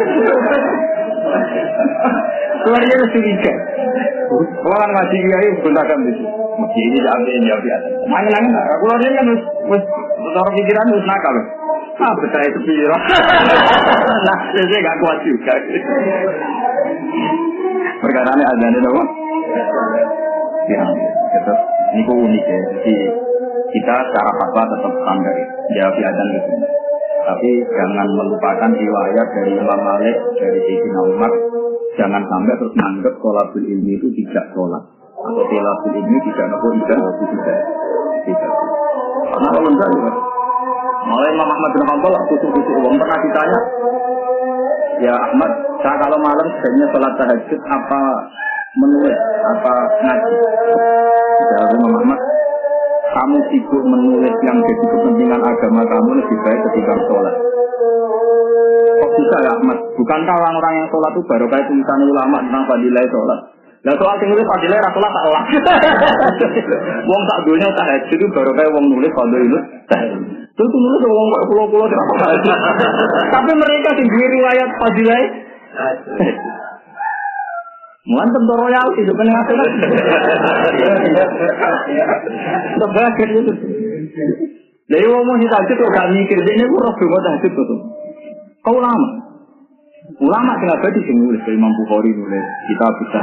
Keluarnya 2.60 2.94
harus 3.00 3.10
curiga. 3.16 3.52
Orang 4.60 4.90
ngaji 4.92 5.16
kiai 5.16 5.48
gunakan 5.64 5.98
itu. 6.12 6.24
Masjid 6.60 6.84
ini 6.84 6.98
jadi 7.00 7.30
yang 7.40 7.44
jawab 7.48 7.64
atas. 7.64 7.92
Angin-angin, 8.04 8.52
keluarnya 8.52 9.10
kan 9.16 9.24
harus, 9.32 9.42
cara 10.36 10.50
pikiran 10.52 10.90
harus 10.92 11.06
nakal. 11.08 11.36
Ah, 12.00 12.12
betul 12.20 12.40
itu 12.44 12.60
pikiran. 12.68 13.00
Nah, 14.28 14.38
saya 14.52 14.78
gak 14.84 14.98
kuat 15.00 15.18
juga. 15.24 15.54
Perkara 18.00 18.32
ini 18.36 18.44
ada 18.44 18.66
nih, 18.72 18.80
Ya, 20.70 20.86
tetap 21.34 21.58
ini 21.98 22.02
unik 22.06 22.44
ya. 22.46 22.60
Jadi 22.78 22.94
kita 23.74 23.94
secara 24.06 24.30
fatwa 24.38 24.62
tetap 24.70 24.92
standar 25.02 25.34
jawab 25.74 25.98
adan 25.98 26.28
gitu. 26.38 26.52
Tapi 27.20 27.50
jangan 27.68 28.08
melupakan 28.14 28.70
riwayat 28.70 29.26
dari 29.34 29.52
Imam 29.58 29.80
Malik, 29.82 30.16
dari 30.38 30.58
Sayyidina 30.62 31.00
Umar. 31.10 31.32
Jangan 31.98 32.22
sampai 32.22 32.54
terus 32.54 32.74
menganggap 32.78 33.14
sholatul 33.18 33.66
ilmi 33.66 33.98
itu 33.98 34.08
tidak 34.22 34.46
sholat. 34.54 34.82
Atau 35.20 35.42
sholatul 35.42 35.92
ilmi 35.98 36.18
tidak 36.30 36.46
nopo 36.54 36.66
tidak, 36.80 36.98
tidak. 37.18 37.58
Tidak. 38.30 38.52
Karena 39.26 39.48
kalau 39.50 39.70
enggak 39.74 39.90
ya. 39.90 40.12
Mulai 41.00 41.28
Imam 41.34 41.48
Ahmad 41.50 41.70
bin 41.74 41.82
Hanbal 41.90 42.14
kusuk-kusuk 42.30 42.74
uang 42.78 42.94
pernah 42.94 43.18
ditanya, 43.24 43.58
Ya 45.00 45.14
Ahmad, 45.16 45.50
saya 45.80 45.96
kalau 45.96 46.18
malam 46.20 46.46
sebenarnya 46.60 46.86
sholat 46.92 47.12
tahajud 47.16 47.60
apa 47.72 48.02
menulis 48.78 49.18
apa 49.42 49.74
ngaji? 49.98 50.34
Jawab 51.50 51.70
Imam 51.74 51.94
Ahmad, 51.98 52.20
kamu 53.10 53.38
sibuk 53.50 53.82
menulis 53.82 54.34
yang 54.46 54.58
jadi 54.62 54.84
kepentingan 54.86 55.42
agama 55.42 55.82
kamu 55.82 56.10
lebih 56.22 56.38
baik 56.46 56.60
ketika 56.70 56.94
sholat. 57.10 57.34
Kok 59.00 59.10
bisa 59.18 59.36
ya 59.42 59.50
Ahmad? 59.58 59.78
Bukankah 59.98 60.34
orang-orang 60.38 60.74
yang 60.84 60.88
sholat 60.94 61.10
itu 61.18 61.22
baru 61.26 61.46
kayak 61.50 61.66
tulisan 61.66 62.00
ulama 62.06 62.36
tentang 62.46 62.64
fadilah 62.70 63.04
sholat? 63.10 63.40
Lah 63.80 63.96
soal 63.96 64.14
sing 64.20 64.28
nulis 64.28 64.44
fadilah 64.44 64.76
ra 64.76 64.92
tak 64.92 65.24
olah. 65.24 65.44
Wong 67.08 67.22
tak 67.24 67.38
dunya 67.48 67.68
tak 67.72 67.86
haji 67.88 68.12
itu 68.12 68.26
baru 68.28 68.52
kayak 68.52 68.70
wong 68.76 68.92
nulis 68.92 69.08
fadilah. 69.08 69.62
Terus 70.52 70.68
nulis 70.68 71.02
wong 71.08 71.28
pulau-pulau 71.48 71.88
Tapi 73.34 73.52
mereka 73.56 73.88
duwe 73.96 74.26
riwayat 74.28 74.68
fadilah 74.76 75.20
Mulan 78.08 78.28
tentu 78.32 78.52
royalti 78.56 79.00
itu 79.04 79.12
kan 79.12 79.28
akhirat. 79.28 79.70
Tebakan 82.80 83.28
itu. 83.28 83.52
Jadi 84.90 85.04
ngomong 85.06 85.38
kita 85.38 85.56
itu 85.68 85.72
kok 85.78 85.92
gak 85.94 86.10
mikir, 86.10 86.38
ini 86.40 86.64
gue 86.66 86.80
roh 86.80 86.94
gue 86.96 87.20
tahajud 87.22 87.52
tuh. 87.52 87.80
Kau 88.64 88.74
ulama. 88.80 89.08
Ulama 90.18 90.52
sing 90.58 90.68
abadi 90.72 91.00
sing 91.06 91.16
nulis 91.22 91.44
Imam 91.46 91.70
Bukhari 91.84 92.10
nulis 92.10 92.46
kita 92.72 92.86
bisa. 92.98 93.20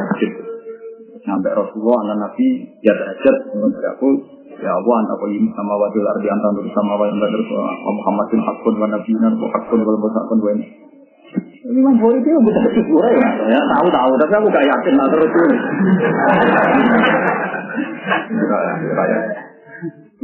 Sampai 1.27 1.51
Rasulullah 1.51 1.97
anak 2.07 2.17
Nabi 2.23 2.47
ya 2.85 2.93
tahajud 2.95 3.35
menurut 3.57 3.83
aku 3.97 4.09
ya 4.63 4.71
Allah 4.71 4.95
anta 5.03 5.15
qayyim 5.27 5.45
sama 5.53 5.73
wadil 5.75 6.07
ardi 6.07 6.27
nur 6.31 6.65
sama 6.71 6.93
wa 6.95 7.05
anta 7.05 7.27
nur 7.27 7.43
Muhammadin 7.99 8.39
haqqun 8.41 8.73
wa 8.79 8.87
nabiyina 8.89 9.29
wa 9.35 9.47
haqqun 9.51 9.79
wa 9.83 10.07
haqqun 10.07 10.39
wa 10.39 10.51
Imam 11.67 11.99
Bukhari 11.99 12.23
itu 12.23 12.31
bisa 12.47 12.59
bersyukur 12.63 13.03
ya. 13.11 13.29
ya 13.51 13.59
tahu 13.75 13.87
tahu, 13.91 14.11
tapi 14.23 14.33
aku 14.39 14.47
gak 14.55 14.67
yakin 14.71 14.93
lah 14.95 15.07
terus 15.11 15.31
ini. 15.35 15.57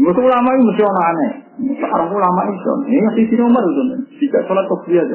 Ulama 0.04 0.50
mesti 0.56 0.82
orang 0.82 1.06
aneh. 1.14 1.32
Sekarang 1.54 2.10
ulama 2.10 2.42
itu, 2.50 2.72
ini 2.90 3.04
masih 3.04 3.38
nomor 3.38 3.62
itu. 3.62 3.84
Jika 4.24 4.40
sholat 4.48 4.66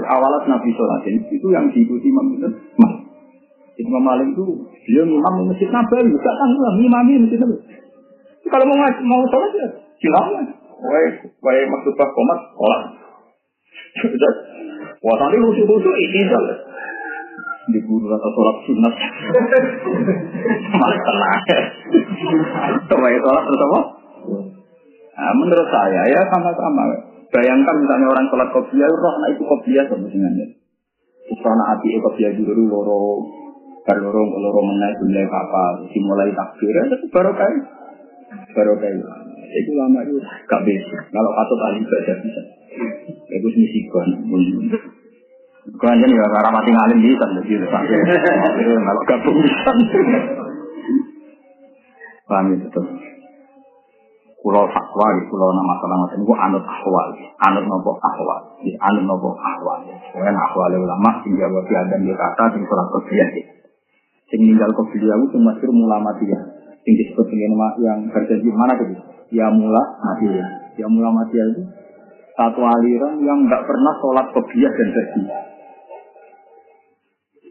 awalat 0.04 0.42
Nabi 0.46 0.70
sholat 0.76 1.02
itu 1.08 1.46
yang 1.48 1.66
diikuti 1.72 2.12
Imam. 2.12 2.38
Imam 3.78 4.02
Malik 4.02 4.34
itu, 4.34 4.44
masjid 5.48 5.70
Nabawi, 5.70 6.12
gak 6.12 6.34
lah, 6.36 6.72
masjid 6.76 7.38
Nabawi. 7.40 7.56
Kalau 8.48 8.64
mau 8.68 8.76
mau 8.84 9.22
sholat 9.32 9.50
ya. 9.56 9.66
Wah, 10.78 11.10
wah 11.42 11.54
maksud 11.58 11.92
Pak 11.98 12.10
Komat, 12.14 12.40
sholat. 12.54 13.07
Wah, 14.98 15.16
tadi 15.18 15.36
lucu-lucu 15.38 15.90
ini 15.94 16.20
Di 17.68 17.80
guru 17.84 18.08
atau 18.08 18.30
sholat 18.32 18.56
sunat. 18.64 18.94
Malah 20.72 21.00
tenang. 21.04 21.42
Coba 22.88 23.06
sholat 23.12 23.42
terus 23.44 23.60
apa? 23.60 23.80
Nah, 25.18 25.32
menurut 25.36 25.68
saya 25.68 26.02
ya 26.08 26.20
sama-sama. 26.32 26.84
Bayangkan 27.28 27.76
misalnya 27.76 28.08
orang 28.08 28.26
sholat 28.32 28.48
kopiah, 28.56 28.88
roh 28.88 29.12
anak 29.20 29.36
itu 29.36 29.44
kopiah 29.44 29.84
sebenarnya. 29.84 30.46
Karena 31.28 31.64
hati 31.68 32.00
kopiah 32.00 32.32
dulu 32.32 32.64
loro, 32.72 33.20
baru 33.84 34.08
loro 34.16 34.60
menaik 34.64 34.96
mulai 35.04 35.28
apa, 35.28 35.64
dimulai 35.92 36.32
takbir, 36.32 36.72
itu 36.72 37.06
baru 37.12 37.36
kayak 37.36 37.56
baru 38.56 38.72
kayak 38.80 39.27
itu 39.52 39.70
lama 39.76 39.98
itu 40.04 40.16
gak 40.20 40.62
bisa. 40.68 40.98
Kalau 41.08 41.30
patut 41.32 41.58
ahli 41.64 41.80
baca 41.84 42.14
bisa. 42.20 42.42
Itu 43.32 43.48
misi 43.52 43.80
kon. 43.88 44.08
Kau 45.76 45.88
aja 45.92 46.04
nih 46.04 46.16
karena 46.16 46.48
mati 46.48 46.70
ngalim 46.72 46.98
bisa 47.04 47.26
jadi 47.28 47.54
kalau 48.80 49.02
gabung 49.04 49.36
bisa. 49.44 49.70
Paham 52.28 52.56
itu 52.56 52.68
tuh. 52.72 52.86
Pulau 54.38 54.64
fatwa 54.70 55.06
di 55.18 55.26
pulau 55.26 55.50
nama 55.50 55.74
masalah 55.74 55.96
macam 55.98 56.22
itu 56.22 56.30
anut 56.30 56.62
ahwal, 56.62 57.08
anut 57.42 57.64
nopo 57.66 57.98
ahwal, 57.98 58.40
di 58.62 58.70
anut 58.78 59.04
nopo 59.04 59.34
ahwal. 59.34 59.82
Kemudian 60.14 60.36
ahwal 60.38 60.72
ulama 60.78 61.20
tinggal 61.26 61.50
bagi 61.58 61.74
adam 61.74 62.06
di 62.06 62.14
kata 62.14 62.54
di 62.54 62.62
surat 62.64 62.86
kebiasaan. 62.86 63.46
Sing 64.30 64.40
tinggal 64.46 64.70
kebiasaan 64.72 65.26
itu 65.26 65.36
masih 65.42 65.68
ulama 65.68 66.14
dia. 66.22 66.38
Disebut 66.86 67.26
dengan 67.28 67.76
yang 67.82 67.98
berjanji 68.08 68.48
mana 68.48 68.72
tuh? 68.78 69.07
Ya 69.28 69.46
mula 69.52 69.82
mati 70.00 70.26
ya. 70.32 70.86
Mula 70.88 71.10
mati 71.12 71.36
itu 71.36 71.62
Satu 72.38 72.62
aliran 72.62 73.18
yang 73.26 73.50
nggak 73.50 73.66
pernah 73.66 73.92
sholat 73.98 74.26
kopiah 74.30 74.70
dan 74.70 74.88
haji. 74.94 75.22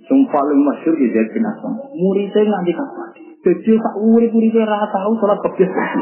Yang 0.07 0.21
paling 0.31 0.61
masyur 0.63 0.95
di 0.95 1.11
Zaid 1.11 1.27
bin 1.35 1.43
Aslam. 1.43 1.75
Muridnya 1.91 2.47
nanti 2.47 2.71
kapan? 2.71 3.09
Jadi 3.43 3.71
tak 3.75 3.95
urip 3.99 4.31
muridnya 4.31 4.63
rata 4.63 4.87
tahu 4.95 5.11
sholat 5.19 5.39
kopiah 5.43 5.67
haji. 5.67 6.01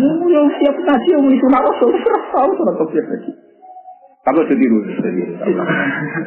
Mau 0.00 0.24
yang 0.32 0.48
siap 0.56 0.72
ngaji 0.72 1.08
yang 1.12 1.24
itu 1.28 1.46
nak 1.52 1.62
rasul 1.68 1.92
tahu 2.32 2.50
sholat 2.56 2.74
kopiah 2.80 3.04
haji. 3.12 3.32
Kamu 4.24 4.40
sendiri 4.48 4.76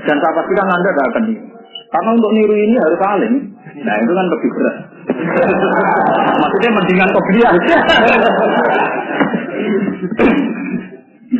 Dan 0.05 0.15
saya 0.21 0.33
pastikan 0.37 0.69
anda 0.69 0.89
tidak 0.93 1.05
akan 1.09 1.23
ini. 1.33 1.41
Karena 1.89 2.09
untuk 2.13 2.31
niru 2.37 2.53
ini 2.53 2.75
harus 2.77 3.01
alim. 3.09 3.33
Nah 3.81 3.95
itu 4.05 4.11
kan 4.13 4.25
lebih 4.29 4.49
berat. 4.53 4.77
Maksudnya 6.37 6.71
mendingan 6.73 7.09
kopiah. 7.13 7.51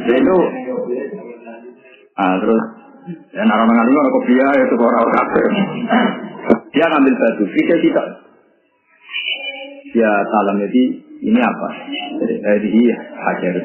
itu 0.08 0.38
ah 2.18 2.34
terus 2.42 2.64
ya 3.32 3.44
narang 3.46 3.70
ngali 3.70 3.94
orang 3.94 4.14
kopiah 4.20 4.52
itu 4.58 4.76
orang 4.76 5.10
kafir. 5.14 5.46
Dia 6.74 6.86
ngambil 6.94 7.14
batu, 7.18 7.44
kita 7.50 7.76
tidak. 7.82 8.06
Dia 9.96 10.12
salam 10.30 10.62
jadi 10.62 10.84
ini 11.26 11.40
apa? 11.42 11.70
Jadi 12.22 12.70
iya 12.70 12.98
hajar. 12.98 13.56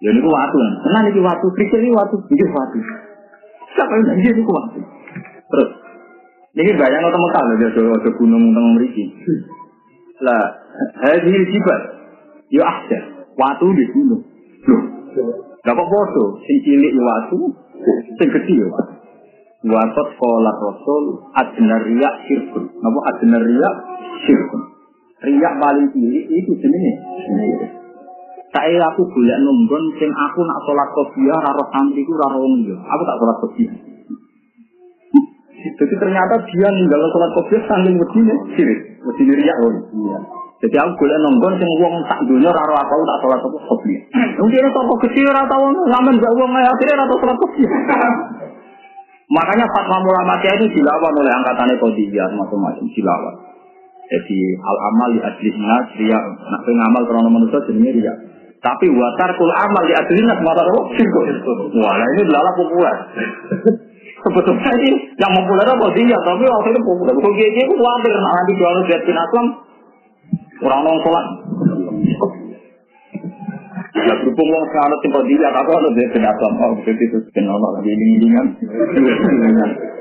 Ya 0.00 0.08
ini 0.16 0.20
waktu, 0.24 0.58
tenang 0.80 1.04
ini 1.12 1.20
waktu, 1.20 1.46
pikir 1.60 1.78
ini 1.84 1.92
waktu, 1.92 2.16
ini 2.32 2.44
waktu. 2.56 2.78
Siapa 3.76 3.92
yang 4.00 4.16
ini 4.16 4.42
waktu? 4.48 4.80
Terus 5.50 5.68
ini 6.50 6.70
bayang 6.74 7.04
atau 7.06 7.20
Mekah 7.22 7.42
loh, 7.46 7.56
dia 7.62 7.70
ada 7.70 8.10
gunung 8.18 8.42
tentang 8.50 8.66
meriki. 8.74 9.04
Lah, 10.20 10.44
hadil 11.06 11.44
jibat, 11.46 11.80
yo 12.50 12.62
ahjar, 12.66 13.02
waktu 13.38 13.66
di 13.70 13.84
gunung. 13.94 14.22
Loh, 14.66 14.82
gak 15.62 15.74
apa 15.78 15.84
foto, 15.86 16.42
sing 16.42 16.56
cilik 16.66 16.90
yo 16.90 17.02
waktu, 17.06 17.38
sing 18.18 18.28
gede 18.34 18.54
yo 18.58 18.66
waktu. 18.66 19.00
Sekolah 19.60 20.54
Rasul 20.56 21.04
adnar 21.36 21.84
riak 21.84 22.14
sirkun. 22.24 22.64
Napa 22.80 23.00
adnar 23.12 23.44
riak 23.44 23.74
sirkun? 24.24 24.62
Riak 25.20 25.54
paling 25.60 25.86
cilik 25.92 26.24
itu 26.32 26.52
jenenge. 26.64 26.92
Saya 28.50 28.82
aku 28.90 29.04
boleh 29.06 29.36
nunggon 29.38 29.84
sing 30.00 30.10
aku 30.10 30.40
nak 30.42 30.58
sholat 30.64 30.88
kopiah 30.96 31.38
raro 31.38 31.64
santri 31.70 32.02
ku 32.02 32.16
raro 32.18 32.40
wong 32.40 32.66
Aku 32.66 33.02
tak 33.04 33.16
sholat 33.20 33.36
kopiah. 33.44 33.89
Jadi 35.60 35.94
ternyata 36.00 36.34
dia 36.48 36.68
ninggal 36.72 37.00
sholat 37.12 37.30
kopiah 37.36 37.62
sambil 37.68 37.92
begini, 37.92 38.34
sirik, 38.56 38.80
begini 39.04 39.32
riak 39.44 39.56
loh. 39.60 39.72
Iya. 39.92 40.18
Jadi 40.60 40.76
aku 40.76 40.92
boleh 41.00 41.16
nonggon 41.24 41.56
sing 41.56 41.70
wong 41.80 41.94
tak 42.04 42.20
dunia 42.28 42.52
raro 42.52 42.74
aku 42.76 43.04
tak 43.04 43.18
sholat 43.24 43.38
kopiah. 43.44 44.02
Mungkin 44.40 44.72
toko 44.72 44.94
kecil 45.04 45.28
atau 45.32 45.72
ngamen 45.72 46.20
gak 46.20 46.32
uang 46.32 46.50
akhirnya 46.56 47.04
atau 47.04 47.16
sholat 47.20 47.36
kopiah. 47.36 47.72
Makanya 49.30 49.62
fatwa 49.70 50.02
ulama 50.02 50.34
itu 50.42 50.66
dilawan 50.74 51.14
oleh 51.14 51.30
angkatannya 51.30 51.78
kodiyah 51.78 52.34
macam-macam 52.34 52.82
dilawan. 52.90 53.34
Jadi 54.10 54.38
al 54.58 54.78
amal 54.90 55.08
di 55.14 55.20
adlisnya 55.22 55.76
dia 55.94 56.18
nak 56.18 56.66
ngamal 56.66 57.02
karena 57.06 57.30
manusia 57.30 57.62
jenisnya 57.70 57.92
dia. 57.94 58.14
Tapi 58.58 58.90
watar 58.90 59.30
kul 59.38 59.54
amal 59.54 59.86
di 59.86 59.94
adlisnya 59.94 60.34
semata 60.34 60.66
apa? 60.66 60.80
Wah, 61.78 61.94
ini 62.10 62.22
adalah 62.26 62.52
populer. 62.58 62.96
Sebetulnya 64.20 64.70
ini 64.76 64.90
yang 65.16 65.32
populer 65.32 65.64
apa 65.64 65.86
dia, 65.96 66.18
tapi 66.20 66.44
waktu 66.44 66.68
itu 66.76 66.80
populer. 66.84 67.14
Kok 67.16 67.32
dia 67.40 67.48
itu 67.56 67.72
khawatir 67.72 68.12
nanti 68.20 68.52
jual 68.52 68.74
lihat 68.84 69.02
bin 69.08 69.16
Aslam 69.16 69.46
orang 70.60 70.80
orang 70.84 70.98
sholat. 71.00 71.26
Ya 74.00 74.14
berhubung 74.20 74.48
wong 74.52 74.64
sekarang 74.68 75.00
tipe 75.00 75.20
dia, 75.24 75.48
tapi 75.48 75.70
ada 75.72 75.88
dia 75.96 76.06
bin 76.12 76.24
Aslam. 76.28 76.52
Oh 76.60 76.72
begitu 76.84 77.16
itu 77.16 77.40
Allah 77.48 77.70
lagi 77.80 77.90
ini 77.96 78.28
kan. 78.36 78.46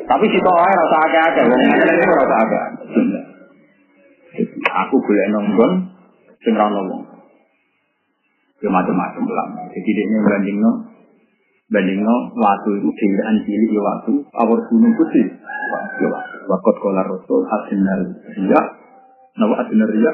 Tapi 0.10 0.26
si 0.28 0.38
toh 0.44 0.56
rasa 0.58 0.98
agak-agak, 1.08 1.44
wong 1.48 1.62
ini 1.64 2.04
rasa 2.04 2.36
agak. 2.44 2.66
Aku 4.68 4.96
boleh 5.00 5.26
nonggon, 5.32 5.72
sing 6.44 6.60
ra 6.60 6.68
wong. 6.68 7.08
Ya 8.60 8.68
macam-macam 8.68 9.24
lah. 9.32 9.48
Jadi 9.72 9.90
dia 9.96 10.20
banding 10.20 10.60
no, 10.60 10.89
banding 11.70 12.02
no, 12.02 12.16
waktu 12.34 12.70
itu 12.82 12.90
dewan 12.90 13.38
cilik 13.46 13.70
ya 13.70 13.82
waktu, 13.86 14.14
awal 14.42 14.60
gunung 14.74 14.94
putih. 14.98 15.26
Ya 16.02 16.10
waktu 16.50 16.70
kolar 16.82 17.06
rasul 17.06 17.46
asinar 17.46 18.02
riya, 18.34 18.62
nawa 19.38 19.62
asinar 19.62 19.90
riya. 19.94 20.12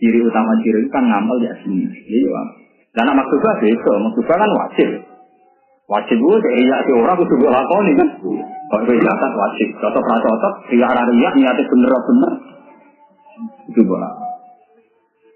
Ciri 0.00 0.18
utama 0.24 0.56
ciri 0.64 0.88
kan 0.90 1.04
ngamal 1.06 1.36
di 1.38 1.46
asli. 1.46 1.86
Iya. 1.86 2.42
Dan 2.92 3.14
maksudnya 3.14 3.52
itu, 3.62 3.90
maksudnya 4.02 4.34
kan 4.34 4.50
wajib. 4.50 4.88
Wajib 5.86 6.18
gue 6.18 6.36
dari 6.40 6.64
iya 6.64 6.82
si 6.88 6.90
orang 6.96 7.20
gue 7.20 7.52
lakoni 7.52 7.92
kan. 7.94 8.08
Kalau 8.18 8.84
gue 8.88 8.96
kan 8.96 9.32
wajib. 9.36 9.68
Cocok 9.78 10.04
rasa 10.08 10.24
cocok, 10.24 10.54
arah 10.72 11.04
riya 11.06 11.30
niatnya 11.36 11.68
bener-bener. 11.68 12.32
Itu 13.70 13.80
gue 13.84 13.98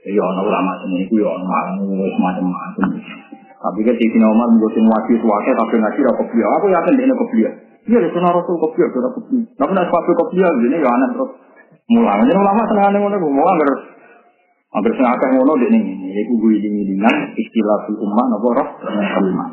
Ya 0.07 0.23
ono 0.23 0.47
ulama 0.47 0.71
sini 0.87 1.03
ya 1.11 1.27
ono 1.27 1.45
malang 1.51 1.83
macam-macam. 2.15 2.95
Tapi 3.57 3.81
kan 3.83 3.95
sini 3.97 4.27
Umar 4.27 4.47
menggunakan 4.53 4.85
wajib 4.85 5.17
suake 5.21 5.51
tapi 5.57 5.75
ngaji 5.81 6.01
ra 6.05 6.13
kopiah. 6.17 6.49
Aku 6.61 6.67
yakin 6.69 6.93
dia 7.01 7.15
kopiah. 7.17 7.53
Iya, 7.87 7.99
dia 8.03 8.11
sunnah 8.13 8.33
rasul 8.35 8.57
kopiah, 8.61 8.89
dia 8.91 9.11
kopiah. 9.11 9.45
Tapi 9.57 9.71
nak 9.73 9.87
sepatu 9.89 10.11
kopiah 10.13 10.51
ini 10.61 10.77
ya 10.77 10.91
aneh 10.91 11.09
terus. 11.17 11.31
Mulai 11.87 12.27
jadi 12.27 12.35
ulama 12.35 12.63
senang 12.67 12.87
aneh 12.91 12.99
ngono, 12.99 13.17
mau 13.31 13.47
agar 13.47 13.69
agar 14.77 14.93
senang 14.99 15.13
akeh 15.17 15.29
ngono 15.39 15.53
dek 15.57 15.71
ning 15.71 15.85
ini. 15.87 16.09
Iku 16.17 16.33
gue 16.41 16.53
iling-ilingan 16.59 17.17
istilah 17.39 17.79
ummah 17.95 18.27
napa 18.29 18.49
roh 18.61 18.69
ummah. 19.23 19.49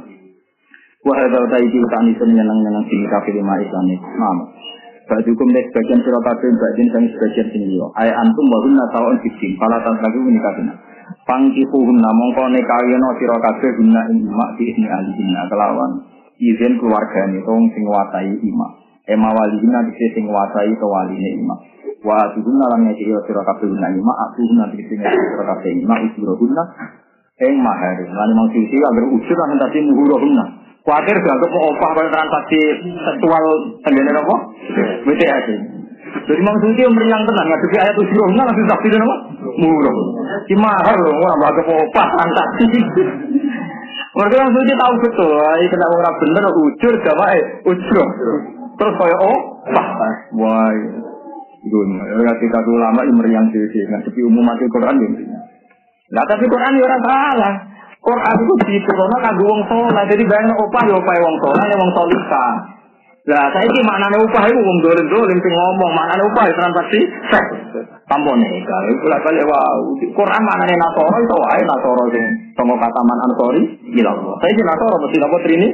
Wah, 1.04 1.20
ada 1.20 1.40
tadi 1.52 1.68
kita 1.68 1.98
nih 2.08 2.16
senang 2.16 2.60
senang 2.64 2.84
sini 2.88 3.06
kafir 3.12 3.34
lima 3.36 3.54
Islam 3.60 3.84
ini. 3.92 3.98
Nah, 4.00 4.36
Bajukum 5.04 5.52
nek 5.52 5.68
sebagian 5.68 6.00
sira 6.00 6.20
kabeh 6.24 6.48
bajin 6.56 6.88
sang 6.96 7.04
sebagian 7.12 7.48
sing 7.52 7.64
liya. 7.68 7.88
Ay 8.00 8.08
antum 8.08 8.46
wa 8.48 8.60
hunna 8.64 8.86
taun 8.96 9.20
fitin. 9.20 9.60
Fala 9.60 9.84
tantaku 9.84 10.32
menikahna. 11.24 11.28
Pangkihuhunna 11.28 12.10
mongko 12.12 12.44
nekawiyana 12.52 13.10
sira 13.20 13.38
kabeh 13.40 13.72
guna 13.78 14.02
ing 14.12 14.28
mak 14.28 14.50
di 14.58 14.64
ini 14.76 14.86
alihina 14.88 15.48
kelawan 15.50 15.92
izin 16.40 16.80
keluargane 16.80 17.40
tong 17.46 17.72
sing 17.72 17.84
watai 17.88 18.36
imak. 18.44 18.72
Ema 19.08 19.32
walihina 19.36 19.84
dise 19.88 20.06
sing 20.16 20.28
watai 20.28 20.72
to 20.76 20.88
waline 20.88 21.30
imak. 21.40 21.60
Wa 22.04 22.20
tuhunna 22.36 22.66
lan 22.76 22.80
ngeki 22.88 23.08
sira 23.28 23.42
kabeh 23.44 23.68
guna 23.72 23.88
imak, 23.88 24.18
atuhunna 24.30 24.66
dise 24.76 24.88
sing 24.92 25.00
sira 25.00 25.44
kabeh 25.48 25.72
imak 25.72 26.00
usrohunna 26.12 26.64
ing 27.40 27.56
mahar. 27.60 27.98
Lan 28.04 28.30
mau 28.36 28.48
sisi 28.52 28.78
agar 28.80 29.06
usul 29.08 29.38
lan 29.38 29.60
tadi 29.60 29.80
muhurohunna. 29.88 30.46
Kuatir 30.84 31.16
gak 31.16 31.40
ke 31.40 31.48
opah 31.48 31.90
kalau 31.96 32.12
transaksi 32.12 32.60
seksual 32.84 33.44
tenggene 33.88 34.20
apa? 34.20 34.36
WTS. 35.08 35.48
Jadi 36.14 36.40
Imam 36.40 36.56
Suci 36.62 36.82
meriang 36.88 37.24
tenang, 37.26 37.48
jadi 37.68 37.90
ayat 37.90 37.96
usul 37.98 38.26
nggak 38.38 38.46
langsung 38.46 38.68
dan 38.70 39.02
apa? 39.02 39.16
Murah. 39.60 39.98
Si 40.46 40.54
mahal 40.56 40.98
wah 41.02 41.52
ke 41.52 41.62
opah 41.68 42.08
transaksi. 42.14 42.66
Mereka 44.14 44.34
Imam 44.38 44.54
Suci 44.54 44.74
tahu 44.78 44.94
betul, 45.02 45.34
ini 45.34 45.68
kena 45.74 45.88
orang 45.90 46.16
bener 46.22 46.46
ujur 46.54 46.94
gak 47.02 47.18
baik, 47.18 47.46
ujur. 47.66 48.08
Terus 48.74 48.94
kayak 48.98 49.20
oh, 49.26 49.40
wah, 49.74 49.90
wah. 50.38 50.74
Gun, 51.64 51.96
ya 51.96 52.34
kita 52.44 52.60
ulama 52.68 53.08
yang 53.08 53.16
meriang 53.16 53.48
sih, 53.48 53.64
nggak 53.64 54.04
tapi 54.04 54.20
umum 54.28 54.44
mati 54.44 54.68
Quran 54.68 55.00
ini. 55.00 55.24
Nah 56.12 56.24
tapi 56.28 56.44
Quran 56.46 56.76
ya 56.76 56.84
orang 56.84 57.02
salah. 57.08 57.54
Quran 58.04 58.36
itu 58.36 58.54
diturunkan 58.68 59.20
kanggo 59.24 59.44
wong 59.48 59.62
saleh. 59.72 60.04
Jadi 60.12 60.24
bayang 60.28 60.52
opah 60.60 60.84
ya 60.84 60.94
opah 61.00 61.16
wong 61.24 61.36
saleh 61.40 61.66
ya 61.72 61.76
wong 61.80 61.92
salika. 61.96 62.48
Lah 63.24 63.48
saya 63.56 63.64
ini 63.64 63.80
maknanya 63.88 64.20
upah 64.20 64.44
itu 64.52 64.60
wong 64.60 64.78
dolim 64.84 65.08
dolim 65.08 65.38
sing 65.40 65.54
ngomong 65.56 65.92
maknanya 65.96 66.28
upah 66.28 66.44
itu 66.44 66.60
transaksi 66.60 67.00
seks. 67.32 67.52
Tampon 68.04 68.36
nih 68.36 68.60
kalau 68.68 68.92
itu 68.92 69.06
lah 69.08 69.20
kali 69.24 69.40
wow. 69.48 69.80
Quran 70.12 70.42
maknanya 70.44 70.76
nasoro 70.76 71.18
itu 71.24 71.36
wae 71.40 71.62
nasoro 71.64 72.04
sing 72.12 72.26
sama 72.60 72.76
kata 72.76 73.00
man 73.00 73.20
ansori 73.32 73.64
gila. 73.96 74.12
Saya 74.44 74.52
ini 74.52 74.64
nasoro 74.68 74.96
mesti 75.08 75.18
nopo 75.24 75.38
trini. 75.40 75.68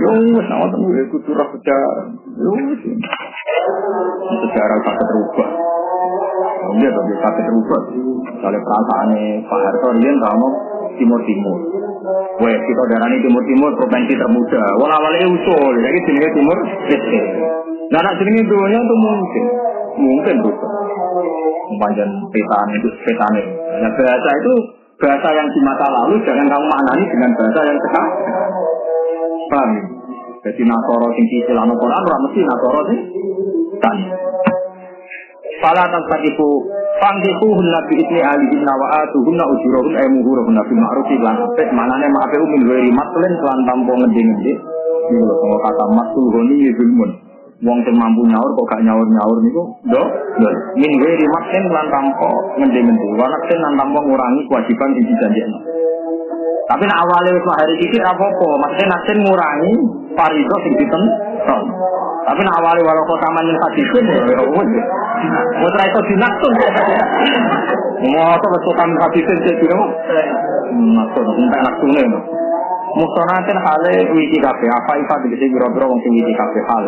Wis 0.00 0.46
nama 0.48 0.64
temu 0.72 0.88
iku 0.96 1.16
turah 1.28 1.48
sejarah. 1.52 2.08
Yo 2.40 2.50
sejarah 4.48 4.78
tak 4.80 4.96
terubah. 4.96 5.48
Iya, 6.72 6.88
tapi 6.88 7.12
tak 7.20 7.32
terubah. 7.36 7.82
Kalau 8.40 8.58
perasaannya 8.64 9.44
Pak 9.44 9.58
Harto 9.60 9.88
Rian 10.00 10.16
kamu 10.16 10.48
Timur 10.96 11.20
Timur. 11.20 11.58
Wah, 12.02 12.56
kita 12.58 12.82
darani 12.90 13.16
Timur 13.22 13.42
Timur 13.46 13.70
provinsi 13.78 14.14
termuda. 14.18 14.62
Wong 14.82 14.90
awalnya 14.90 15.26
usul, 15.30 15.74
jadi 15.78 15.98
jenenge 16.02 16.30
Timur. 16.34 16.58
Nah, 17.94 18.00
nak 18.02 18.16
jenenge 18.18 18.42
dunia 18.48 18.78
itu 18.82 18.94
mungkin, 18.98 19.44
mungkin 20.02 20.34
bisa. 20.42 20.68
Panjang 21.72 22.10
petan 22.30 22.68
itu 22.76 22.88
petan 23.06 23.32
Nah, 23.80 23.90
bahasa 23.96 24.30
itu 24.38 24.52
bahasa 25.00 25.28
yang 25.34 25.48
di 25.50 25.60
masa 25.64 25.86
lalu 25.88 26.14
jangan 26.22 26.46
kamu 26.46 26.66
maknani 26.68 27.04
dengan 27.06 27.30
bahasa 27.38 27.60
yang 27.64 27.78
sekarang. 27.80 28.12
Paham? 29.50 29.70
Jadi 30.42 30.62
Nasoro 30.66 31.06
sing 31.14 31.26
cicilan 31.30 31.70
Quran 31.70 32.02
ora 32.02 32.18
mesti 32.18 32.40
Nasoro 32.42 32.80
sing 32.90 33.00
tani. 33.78 34.04
Fala 35.62 35.86
tantakifu 35.86 36.48
Fangkiku 37.02 37.50
hunna 37.50 37.78
bi 37.90 37.98
itni 37.98 38.20
alihinna 38.22 38.72
wa 38.78 38.86
atuhunna 39.02 39.42
ujurahun 39.42 39.94
ay 39.98 40.06
muhurahunna 40.06 40.62
bi 40.70 40.74
ma'rufi 40.78 41.16
lan 41.18 41.34
apik 41.34 41.68
manane 41.74 42.06
ma'ape 42.06 42.36
min 42.46 42.62
wiri 42.62 42.90
matlen 42.94 43.32
lan 43.42 43.58
tampo 43.66 43.90
ngende-ngende 43.98 44.54
iki 45.10 45.18
lho 45.18 45.34
kok 45.34 45.60
kata 45.66 45.84
matul 45.98 46.30
honi 46.30 46.62
yuzulmun 46.62 47.10
wong 47.66 47.78
sing 47.82 47.98
mampu 47.98 48.22
nyaur 48.30 48.50
kok 48.54 48.66
gak 48.70 48.82
nyaur-nyaur 48.86 49.38
niku? 49.42 49.62
Do 49.90 50.02
do 50.38 50.48
min 50.78 50.92
wiri 51.02 51.26
matlen 51.26 51.64
lan 51.74 51.86
tampo 51.90 52.30
ngende-ngende 52.62 53.06
wa 53.18 53.26
lan 53.26 53.72
tampo 53.82 53.98
ngurangi 54.06 54.40
kewajiban 54.46 54.90
sing 54.94 55.04
dijanjekno 55.10 55.58
tapi 56.72 56.82
nak 56.88 56.98
awalnya 57.04 57.36
wis 57.36 57.46
hari 57.52 57.74
iki 57.84 57.98
apa-apa 58.00 58.48
maksudnya 58.64 58.86
nakten 58.96 59.18
ngurangi 59.28 59.74
parido 60.16 60.56
sing 60.64 60.72
ditenton 60.80 61.62
tapi 62.24 62.40
nak 62.48 62.56
awalnya 62.64 62.88
walau 62.88 63.04
kota 63.04 63.28
manyen 63.36 63.60
hadisin 63.60 64.04
ya 64.08 64.40
wis 64.40 64.70
Mau 65.60 65.68
terakhir 65.70 65.92
itu 65.94 66.00
dinaksun. 66.14 66.52
Mau 68.10 68.26
apa 68.34 68.46
betul 68.46 68.74
kami 68.74 68.94
hadisin 68.98 69.38
cek 69.46 69.56
gitu. 69.62 69.78
Naksun, 70.72 71.26
entah 71.38 71.60
naksunnya. 71.62 72.20
Mustonaten 72.92 73.56
hale 73.56 73.94
wiki 74.12 74.36
kafe, 74.36 74.66
apa 74.68 74.92
ifa 75.00 75.14
dikisi 75.24 75.48
biro-biro 75.48 75.88
wong 75.88 76.00
sing 76.04 76.12
wiki 76.12 76.34
kafe 76.36 76.60
hal. 76.68 76.84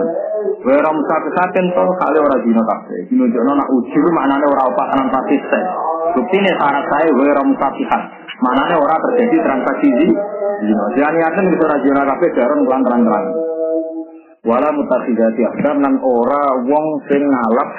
Wera 0.66 0.90
musakesaken 0.92 1.64
to 1.72 1.84
hale 2.02 2.18
ora 2.20 2.36
dino 2.44 2.62
kafe. 2.66 3.08
Dino 3.08 3.24
jono 3.30 3.52
nak 3.56 3.68
uji 3.72 3.96
lu 4.02 4.10
maknane 4.12 4.44
ora 4.44 4.68
upatanan 4.68 5.08
konsisten. 5.08 5.64
Buktine 6.12 6.50
syarat 6.60 6.84
saya 6.92 7.08
wera 7.16 7.40
musakihan. 7.40 8.02
Maknane 8.44 8.74
ora 8.76 8.96
terjadi 9.00 9.36
transaksi 9.40 9.88
di 9.88 10.06
dino. 10.60 10.84
Jadi 10.92 11.20
akan 11.24 11.44
gitu 11.48 11.64
rajina 11.64 12.02
kafe 12.04 12.26
jaron 12.36 12.60
kelan 12.68 12.82
terang-terang. 12.84 13.26
Wala 14.44 14.68
mutakhidati 14.76 15.40
akdam 15.40 15.80
lan 15.80 15.94
ora 16.04 16.44
wong 16.68 16.86
sing 17.08 17.24
ngalap 17.24 17.70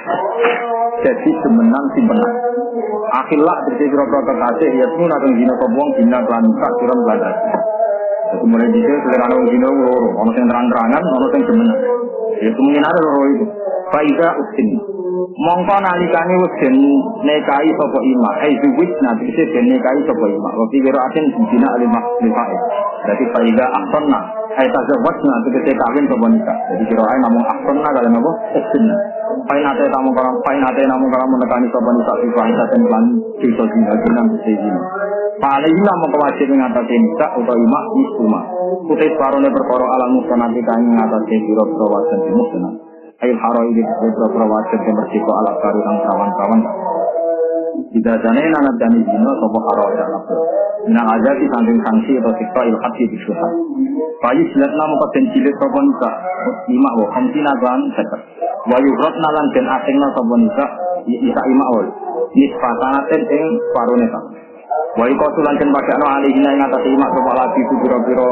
jadi 1.05 1.29
semenang 1.45 1.85
simpenan. 1.93 2.33
Akhillah 3.21 3.55
berarti 3.69 3.85
kira-kira 3.85 4.21
kekasih 4.25 4.69
ya 4.73 4.87
pun 4.97 5.05
akan 5.05 5.31
dina 5.37 5.53
wong 5.61 5.89
dina 6.01 6.19
kelan 6.25 6.45
tak 6.57 6.73
kira. 6.81 6.95
Jadi 8.25 8.45
mulai 8.49 8.67
di 8.73 8.79
sini 8.81 8.97
selera 9.05 9.29
wong 9.29 9.47
dina 9.53 9.69
loro, 9.69 10.09
ono 10.17 10.31
sing 10.33 10.45
terang-terangan, 10.49 11.03
ono 11.05 11.27
sing 11.29 11.41
semenang. 11.45 11.79
Ya 12.41 12.49
kemungkinan 12.51 12.89
ada 12.89 12.99
loro 12.99 13.23
itu. 13.29 13.45
Faida 13.93 14.27
usin. 14.41 14.69
Mongko 15.25 15.75
nalikane 15.81 16.35
wis 16.37 16.53
den 16.61 16.77
nekai 17.25 17.69
sapa 17.73 17.99
ima, 18.05 18.29
ai 18.45 18.53
zuwit 18.61 18.91
nabi 19.01 19.25
se 19.33 19.43
den 19.49 19.65
nekai 19.73 19.99
sapa 20.05 20.25
ima. 20.29 20.49
Wa 20.53 20.65
fi 20.69 20.77
qira'atin 20.85 21.25
dina 21.49 21.67
alimah 21.73 22.03
lifa'i. 22.21 22.57
Jadi 23.09 23.25
faida 23.33 23.65
ahsanna 23.65 24.19
ai 24.61 24.67
tazawwaj 24.69 25.17
na 25.25 25.35
tegese 25.49 25.73
kawin 25.73 26.05
sapa 26.05 26.25
nikah. 26.29 26.57
Jadi 26.71 26.83
qira'ah 26.93 27.17
namung 27.25 27.41
ahsanna 27.41 27.89
kalau 27.89 28.09
napa? 28.13 28.31
Usin. 28.53 28.85
Pain 29.45 29.65
ate 29.65 29.85
tamu 29.89 30.09
kalam, 30.13 30.35
pain 30.45 30.61
ate 30.61 30.81
namun 30.85 31.09
kalam 31.09 31.29
menekani 31.33 31.67
sapa 31.73 31.89
nikah 31.89 32.15
fi 32.21 32.27
fa'idaten 32.29 32.81
lan 32.85 33.03
dosa 33.41 33.63
zina 33.65 33.93
jenang 34.05 34.27
sejina. 34.45 34.81
Paling 35.35 35.77
lah 35.83 35.95
mau 35.99 36.09
kewajib 36.15 36.47
mengatasi 36.53 36.95
nikah 36.95 37.29
atau 37.33 37.55
ima 37.57 37.79
isuma. 37.97 38.41
Kutai 38.85 39.09
separuhnya 39.09 39.49
perkara 39.49 39.85
alam 39.89 40.21
mustanati 40.21 40.61
kami 40.61 40.85
mengatasi 40.93 41.35
biro-biro 41.43 41.87
wajan. 41.89 42.84
Ail 43.15 43.31
haroi 43.31 43.71
di 43.71 43.79
beberapa 43.79 44.43
wajib 44.43 44.79
yang 44.83 44.95
bersiko 44.99 45.31
ala 45.31 45.55
baru 45.63 45.79
dan 45.79 45.97
kawan-kawan. 46.03 46.59
Tidak 47.95 48.15
jane 48.19 48.43
nanat 48.51 48.75
dani 48.75 48.99
zino 49.07 49.31
sopo 49.39 49.59
haro 49.71 49.87
dan 49.95 50.11
apa. 50.11 50.35
Minang 50.83 51.07
aja 51.15 51.31
di 51.39 51.47
samping 51.47 51.79
sanksi 51.79 52.11
atau 52.19 52.35
siksa 52.35 52.61
ilhati 52.67 53.03
di 53.07 53.17
suha. 53.23 53.49
Bayi 54.19 54.43
silat 54.51 54.67
namu 54.67 54.99
katen 54.99 55.31
cilik 55.31 55.55
sopo 55.63 55.79
nika. 55.79 56.11
Lima 56.67 56.89
wo 56.99 57.07
kamsina 57.07 57.55
ban 57.63 57.79
sekat. 57.95 58.21
Wayu 58.67 58.91
rot 58.99 59.15
nalan 59.15 59.47
den 59.55 59.63
asing 59.63 59.95
na 59.95 60.07
sopo 60.11 60.35
nika. 60.35 60.65
Isa 61.07 61.41
ima 61.47 61.65
ol. 61.71 61.87
Nisfatanaten 62.35 63.21
ing 63.31 63.43
paru 63.71 63.95
neka. 63.95 64.19
Wayu 64.99 65.15
kosulan 65.15 65.55
den 65.55 65.71
pakai 65.71 65.95
no 66.03 66.05
alihina 66.19 66.51
ing 66.51 66.61
atas 66.67 66.83
ima 66.83 67.07
sopo 67.15 67.31
lagi 67.31 67.63
itu 67.63 67.73
biro-biro 67.79 68.29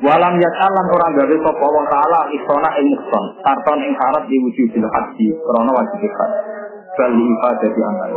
Walam 0.00 0.34
yasalan 0.40 0.86
orang 0.96 1.12
gawe 1.12 1.36
sapa 1.44 1.60
Allah 1.60 1.84
taala 1.92 2.20
isona 2.32 2.70
ing 2.80 2.88
muhson, 2.88 3.24
tarton 3.44 3.84
ing 3.84 3.92
syarat 3.92 4.24
diwujubil 4.32 4.88
haji 4.88 5.26
krana 5.44 5.70
wajib 5.76 6.00
ikhlas. 6.00 6.32
Bal 6.96 7.12
ibadah 7.12 7.68
di 7.68 7.82
amal. 7.84 8.12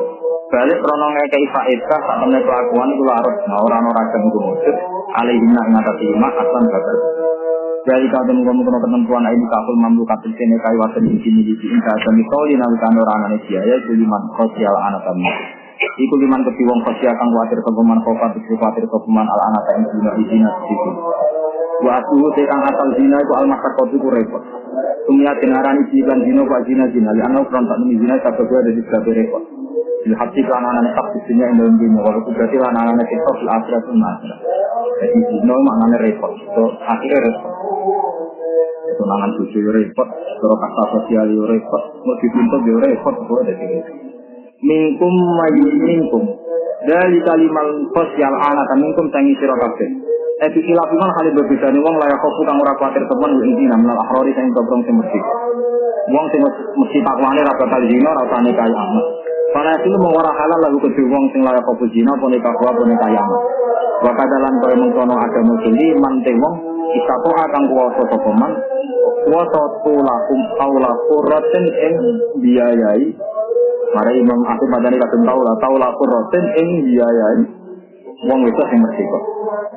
Balik 0.47 0.79
krana 0.79 1.07
ngekei 1.11 1.45
faedah 1.51 1.99
sak 1.99 2.15
temne 2.23 2.39
kelakuan 2.39 2.87
iku 2.87 3.03
larut, 3.03 3.35
nah 3.51 3.59
ora 3.67 3.83
ana 3.83 3.91
ragam 3.99 4.21
iku 4.31 4.39
wujud 4.47 4.75
alaihina 5.11 5.61
ing 5.67 5.75
atas 5.75 5.97
ima 6.07 6.29
asan 6.31 6.63
bakal. 6.71 6.97
Dari 7.83 8.07
kau 8.07 8.23
temu 8.31 8.47
kamu 8.47 8.63
kena 8.63 8.79
ketentuan 8.79 9.27
ini 9.27 9.45
kaful 9.51 9.75
mamlu 9.75 10.07
kapil 10.07 10.31
kene 10.39 10.55
kai 10.63 10.79
wasan 10.79 11.03
di 11.03 11.19
sini 11.19 11.43
di 11.43 11.51
sini 11.59 11.77
kau 11.83 11.99
kau 12.31 12.47
di 12.47 12.55
nabi 12.55 12.79
kano 12.79 13.03
rana 13.03 13.27
biaya 13.43 13.75
itu 13.75 13.91
liman 13.99 14.23
sosial 14.39 14.71
anak 14.71 15.03
kami. 15.03 15.27
Iku 15.99 16.15
liman 16.15 16.47
keti 16.47 16.63
wong 16.63 16.79
sosial 16.87 17.11
kang 17.11 17.27
khawatir 17.27 17.59
kepeman 17.59 17.99
itu 17.99 18.55
khawatir 18.55 18.87
kepeman 18.87 19.27
al 19.27 19.41
anak 19.51 19.63
yang 19.67 19.83
dina 19.91 20.11
izina 20.15 20.51
di 20.63 20.75
situ. 21.73 21.85
Waktu 21.89 22.15
tekan 22.37 22.61
asal 22.69 22.87
zina 22.93 23.17
itu 23.17 23.33
al 23.33 23.45
masyarakat 23.49 23.87
itu 23.89 24.07
repot. 24.07 24.43
Tumia 25.09 25.33
dengaran 25.41 25.77
isi 25.83 25.99
kan 26.05 26.19
zina 26.21 26.41
pak 26.45 26.61
zina 26.69 26.85
zina. 26.93 27.09
Li 27.11 27.21
anak 27.25 27.49
tak 27.49 27.65
demi 27.65 27.95
zina 27.97 28.15
satu 28.21 28.45
dua 28.45 28.59
dari 28.61 28.79
sebagai 28.79 29.13
repot. 29.17 29.43
Di 30.03 30.11
hati 30.13 30.41
anak 30.45 30.93
tak 30.93 31.07
di 31.15 31.19
sini 31.25 31.41
yang 31.41 31.55
dalam 31.57 31.75
dunia. 31.79 32.01
Walaupun 32.03 32.31
berarti 32.35 32.55
anak-anak 32.59 33.07
kita 33.07 33.31
di 33.39 33.45
akhirat 33.49 33.81
itu 33.83 33.93
akhirat. 33.97 34.39
Jadi 35.01 35.17
zina 35.33 35.55
maknanya 35.57 35.97
repot. 35.97 36.31
Itu 36.37 36.63
akhirnya 36.85 37.19
repot. 37.25 37.53
Itu 38.93 39.03
nangan 39.09 39.29
cucu 39.41 39.59
repot. 39.73 40.07
Kalau 40.13 40.57
kasta 40.59 40.83
sosial 40.93 41.27
repot. 41.49 41.83
Mau 42.03 42.15
dituntut 42.21 42.61
itu 42.67 42.79
repot. 42.79 43.15
Itu 43.17 43.33
ada 43.41 43.53
di 43.57 43.65
Mingkum 44.63 45.11
mayu 45.11 45.67
mingkum. 45.75 46.23
Dari 46.87 47.19
kalimat 47.23 47.67
sosial 47.91 48.31
anak 48.31 48.71
mingkum 48.79 49.11
tangi 49.11 49.35
sirokabeh. 49.35 50.02
Ebi 50.43 50.59
khilaf 50.59 50.89
iman 50.91 51.11
hal 51.15 51.27
berbeda 51.31 51.71
nih 51.71 51.79
wong 51.79 51.95
layak 52.03 52.19
kopu 52.19 52.41
kang 52.43 52.59
ora 52.59 52.75
kuatir 52.75 52.99
temen 53.07 53.31
lu 53.31 53.41
intina 53.47 53.79
menal 53.79 53.95
akhrori 53.95 54.35
sing 54.35 54.51
dobrong 54.51 54.83
sing 54.83 54.95
mesti. 54.99 55.19
Wong 56.11 56.25
sing 56.35 56.43
mesti 56.43 56.99
takwane 56.99 57.41
ra 57.47 57.53
bakal 57.55 57.81
zina 57.87 58.11
ra 58.11 58.27
usah 58.27 58.39
nikah 58.43 58.67
amat. 58.67 59.05
Para 59.55 59.71
itu 59.79 59.95
mau 59.95 60.11
ora 60.19 60.35
halal 60.35 60.59
lagu 60.67 60.83
kedua 60.83 61.07
wong 61.15 61.23
sing 61.31 61.47
layak 61.47 61.63
kopu 61.63 61.87
zina 61.95 62.11
apa 62.11 62.25
nikah 62.27 62.51
wa 62.59 62.69
apa 62.75 62.83
nikah 62.83 63.09
amat. 63.15 63.41
Wa 64.03 64.11
kadalan 64.19 64.55
kaya 64.59 64.75
mengkono 64.83 65.15
ada 65.15 65.41
musili 65.47 65.87
man 65.95 66.15
te 66.27 66.35
wong 66.35 66.55
kita 66.91 67.15
to 67.23 67.31
akan 67.31 67.63
kuwasa 67.71 68.03
sapa 68.03 68.31
man 68.35 68.51
kuwasa 69.23 69.61
tulakum 69.87 70.39
aula 70.59 70.91
qurratin 71.07 71.65
ing 71.71 71.95
biayai 72.43 73.03
Mari 73.93 74.25
Imam 74.25 74.41
Asim 74.49 74.69
Madani 74.73 74.97
kadung 74.97 75.23
taula 75.23 75.53
taula 75.63 75.87
qurratin 75.95 76.45
ing 76.59 76.69
biayai 76.83 77.62
wong 78.27 78.39
wedok 78.47 78.67
sing 78.71 78.79
merdeka. 78.79 79.19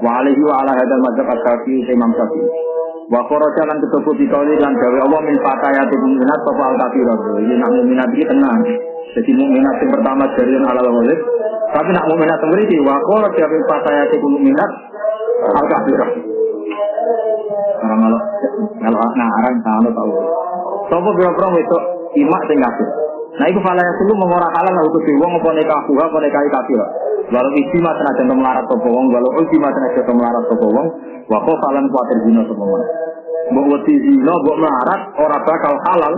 Wa 0.02 0.10
alaihi 0.23 0.43
wa 0.44 0.55
ala 0.62 0.73
hadal 0.74 1.02
mazhab 1.02 1.28
ashabi 1.31 1.82
Imam 1.86 2.10
Syafi'i. 2.14 2.48
Wa 3.06 3.23
kharaja 3.31 3.62
lan 3.70 3.78
ketubu 3.78 4.10
dikauli 4.18 4.59
lan 4.59 4.74
gawe 4.74 4.98
Allah 5.06 5.20
min 5.23 5.36
fatayati 5.39 5.94
mu'minat 5.94 6.40
apa 6.43 6.62
al 6.66 6.77
kafirat. 6.81 7.18
Ini 7.39 7.55
nak 7.55 7.70
mukminat 7.70 8.09
iki 8.10 8.24
tenang. 8.27 8.60
Jadi 9.14 9.31
mukminat 9.39 9.77
yang 9.78 9.90
pertama 9.94 10.24
dari 10.35 10.52
halal 10.59 10.86
walid. 10.90 11.20
Tapi 11.70 11.90
nak 11.94 12.05
mukminat 12.10 12.39
yang 12.43 12.51
beriki 12.51 12.77
wa 12.82 12.94
kharaja 12.98 13.44
min 13.47 13.62
fatayati 13.70 14.16
mu'minat 14.18 14.70
al 15.47 15.66
kafirat. 15.70 16.10
Orang 17.86 18.01
kalau 18.02 18.20
kalau 18.82 18.98
ngarang 18.98 19.56
sama 19.62 19.90
tahu. 19.94 20.12
Sopo 20.86 21.10
biro-biro 21.14 21.48
itu 21.59 21.78
imak 22.23 22.43
sing 22.51 22.59
kafir. 22.59 22.89
Nah 23.36 23.46
itu 23.52 23.60
fala 23.60 23.80
yang 23.84 23.96
dulu 24.00 24.12
mengorang 24.16 24.48
halal 24.48 24.72
lalu 24.80 24.90
ke 24.96 25.12
wong 25.20 25.32
apa 25.36 25.48
nikah 25.52 25.80
buah 25.84 26.06
apa 26.08 26.18
nikah 26.24 26.40
kafir. 26.48 26.80
Walau 27.26 27.50
isi 27.58 27.78
mas 27.82 27.98
melarat 28.22 28.64
sopo 28.70 28.86
wong, 28.86 29.10
walau 29.10 29.30
ulti 29.36 29.56
mas 29.58 29.74
senajan 29.74 30.14
melarat 30.14 30.44
sopo 30.46 30.66
wong, 30.70 30.86
wako 31.26 31.52
falan 31.58 31.84
kuatir 31.90 32.18
zina 32.24 32.42
sopo 32.46 32.64
wong. 32.64 32.82
Mbok 33.52 33.66
wedi 33.76 33.94
zina, 33.98 34.32
mbok 34.40 34.56
melarat, 34.62 35.00
ora 35.20 35.38
bakal 35.42 35.74
halal 35.90 36.14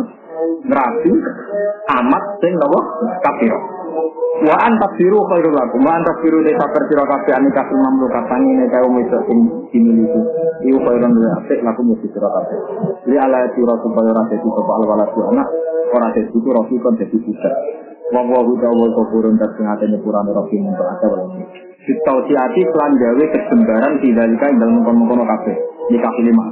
ngrabi 0.69 1.12
amat 1.97 2.24
sing 2.45 2.53
nopo 2.61 2.78
kafir. 3.24 3.78
Wa 4.39 4.55
antas 4.55 4.93
biru 4.95 5.19
khairul 5.27 5.51
lakum. 5.51 5.83
Wa 5.83 5.99
antas 5.99 6.16
biru 6.23 6.39
desa 6.47 6.62
persira 6.70 7.03
kabeh 7.03 7.35
anika 7.35 7.66
mamlu 7.66 8.07
katangi 8.07 8.51
nek 8.55 8.70
kaum 8.70 8.95
wedok 8.95 9.23
sing 9.27 9.39
dimiliki. 9.75 10.20
Iku 10.62 10.79
khairun 10.79 11.11
lil 11.11 11.27
apik 11.43 11.59
lakum 11.66 11.91
mesti 11.91 12.07
sira 12.07 12.29
kabeh. 12.31 12.59
Li 13.11 13.16
ala 13.19 13.51
sira 13.59 13.75
supaya 13.83 14.15
ora 14.15 14.23
dadi 14.31 14.47
sapa 14.47 14.73
al 14.79 14.85
waladu 14.87 15.20
anak, 15.35 15.49
ora 15.91 16.09
dadi 16.15 16.31
itu 16.31 16.49
rofi 16.55 16.75
kon 16.79 16.95
dadi 16.95 17.19
budak. 17.19 17.55
Wa 18.15 18.23
wa 18.23 18.41
huda 18.47 18.69
wa 18.70 18.87
kafurun 18.95 19.35
dat 19.43 19.51
sing 19.59 19.66
ate 19.66 19.85
nyepurane 19.91 20.31
rofi 20.31 20.57
untuk 20.62 20.87
ada 20.87 21.07
wae. 21.19 21.43
Sitausiati 21.83 22.62
kelan 22.62 22.93
gawe 22.95 23.25
kesembaran 23.35 23.93
tidak 24.05 24.27
ing 24.29 24.57
dalam 24.61 24.81
mengkono-mengkono 24.81 25.25
kabeh. 25.27 25.57
Nikah 25.91 26.15
lima. 26.23 26.47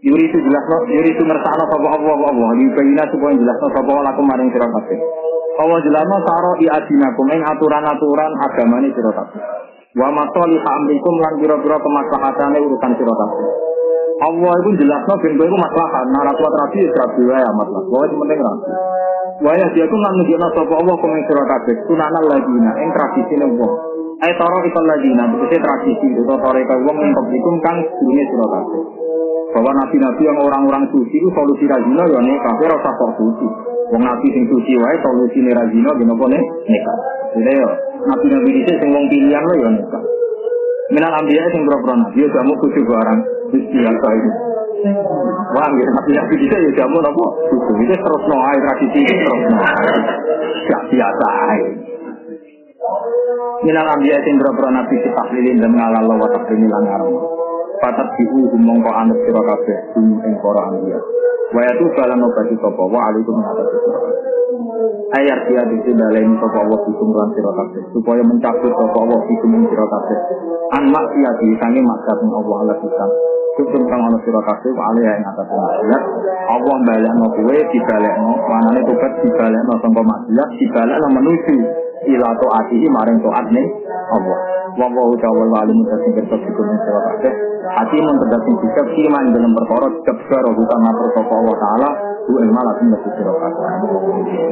Yuri 0.00 0.24
itu 0.32 0.38
jelas 0.40 0.64
no, 0.64 0.78
Yuri 0.88 1.12
itu 1.12 1.22
ngersakno 1.28 1.64
sapa 1.68 1.88
Allah 2.00 2.16
Allah. 2.16 2.50
Yubayina 2.56 3.04
supaya 3.12 3.36
jelas 3.36 3.56
no 3.60 3.68
sapa 3.76 3.92
lakum 4.00 4.24
maring 4.24 4.48
sira. 4.48 4.64
Allah 5.60 5.78
jelasno 5.84 6.16
saro 6.24 6.52
i 6.56 6.66
adinakum 6.72 7.26
ing 7.36 7.44
aturan-aturan 7.44 8.32
agamane 8.48 8.88
sira 8.96 9.12
kabeh. 9.12 9.42
Wa 9.92 10.08
masali 10.08 10.56
amrikum 10.56 11.14
lan 11.20 11.34
pira-pira 11.36 11.76
kemaslahatane 11.76 12.58
urusan 12.64 12.92
sira. 12.96 13.14
Allah 14.20 14.52
itu 14.64 14.70
jelasno 14.80 15.14
ben 15.20 15.32
kowe 15.36 15.46
iku 15.48 15.58
maslahat, 15.60 16.06
nah 16.12 16.22
ra 16.24 16.32
kuat 16.32 16.52
rabi 16.64 16.84
ya 16.84 16.92
rabi 16.96 17.22
wae 17.28 17.44
maslahat. 17.60 17.84
Kowe 17.92 18.04
penting 18.08 18.40
rabi. 18.40 18.72
Waya 19.40 19.66
dia 19.72 19.88
ku 19.88 19.96
lan 19.96 20.12
nunjukna 20.20 20.48
sapa 20.52 20.74
Allah 20.80 20.96
kang 21.00 21.12
ing 21.16 21.24
sira 21.28 21.44
kabeh 21.44 21.76
sunanal 21.88 22.24
ladina 22.28 22.72
ing 22.80 22.88
tradisine 22.96 23.46
wong. 23.56 23.72
Ai 24.20 24.32
taro 24.36 24.64
ikal 24.64 24.84
ladina 24.84 25.24
tegese 25.28 25.56
tradisi 25.60 26.06
itu 26.08 26.22
taro 26.24 26.56
ikal 26.56 26.80
wong 26.88 26.96
ing 27.04 27.12
kang 27.64 27.76
dunia 28.00 28.24
sira. 28.32 28.60
Bahwa 29.50 29.70
nabi-nabi 29.74 30.22
yang 30.22 30.38
orang-orang 30.38 30.86
suci 30.94 31.16
itu 31.18 31.28
solusi 31.34 31.66
razina 31.66 32.06
ya 32.06 32.20
nikah, 32.22 32.54
ora 32.54 32.74
usah 32.78 32.92
kok 32.94 33.12
suci. 33.18 33.46
Wong 33.90 34.02
nabi 34.06 34.26
sing 34.30 34.46
suci 34.46 34.78
wae 34.78 34.96
solusine 35.02 35.50
razina 35.50 35.90
gene 35.98 36.14
apa 36.14 36.24
nih 36.30 36.42
nikah. 36.70 36.98
Jadi 37.34 37.52
yo 37.58 37.70
nabi-nabi 38.06 38.48
dhisik 38.54 38.76
sing 38.78 38.90
wong 38.94 39.04
pilihan 39.10 39.42
lo 39.42 39.54
ya 39.58 39.70
nikah. 39.74 40.02
Minal 40.94 41.12
ambiya 41.18 41.50
sing 41.50 41.66
pro-pro 41.66 41.94
nabi 41.98 42.18
yo 42.22 42.28
jamu 42.30 42.54
kudu 42.62 42.80
barang 42.86 43.20
biasa 43.50 44.08
itu. 44.14 44.30
Wah, 45.50 45.68
gitu, 45.76 45.90
tapi 45.92 46.10
nabi 46.14 46.34
kita 46.46 46.56
ya 46.56 46.70
jamu 46.78 47.02
nopo 47.02 47.24
kudu 47.50 47.72
itu 47.82 47.94
terus 47.98 48.22
no 48.30 48.36
air 48.54 48.60
tradisi 48.62 48.98
itu 49.02 49.14
terus 49.18 49.42
no. 49.50 49.58
Gak 50.70 50.82
biasa 50.94 51.26
ae. 51.50 51.62
Minal 53.66 53.86
ambiya 53.98 54.22
sing 54.22 54.38
pro-pro 54.38 54.70
nabi 54.70 54.94
ditahlilin 54.94 55.58
dan 55.58 55.74
ngalalo 55.74 56.14
wa 56.14 56.28
takrimi 56.30 56.70
lan 56.70 56.86
aram. 56.86 57.14
Patat 57.80 58.08
diu 58.20 58.44
mongko 58.60 58.90
anut 58.92 59.16
sira 59.24 59.40
kabeh 59.40 59.78
dum 59.96 60.20
ing 60.20 60.34
para 60.44 60.68
ambiya. 60.68 61.00
Wa 61.56 61.60
ya 61.64 61.72
tu 61.80 61.88
balan 61.96 62.20
obati 62.20 62.54
sapa 62.60 62.82
wa 62.84 63.00
alaikum 63.08 63.40
mengatasi 63.40 63.76
sira. 63.80 64.00
Ayat 65.16 65.38
dia 65.48 65.62
di 65.64 65.92
baleni 65.96 66.36
sapa 66.36 66.58
Allah 66.60 66.76
hukum 66.76 67.08
lan 67.16 67.28
sira 67.32 67.50
kabeh 67.56 67.82
supaya 67.96 68.20
mencabut 68.20 68.68
sapa 68.68 68.98
Allah 69.00 69.20
hukum 69.24 69.50
ing 69.56 69.64
sira 69.72 69.86
kabeh. 69.88 70.18
An 70.76 70.84
maksiat 70.92 71.40
sange 71.56 71.80
maksiat 71.80 72.18
Allah 72.20 72.76
kita. 72.84 73.06
Hukum 73.64 73.82
kang 73.88 74.00
ana 74.12 74.18
sira 74.28 74.40
kabeh 74.44 74.70
wa 74.76 74.84
alaiha 74.92 75.12
ing 75.16 75.24
atas 75.24 75.48
maksiat. 75.48 76.02
Allah 76.52 76.76
balekno 76.84 77.26
kowe 77.32 77.56
dibalekno, 77.72 78.32
manane 78.44 78.80
tobat 78.84 79.12
dibalekno 79.24 79.74
sangka 79.80 80.02
maksiat, 80.04 80.48
dibalekno 80.60 81.08
menuju 81.16 81.56
ila 82.08 82.28
taati 82.40 82.76
maring 82.88 83.18
taat 83.20 83.46
ning 83.52 83.66
Allah. 84.14 84.38
Wa 84.78 84.86
wa 84.86 85.16
ta'ala 85.18 85.66
alim 85.66 85.78
sing 85.84 86.12
kersa 86.16 86.36
hukum 86.40 86.66
ing 86.70 86.78
sira. 86.86 87.00
Hati 87.70 87.98
mun 88.00 88.16
terdapat 88.22 88.54
sikap 88.64 88.86
iman 88.88 89.24
dalam 89.34 89.52
perkara 89.52 90.48
hukum 90.54 90.78
ngatur 90.80 91.06
sapa 91.12 91.32
Allah 91.34 91.56
taala, 91.58 91.88
ku 92.24 92.32
ilmu 92.38 92.60
lakum 92.64 92.86
sira 93.04 93.32
kabeh. 93.34 94.50